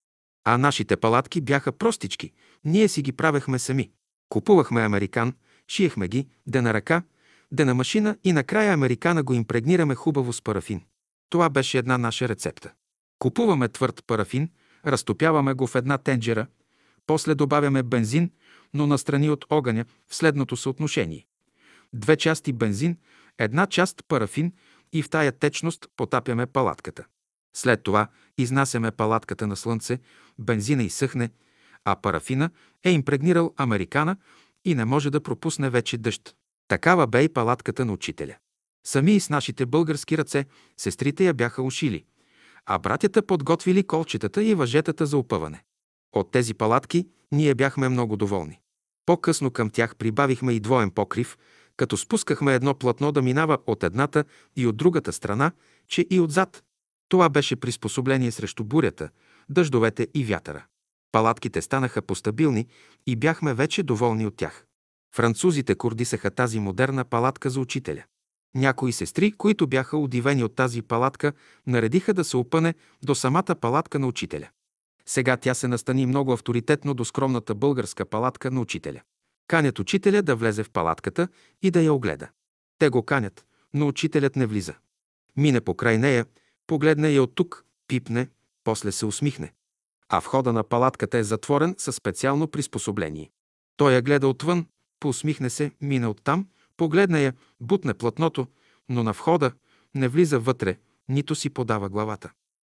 [0.45, 2.33] А нашите палатки бяха простички,
[2.65, 3.91] ние си ги правехме сами.
[4.29, 5.33] Купувахме американ,
[5.69, 7.03] шиехме ги, де на ръка,
[7.53, 10.83] де на машина и накрая американа го импрегнираме хубаво с парафин.
[11.31, 12.73] Това беше една наша рецепта.
[13.19, 14.51] Купуваме твърд парафин,
[14.87, 16.47] разтопяваме го в една тенджера,
[17.07, 18.31] после добавяме бензин,
[18.75, 21.27] но настрани от огъня в следното съотношение.
[21.93, 22.97] Две части бензин,
[23.39, 24.53] една част парафин
[24.93, 27.05] и в тая течност потапяме палатката.
[27.57, 29.99] След това изнасяме палатката на слънце,
[30.39, 31.31] бензина изсъхне,
[31.85, 32.51] а парафина
[32.85, 34.17] е импрегнирал американа
[34.67, 36.35] и не може да пропусне вече дъжд.
[36.69, 38.37] Такава бе и палатката на учителя.
[38.87, 40.45] Сами и с нашите български ръце
[40.77, 42.05] сестрите я бяха ушили,
[42.67, 45.63] а братята подготвили колчетата и въжетата за опъване.
[46.13, 48.61] От тези палатки ние бяхме много доволни.
[49.07, 51.39] По-късно към тях прибавихме и двоен покрив,
[51.77, 54.25] като спускахме едно платно да минава от едната
[54.57, 55.53] и от другата страна,
[55.89, 56.63] че и отзад.
[57.09, 59.09] Това беше приспособление срещу бурята,
[59.49, 60.65] дъждовете и вятъра.
[61.17, 62.67] Палатките станаха постабилни
[63.07, 64.65] и бяхме вече доволни от тях.
[65.15, 68.05] Французите кордисаха тази модерна палатка за учителя.
[68.55, 71.33] Някои сестри, които бяха удивени от тази палатка,
[71.67, 74.49] наредиха да се опъне до самата палатка на учителя.
[75.07, 79.01] Сега тя се настани много авторитетно до скромната българска палатка на учителя.
[79.49, 81.29] Канят учителя да влезе в палатката
[81.63, 82.29] и да я огледа.
[82.79, 84.75] Те го канят, но учителят не влиза.
[85.37, 86.27] Мине покрай нея,
[86.67, 88.29] погледне я от тук, пипне,
[88.65, 89.53] после се усмихне.
[90.09, 93.31] А входа на палатката е затворен със специално приспособление.
[93.77, 94.67] Той я гледа отвън,
[95.01, 98.47] поусмихне се, мине оттам, погледне я, бутне платното,
[98.89, 99.53] но на входа
[99.95, 100.79] не влиза вътре,
[101.09, 102.31] нито си подава главата.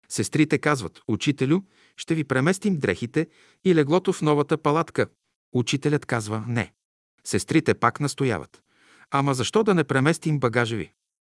[0.09, 1.61] Сестрите казват, учителю,
[1.97, 3.29] ще ви преместим дрехите
[3.65, 5.09] и леглото в новата палатка.
[5.53, 6.73] Учителят казва, не.
[7.25, 8.63] Сестрите пак настояват.
[9.11, 10.93] Ама защо да не преместим багажа ви?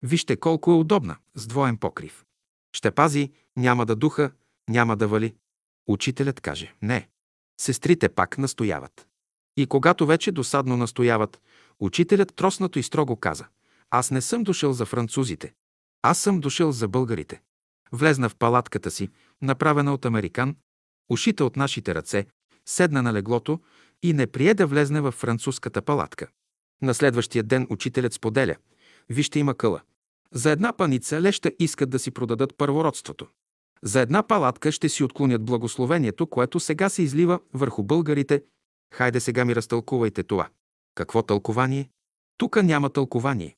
[0.03, 2.26] Вижте колко е удобна, с двоен покрив.
[2.74, 4.32] Ще пази, няма да духа,
[4.69, 5.35] няма да вали.
[5.90, 7.09] Учителят каже, не.
[7.61, 9.08] Сестрите пак настояват.
[9.58, 11.42] И когато вече досадно настояват,
[11.80, 13.48] учителят троснато и строго каза,
[13.90, 15.53] аз не съм дошъл за французите.
[16.01, 17.42] Аз съм дошъл за българите.
[17.92, 19.09] Влезна в палатката си,
[19.42, 20.56] направена от американ,
[21.09, 22.26] ушита от нашите ръце,
[22.66, 23.59] седна на леглото
[24.03, 26.27] и не прие да влезне в французската палатка.
[26.82, 28.56] На следващия ден учителят споделя.
[29.09, 29.82] Вижте има къла.
[30.34, 33.27] За една паница леща искат да си продадат първородството.
[33.83, 38.43] За една палатка ще си отклонят благословението, което сега се излива върху българите.
[38.93, 40.49] Хайде сега ми разтълкувайте това.
[40.95, 41.90] Какво тълкование?
[42.38, 43.56] Тук няма тълкование,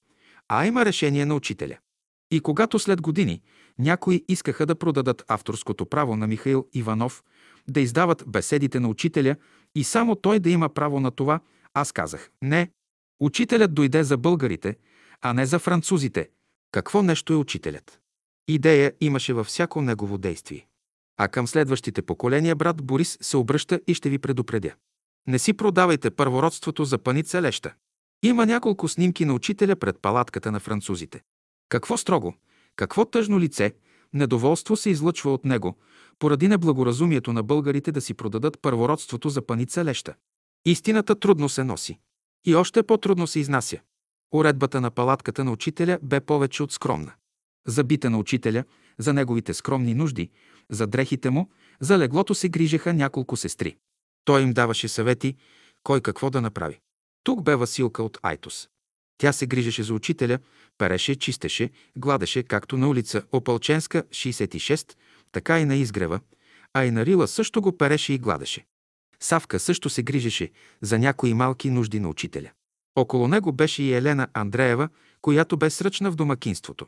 [0.48, 1.78] а има решение на учителя.
[2.32, 3.42] И когато след години
[3.80, 7.24] някои искаха да продадат авторското право на Михаил Иванов,
[7.68, 9.36] да издават беседите на учителя
[9.76, 11.40] и само той да има право на това,
[11.74, 12.72] аз казах– не.
[13.20, 14.78] Учителят дойде за българите,
[15.22, 16.30] а не за французите.
[16.72, 18.01] Какво нещо е учителят?
[18.48, 20.68] Идея имаше във всяко негово действие.
[21.18, 24.74] А към следващите поколения брат Борис се обръща и ще ви предупредя.
[25.28, 27.74] Не си продавайте първородството за паница леща.
[28.24, 31.22] Има няколко снимки на учителя пред палатката на французите.
[31.70, 32.34] Какво строго,
[32.76, 33.74] какво тъжно лице,
[34.14, 35.78] недоволство се излъчва от него,
[36.20, 40.14] поради неблагоразумието на българите да си продадат първородството за паница леща.
[40.66, 42.00] Истината трудно се носи.
[42.46, 43.80] И още по-трудно се изнася.
[44.34, 47.14] Уредбата на палатката на учителя бе повече от скромна.
[47.68, 48.64] За бита на учителя,
[48.98, 50.30] за неговите скромни нужди,
[50.70, 51.50] за дрехите му,
[51.80, 53.78] за леглото се грижеха няколко сестри.
[54.26, 55.36] Той им даваше съвети,
[55.84, 56.80] кой какво да направи.
[57.24, 58.70] Тук бе Василка от Айтос.
[59.18, 60.40] Тя се грижеше за учителя,
[60.78, 64.96] переше, чистеше, гладеше, както на улица Опалченска, 66,
[65.32, 66.20] така и на изгрева,
[66.74, 68.66] а и на Рила също го переше и гладеше.
[69.20, 72.52] Савка също се грижеше за някои малки нужди на учителя.
[72.96, 74.90] Около него беше и Елена Андреева,
[75.22, 76.88] която бе сръчна в домакинството.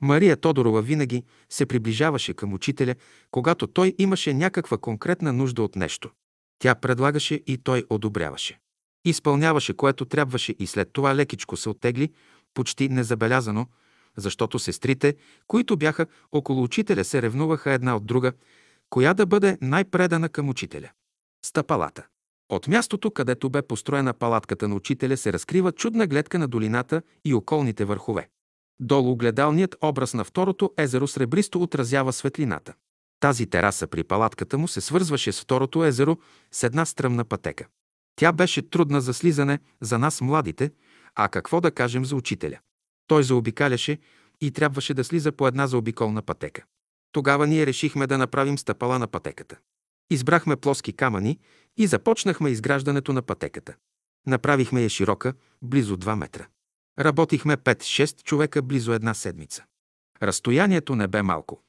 [0.00, 2.94] Мария Тодорова винаги се приближаваше към учителя,
[3.30, 6.10] когато той имаше някаква конкретна нужда от нещо.
[6.58, 8.58] Тя предлагаше и той одобряваше.
[9.04, 12.12] Изпълняваше което трябваше и след това лекичко се оттегли,
[12.54, 13.66] почти незабелязано,
[14.16, 15.14] защото сестрите,
[15.46, 18.32] които бяха около учителя, се ревнуваха една от друга,
[18.90, 20.90] коя да бъде най-предана към учителя.
[21.44, 22.06] Стъпалата.
[22.48, 27.34] От мястото, където бе построена палатката на учителя, се разкрива чудна гледка на долината и
[27.34, 28.28] околните върхове.
[28.84, 32.74] Долу гледалният образ на второто езеро сребристо отразява светлината.
[33.20, 36.18] Тази тераса при палатката му се свързваше с второто езеро
[36.52, 37.66] с една стръмна пътека.
[38.16, 40.70] Тя беше трудна за слизане за нас младите,
[41.14, 42.58] а какво да кажем за учителя.
[43.06, 43.98] Той заобикаляше
[44.40, 46.64] и трябваше да слиза по една заобиколна пътека.
[47.12, 49.56] Тогава ние решихме да направим стъпала на пътеката.
[50.10, 51.38] Избрахме плоски камъни
[51.76, 53.74] и започнахме изграждането на пътеката.
[54.26, 56.46] Направихме я широка, близо 2 метра.
[56.98, 59.64] Работихме 5-6 човека близо една седмица.
[60.22, 61.62] Разстоянието не бе малко.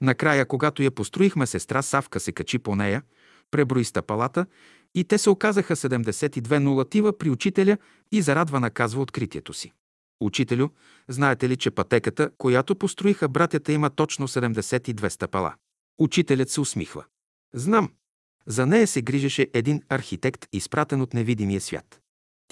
[0.00, 3.02] Накрая, когато я построихме, сестра Савка се качи по нея,
[3.50, 4.46] преброи стъпалата
[4.94, 7.78] и те се оказаха 72 нулатива при учителя
[8.12, 9.72] и зарадвана казва откритието си.
[10.20, 10.68] Учителю,
[11.08, 15.54] знаете ли, че пътеката, която построиха братята, има точно 72 стъпала?
[15.98, 17.04] Учителят се усмихва.
[17.54, 17.90] Знам.
[18.46, 22.01] За нея се грижеше един архитект, изпратен от невидимия свят.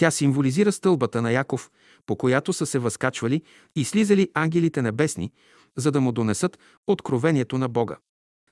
[0.00, 1.70] Тя символизира стълбата на Яков,
[2.06, 3.42] по която са се възкачвали
[3.76, 5.32] и слизали ангелите небесни,
[5.76, 7.96] за да му донесат откровението на Бога.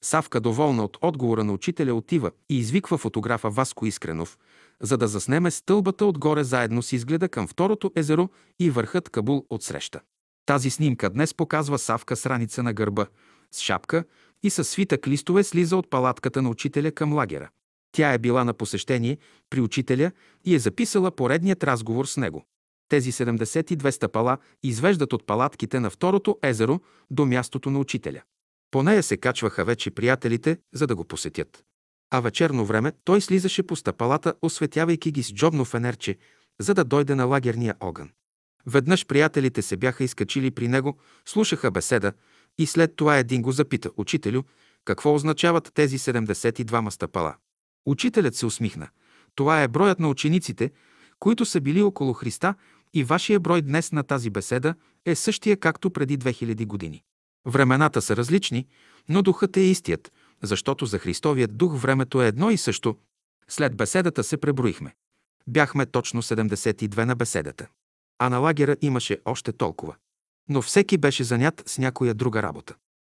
[0.03, 4.39] Савка, доволна от отговора на учителя, отива и извиква фотографа Васко Искренов,
[4.83, 8.29] за да заснеме стълбата отгоре заедно с изгледа към второто езеро
[8.59, 10.01] и върхът Кабул от среща.
[10.47, 13.07] Тази снимка днес показва Савка с раница на гърба,
[13.53, 14.05] с шапка
[14.43, 17.51] и със свитък листове слиза от палатката на учителя към лагера.
[17.93, 19.19] Тя е била на посещение
[19.51, 20.13] при учителя
[20.45, 22.45] и е записала поредният разговор с него.
[22.89, 28.23] Тези 72 стъпала извеждат от палатките на второто езеро до мястото на учителя.
[28.71, 31.65] По нея се качваха вече приятелите, за да го посетят.
[32.11, 36.17] А вечерно време той слизаше по стъпалата, осветявайки ги с джобно фенерче,
[36.61, 38.11] за да дойде на лагерния огън.
[38.67, 42.13] Веднъж приятелите се бяха изкачили при него, слушаха беседа
[42.59, 44.43] и след това един го запита, учителю,
[44.85, 47.35] какво означават тези 72 стъпала.
[47.87, 48.89] Учителят се усмихна.
[49.35, 50.71] Това е броят на учениците,
[51.19, 52.55] които са били около Христа
[52.95, 54.75] и вашия брой днес на тази беседа
[55.05, 57.03] е същия както преди 2000 години.
[57.47, 58.67] Времената са различни,
[59.09, 62.97] но духът е истият, защото за Христовият дух времето е едно и също.
[63.49, 64.95] След беседата се преброихме.
[65.47, 67.67] Бяхме точно 72 на беседата.
[68.19, 69.95] А на лагера имаше още толкова.
[70.49, 72.75] Но всеки беше занят с някоя друга работа.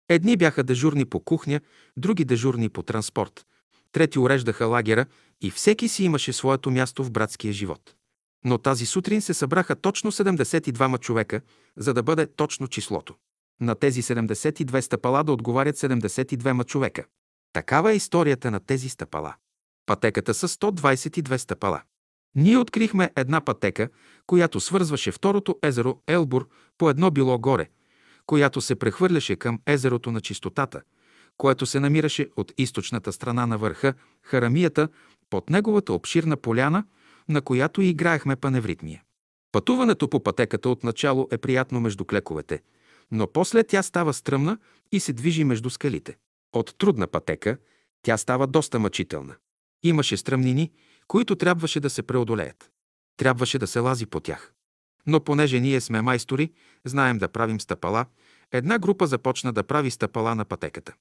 [0.09, 1.61] Едни бяха дежурни по кухня,
[1.97, 3.47] други дежурни по транспорт,
[3.93, 5.07] трети уреждаха лагера
[5.41, 7.94] и всеки си имаше своето място в братския живот.
[8.44, 11.41] Но тази сутрин се събраха точно 72 човека,
[11.77, 13.15] за да бъде точно числото.
[13.60, 17.05] На тези 72 стъпала да отговарят 72 човека.
[17.52, 19.35] Такава е историята на тези стъпала.
[19.86, 21.83] Пътеката са 122 стъпала.
[22.35, 23.89] Ние открихме една пътека,
[24.27, 27.69] която свързваше второто езеро Елбур по едно било горе,
[28.27, 30.83] която се прехвърляше към езерото на чистотата,
[31.41, 34.89] което се намираше от източната страна на върха, Харамията,
[35.31, 36.85] под неговата обширна поляна,
[37.28, 39.02] на която играехме паневритмия.
[39.52, 42.62] Пътуването по пътеката отначало е приятно между клековете,
[43.10, 44.59] но после тя става стръмна
[44.93, 46.17] и се движи между скалите.
[46.52, 47.57] От трудна пътека
[48.02, 49.35] тя става доста мъчителна.
[49.83, 50.73] Имаше стръмнини,
[51.09, 52.70] които трябваше да се преодолеят.
[53.17, 54.52] Трябваше да се лази по тях.
[55.07, 56.52] Но понеже ние сме майстори,
[56.85, 58.07] знаем да правим стъпала,
[58.52, 60.94] една група започна да прави стъпала на пътеката.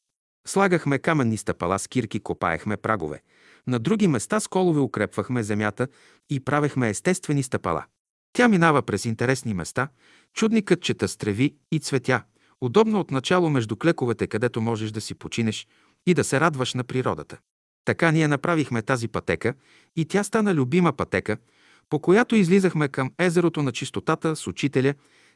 [0.48, 3.22] Слагахме каменни стъпала с кирки, копаехме прагове.
[3.68, 5.88] На други места с колове укрепвахме земята
[6.30, 7.86] и правехме естествени стъпала.
[8.34, 9.90] Тя минава през интересни места,
[10.34, 12.24] чудни кътчета с треви и цветя,
[12.62, 15.68] удобно от начало между клековете, където можеш да си починеш
[16.08, 17.38] и да се радваш на природата.
[17.86, 19.54] Така ние направихме тази пътека
[19.96, 21.38] и тя стана любима пътека,
[21.90, 24.94] по която излизахме към езерото на чистотата с учителя,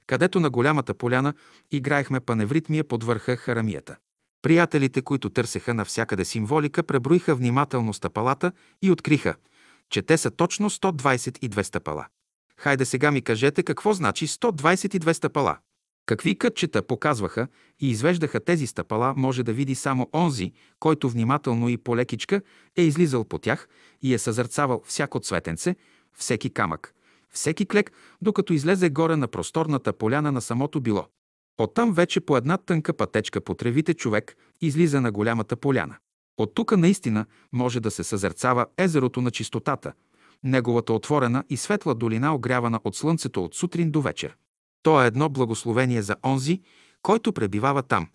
[0.08, 1.34] където на голямата поляна
[1.72, 3.98] играехме паневритмия под върха Харамията.
[4.44, 9.36] Приятелите, които търсеха навсякъде символика, преброиха внимателно стъпалата и откриха,
[9.90, 12.06] че те са точно 122 стъпала.
[12.58, 15.58] Хайде сега ми кажете какво значи 122 стъпала.
[16.06, 17.48] Какви кътчета показваха
[17.80, 22.42] и извеждаха тези стъпала, може да види само онзи, който внимателно и полекичка
[22.78, 23.68] е излизал по тях
[24.02, 25.76] и е съзърцавал всяко цветенце,
[26.18, 26.94] всеки камък,
[27.30, 27.92] всеки клек,
[28.22, 31.08] докато излезе горе на просторната поляна на самото било.
[31.58, 35.96] Оттам вече по една тънка пътечка по тревите човек излиза на голямата поляна.
[36.38, 39.94] От тук наистина може да се съзерцава езерото на чистотата,
[40.44, 44.36] неговата отворена и светла долина, огрявана от слънцето от сутрин до вечер.
[44.84, 46.62] То е едно благословение за онзи,
[47.02, 48.08] който пребивава там.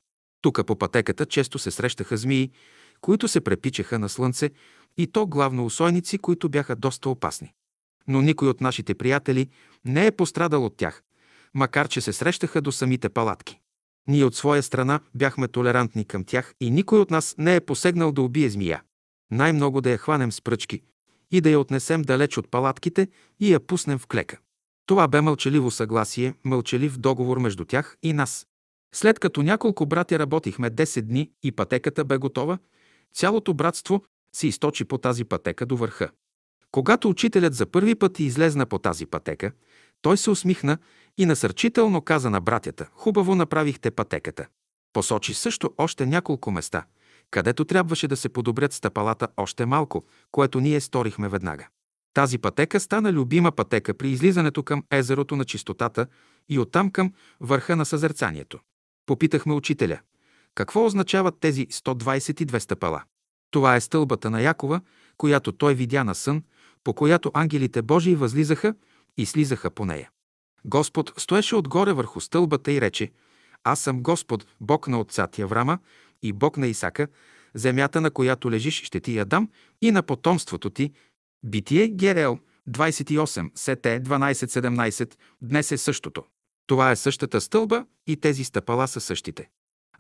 [0.43, 2.51] Тук по пътеката често се срещаха змии,
[3.01, 4.51] които се препичаха на слънце,
[4.97, 7.53] и то главно усойници, които бяха доста опасни.
[8.09, 9.49] Но никой от нашите приятели
[9.85, 11.03] не е пострадал от тях,
[11.55, 13.59] макар че се срещаха до самите палатки.
[14.09, 18.13] Ние от своя страна бяхме толерантни към тях и никой от нас не е посегнал
[18.13, 18.83] да убие змия.
[19.31, 20.83] Най-много да я хванем с пръчки
[21.31, 23.09] и да я отнесем далеч от палатките
[23.41, 24.39] и я пуснем в клека.
[24.87, 28.47] Това бе мълчаливо съгласие, мълчалив договор между тях и нас.
[28.95, 32.59] След като няколко братя работихме 10 дни и пътеката бе готова,
[33.15, 36.11] цялото братство се източи по тази пътека до върха.
[36.71, 39.53] Когато учителят за първи път излезна по тази пътека,
[40.03, 40.79] той се усмихна
[41.19, 44.47] и насърчително каза на братята, хубаво направихте пътеката.
[44.93, 46.85] Посочи също още няколко места,
[47.31, 51.69] където трябваше да се подобрят стъпалата още малко, което ние сторихме веднага.
[52.15, 56.07] Тази пътека стана любима пътека при излизането към езерото на чистотата
[56.49, 58.59] и оттам към върха на съзерцанието.
[59.07, 59.99] Попитахме учителя,
[60.55, 63.03] какво означават тези 122 стъпала?
[63.51, 64.81] Това е стълбата на Якова,
[65.17, 66.43] която той видя на сън,
[66.85, 68.75] по която ангелите Божии възлизаха
[69.17, 70.11] и слизаха по нея.
[70.65, 73.11] Господ стоеше отгоре върху стълбата и рече,
[73.65, 75.79] аз съм Господ, Бог на отца ти Аврама,
[76.23, 77.09] и Бог на Исака,
[77.55, 79.49] земята, на която лежиш, ще ти я дам
[79.83, 80.93] и на потомството ти.
[81.45, 82.39] Битие Герел
[82.71, 86.25] 28, СТ 12-17, днес е същото.
[86.67, 89.49] Това е същата стълба и тези стъпала са същите.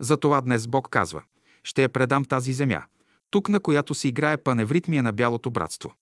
[0.01, 1.23] Затова днес Бог казва,
[1.65, 2.83] ще я предам тази земя,
[3.31, 5.95] тук на която се играе паневритмия на бялото братство.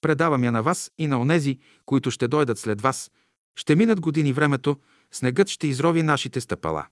[0.00, 3.10] Предавам я на вас и на онези, които ще дойдат след вас.
[3.56, 4.76] Ще минат години времето,
[5.12, 6.86] снегът ще изрови нашите стъпала.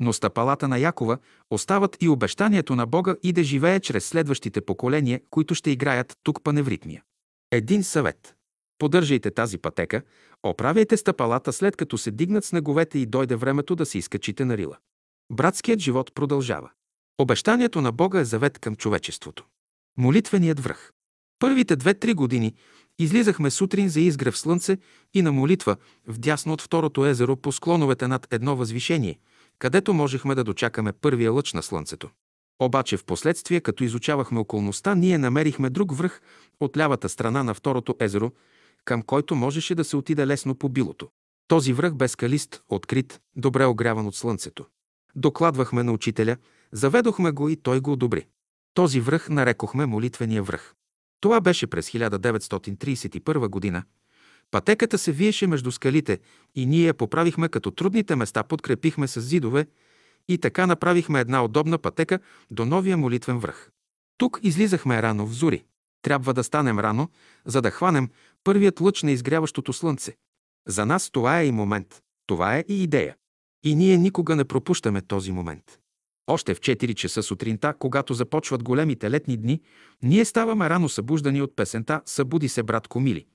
[0.00, 1.18] Но стъпалата на Якова
[1.50, 6.42] остават и обещанието на Бога и да живее чрез следващите поколения, които ще играят тук
[6.42, 7.02] паневритмия.
[7.50, 8.34] Един съвет.
[8.78, 10.02] Поддържайте тази пътека,
[10.42, 14.76] оправяйте стъпалата след като се дигнат снеговете и дойде времето да се изкачите на рила.
[15.32, 16.70] Братският живот продължава.
[17.18, 19.46] Обещанието на Бога е завет към човечеството.
[19.98, 20.92] Молитвеният връх.
[21.38, 22.54] Първите две-три години
[22.98, 24.78] излизахме сутрин за изгрев слънце
[25.14, 29.18] и на молитва вдясно от второто езеро по склоновете над едно възвишение,
[29.58, 32.10] където можехме да дочакаме първия лъч на слънцето.
[32.58, 36.20] Обаче в последствие, като изучавахме околността, ние намерихме друг връх
[36.60, 38.32] от лявата страна на второто езеро,
[38.84, 41.08] към който можеше да се отиде лесно по билото.
[41.48, 44.66] Този връх бе скалист, открит, добре огряван от слънцето.
[45.16, 46.36] Докладвахме на учителя,
[46.72, 48.26] заведохме го и той го одобри.
[48.74, 50.74] Този връх нарекохме молитвения връх.
[51.20, 53.82] Това беше през 1931 година.
[54.50, 56.18] Пътеката се виеше между скалите
[56.54, 59.66] и ние я поправихме, като трудните места подкрепихме с зидове
[60.28, 62.18] и така направихме една удобна пътека
[62.50, 63.70] до новия молитвен връх.
[64.18, 65.64] Тук излизахме рано в зори.
[66.02, 67.08] Трябва да станем рано,
[67.44, 68.08] за да хванем
[68.44, 70.16] първият лъч на изгряващото слънце.
[70.68, 73.16] За нас това е и момент, това е и идея.
[73.64, 75.78] И ние никога не пропущаме този момент.
[76.26, 79.60] Още в 4 часа сутринта, когато започват големите летни дни,
[80.02, 83.26] ние ставаме рано събуждани от песента «Събуди се, брат Комили»,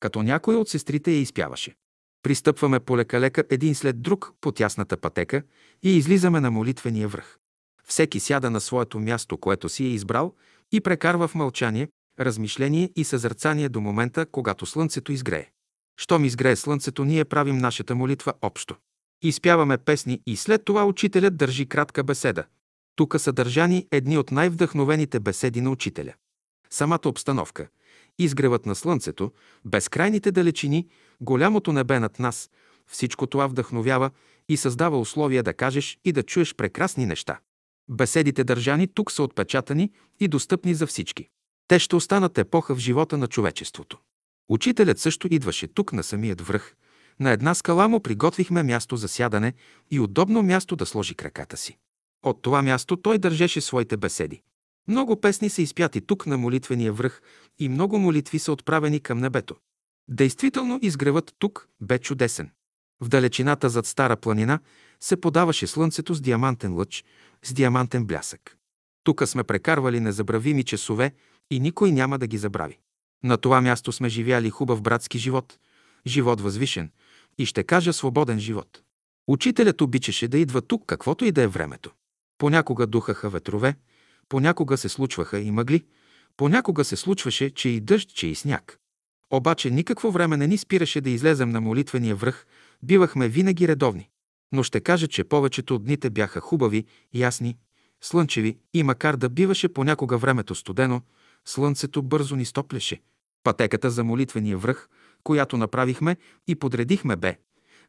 [0.00, 1.74] като някой от сестрите я изпяваше.
[2.22, 5.42] Пристъпваме полека-лека един след друг по тясната пътека
[5.82, 7.38] и излизаме на молитвения връх.
[7.84, 10.34] Всеки сяда на своето място, което си е избрал
[10.72, 11.88] и прекарва в мълчание,
[12.20, 15.50] размишление и съзърцание до момента, когато слънцето изгрее.
[15.96, 18.76] Щом изгрее слънцето, ние правим нашата молитва общо.
[19.22, 22.44] Изпяваме песни и след това учителят държи кратка беседа.
[22.96, 26.14] Тук са държани едни от най-вдъхновените беседи на учителя.
[26.70, 27.68] Самата обстановка,
[28.18, 29.32] изгревът на слънцето,
[29.64, 30.88] безкрайните далечини,
[31.20, 32.50] голямото небе над нас,
[32.86, 34.10] всичко това вдъхновява
[34.48, 37.38] и създава условия да кажеш и да чуеш прекрасни неща.
[37.88, 41.28] Беседите държани тук са отпечатани и достъпни за всички.
[41.68, 43.98] Те ще останат епоха в живота на човечеството.
[44.48, 46.74] Учителят също идваше тук на самият връх,
[47.20, 49.52] на една скала му приготвихме място за сядане
[49.90, 51.78] и удобно място да сложи краката си.
[52.22, 54.42] От това място той държеше своите беседи.
[54.88, 57.22] Много песни са изпяти тук на молитвения връх
[57.58, 59.56] и много молитви са отправени към небето.
[60.08, 62.50] Действително изгревът тук бе чудесен.
[63.00, 64.58] В далечината зад Стара планина
[65.00, 67.04] се подаваше слънцето с диамантен лъч,
[67.42, 68.56] с диамантен блясък.
[69.04, 71.12] Тук сме прекарвали незабравими часове
[71.50, 72.78] и никой няма да ги забрави.
[73.24, 75.58] На това място сме живяли хубав братски живот,
[76.06, 76.90] живот възвишен,
[77.38, 78.82] и ще кажа свободен живот.
[79.28, 81.90] Учителят обичаше да идва тук, каквото и да е времето.
[82.38, 83.76] Понякога духаха ветрове,
[84.28, 85.84] понякога се случваха и мъгли,
[86.36, 88.78] понякога се случваше, че и дъжд, че и сняг.
[89.30, 92.46] Обаче никакво време не ни спираше да излезем на молитвения връх,
[92.82, 94.08] бивахме винаги редовни.
[94.52, 96.84] Но ще кажа, че повечето от дните бяха хубави,
[97.14, 97.56] ясни,
[98.00, 101.02] слънчеви и макар да биваше понякога времето студено,
[101.44, 103.00] слънцето бързо ни стопляше.
[103.42, 104.88] Пътеката за молитвения връх
[105.26, 106.16] която направихме
[106.48, 107.36] и подредихме бе,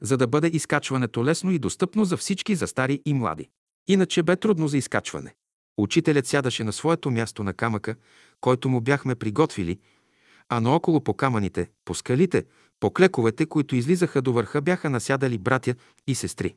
[0.01, 3.49] за да бъде изкачването лесно и достъпно за всички, за стари и млади.
[3.87, 5.35] Иначе бе трудно за изкачване.
[5.77, 7.95] Учителят сядаше на своето място на камъка,
[8.41, 9.79] който му бяхме приготвили,
[10.49, 12.45] а наоколо по камъните, по скалите,
[12.79, 15.75] по клековете, които излизаха до върха, бяха насядали братя
[16.07, 16.55] и сестри.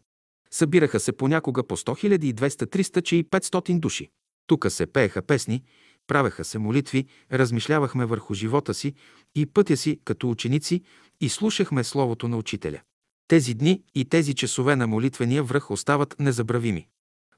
[0.50, 4.10] Събираха се понякога по 100 000, 200, 300, че и 500 души.
[4.46, 5.62] Тука се пееха песни,
[6.10, 8.94] правеха се молитви, размишлявахме върху живота си
[9.34, 10.82] и пътя си като ученици
[11.20, 12.80] и слушахме Словото на Учителя.
[13.28, 16.86] Тези дни и тези часове на молитвения връх остават незабравими.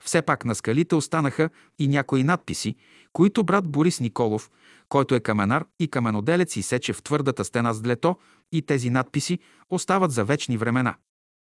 [0.05, 2.77] Все пак на скалите останаха и някои надписи,
[3.13, 4.51] които брат Борис Николов,
[4.89, 8.17] който е каменар и каменоделец и сече в твърдата стена с длето,
[8.53, 9.39] и тези надписи
[9.71, 10.95] остават за вечни времена.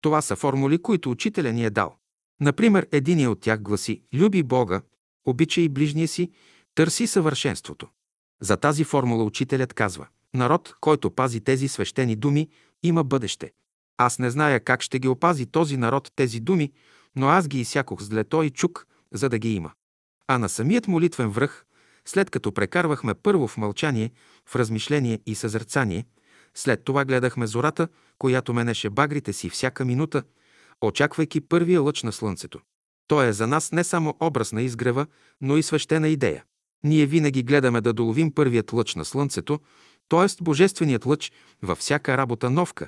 [0.02, 1.96] Това са формули, които учителя ни е дал.
[2.42, 4.82] Например, единият от тях гласи «Люби Бога,
[5.26, 6.32] обичай ближния си
[6.80, 7.88] Търси съвършенството.
[8.42, 12.50] За тази формула учителят казва Народ, който пази тези свещени думи,
[12.84, 13.52] има бъдеще.
[13.98, 16.72] Аз не зная как ще ги опази този народ тези думи,
[17.16, 19.72] но аз ги изсякох с длето и чук, за да ги има.
[20.28, 21.66] А на самият молитвен връх,
[22.06, 24.12] след като прекарвахме първо в мълчание,
[24.46, 26.06] в размишление и съзърцание,
[26.56, 30.24] след това гледахме зората, която менеше багрите си всяка минута,
[30.82, 32.60] очаквайки първия лъч на слънцето.
[33.08, 35.06] Той е за нас не само образ на изгрева,
[35.42, 36.44] но и свещена идея.
[36.84, 39.60] Ние винаги гледаме да доловим първият лъч на Слънцето,
[40.10, 40.44] т.е.
[40.44, 42.88] Божественият лъч във всяка работа новка,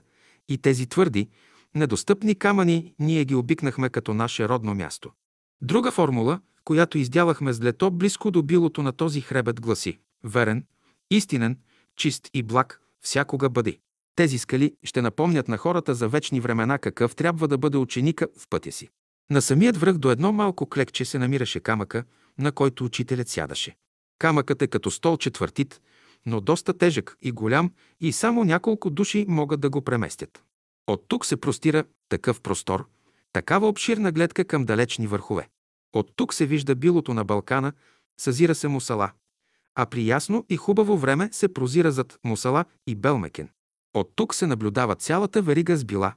[0.49, 1.29] и тези твърди,
[1.75, 5.11] недостъпни камъни ние ги обикнахме като наше родно място.
[5.61, 10.65] Друга формула, която издялахме с лето близко до билото на този хребет гласи Верен,
[11.11, 11.57] истинен,
[11.95, 13.79] чист и благ, всякога бъди.
[14.15, 18.47] Тези скали ще напомнят на хората за вечни времена какъв трябва да бъде ученика в
[18.49, 18.89] пътя си.
[19.29, 22.03] На самият връх до едно малко клекче се намираше камъка,
[22.41, 23.75] на който учителят сядаше.
[24.19, 25.81] Камъкът е като стол четвъртит,
[26.25, 30.43] но доста тежък и голям и само няколко души могат да го преместят.
[30.87, 32.87] От тук се простира такъв простор,
[33.33, 35.49] такава обширна гледка към далечни върхове.
[35.93, 37.73] От тук се вижда билото на Балкана,
[38.19, 39.11] съзира се Мусала,
[39.75, 43.49] а при ясно и хубаво време се прозира зад Мусала и Белмекен.
[43.93, 46.13] От тук се наблюдава цялата верига с била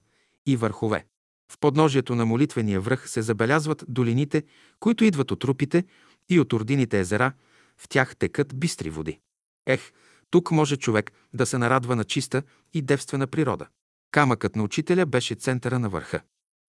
[0.46, 1.06] и върхове.
[1.52, 4.42] В подножието на молитвения връх се забелязват долините,
[4.80, 5.84] които идват от трупите
[6.28, 7.32] и от ордините езера,
[7.78, 9.20] в тях текат бистри води.
[9.66, 9.92] Ех,
[10.30, 12.42] тук може човек да се нарадва на чиста
[12.74, 13.66] и девствена природа.
[14.10, 16.20] Камъкът на учителя беше центъра на върха.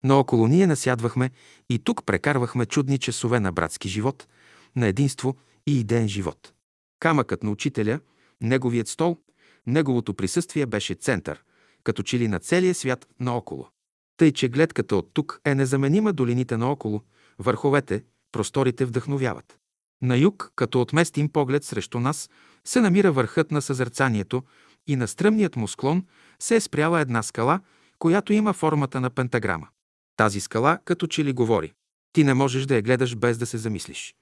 [0.04, 1.30] Наоколо ние насядвахме
[1.70, 4.28] и тук прекарвахме чудни часове на братски живот,
[4.76, 6.52] на единство и идеен живот.
[7.00, 8.00] Камъкът на учителя,
[8.40, 9.18] неговият стол,
[9.66, 11.42] неговото присъствие беше център,
[11.84, 13.68] като че ли на целия свят наоколо.
[14.16, 17.02] Тъй, че гледката от тук е незаменима долините наоколо,
[17.38, 19.58] върховете, просторите вдъхновяват.
[20.02, 22.30] На юг, като отместим поглед срещу нас,
[22.64, 24.42] се намира върхът на съзерцанието
[24.86, 26.04] и на стръмният му склон
[26.38, 27.60] се е спряла една скала,
[27.98, 29.68] която има формата на пентаграма.
[30.16, 31.72] Тази скала като че ли говори.
[32.12, 34.14] Ти не можеш да я гледаш без да се замислиш.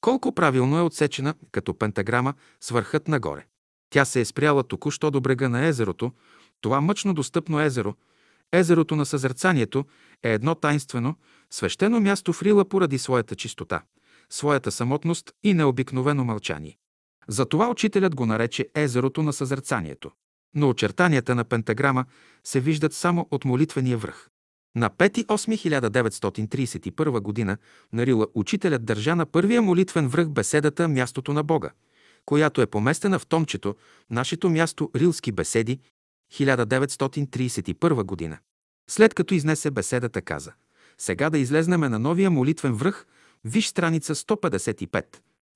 [0.00, 3.46] Колко правилно е отсечена като пентаграма с върхът нагоре.
[3.90, 6.12] Тя се е спряла току-що до брега на езерото,
[6.60, 7.94] това мъчно достъпно езеро,
[8.52, 9.84] езерото на съзерцанието
[10.22, 11.14] е едно тайнствено,
[11.50, 13.82] свещено място в Рила поради своята чистота,
[14.30, 16.78] своята самотност и необикновено мълчание.
[17.28, 20.10] Затова учителят го нарече езерото на съзерцанието.
[20.54, 22.04] Но очертанията на пентаграма
[22.44, 24.28] се виждат само от молитвения връх.
[24.76, 27.56] На 5.8.1931 г.
[27.92, 31.70] на Рила учителят държа на първия молитвен връх беседата «Мястото на Бога»,
[32.24, 33.76] която е поместена в томчето
[34.10, 35.80] «Нашето място Рилски беседи»
[36.32, 38.38] 1931 година.
[38.90, 40.52] След като изнесе беседата, каза
[40.98, 43.06] «Сега да излезнеме на новия молитвен връх,
[43.44, 45.04] виж страница 155».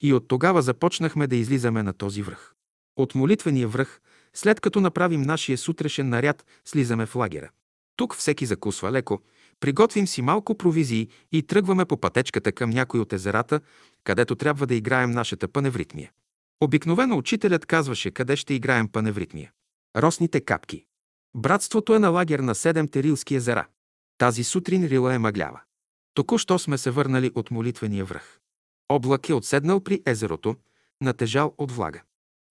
[0.01, 2.55] И от тогава започнахме да излизаме на този връх.
[2.97, 4.01] От молитвения връх,
[4.35, 7.51] след като направим нашия сутрешен наряд, слизаме в лагера.
[7.97, 9.23] Тук всеки закусва леко,
[9.61, 13.61] приготвим си малко провизии и тръгваме по пътечката към някой от езерата,
[14.05, 16.11] където трябва да играем нашата паневритмия.
[16.61, 19.53] Обикновено учителят казваше къде ще играем паневритмия.
[19.97, 20.85] Росните капки.
[21.37, 23.67] Братството е на лагер на седемте рилски езера.
[24.19, 25.61] Тази сутрин Рила е мъглява.
[26.15, 28.41] Току-що сме се върнали от молитвения връх.
[28.89, 30.57] Облак е отседнал при езерото,
[31.01, 32.03] натежал от влага.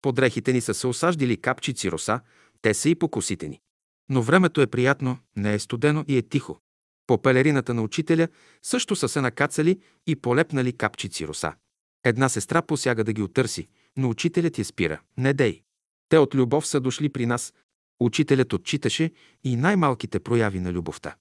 [0.02, 2.20] Под дрехите ни са се осаждили капчици роса,
[2.62, 3.62] те са и по косите ни.
[4.10, 6.60] Но времето е приятно, не е студено и е тихо.
[7.08, 8.28] По пелерината на учителя
[8.64, 11.54] също са се накацали и полепнали капчици роса.
[12.04, 15.02] Една сестра посяга да ги отърси, но учителят я спира.
[15.18, 15.62] Не дей.
[16.12, 17.54] Те от любов са дошли при нас.
[18.00, 19.12] Учителят отчиташе
[19.44, 21.16] и най-малките прояви на любовта.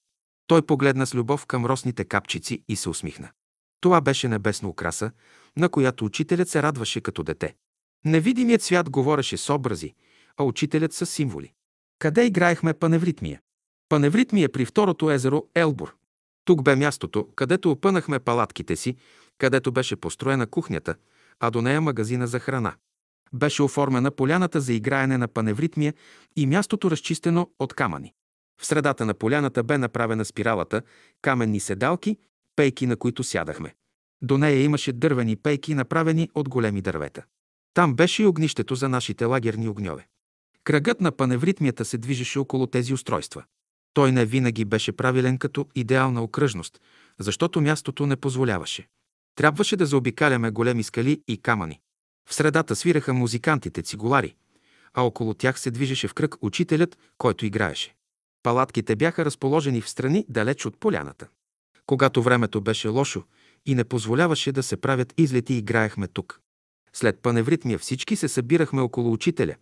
[0.47, 3.29] Той погледна с любов към росните капчици и се усмихна.
[3.81, 5.11] Това беше небесна украса,
[5.57, 7.55] на която учителят се радваше като дете.
[8.05, 9.93] Невидимият свят говореше с образи,
[10.37, 11.53] а учителят с символи.
[11.99, 13.41] Къде играехме паневритмия?
[13.89, 15.95] Паневритмия при второто езеро Елбур.
[16.45, 18.95] Тук бе мястото, където опънахме палатките си,
[19.37, 20.95] където беше построена кухнята,
[21.39, 22.75] а до нея магазина за храна.
[23.33, 25.93] Беше оформена поляната за играене на паневритмия
[26.35, 28.13] и мястото разчистено от камъни.
[28.61, 30.81] В средата на поляната бе направена спиралата,
[31.21, 32.17] каменни седалки,
[32.55, 33.75] пейки, на които сядахме.
[34.21, 37.23] До нея имаше дървени пейки, направени от големи дървета.
[37.73, 40.07] Там беше и огнището за нашите лагерни огньове.
[40.63, 43.43] Кръгът на паневритмията се движеше около тези устройства.
[43.93, 46.81] Той не винаги беше правилен като идеална окръжност,
[47.19, 48.87] защото мястото не позволяваше.
[49.35, 51.79] Трябваше да заобикаляме големи скали и камъни.
[52.29, 54.35] В средата свираха музикантите цигулари,
[54.93, 57.95] а около тях се движеше в кръг учителят, който играеше.
[58.43, 61.27] Палатките бяха разположени в страни, далеч от поляната.
[61.85, 63.23] Когато времето беше лошо
[63.65, 66.39] и не позволяваше да се правят излети, играехме тук.
[66.93, 69.55] След паневритмия всички се събирахме около учителя,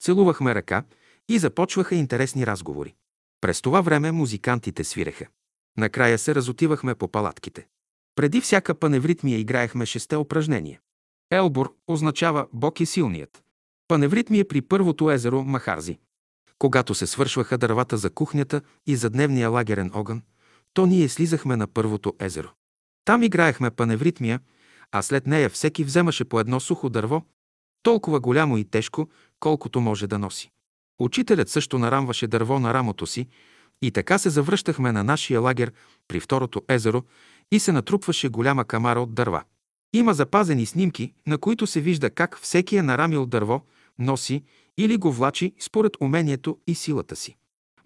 [0.00, 0.84] целувахме ръка
[1.28, 2.94] и започваха интересни разговори.
[3.40, 5.26] През това време музикантите свиреха.
[5.76, 7.66] Накрая се разотивахме по палатките.
[8.16, 10.80] Преди всяка паневритмия играехме шесте упражнения.
[11.34, 13.42] Елбор означава Бог е силният.
[13.88, 15.98] Паневритмия при първото езеро Махарзи.
[16.58, 20.22] Когато се свършваха дървата за кухнята и за дневния лагерен огън,
[20.74, 22.48] то ние слизахме на първото езеро.
[23.04, 24.40] Там играехме паневритмия,
[24.92, 27.22] а след нея всеки вземаше по едно сухо дърво,
[27.82, 29.08] толкова голямо и тежко,
[29.40, 30.50] колкото може да носи.
[30.98, 33.28] Учителят също нарамваше дърво на рамото си
[33.82, 35.72] и така се завръщахме на нашия лагер
[36.08, 37.02] при второто езеро
[37.52, 39.42] и се натрупваше голяма камара от дърва.
[39.94, 43.62] Има запазени снимки, на които се вижда как всеки е нарамил дърво,
[43.98, 44.44] носи
[44.76, 47.36] или го влачи според умението и силата си.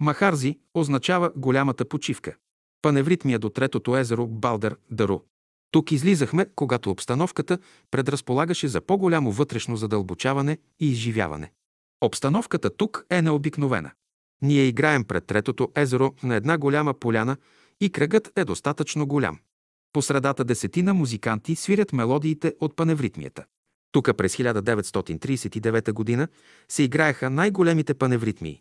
[0.01, 2.35] Махарзи означава голямата почивка.
[2.83, 5.21] Паневритмия до третото езеро Балдер Дару.
[5.71, 7.59] Тук излизахме, когато обстановката
[7.91, 11.53] предразполагаше за по-голямо вътрешно задълбочаване и изживяване.
[12.01, 13.91] Обстановката тук е необикновена.
[14.43, 17.37] Ние играем пред третото езеро на една голяма поляна
[17.81, 19.39] и кръгът е достатъчно голям.
[19.93, 23.45] По средата десетина музиканти свирят мелодиите от паневритмията.
[23.93, 26.29] Тук през 1939 г.
[26.69, 28.61] се играеха най-големите паневритмии.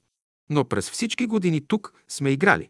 [0.49, 2.69] Но през всички години тук сме играли.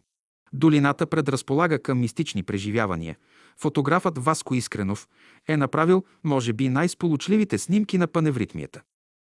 [0.52, 3.16] Долината предразполага към мистични преживявания.
[3.60, 5.08] Фотографът Васко Искренов
[5.48, 8.82] е направил, може би, най-сполучливите снимки на паневритмията.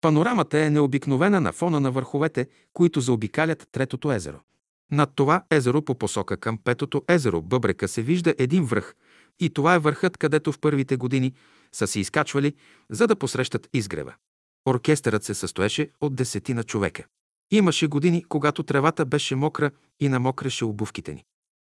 [0.02, 4.40] Панорамата е необикновена на фона на върховете, които заобикалят Третото езеро.
[4.92, 8.96] Над това езеро по посока към Петото езеро Бъбрека се вижда един връх
[9.40, 11.34] и това е върхът, където в първите години
[11.72, 12.54] са се изкачвали,
[12.90, 14.14] за да посрещат изгрева.
[14.68, 17.04] Оркестърът се състоеше от десетина човека.
[17.52, 21.24] Имаше години, когато тревата беше мокра и намокраше обувките ни.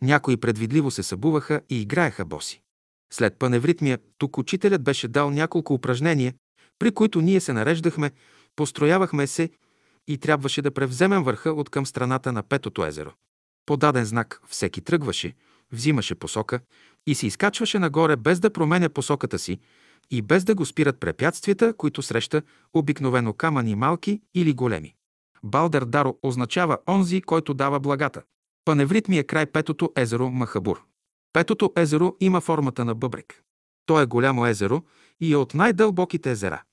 [0.02, 2.62] Някои предвидливо се събуваха и играеха боси.
[3.14, 6.34] След паневритмия, тук учителят беше дал няколко упражнения,
[6.80, 8.12] при които ние се нареждахме,
[8.56, 9.50] построявахме се
[10.08, 13.14] и трябваше да превземем върха от към страната на Петото езеро.
[13.66, 15.34] По даден знак всеки тръгваше,
[15.76, 16.60] взимаше посока
[17.08, 19.60] и се изкачваше нагоре без да променя посоката си
[20.12, 22.42] и без да го спират препятствията, които среща
[22.74, 24.96] обикновено камъни малки или големи.
[25.44, 28.22] Балдер Даро означава онзи, който дава благата.
[28.66, 30.84] Паневрит ми е край петото езеро Махабур.
[31.34, 33.44] Петото езеро има формата на бъбрек.
[33.86, 34.84] То е голямо езеро
[35.20, 36.64] и е от най-дълбоките езера.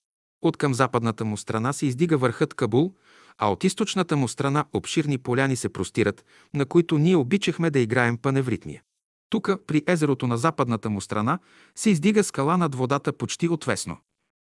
[0.43, 2.95] От към западната му страна се издига върхът Кабул,
[3.39, 6.25] а от източната му страна обширни поляни се простират,
[6.55, 8.83] на които ние обичахме да играем паневритмия.
[9.33, 11.39] Тук, при езерото на западната му страна,
[11.75, 13.97] се издига скала над водата почти отвесно.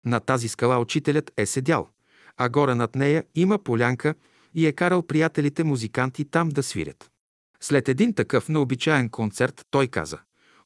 [0.07, 1.89] На тази скала учителят е седял,
[2.37, 4.15] а горе над нея има полянка
[4.55, 7.11] и е карал приятелите музиканти там да свирят.
[7.61, 10.19] След един такъв необичаен концерт той каза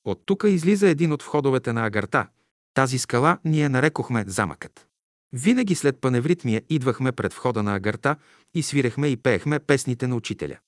[0.04, 2.26] «От тук излиза един от входовете на Агарта.
[2.74, 4.86] Тази скала ние нарекохме замъкът.
[5.32, 8.16] Винаги след паневритмия идвахме пред входа на Агарта
[8.54, 10.58] и свирехме и пеехме песните на учителя.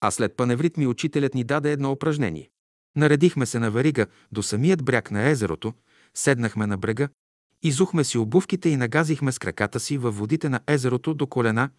[0.00, 2.50] А след паневритми учителят ни даде едно упражнение.
[2.96, 5.74] Наредихме се на варига до самият бряг на езерото,
[6.14, 7.08] седнахме на брега,
[7.62, 11.70] изухме си обувките и нагазихме с краката си във водите на езерото до колена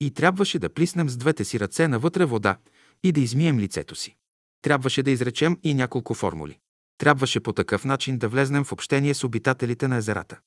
[0.00, 2.56] и трябваше да плиснем с двете си ръце навътре вода
[3.02, 4.16] и да измием лицето си.
[4.62, 6.58] Трябваше да изречем и няколко формули.
[6.98, 10.38] Трябваше по такъв начин да влезнем в общение с обитателите на езерата.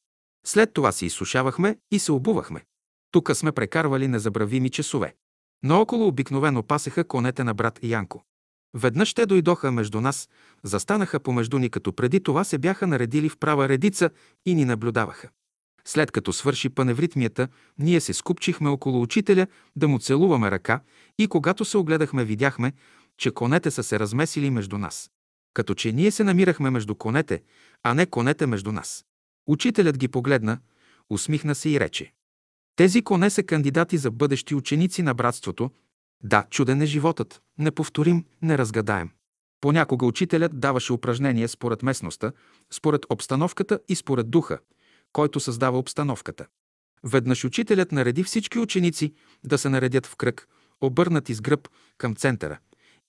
[0.45, 2.65] След това се изсушавахме и се обувахме.
[3.11, 5.15] Тук сме прекарвали незабравими часове.
[5.63, 8.23] Наоколо обикновено пасеха конете на брат Янко.
[8.75, 10.29] Веднъж те дойдоха между нас,
[10.63, 14.09] застанаха помежду ни, като преди това се бяха наредили в права редица
[14.45, 15.29] и ни наблюдаваха.
[15.85, 17.47] След като свърши паневритмията,
[17.79, 20.81] ние се скупчихме около учителя да му целуваме ръка
[21.17, 22.73] и когато се огледахме, видяхме,
[23.17, 25.11] че конете са се размесили между нас.
[25.53, 27.43] Като че ние се намирахме между конете,
[27.83, 29.05] а не конете между нас.
[29.47, 30.59] Учителят ги погледна,
[31.09, 32.13] усмихна се и рече.
[32.75, 35.71] Тези коне са кандидати за бъдещи ученици на братството.
[36.23, 39.09] Да, чуден е животът, неповторим, неразгадаем.
[39.61, 42.31] Понякога учителят даваше упражнения според местността,
[42.71, 44.59] според обстановката и според духа,
[45.13, 46.45] който създава обстановката.
[47.03, 49.13] Веднъж учителят нареди всички ученици
[49.43, 50.47] да се наредят в кръг,
[50.81, 52.59] обърнати с гръб към центъра.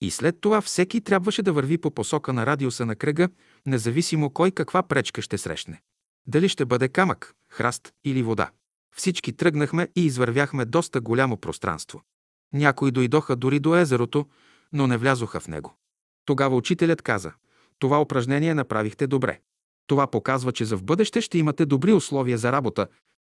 [0.01, 3.29] И след това всеки трябваше да върви по посока на радиуса на кръга,
[3.65, 5.81] независимо кой каква пречка ще срещне.
[6.27, 8.49] Дали ще бъде камък, храст или вода.
[8.95, 12.01] Всички тръгнахме и извървяхме доста голямо пространство.
[12.53, 14.25] Някои дойдоха дори до езерото,
[14.73, 15.75] но не влязоха в него.
[16.25, 17.31] Тогава учителят каза,
[17.79, 19.39] това упражнение направихте добре.
[19.87, 22.87] Това показва, че за в бъдеще ще имате добри условия за работа.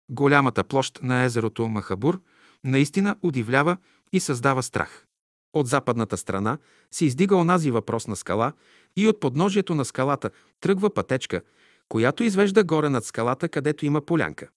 [0.10, 2.22] Голямата площ на езерото Махабур
[2.64, 3.78] наистина удивлява
[4.14, 5.06] и създава страх.
[5.54, 6.58] От западната страна
[6.92, 8.54] се издига онази въпросна скала
[8.96, 11.42] и от подножието на скалата тръгва пътечка,
[11.90, 14.48] която извежда горе над скалата, където има полянка.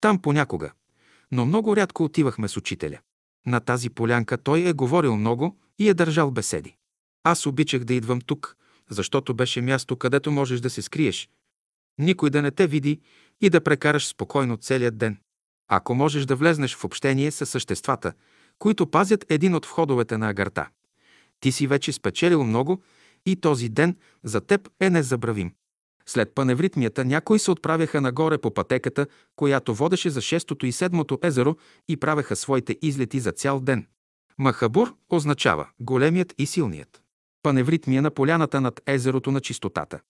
[0.00, 0.72] Там понякога,
[1.32, 2.98] но много рядко отивахме с учителя.
[3.46, 6.76] На тази полянка той е говорил много и е държал беседи.
[7.24, 8.56] Аз обичах да идвам тук,
[8.90, 11.28] защото беше място, където можеш да се скриеш.
[11.98, 13.00] Никой да не те види
[13.40, 15.18] и да прекараш спокойно целият ден.
[15.68, 18.12] Ако можеш да влезнеш в общение с съществата,
[18.58, 20.68] които пазят един от входовете на агарта,
[21.40, 22.82] ти си вече спечелил много
[23.26, 25.52] и този ден за теб е незабравим.
[26.06, 29.06] След паневритмията някои се отправяха нагоре по пътеката,
[29.36, 31.56] която водеше за шестото и седмото езеро
[31.88, 33.86] и правеха своите излети за цял ден.
[34.38, 37.02] Махабур означава големият и силният.
[37.42, 40.00] Паневритмия на поляната над езерото на чистотата.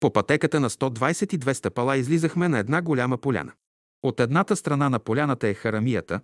[0.00, 3.52] По пътеката на 122 стъпала излизахме на една голяма поляна.
[4.02, 6.20] От едната страна на поляната е харамията,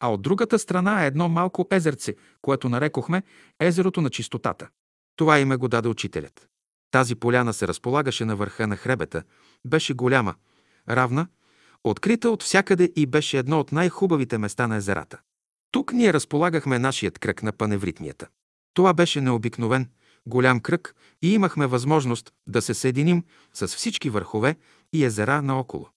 [0.00, 3.22] а от другата страна е едно малко езерце, което нарекохме
[3.60, 4.68] езерото на чистотата.
[5.16, 6.48] Това име го даде учителят.
[6.96, 9.22] Тази поляна се разполагаше на върха на хребета,
[9.64, 10.34] беше голяма,
[10.88, 11.26] равна,
[11.84, 15.18] открита от всякъде и беше едно от най-хубавите места на езерата.
[15.70, 18.26] Тук ние разполагахме нашият кръг на паневритмията.
[18.74, 19.88] Това беше необикновен,
[20.26, 24.56] голям кръг и имахме възможност да се съединим с всички върхове
[24.92, 25.88] и езера наоколо.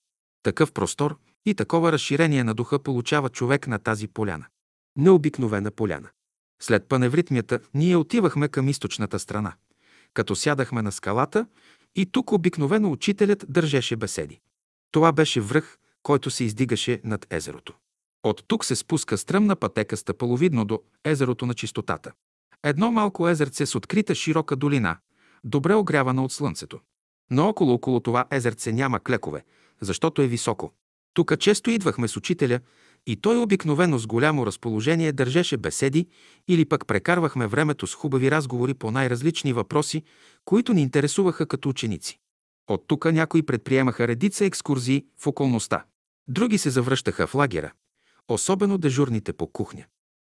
[0.44, 4.46] Такъв простор и такова разширение на духа получава човек на тази поляна.
[4.98, 6.10] Необикновена поляна.
[6.62, 9.54] След паневритмията ние отивахме към източната страна.
[10.14, 11.46] Като сядахме на скалата
[11.96, 14.40] и тук обикновено учителят държеше беседи.
[14.92, 17.74] Това беше връх, който се издигаше над езерото.
[18.24, 22.12] От тук се спуска стръмна пътека стъпаловидно до езерото на чистотата.
[22.64, 24.98] Едно малко езерце с открита широка долина,
[25.44, 26.80] добре огрявана от слънцето.
[27.32, 29.44] Но около около това езерце няма клекове,
[29.82, 30.74] защото е високо.
[31.14, 32.60] Тук често идвахме с учителя
[33.10, 36.08] и той обикновено с голямо разположение държеше беседи
[36.48, 40.04] или пък прекарвахме времето с хубави разговори по най-различни въпроси,
[40.46, 42.20] които ни интересуваха като ученици.
[42.68, 45.86] От тук някои предприемаха редица екскурзии в околността.
[46.28, 47.72] Други се завръщаха в лагера,
[48.28, 49.86] особено дежурните по кухня.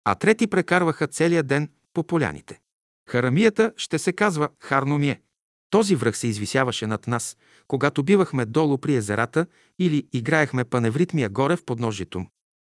[0.05, 2.59] А трети прекарваха целия ден по поляните.
[3.09, 5.21] Харамията ще се казва Харномие.
[5.69, 9.45] Този връх се извисяваше над нас, когато бивахме долу при езерата
[9.79, 12.29] или играехме паневритмия горе в подножието му.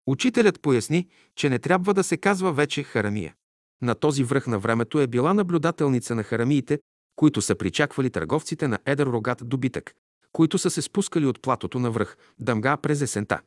[0.07, 3.33] Учителят поясни, че не трябва да се казва вече харамия.
[3.81, 6.79] На този връх на времето е била наблюдателница на харамиите,
[7.15, 9.93] които са причаквали търговците на едър рогат добитък,
[10.31, 13.39] които са се спускали от платото на връх, дъмга през есента.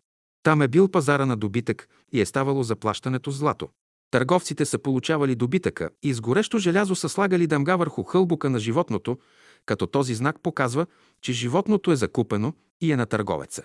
[0.43, 3.69] Там е бил пазара на добитък и е ставало заплащането злато.
[4.11, 9.19] Търговците са получавали добитъка и с горещо желязо са слагали дъмга върху хълбука на животното,
[9.67, 10.87] като този знак показва,
[11.23, 13.63] че животното е закупено и е на търговеца.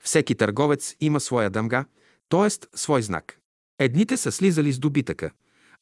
[0.00, 1.84] Всеки търговец има своя дъмга,
[2.28, 2.78] т.е.
[2.78, 3.38] свой знак.
[3.78, 5.30] Едните са слизали с добитъка,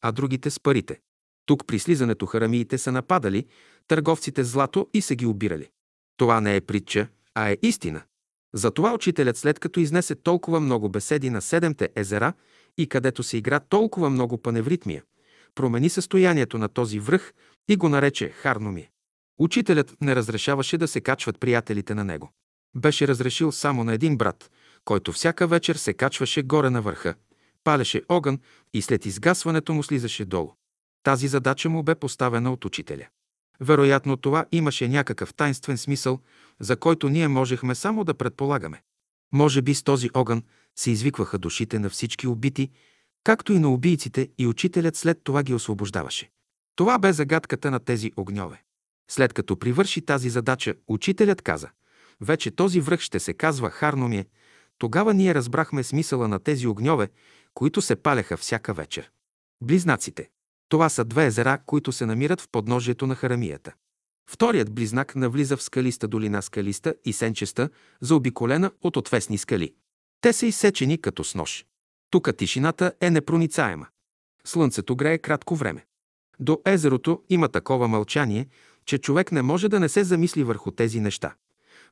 [0.01, 0.99] а другите с парите.
[1.45, 3.45] Тук при слизането харамиите са нападали
[3.87, 5.69] търговците злато и са ги обирали.
[6.17, 8.01] Това не е притча, а е истина.
[8.53, 12.33] Затова учителят, след като изнесе толкова много беседи на седемте езера
[12.77, 15.03] и където се игра толкова много паневритмия,
[15.55, 17.33] промени състоянието на този връх
[17.69, 18.89] и го нарече Харноми.
[19.39, 22.31] Учителят не разрешаваше да се качват приятелите на него.
[22.75, 24.51] Беше разрешил само на един брат,
[24.87, 27.15] който всяка вечер се качваше горе на върха,
[27.63, 28.39] палеше огън
[28.73, 30.51] и след изгасването му слизаше долу.
[31.03, 33.07] Тази задача му бе поставена от учителя.
[33.59, 36.19] Вероятно това имаше някакъв тайнствен смисъл,
[36.59, 38.81] за който ние можехме само да предполагаме.
[39.33, 40.43] Може би с този огън
[40.75, 42.71] се извикваха душите на всички убити,
[43.23, 46.29] както и на убийците, и учителят след това ги освобождаваше.
[46.75, 48.63] Това бе загадката на тези огньове.
[49.11, 51.69] След като привърши тази задача, учителят каза,
[52.21, 54.25] вече този връх ще се казва Харномие,
[54.77, 57.09] тогава ние разбрахме смисъла на тези огньове,
[57.53, 59.11] които се паляха всяка вечер.
[59.61, 60.29] Близнаците.
[60.69, 63.73] Това са две езера, които се намират в подножието на харамията.
[64.29, 67.69] Вторият близнак навлиза в скалиста долина скалиста и сенчеста,
[68.01, 69.73] заобиколена от отвесни скали.
[70.21, 71.65] Те са изсечени като с нож.
[72.09, 73.87] Тук тишината е непроницаема.
[74.45, 75.85] Слънцето грее кратко време.
[76.39, 78.47] До езерото има такова мълчание,
[78.85, 81.35] че човек не може да не се замисли върху тези неща,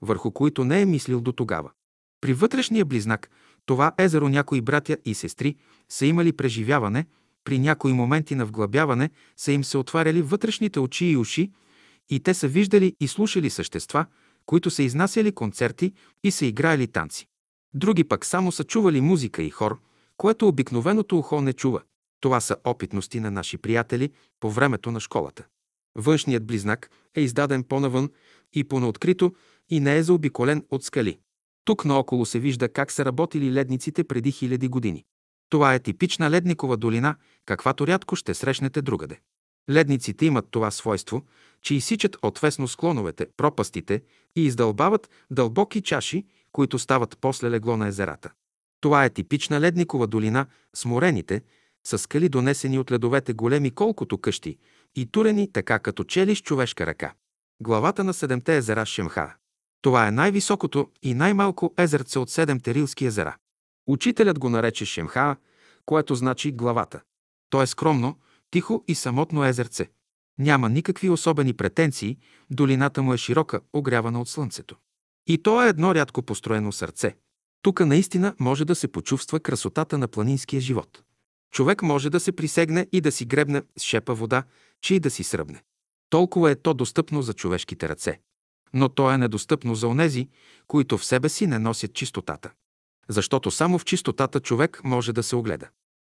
[0.02, 1.72] върху които не е мислил до тогава.
[2.22, 3.30] При вътрешния близнак,
[3.66, 5.56] това езеро някои братя и сестри
[5.90, 7.06] са имали преживяване,
[7.44, 11.52] при някои моменти на вглъбяване са им се отваряли вътрешните очи и уши
[12.10, 14.06] и те са виждали и слушали същества,
[14.46, 17.28] които са изнасяли концерти и са играели танци.
[17.74, 19.80] Други пък само са чували музика и хор,
[20.18, 21.82] което обикновеното ухо не чува.
[22.22, 25.46] Това са опитности на наши приятели по времето на школата.
[25.96, 28.10] Външният близнак е издаден по-навън
[28.54, 29.36] и по-наоткрито
[29.70, 31.20] и не е заобиколен от скали.
[31.66, 35.04] Тук наоколо се вижда как са работили ледниците преди хиляди години.
[35.50, 39.20] Това е типична ледникова долина, каквато рядко ще срещнете другаде.
[39.70, 41.26] Ледниците имат това свойство,
[41.62, 44.02] че изсичат отвесно склоновете, пропастите
[44.36, 48.32] и издълбават дълбоки чаши, които стават после легло на езерата.
[48.82, 50.46] Това е типична ледникова долина
[50.76, 51.42] с морените,
[51.88, 54.58] с скали донесени от ледовете големи колкото къщи
[54.96, 57.14] и турени така като чели с човешка ръка.
[57.62, 59.36] Главата на седемте езера Шемха.
[59.86, 63.36] Това е най-високото и най-малко езерце от седемте рилски езера.
[63.88, 65.36] Учителят го нарече Шемха,
[65.86, 67.02] което значи главата.
[67.50, 68.20] То е скромно,
[68.52, 69.90] тихо и самотно езерце.
[70.40, 72.18] Няма никакви особени претенции,
[72.52, 74.76] долината му е широка, огрявана от слънцето.
[75.28, 77.16] И то е едно рядко построено сърце.
[77.62, 81.04] Тук наистина може да се почувства красотата на планинския живот.
[81.52, 84.44] Човек може да се присегне и да си гребне с шепа вода,
[84.82, 85.64] че и да си сръбне.
[86.10, 88.20] Толкова е то достъпно за човешките ръце.
[88.76, 90.30] Но то е недостъпно за онези,
[90.68, 92.52] които в себе си не носят чистотата.
[93.10, 95.70] Защото само в чистотата човек може да се огледа.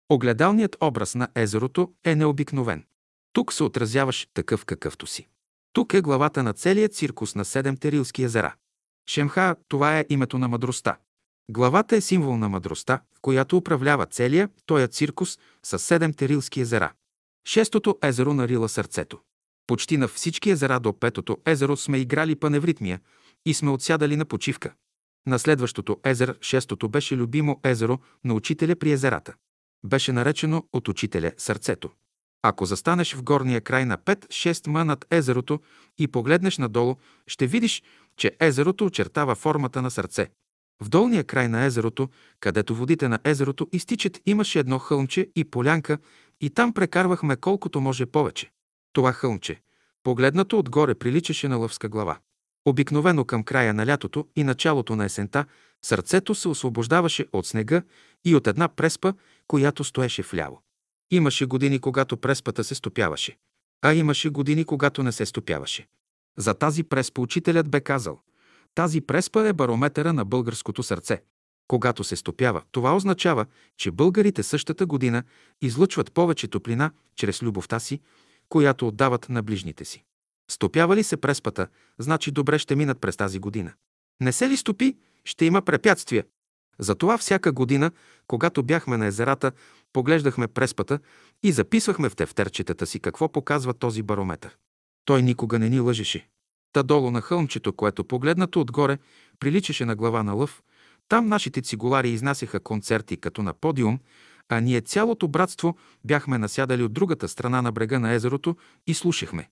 [0.09, 2.85] Огледалният образ на езерото е необикновен.
[3.33, 5.27] Тук се отразяваш такъв какъвто си.
[5.73, 8.55] Тук е главата на целият циркус на седемте рилски езера.
[9.09, 10.97] Шемха– това е името на мъдростта.
[11.51, 16.93] Главата е символ на мъдростта, която управлява целия тоя циркус с седемте рилски езера.
[17.47, 19.19] Шестото езеро на Рила сърцето.
[19.67, 22.99] Почти на всички езера до петото езеро сме играли паневритмия
[23.45, 24.73] и сме отсядали на почивка.
[25.27, 29.33] На следващото езеро, шестото, беше любимо езеро на учителя при езерата.
[29.85, 31.89] Беше наречено от учителя сърцето.
[32.41, 35.59] Ако застанеш в горния край на 5-6 м над езерото
[35.97, 36.95] и погледнеш надолу,
[37.27, 37.83] ще видиш,
[38.17, 40.29] че езерото очертава формата на сърце.
[40.83, 45.97] В долния край на езерото, където водите на езерото изтичат, имаше едно хълмче и полянка
[46.41, 48.51] и там прекарвахме колкото може повече.
[48.95, 49.61] Това хълмче,
[50.03, 52.17] погледнато отгоре, приличаше на лъвска глава.
[52.65, 55.45] Обикновено към края на лятото и началото на есента
[55.85, 57.81] сърцето се освобождаваше от снега
[58.25, 59.13] и от една преспа,
[59.47, 60.61] която стоеше вляво.
[61.11, 63.37] Имаше години, когато преспата се стопяваше,
[63.81, 65.87] а имаше години, когато не се стопяваше.
[66.37, 68.19] За тази преспа учителят бе казал–
[68.75, 71.21] тази преспа е барометъра на българското сърце.
[71.67, 73.45] Когато се стопява, това означава,
[73.77, 75.23] че българите същата година
[75.61, 78.01] излъчват повече топлина чрез любовта си,
[78.49, 80.03] която отдават на ближните си.
[80.51, 81.67] Стопява ли се преспата,
[81.99, 83.73] значи добре ще минат през тази година.
[84.21, 86.25] Не се ли стопи, ще има препятствия.
[86.79, 87.91] Затова всяка година,
[88.27, 89.51] когато бяхме на езерата,
[89.93, 90.99] поглеждахме преспата
[91.43, 94.57] и записвахме в тефтерчетата си какво показва този барометър.
[95.05, 96.27] Той никога не ни лъжеше.
[96.73, 98.97] Та долу на хълмчето, което погледнато отгоре
[99.39, 100.63] приличаше на глава на лъв,
[101.09, 103.99] там нашите цигулари изнасяха концерти като на подиум,
[104.49, 108.55] а ние цялото братство бяхме насядали от другата страна на брега на езерото
[108.87, 109.49] и слушахме.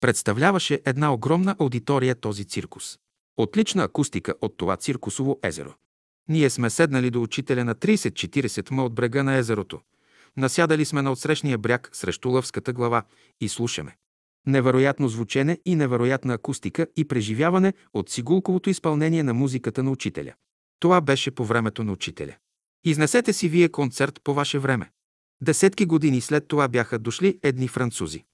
[0.00, 2.98] Представляваше една огромна аудитория този циркус.
[3.36, 5.74] Отлична акустика от това циркусово езеро.
[6.28, 9.80] Ние сме седнали до учителя на 30-40 м от брега на езерото.
[10.36, 13.02] Насядали сме на отсрещния бряг срещу лъвската глава
[13.40, 13.96] и слушаме.
[14.46, 20.34] Невероятно звучене и невероятна акустика и преживяване от сигулковото изпълнение на музиката на учителя.
[20.80, 22.36] Това беше по времето на учителя.
[22.86, 24.90] Изнесете си вие концерт по ваше време.
[25.42, 28.24] Десетки години след това бяха дошли едни французи.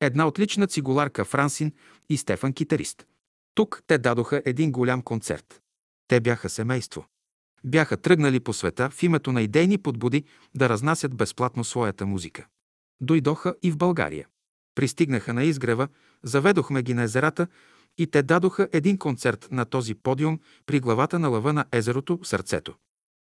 [0.00, 1.72] Една отлична цигуларка Франсин
[2.10, 3.06] и Стефан китарист.
[3.54, 5.60] Тук те дадоха един голям концерт.
[6.08, 7.06] Те бяха семейство.
[7.64, 10.24] Бяха тръгнали по света в името на идейни подбуди
[10.54, 12.46] да разнасят безплатно своята музика.
[13.00, 14.28] Дойдоха и в България.
[14.74, 15.88] Пристигнаха на изгрева,
[16.22, 17.46] заведохме ги на езерата
[17.98, 22.74] и те дадоха един концерт на този подиум при главата на лъва на езерото Сърцето.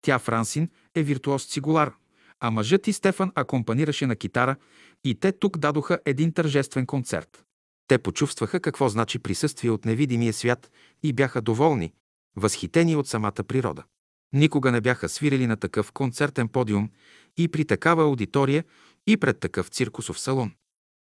[0.02, 1.94] Тя, Франсин, е виртуоз цигулар,
[2.40, 4.56] а мъжът и Стефан акомпанираше на китара
[5.04, 7.44] и те тук дадоха един тържествен концерт.
[7.88, 10.70] Те почувстваха какво значи присъствие от невидимия свят
[11.02, 11.92] и бяха доволни,
[12.36, 13.84] възхитени от самата природа.
[14.32, 16.90] Никога не бяха свирили на такъв концертен подиум
[17.36, 18.64] и при такава аудитория
[19.06, 20.52] и пред такъв циркусов салон.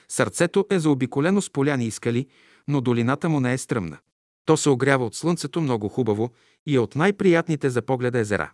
[0.09, 2.27] Сърцето е заобиколено с поляни и скали,
[2.69, 3.99] но долината му не е стръмна.
[4.45, 6.31] То се огрява от слънцето много хубаво
[6.67, 8.53] и е от най-приятните за погледа езера.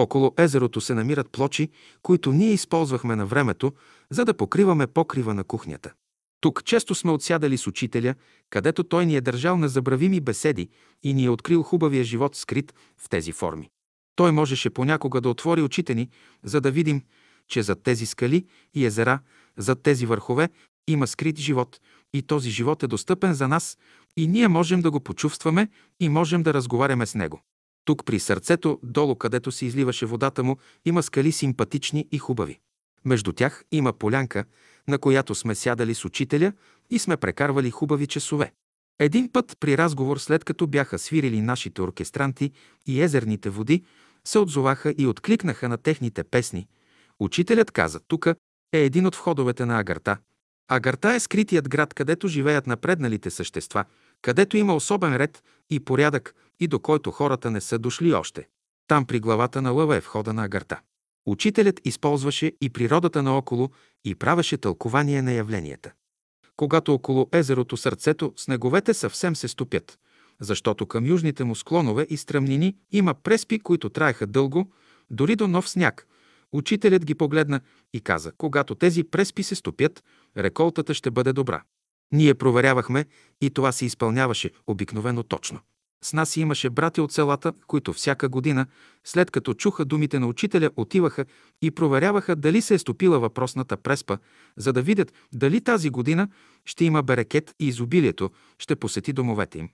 [0.00, 1.68] Около езерото се намират плочи,
[2.02, 3.72] които ние използвахме на времето,
[4.10, 5.92] за да покриваме покрива на кухнята.
[6.40, 8.14] Тук често сме отсядали с учителя,
[8.50, 10.68] където той ни е държал незабравими беседи
[11.02, 13.68] и ни е открил хубавия живот, скрит в тези форми.
[14.16, 16.08] Той можеше понякога да отвори очите ни,
[16.44, 17.02] за да видим,
[17.48, 19.18] че зад тези скали и езера,
[19.56, 20.48] зад тези върхове
[20.88, 21.80] има скрит живот
[22.14, 23.78] и този живот е достъпен за нас
[24.16, 25.68] и ние можем да го почувстваме
[26.00, 27.40] и можем да разговаряме с него.
[27.84, 32.58] Тук при сърцето, долу където се изливаше водата му, има скали симпатични и хубави.
[33.04, 34.44] Между тях има полянка,
[34.88, 36.52] на която сме сядали с учителя
[36.90, 38.52] и сме прекарвали хубави часове.
[38.98, 42.50] Един път при разговор, след като бяха свирили нашите оркестранти
[42.86, 43.84] и езерните води,
[44.24, 46.66] се отзоваха и откликнаха на техните песни.
[47.20, 48.26] Учителят каза, тук
[48.72, 50.16] е един от входовете на Агарта.
[50.68, 53.84] Агарта е скритият град, където живеят напредналите същества,
[54.22, 58.48] където има особен ред и порядък и до който хората не са дошли още.
[58.88, 60.80] Там при главата на лъва е входа на Агарта.
[61.26, 63.70] Учителят използваше и природата наоколо
[64.04, 65.92] и правеше тълкование на явленията.
[66.56, 69.98] Когато около езерото сърцето снеговете съвсем се стопят,
[70.40, 74.72] защото към южните му склонове и стръмнини има преспи, които траеха дълго,
[75.10, 76.06] дори до нов сняг,
[76.52, 77.60] Учителят ги погледна
[77.92, 80.04] и каза, когато тези преспи се стопят,
[80.36, 81.62] реколтата ще бъде добра.
[82.12, 83.04] Ние проверявахме
[83.40, 85.60] и това се изпълняваше обикновено точно.
[86.04, 88.66] С нас имаше брати от селата, които всяка година,
[89.04, 91.24] след като чуха думите на учителя, отиваха
[91.62, 94.18] и проверяваха дали се е стопила въпросната преспа,
[94.56, 96.28] за да видят дали тази година
[96.64, 99.68] ще има берекет и изобилието ще посети домовете им.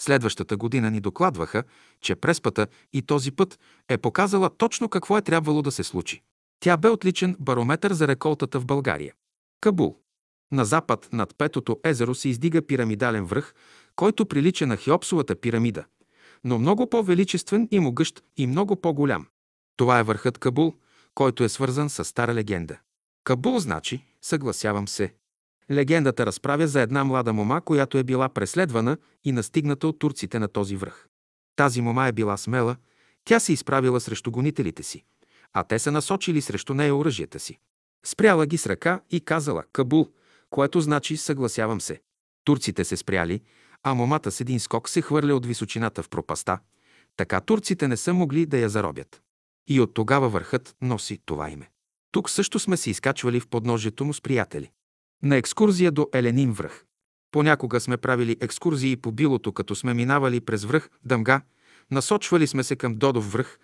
[0.00, 1.64] Следващата година ни докладваха,
[2.00, 3.58] че преспата и този път
[3.88, 6.22] е показала точно какво е трябвало да се случи.
[6.60, 9.14] Тя бе отличен барометър за реколтата в България.
[9.60, 9.96] Кабул.
[10.52, 13.54] На запад над Петото езеро се издига пирамидален връх,
[13.98, 15.84] който прилича на Хеопсовата пирамида,
[16.44, 19.26] но много по-величествен и могъщ и много по-голям.
[19.76, 20.74] Това е върхът Кабул,
[21.14, 22.78] който е свързан с стара легенда.
[23.24, 25.14] Кабул значи, съгласявам се.
[25.70, 30.48] Легендата разправя за една млада мома, която е била преследвана и настигната от турците на
[30.48, 31.08] този връх.
[31.56, 32.76] Тази мома е била смела,
[33.24, 35.04] тя се изправила срещу гонителите си,
[35.52, 37.58] а те са насочили срещу нея оръжията си.
[38.06, 40.08] Спряла ги с ръка и казала «Кабул»,
[40.50, 42.00] което значи «съгласявам се».
[42.44, 43.40] Турците се спряли,
[43.90, 46.58] а момата с един скок се хвърля от височината в пропаста.
[47.16, 49.22] Така турците не са могли да я заробят.
[49.68, 51.70] И от тогава върхът носи това име.
[52.12, 54.70] Тук също сме се изкачвали в подножието му с приятели.
[55.22, 56.84] На екскурзия до Еленин връх.
[57.30, 61.40] Понякога сме правили екскурзии по билото, като сме минавали през връх Дъмга,
[61.90, 63.58] насочвали сме се към Додов връх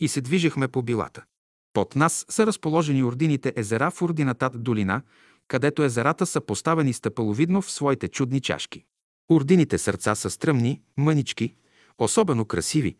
[0.00, 1.24] и се движихме по билата.
[1.72, 5.02] Под нас са разположени ордините езера в Ординатат долина,
[5.48, 8.84] където езерата са поставени стъпаловидно в своите чудни чашки.
[9.30, 11.54] Урдините сърца са стръмни, мънички,
[11.98, 12.96] особено красиви.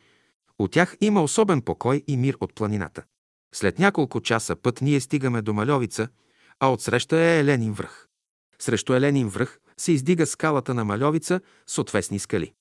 [0.59, 3.03] От тях има особен покой и мир от планината.
[3.55, 6.09] След няколко часа път ние стигаме до Малевица,
[6.61, 8.09] а отсреща е Еленин връх.
[8.59, 12.53] Срещу Еленин връх се издига скалата на Малевица с отвесни скали.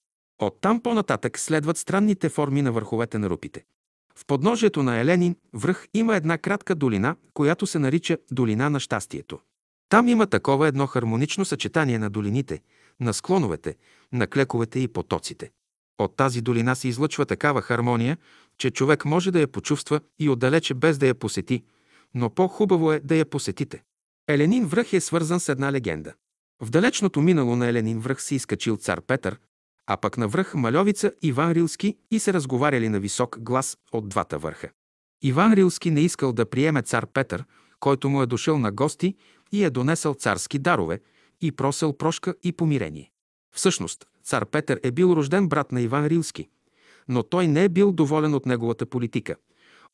[0.42, 3.66] Оттам по-нататък следват странните форми на върховете на рупите.
[4.16, 9.40] В подножието на Еленин връх има една кратка долина, която се нарича Долина на щастието.
[9.90, 12.62] Там има такова едно хармонично съчетание на долините,
[13.00, 13.76] на склоновете,
[14.12, 15.52] на клековете и потоците.
[16.00, 18.18] От тази долина се излъчва такава хармония,
[18.58, 21.64] че човек може да я почувства и отдалече без да я посети,
[22.14, 23.84] но по-хубаво е да я посетите.
[24.28, 26.14] Еленин връх е свързан с една легенда.
[26.62, 29.40] В далечното минало на Еленин връх се изкачил цар Петър,
[29.88, 34.38] а пък на връх Малевица Иван Рилски и се разговаряли на висок глас от двата
[34.38, 34.70] върха.
[35.22, 37.46] Иван Рилски не искал да приеме цар Петър,
[37.80, 39.16] който му е дошъл на гости
[39.52, 41.00] и е донесъл царски дарове
[41.42, 43.12] и просел прошка и помирение.
[43.56, 46.50] Всъщност, цар Петър е бил рожден брат на Иван Рилски,
[47.08, 49.36] но той не е бил доволен от неговата политика,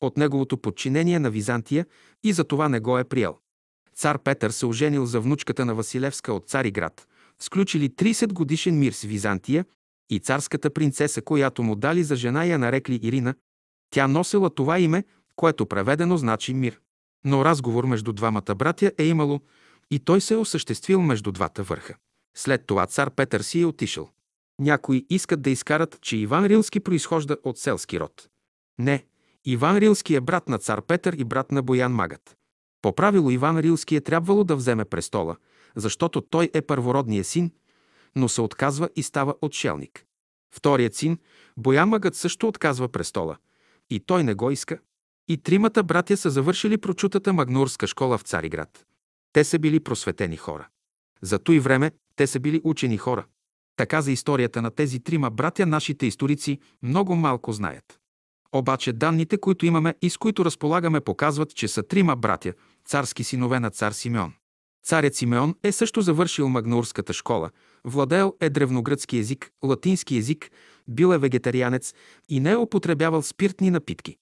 [0.00, 1.86] от неговото подчинение на Византия
[2.24, 3.38] и за това не го е приел.
[3.94, 7.08] Цар Петър се оженил за внучката на Василевска от Цариград,
[7.38, 9.64] сключили 30 годишен мир с Византия
[10.10, 13.34] и царската принцеса, която му дали за жена я нарекли Ирина,
[13.90, 15.04] тя носила това име,
[15.36, 16.80] което преведено значи мир.
[17.24, 19.40] Но разговор между двамата братя е имало
[19.90, 21.94] и той се е осъществил между двата върха.
[22.36, 24.10] След това цар Петър си е отишъл.
[24.58, 28.28] Някои искат да изкарат, че Иван Рилски произхожда от селски род.
[28.78, 29.04] Не,
[29.44, 32.36] Иван Рилски е брат на цар Петър и брат на Боян Магът.
[32.82, 35.36] По правило Иван Рилски е трябвало да вземе престола,
[35.76, 37.50] защото той е първородният син,
[38.16, 40.04] но се отказва и става отшелник.
[40.54, 41.18] Вторият син,
[41.56, 43.36] Боян Магът също отказва престола.
[43.90, 44.78] И той не го иска.
[45.28, 48.86] И тримата братя са завършили прочутата магнурска школа в Цариград.
[49.36, 50.68] Те са били просветени хора.
[51.22, 53.26] За той време те са били учени хора.
[53.76, 58.00] Така за историята на тези трима братя нашите историци много малко знаят.
[58.52, 63.60] Обаче данните, които имаме и с които разполагаме, показват, че са трима братя, царски синове
[63.60, 64.32] на цар Симеон.
[64.84, 67.50] Царят Симеон е също завършил Магнаурската школа,
[67.84, 70.50] владеел е древногръцки език, латински език,
[70.88, 71.94] бил е вегетарианец
[72.28, 74.16] и не е употребявал спиртни напитки.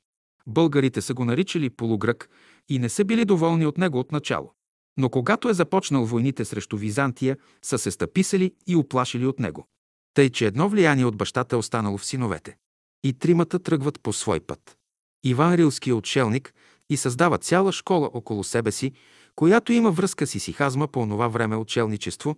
[0.47, 2.28] Българите са го наричали полугрък
[2.68, 4.55] и не са били доволни от него от начало.
[4.97, 9.66] Но когато е започнал войните срещу Византия, са се стъписали и оплашили от него.
[10.14, 12.56] Тъй, че едно влияние от бащата е останало в синовете.
[13.05, 14.76] И тримата тръгват по свой път.
[15.24, 16.55] Иван Рилски е отшелник
[16.90, 18.92] и създава цяла школа около себе си,
[19.36, 22.36] която има връзка с исихазма по онова време отшелничество,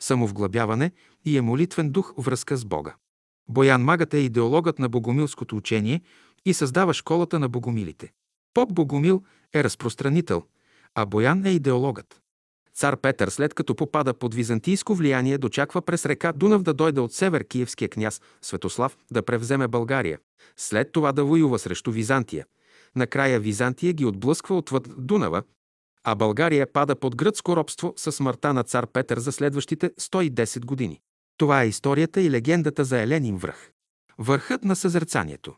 [0.00, 0.92] самовглъбяване
[1.24, 2.94] и е молитвен дух връзка с Бога.
[3.48, 6.00] Боян Магът е идеологът на богомилското учение
[6.44, 8.12] и създава школата на богомилите.
[8.54, 9.22] Поп Богомил
[9.54, 10.42] е разпространител,
[11.00, 12.20] а Боян е идеологът.
[12.74, 17.12] Цар Петър, след като попада под византийско влияние, дочаква през река Дунав да дойде от
[17.12, 20.18] север киевския княз Светослав да превземе България,
[20.56, 22.46] след това да воюва срещу Византия.
[22.96, 25.42] Накрая Византия ги отблъсква отвъд Дунава,
[26.04, 31.00] а България пада под гръцко робство със смъртта на цар Петър за следващите 110 години.
[31.36, 33.70] Това е историята и легендата за Еленин връх.
[34.18, 35.54] Върхът на съзерцанието.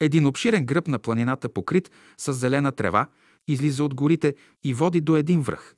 [0.00, 3.06] Един обширен гръб на планината, покрит с зелена трева,
[3.48, 5.74] излиза от горите и води до един връх.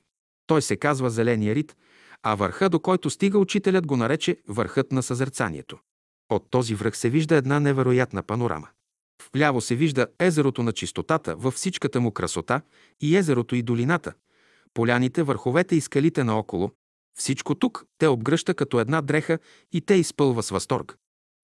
[0.47, 1.75] Той се казва Зеления рит,
[2.23, 5.79] а върха, до който стига учителят, го нарече върхът на съзерцанието.
[6.29, 8.67] От този връх се вижда една невероятна панорама.
[9.35, 12.61] Вляво се вижда езерото на чистотата във всичката му красота
[13.01, 14.13] и езерото и долината,
[14.73, 16.71] поляните, върховете и скалите наоколо.
[17.17, 19.39] Всичко тук те обгръща като една дреха
[19.71, 20.97] и те изпълва с възторг.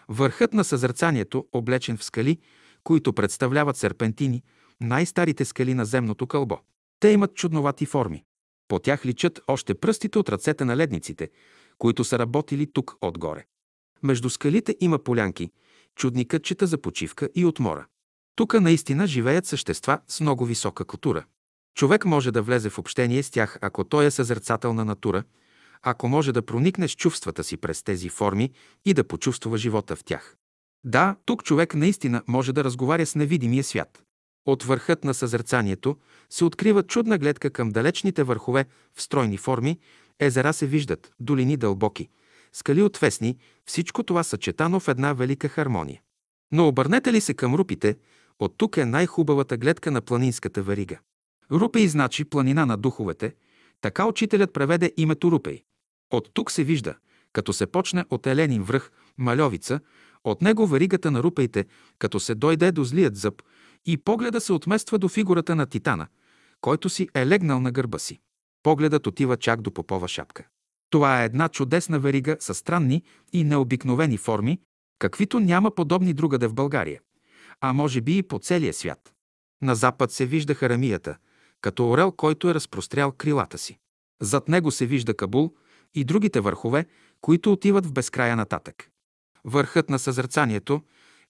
[0.07, 2.37] Върхът на съзерцанието, облечен в скали,
[2.83, 4.43] които представляват серпентини,
[4.81, 6.57] най-старите скали на земното кълбо.
[6.99, 8.23] Те имат чудновати форми.
[8.67, 11.29] По тях личат още пръстите от ръцете на ледниците,
[11.77, 13.45] които са работили тук отгоре.
[14.03, 15.51] Между скалите има полянки,
[15.95, 17.85] чудни кътчета за почивка и отмора.
[18.35, 21.25] Тук наистина живеят същества с много висока култура.
[21.75, 25.23] Човек може да влезе в общение с тях, ако той е съзерцателна натура,
[25.81, 28.51] ако може да проникне с чувствата си през тези форми
[28.85, 30.35] и да почувства живота в тях.
[30.83, 34.03] Да, тук човек наистина може да разговаря с невидимия свят.
[34.47, 35.97] От върхът на съзерцанието
[36.29, 39.79] се открива чудна гледка към далечните върхове в стройни форми,
[40.19, 42.09] езера се виждат, долини дълбоки,
[42.53, 46.01] скали отвесни, всичко това съчетано в една велика хармония.
[46.51, 47.97] Но обърнете ли се към рупите,
[48.39, 50.99] от тук е най-хубавата гледка на планинската верига.
[51.51, 53.33] Рупей значи планина на духовете,
[53.81, 55.63] така учителят преведе името Рупей.
[56.11, 56.95] От тук се вижда,
[57.33, 59.79] като се почне от Еленин връх, Малевица,
[60.23, 61.65] от него веригата на рупейте,
[61.99, 63.41] като се дойде до злият зъб
[63.87, 66.07] и погледа се отмества до фигурата на Титана,
[66.61, 68.19] който си е легнал на гърба си.
[68.63, 70.47] Погледът отива чак до попова шапка.
[70.89, 74.59] Това е една чудесна верига с странни и необикновени форми,
[74.99, 77.01] каквито няма подобни другаде в България,
[77.61, 79.13] а може би и по целия свят.
[79.61, 81.17] На запад се вижда харамията,
[81.61, 83.77] като орел, който е разпрострял крилата си.
[84.21, 85.53] Зад него се вижда Кабул
[85.95, 86.85] и другите върхове,
[87.21, 88.89] които отиват в безкрая нататък.
[89.43, 90.81] Върхът на съзърцанието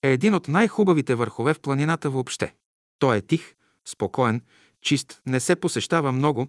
[0.03, 2.53] е един от най-хубавите върхове в планината въобще.
[2.99, 4.41] Той е тих, спокоен,
[4.81, 6.47] чист, не се посещава много,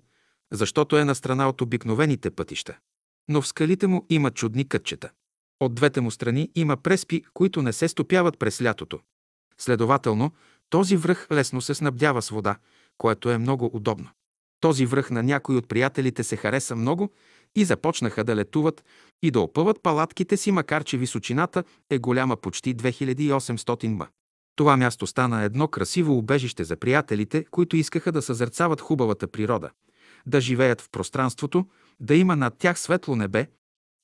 [0.53, 2.79] защото е на страна от обикновените пътища.
[3.29, 5.11] Но в скалите му има чудни кътчета.
[5.61, 9.01] От двете му страни има преспи, които не се стопяват през лятото.
[9.59, 10.33] Следователно,
[10.71, 12.57] този връх лесно се снабдява с вода,
[12.99, 14.09] което е много удобно.
[14.61, 17.13] Този връх на някой от приятелите се хареса много
[17.57, 18.85] и започнаха да летуват
[19.23, 24.07] и да опъват палатките си, макар че височината е голяма почти 2800 м.
[24.57, 29.71] Това място стана едно красиво убежище за приятелите, които искаха да съзерцават хубавата природа,
[30.27, 31.67] да живеят в пространството,
[32.01, 33.47] да има над тях светло небе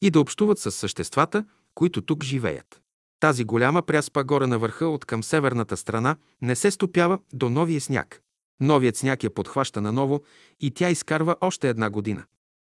[0.03, 2.81] и да общуват с съществата, които тук живеят.
[3.21, 7.81] Тази голяма пряспа горе на върха от към северната страна не се стопява до новия
[7.81, 8.21] сняг.
[8.61, 10.23] Новият сняг я подхваща наново
[10.61, 12.25] и тя изкарва още една година.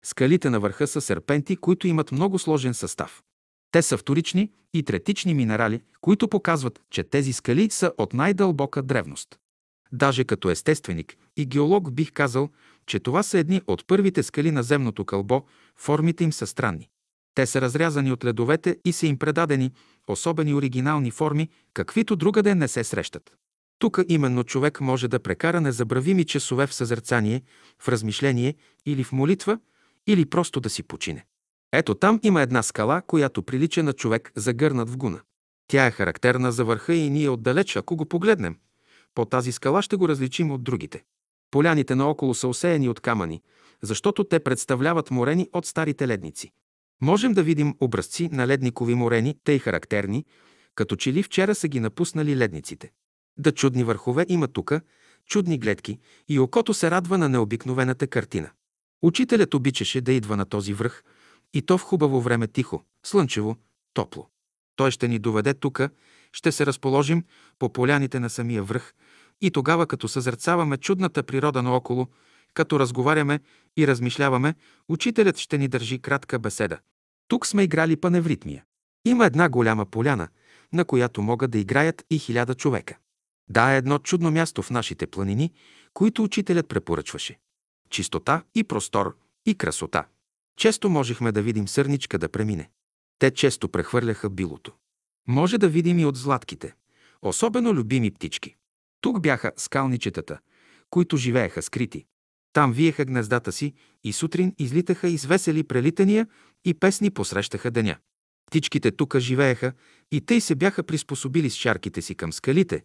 [0.04, 3.22] Скалите на върха са серпенти, които имат много сложен състав.
[3.70, 9.28] Те са вторични и третични минерали, които показват, че тези скали са от най-дълбока древност.
[9.92, 12.48] Даже като естественик и геолог бих казал,
[12.86, 15.44] че това са едни от първите скали на земното кълбо,
[15.76, 16.88] формите им са странни.
[17.34, 19.72] Те са разрязани от ледовете и са им предадени
[20.08, 23.34] особени оригинални форми, каквито другаде не се срещат.
[23.78, 27.42] Тук именно човек може да прекара незабравими часове в съзерцание,
[27.78, 28.54] в размишление
[28.86, 29.58] или в молитва,
[30.06, 31.26] или просто да си почине.
[31.72, 35.20] Ето там има една скала, която прилича на човек загърнат в гуна.
[35.68, 38.56] Тя е характерна за върха и ние отдалеч, ако го погледнем,
[39.14, 41.04] по тази скала ще го различим от другите.
[41.50, 43.42] Поляните наоколо са осеяни от камъни,
[43.82, 46.52] защото те представляват морени от старите ледници.
[47.02, 50.24] Можем да видим образци на ледникови морени, и характерни,
[50.74, 52.90] като че ли вчера са ги напуснали ледниците.
[53.38, 54.80] Да чудни върхове има тука,
[55.26, 58.50] чудни гледки и окото се радва на необикновената картина.
[59.04, 61.04] Учителят обичаше да идва на този връх
[61.54, 63.56] и то в хубаво време тихо, слънчево,
[63.94, 64.28] топло.
[64.76, 65.90] Той ще ни доведе тука,
[66.32, 67.24] ще се разположим
[67.58, 68.94] по поляните на самия връх
[69.40, 72.06] и тогава, като съзерцаваме чудната природа наоколо,
[72.54, 73.40] като разговаряме
[73.76, 74.54] и размишляваме,
[74.88, 76.78] учителят ще ни държи кратка беседа.
[77.28, 78.64] Тук сме играли паневритмия.
[79.04, 80.28] Има една голяма поляна,
[80.72, 82.96] на която могат да играят и хиляда човека.
[83.50, 85.52] Да, е едно чудно място в нашите планини,
[85.94, 87.38] които учителят препоръчваше.
[87.94, 89.16] Чистота и простор
[89.46, 90.06] и красота.
[90.56, 92.70] Често можехме да видим сърничка да премине.
[93.18, 94.72] Те често прехвърляха билото.
[95.28, 96.74] Може да видим и от златките,
[97.22, 98.56] особено любими птички.
[99.00, 100.38] Тук бяха скалничетата,
[100.90, 102.04] които живееха скрити.
[102.52, 103.74] Там виеха гнездата си
[104.04, 106.26] и сутрин излитаха из весели прелитания
[106.64, 107.96] и песни посрещаха деня.
[108.46, 109.72] Птичките тука живееха
[110.12, 112.84] и тъй се бяха приспособили с шарките си към скалите,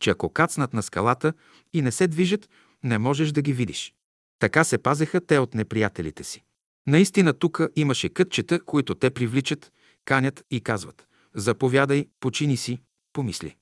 [0.00, 1.32] че ако кацнат на скалата
[1.72, 2.48] и не се движат,
[2.84, 3.92] не можеш да ги видиш.
[4.38, 6.42] Така се пазеха те от неприятелите си.
[6.86, 9.72] Наистина тука имаше кътчета, които те привличат,
[10.04, 12.78] канят и казват «Заповядай, почини си,
[13.12, 13.56] помисли».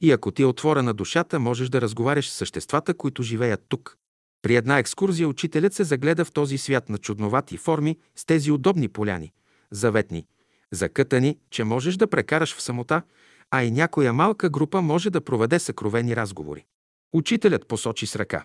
[0.00, 3.96] И ако ти е отворена душата, можеш да разговаряш с съществата, които живеят тук.
[4.42, 8.88] При една екскурзия учителят се загледа в този свят на чудновати форми с тези удобни
[8.88, 9.32] поляни,
[9.70, 10.26] заветни,
[10.72, 13.02] закътани, че можеш да прекараш в самота,
[13.50, 16.64] а и някоя малка група може да проведе съкровени разговори.
[17.12, 18.44] Учителят посочи с ръка.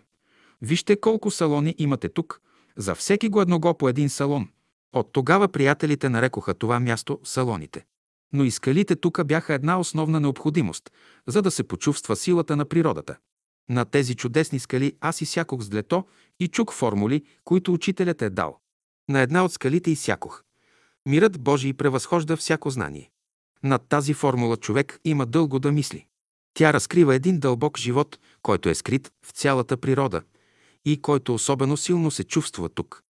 [0.64, 2.42] Вижте колко салони имате тук.
[2.78, 4.50] За всеки го едного по един салон.
[4.94, 7.86] От тогава приятелите нарекоха това място салоните.
[8.34, 10.92] Но и скалите тук бяха една основна необходимост,
[11.28, 13.18] за да се почувства силата на природата.
[13.70, 16.06] На тези чудесни скали аз изсякох с длето
[16.40, 18.60] и чук формули, които учителят е дал.
[19.10, 20.44] На една от скалите изсякох.
[21.06, 23.12] Мирът Божий превъзхожда всяко знание.
[23.64, 26.06] Над тази формула човек има дълго да мисли.
[26.54, 30.22] Тя разкрива един дълбок живот, който е скрит в цялата природа
[30.86, 33.04] и който особено силно се чувства тук.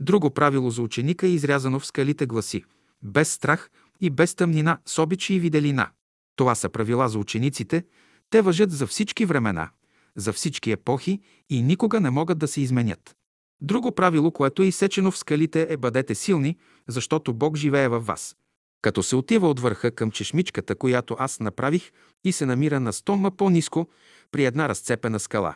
[0.00, 2.64] Друго правило за ученика, изрязано в скалите, гласи
[3.02, 5.90] без страх и без тъмнина, с обичи и виделина.
[6.36, 7.84] Това са правила за учениците,
[8.30, 9.70] те въжат за всички времена,
[10.16, 13.16] за всички епохи и никога не могат да се изменят.
[13.60, 16.56] Друго правило, което е изсечено в скалите е бъдете силни,
[16.88, 18.36] защото Бог живее във вас.
[18.82, 21.92] Като се отива от върха към чешмичката, която аз направих
[22.24, 23.88] и се намира на стома по-низко
[24.30, 25.54] при една разцепена скала.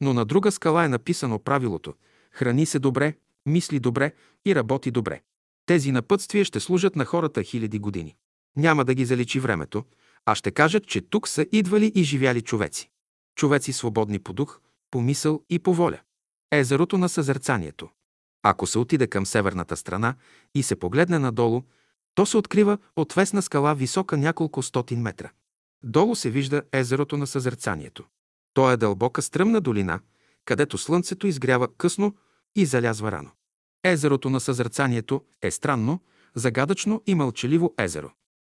[0.00, 1.94] Но на друга скала е написано правилото–
[2.32, 3.14] храни се добре,
[3.46, 4.12] мисли добре
[4.46, 5.20] и работи добре.
[5.66, 8.16] Тези напътствия ще служат на хората хиляди години.
[8.56, 9.84] Няма да ги заличи времето,
[10.26, 12.90] а ще кажат, че тук са идвали и живяли човеци.
[13.36, 14.60] Човеци свободни по дух,
[14.90, 16.00] по мисъл и по воля.
[16.52, 17.88] Езерото на съзерцанието.
[18.42, 20.14] Ако се отиде към северната страна
[20.54, 21.62] и се погледне надолу,
[22.14, 25.30] то се открива отвесна скала висока няколко стотин метра.
[25.84, 28.04] Долу се вижда езерото на съзерцанието.
[28.58, 30.00] То е дълбока стръмна долина,
[30.44, 32.16] където слънцето изгрява късно
[32.56, 33.30] и залязва рано.
[33.84, 36.00] Езерото на съзерцанието е странно,
[36.34, 38.10] загадъчно и мълчаливо езеро.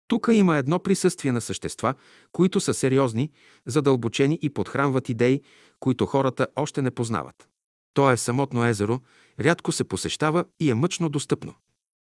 [0.08, 1.94] Тук има едно присъствие на същества,
[2.32, 3.32] които са сериозни,
[3.66, 5.42] задълбочени и подхранват идеи,
[5.80, 7.50] които хората още не познават.
[7.94, 9.00] То е самотно езеро,
[9.40, 11.54] рядко се посещава и е мъчно достъпно.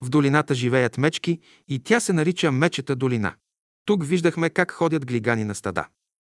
[0.03, 3.33] В долината живеят мечки и тя се нарича Мечета долина.
[3.85, 5.87] Тук виждахме как ходят глигани на стада.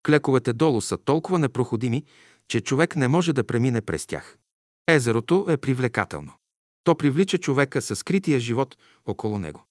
[0.07, 2.05] Клековете долу са толкова непроходими,
[2.49, 4.39] че човек не може да премине през тях.
[4.89, 6.33] Езерото е привлекателно.
[6.85, 8.77] То привлича човека със скрития живот
[9.07, 9.65] около него.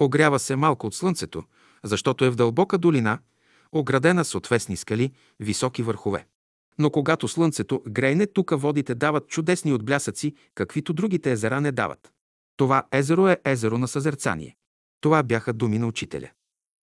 [0.00, 1.44] Огрява се малко от слънцето,
[1.84, 3.18] защото е в дълбока долина,
[3.72, 6.26] оградена с отвесни скали, високи върхове.
[6.78, 12.12] Но когато слънцето грейне, тука водите дават чудесни отблясъци, каквито другите езера не дават.
[12.56, 14.56] Това езеро е езеро на съзерцание.
[15.00, 16.30] Това бяха думи на учителя.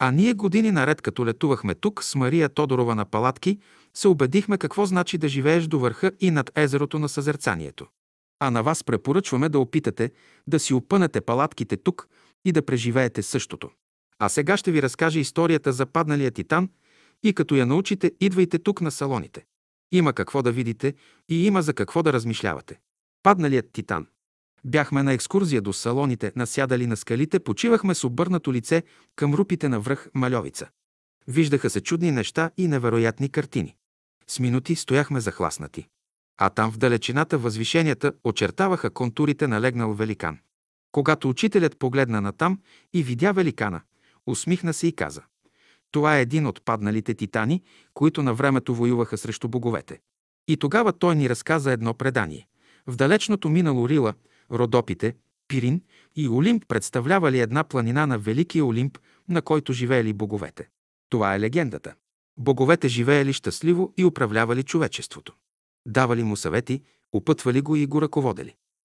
[0.05, 3.59] А ние години наред, като летувахме тук с Мария Тодорова на палатки,
[3.93, 7.87] се убедихме какво значи да живееш до върха и над езерото на съзерцанието.
[8.39, 10.11] А на вас препоръчваме да опитате
[10.47, 12.07] да си опънете палатките тук
[12.45, 13.69] и да преживеете същото.
[14.19, 16.69] А сега ще ви разкажа историята за падналия титан
[17.23, 19.45] и като я научите, идвайте тук на салоните.
[19.91, 20.93] Има какво да видите
[21.29, 22.79] и има за какво да размишлявате.
[23.23, 24.07] Падналият титан.
[24.65, 28.83] Бяхме на екскурзия до салоните, насядали на скалите, почивахме с обърнато лице
[29.15, 30.69] към рупите на връх Мальовица.
[31.27, 33.75] Виждаха се чудни неща и невероятни картини.
[34.27, 35.87] С минути стояхме захласнати.
[36.37, 40.39] А там в далечината възвишенията очертаваха контурите на легнал великан.
[40.91, 42.59] Когато учителят погледна натам
[42.93, 43.81] и видя великана,
[44.27, 45.21] усмихна се и каза
[45.93, 47.61] това е един от падналите титани,
[47.93, 49.99] които на времето воюваха срещу боговете.
[50.47, 52.47] И тогава той ни разказа едно предание.
[52.87, 54.13] В далечното минало Рила,
[54.53, 55.15] Родопите,
[55.47, 55.81] Пирин
[56.15, 58.97] и Олимп представлявали една планина на Великия Олимп,
[59.29, 60.69] на който живеели боговете.
[61.09, 61.93] Това е легендата.
[62.37, 65.33] Боговете живеели щастливо и управлявали човечеството.
[65.87, 66.81] Давали му съвети,
[67.13, 68.55] опътвали го и го ръководели.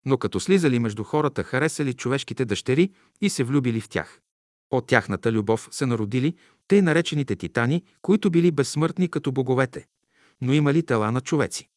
[0.06, 2.92] Но като слизали между хората, харесали човешките дъщери
[3.22, 4.22] и се влюбили в тях.
[4.72, 6.36] От тяхната любов се народили
[6.68, 9.86] тъй наречените титани, които били безсмъртни като боговете,
[10.42, 11.70] но имали тела на човеци.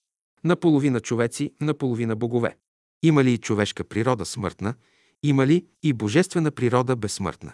[0.44, 2.56] Наполовина човеци, наполовина богове.
[3.02, 4.74] Имали и човешка природа смъртна,
[5.22, 7.52] имали и божествена природа безсмъртна.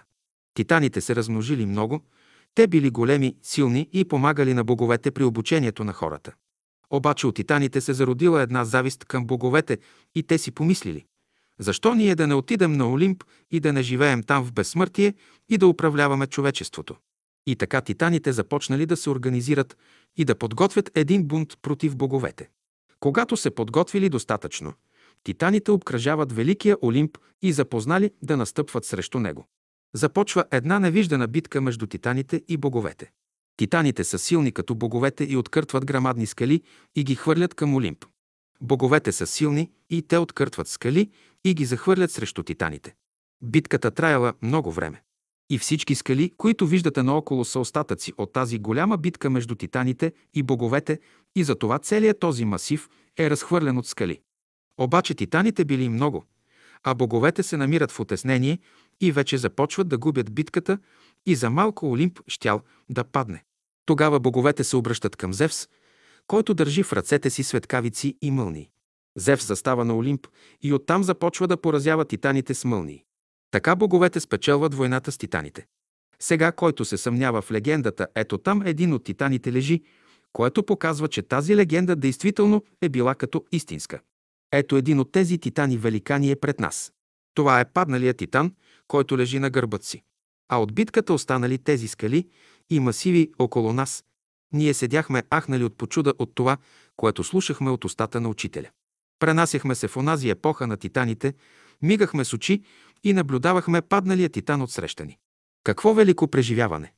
[0.55, 2.01] Титаните се размножили много,
[2.55, 6.33] те били големи, силни и помагали на боговете при обучението на хората.
[6.91, 9.79] Обаче от титаните се зародила една завист към боговете
[10.15, 11.05] и те си помислили.
[11.59, 15.15] Защо ние да не отидем на Олимп и да не живеем там в безсмъртие
[15.49, 16.97] и да управляваме човечеството?
[17.47, 19.77] И така титаните започнали да се организират
[20.17, 22.49] и да подготвят един бунт против боговете.
[23.01, 24.73] Когато се подготвили достатъчно,
[25.25, 29.47] титаните обкръжават Великия Олимп и запознали да настъпват срещу него.
[29.95, 33.11] Започва една невиждана битка между титаните и боговете.
[33.57, 36.63] Титаните са силни като боговете и откъртват грамадни скали
[36.97, 38.05] и ги хвърлят към Олимп.
[38.61, 41.11] Боговете са силни и те откъртват скали
[41.45, 42.95] и ги захвърлят срещу титаните.
[43.43, 45.03] Битката траяла много време.
[45.51, 50.43] И всички скали, които виждате наоколо, са остатъци от тази голяма битка между титаните и
[50.43, 51.01] боговете
[51.37, 54.21] и затова целият този масив е разхвърлен от скали.
[54.79, 56.25] Обаче титаните били много,
[56.83, 58.59] а боговете се намират в отеснение
[59.01, 60.79] и вече започват да губят битката
[61.27, 63.45] и за малко Олимп щял да падне.
[63.87, 65.69] Тогава боговете се обръщат към Зевс,
[66.27, 68.71] който държи в ръцете си светкавици и мълни.
[69.17, 70.27] Зевс застава на Олимп
[70.63, 73.05] и оттам започва да поразява титаните с мълни.
[73.51, 75.67] Така боговете спечелват войната с титаните.
[76.21, 79.83] Сега, който се съмнява в легендата, ето там един от титаните лежи,
[80.33, 84.01] което показва, че тази легенда действително е била като истинска.
[84.53, 86.93] Ето един от тези титани великани е пред нас.
[87.35, 88.55] Това е падналият титан,
[88.89, 90.03] който лежи на гърбът си.
[90.49, 92.29] А от битката останали тези скали
[92.71, 94.05] и масиви около нас.
[94.53, 96.57] Ние седяхме ахнали от почуда от това,
[96.97, 98.71] което слушахме от устата на учителя.
[99.19, 101.35] Пренасяхме се в онази епоха на титаните,
[101.83, 102.63] мигахме с очи
[103.05, 105.19] и наблюдавахме падналия титан от срещани.
[105.65, 106.93] Какво велико преживяване!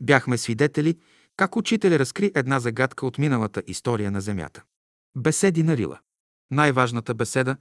[0.00, 0.98] Бяхме свидетели
[1.36, 4.62] как учителя разкри една загадка от миналата история на Земята.
[5.16, 5.98] Беседи на Рила.
[6.50, 7.56] Най-важната беседа,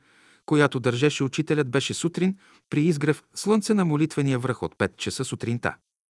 [0.46, 2.38] която държеше учителят, беше сутрин
[2.70, 5.76] при изгрев слънце на молитвения връх от 5 часа сутринта.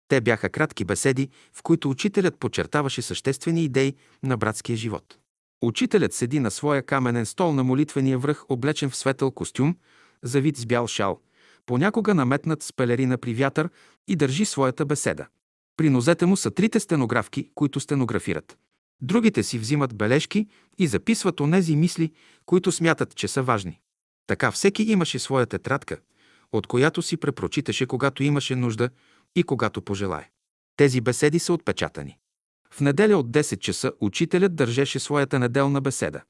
[0.09, 5.19] Те бяха кратки беседи, в които учителят подчертаваше съществени идеи на братския живот.
[5.63, 9.77] Учителят седи на своя каменен стол на молитвения връх, облечен в светъл костюм,
[10.23, 11.21] завит с бял шал,
[11.67, 13.71] понякога наметнат с пелерина при вятър
[14.09, 15.27] и държи своята беседа.
[15.77, 18.59] При нозете му са трите стенографки, които стенографират.
[19.01, 20.47] Другите си взимат бележки
[20.79, 22.13] и записват онези мисли,
[22.47, 23.81] които смятат, че са важни.
[24.27, 25.99] Така всеки имаше своя тетрадка,
[26.53, 28.91] от която си препрочиташе, когато имаше нужда
[29.37, 30.31] и когато пожелае.
[30.77, 32.19] Тези беседи са отпечатани.
[32.71, 36.23] В неделя от 10 часа учителят държеше своята неделна беседа.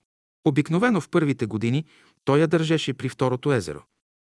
[0.45, 1.85] Обикновено в първите години
[2.25, 3.83] той я държеше при второто езеро.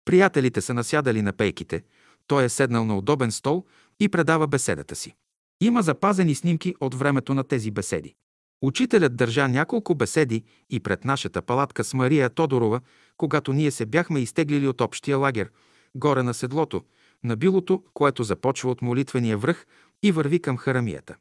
[0.05, 1.83] Приятелите са насядали на пейките,
[2.27, 3.65] той е седнал на удобен стол
[4.01, 5.15] и предава беседата си.
[5.61, 8.15] Има запазени снимки от времето на тези беседи.
[8.65, 12.81] Учителят държа няколко беседи и пред нашата палатка с Мария Тодорова,
[13.17, 15.51] когато ние се бяхме изтеглили от общия лагер,
[15.95, 16.83] горе на седлото,
[17.25, 19.67] на билото, което започва от молитвения връх
[20.03, 21.17] и върви към харамията.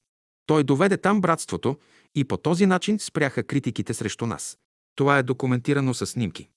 [0.45, 1.77] Той доведе там братството
[2.15, 4.57] и по този начин спряха критиките срещу нас.
[4.95, 6.49] Това е документирано с снимки.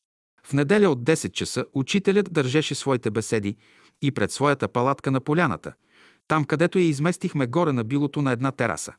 [0.44, 3.56] В неделя от 10 часа учителят държеше своите беседи
[4.02, 5.72] и пред своята палатка на поляната,
[6.28, 8.92] там където я изместихме горе на билото на една тераса.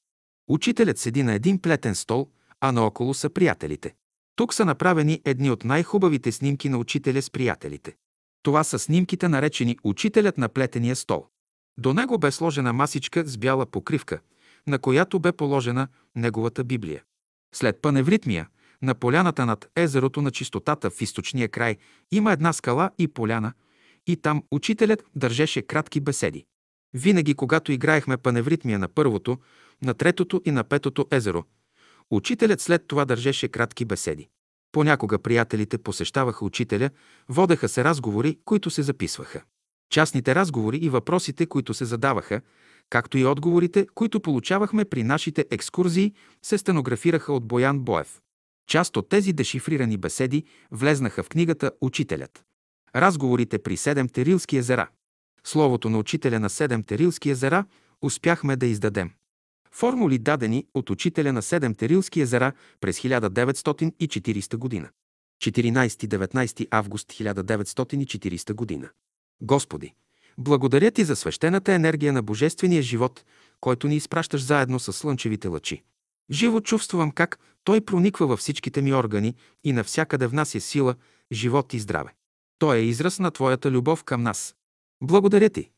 [0.48, 2.28] Учителят седи на един плетен стол,
[2.62, 3.94] а наоколо са приятелите.
[4.36, 7.96] Тук са направени едни от най-хубавите снимки на учителя с приятелите.
[8.44, 11.26] Това са снимките наречени «Учителят на плетения стол».
[11.80, 14.20] До него бе сложена масичка с бяла покривка,
[14.68, 17.04] на която бе положена неговата Библия.
[17.56, 18.48] След паневритмия,
[18.82, 21.78] на поляната над езерото на чистотата в източния край
[22.12, 23.54] има една скала и поляна,
[24.08, 26.46] и там учителят държеше кратки беседи.
[26.94, 29.38] Винаги, когато играехме паневритмия на първото,
[29.82, 31.44] на третото и на петото езеро,
[32.12, 34.28] учителят след това държеше кратки беседи.
[34.72, 36.90] Понякога приятелите посещаваха учителя,
[37.30, 39.44] водеха се разговори, които се записваха.
[39.90, 42.42] Частните разговори и въпросите, които се задаваха,
[42.90, 46.14] както и отговорите, които получавахме при нашите екскурзии,
[46.46, 48.22] се стенографираха от Боян Боев.
[48.68, 52.44] Част от тези дешифрирани беседи влезнаха в книгата «Учителят».
[52.96, 54.88] Разговорите при Седем Терилски езера.
[55.48, 57.66] Словото на учителя на Седем Терилски езера
[58.02, 59.12] успяхме да издадем.
[59.72, 62.52] Формули дадени от учителя на Седем Терилски езера
[62.82, 64.90] през 1940 година.
[65.44, 68.90] 14-19 август 1940 година.
[69.42, 69.94] Господи,
[70.38, 73.26] благодаря Ти за свещената енергия на Божествения живот,
[73.60, 75.84] който ни изпращаш заедно с слънчевите лъчи.
[76.32, 80.96] Живо чувствувам как Той прониква във всичките ми органи и навсякъде внася сила,
[81.32, 82.14] живот и здраве.
[82.60, 84.57] Той е израз на Твоята любов към нас.
[85.02, 85.70] Благодаря Ти.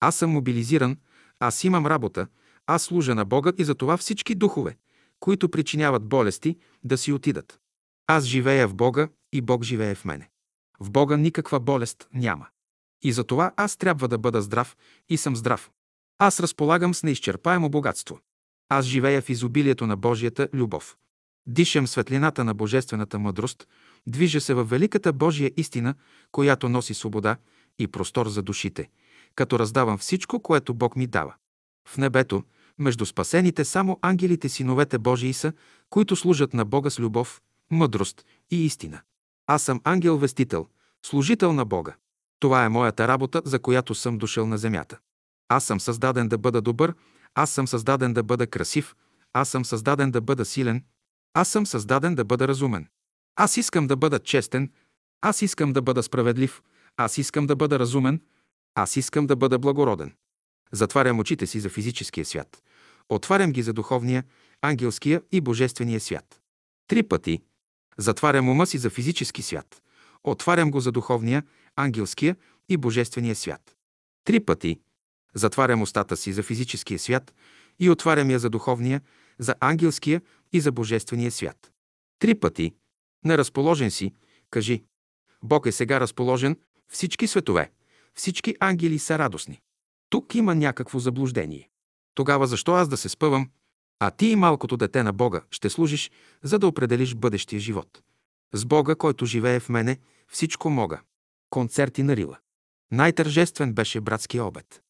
[0.00, 0.96] Аз съм мобилизиран,
[1.40, 2.26] аз имам работа,
[2.66, 4.76] аз служа на Бога и затова всички духове,
[5.20, 7.60] които причиняват болести, да си отидат.
[8.06, 10.30] Аз живея в Бога и Бог живее в мене.
[10.80, 12.46] В Бога никаква болест няма.
[13.02, 14.76] И затова аз трябва да бъда здрав
[15.08, 15.70] и съм здрав.
[16.18, 18.20] Аз разполагам с неизчерпаемо богатство.
[18.68, 20.96] Аз живея в изобилието на Божията любов.
[21.46, 23.68] Дишам светлината на божествената мъдрост,
[24.06, 25.94] движа се във великата Божия истина,
[26.32, 27.36] която носи свобода
[27.78, 28.88] и простор за душите,
[29.34, 31.34] като раздавам всичко, което Бог ми дава.
[31.88, 32.44] В небето,
[32.78, 35.52] между спасените само ангелите синовете Божии са,
[35.90, 37.40] които служат на Бога с любов,
[37.70, 39.00] мъдрост и истина.
[39.46, 40.66] Аз съм ангел-вестител,
[41.06, 41.94] служител на Бога.
[42.40, 44.98] Това е моята работа, за която съм дошъл на земята.
[45.48, 46.94] Аз съм създаден да бъда добър,
[47.34, 48.94] аз съм създаден да бъда красив,
[49.32, 50.84] аз съм създаден да бъда силен,
[51.34, 52.88] аз съм създаден да бъда разумен.
[53.36, 54.72] Аз искам да бъда честен,
[55.20, 56.62] аз искам да бъда справедлив,
[56.98, 58.20] аз искам да бъда разумен,
[58.74, 60.14] аз искам да бъда благороден.
[60.72, 62.62] Затварям очите си за физическия свят.
[63.08, 64.24] Отварям ги за духовния,
[64.62, 66.40] ангелския и божествения свят.
[66.86, 67.42] Три пъти.
[67.98, 69.82] Затварям ума си за физически свят.
[70.24, 71.42] Отварям го за духовния,
[71.76, 72.36] ангелския
[72.68, 73.76] и божествения свят.
[74.24, 74.80] Три пъти
[75.34, 77.34] затварям устата си за физическия свят
[77.78, 79.00] и отварям я за духовния,
[79.38, 81.72] за ангелския и за божествения свят.
[82.18, 82.74] Три пъти.
[83.24, 84.14] Неразположен си,
[84.50, 84.84] кажи.
[85.44, 86.56] Бог е сега разположен,
[86.88, 87.70] всички светове,
[88.14, 89.60] всички ангели са радостни.
[90.10, 91.68] Тук има някакво заблуждение.
[92.14, 93.50] Тогава защо аз да се спъвам,
[94.00, 96.10] а ти и малкото дете на Бога ще служиш,
[96.42, 98.02] за да определиш бъдещия живот.
[98.54, 101.00] С Бога, който живее в мене, всичко мога.
[101.50, 102.38] Концерти на Рила.
[102.92, 104.82] Най-тържествен беше братския обед.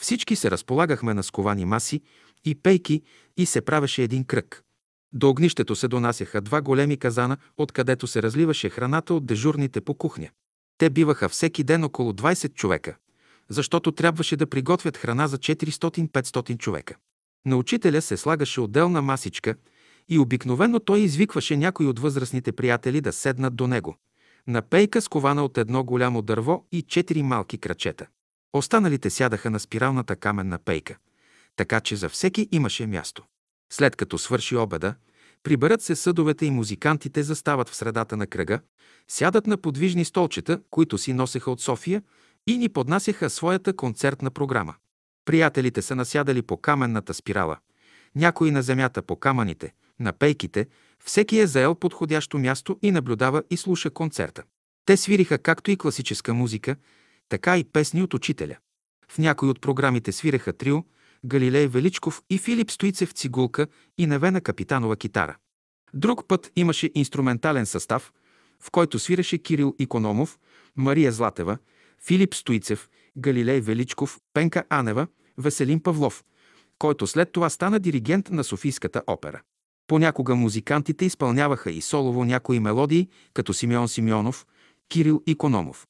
[0.00, 2.02] Всички се разполагахме на сковани маси
[2.44, 3.02] и пейки
[3.36, 4.62] и се правеше един кръг.
[5.12, 10.30] До огнището се донасяха два големи казана, откъдето се разливаше храната от дежурните по кухня.
[10.78, 12.96] Те биваха всеки ден около 20 човека,
[13.48, 16.96] защото трябваше да приготвят храна за 400-500 човека.
[17.46, 19.54] На учителя се слагаше отделна масичка
[20.08, 23.96] и обикновено той извикваше някой от възрастните приятели да седнат до него.
[24.46, 28.06] На пейка скована от едно голямо дърво и четири малки крачета.
[28.52, 30.96] Останалите сядаха на спиралната каменна пейка,
[31.56, 33.22] така че за всеки имаше място.
[33.72, 34.94] След като свърши обеда,
[35.44, 38.60] приберат се съдовете и музикантите застават в средата на кръга,
[39.08, 42.02] сядат на подвижни столчета, които си носеха от София
[42.46, 44.74] и ни поднасяха своята концертна програма.
[45.24, 47.56] Приятелите са насядали по каменната спирала,
[48.14, 50.66] някои на земята по камъните, на пейките,
[51.04, 54.42] всеки е заел подходящо място и наблюдава и слуша концерта.
[54.86, 56.76] Те свириха както и класическа музика,
[57.28, 58.56] така и песни от учителя.
[59.08, 60.84] В някои от програмите свиреха трио,
[61.24, 63.66] Галилей Величков и Филип Стоицев цигулка
[63.98, 65.36] и Невена Капитанова китара.
[65.94, 68.12] Друг път имаше инструментален състав,
[68.60, 70.38] в който свиреше Кирил Икономов,
[70.76, 71.58] Мария Златева,
[72.06, 72.88] Филип Стоицев,
[73.18, 75.06] Галилей Величков, Пенка Анева,
[75.38, 76.24] Веселин Павлов,
[76.78, 79.42] който след това стана диригент на Софийската опера.
[79.86, 84.46] Понякога музикантите изпълняваха и солово някои мелодии, като Симеон Симеонов,
[84.88, 85.86] Кирил Икономов,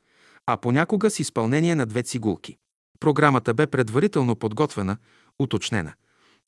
[0.47, 2.57] а понякога с изпълнение на две цигулки.
[3.01, 4.97] Програмата бе предварително подготвена,
[5.39, 5.95] уточнена,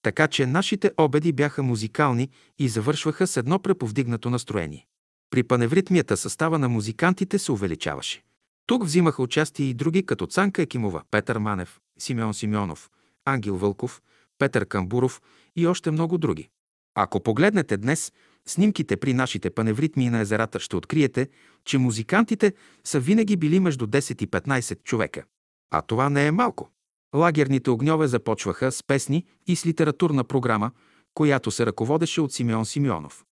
[0.03, 4.87] така че нашите обеди бяха музикални и завършваха с едно преповдигнато настроение.
[5.31, 8.23] При паневритмията състава на музикантите се увеличаваше.
[8.67, 12.91] Тук взимаха участие и други, като Цанка Екимова, Петър Манев, Симеон Симеонов,
[13.25, 14.03] Ангел Вълков,
[14.39, 15.23] Петър Камбуров
[15.57, 16.49] и още много други.
[16.95, 18.13] Ако погледнете днес
[18.47, 21.29] снимките при нашите паневритми на езерата, ще откриете,
[21.65, 22.53] че музикантите
[22.85, 25.25] са винаги били между 10 и 15 човека.
[25.71, 26.71] А това не е малко.
[27.15, 30.71] Лагерните огньове започваха с песни и с литературна програма,
[31.15, 33.25] която се ръководеше от Симеон Симеонов.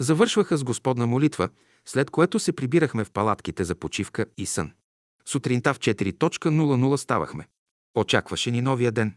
[0.00, 1.48] Завършваха с Господна молитва,
[1.86, 4.72] след което се прибирахме в палатките за почивка и сън.
[5.28, 7.48] Сутринта в 4.00 ставахме.
[7.94, 9.14] Очакваше ни новия ден.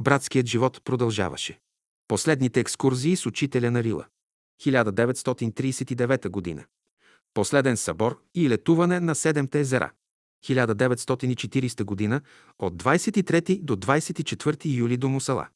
[0.00, 1.58] Братският живот продължаваше.
[2.08, 4.06] Последните екскурзии с учителя на Рила.
[4.62, 6.64] 1939 година.
[7.34, 9.90] Последен събор и летуване на Седемте езера.
[10.44, 12.20] 1940 година
[12.58, 15.48] от 23 до 24 юли до Мусала.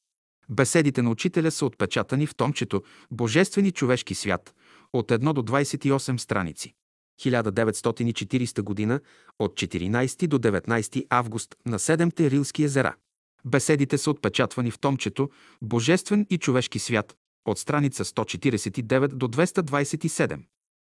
[0.49, 4.55] Беседите на учителя са отпечатани в томчето Божествени човешки свят
[4.93, 6.75] от 1 до 28 страници.
[7.21, 9.01] 1940 година
[9.39, 12.95] от 14 до 19 август на Седемте Рилски езера.
[13.45, 15.31] Беседите са отпечатвани в томчето
[15.63, 20.43] Божествен и човешки свят от страница 149 до 227.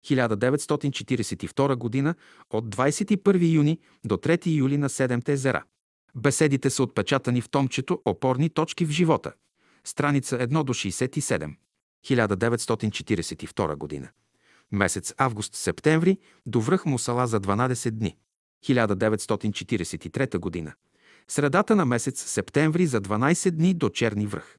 [0.05, 2.15] 1942 година
[2.51, 5.65] от 21 юни до 3 юли на Седемте езера.
[6.17, 9.33] Беседите са отпечатани в томчето Опорни точки в живота,
[9.85, 11.55] страница 1 до 67.
[12.05, 14.09] 1942 година.
[14.73, 18.17] Месец август-септември до връх Мусала за 12 дни.
[18.65, 20.73] 1943 година.
[21.29, 24.57] Средата на месец септември за 12 дни до Черни връх.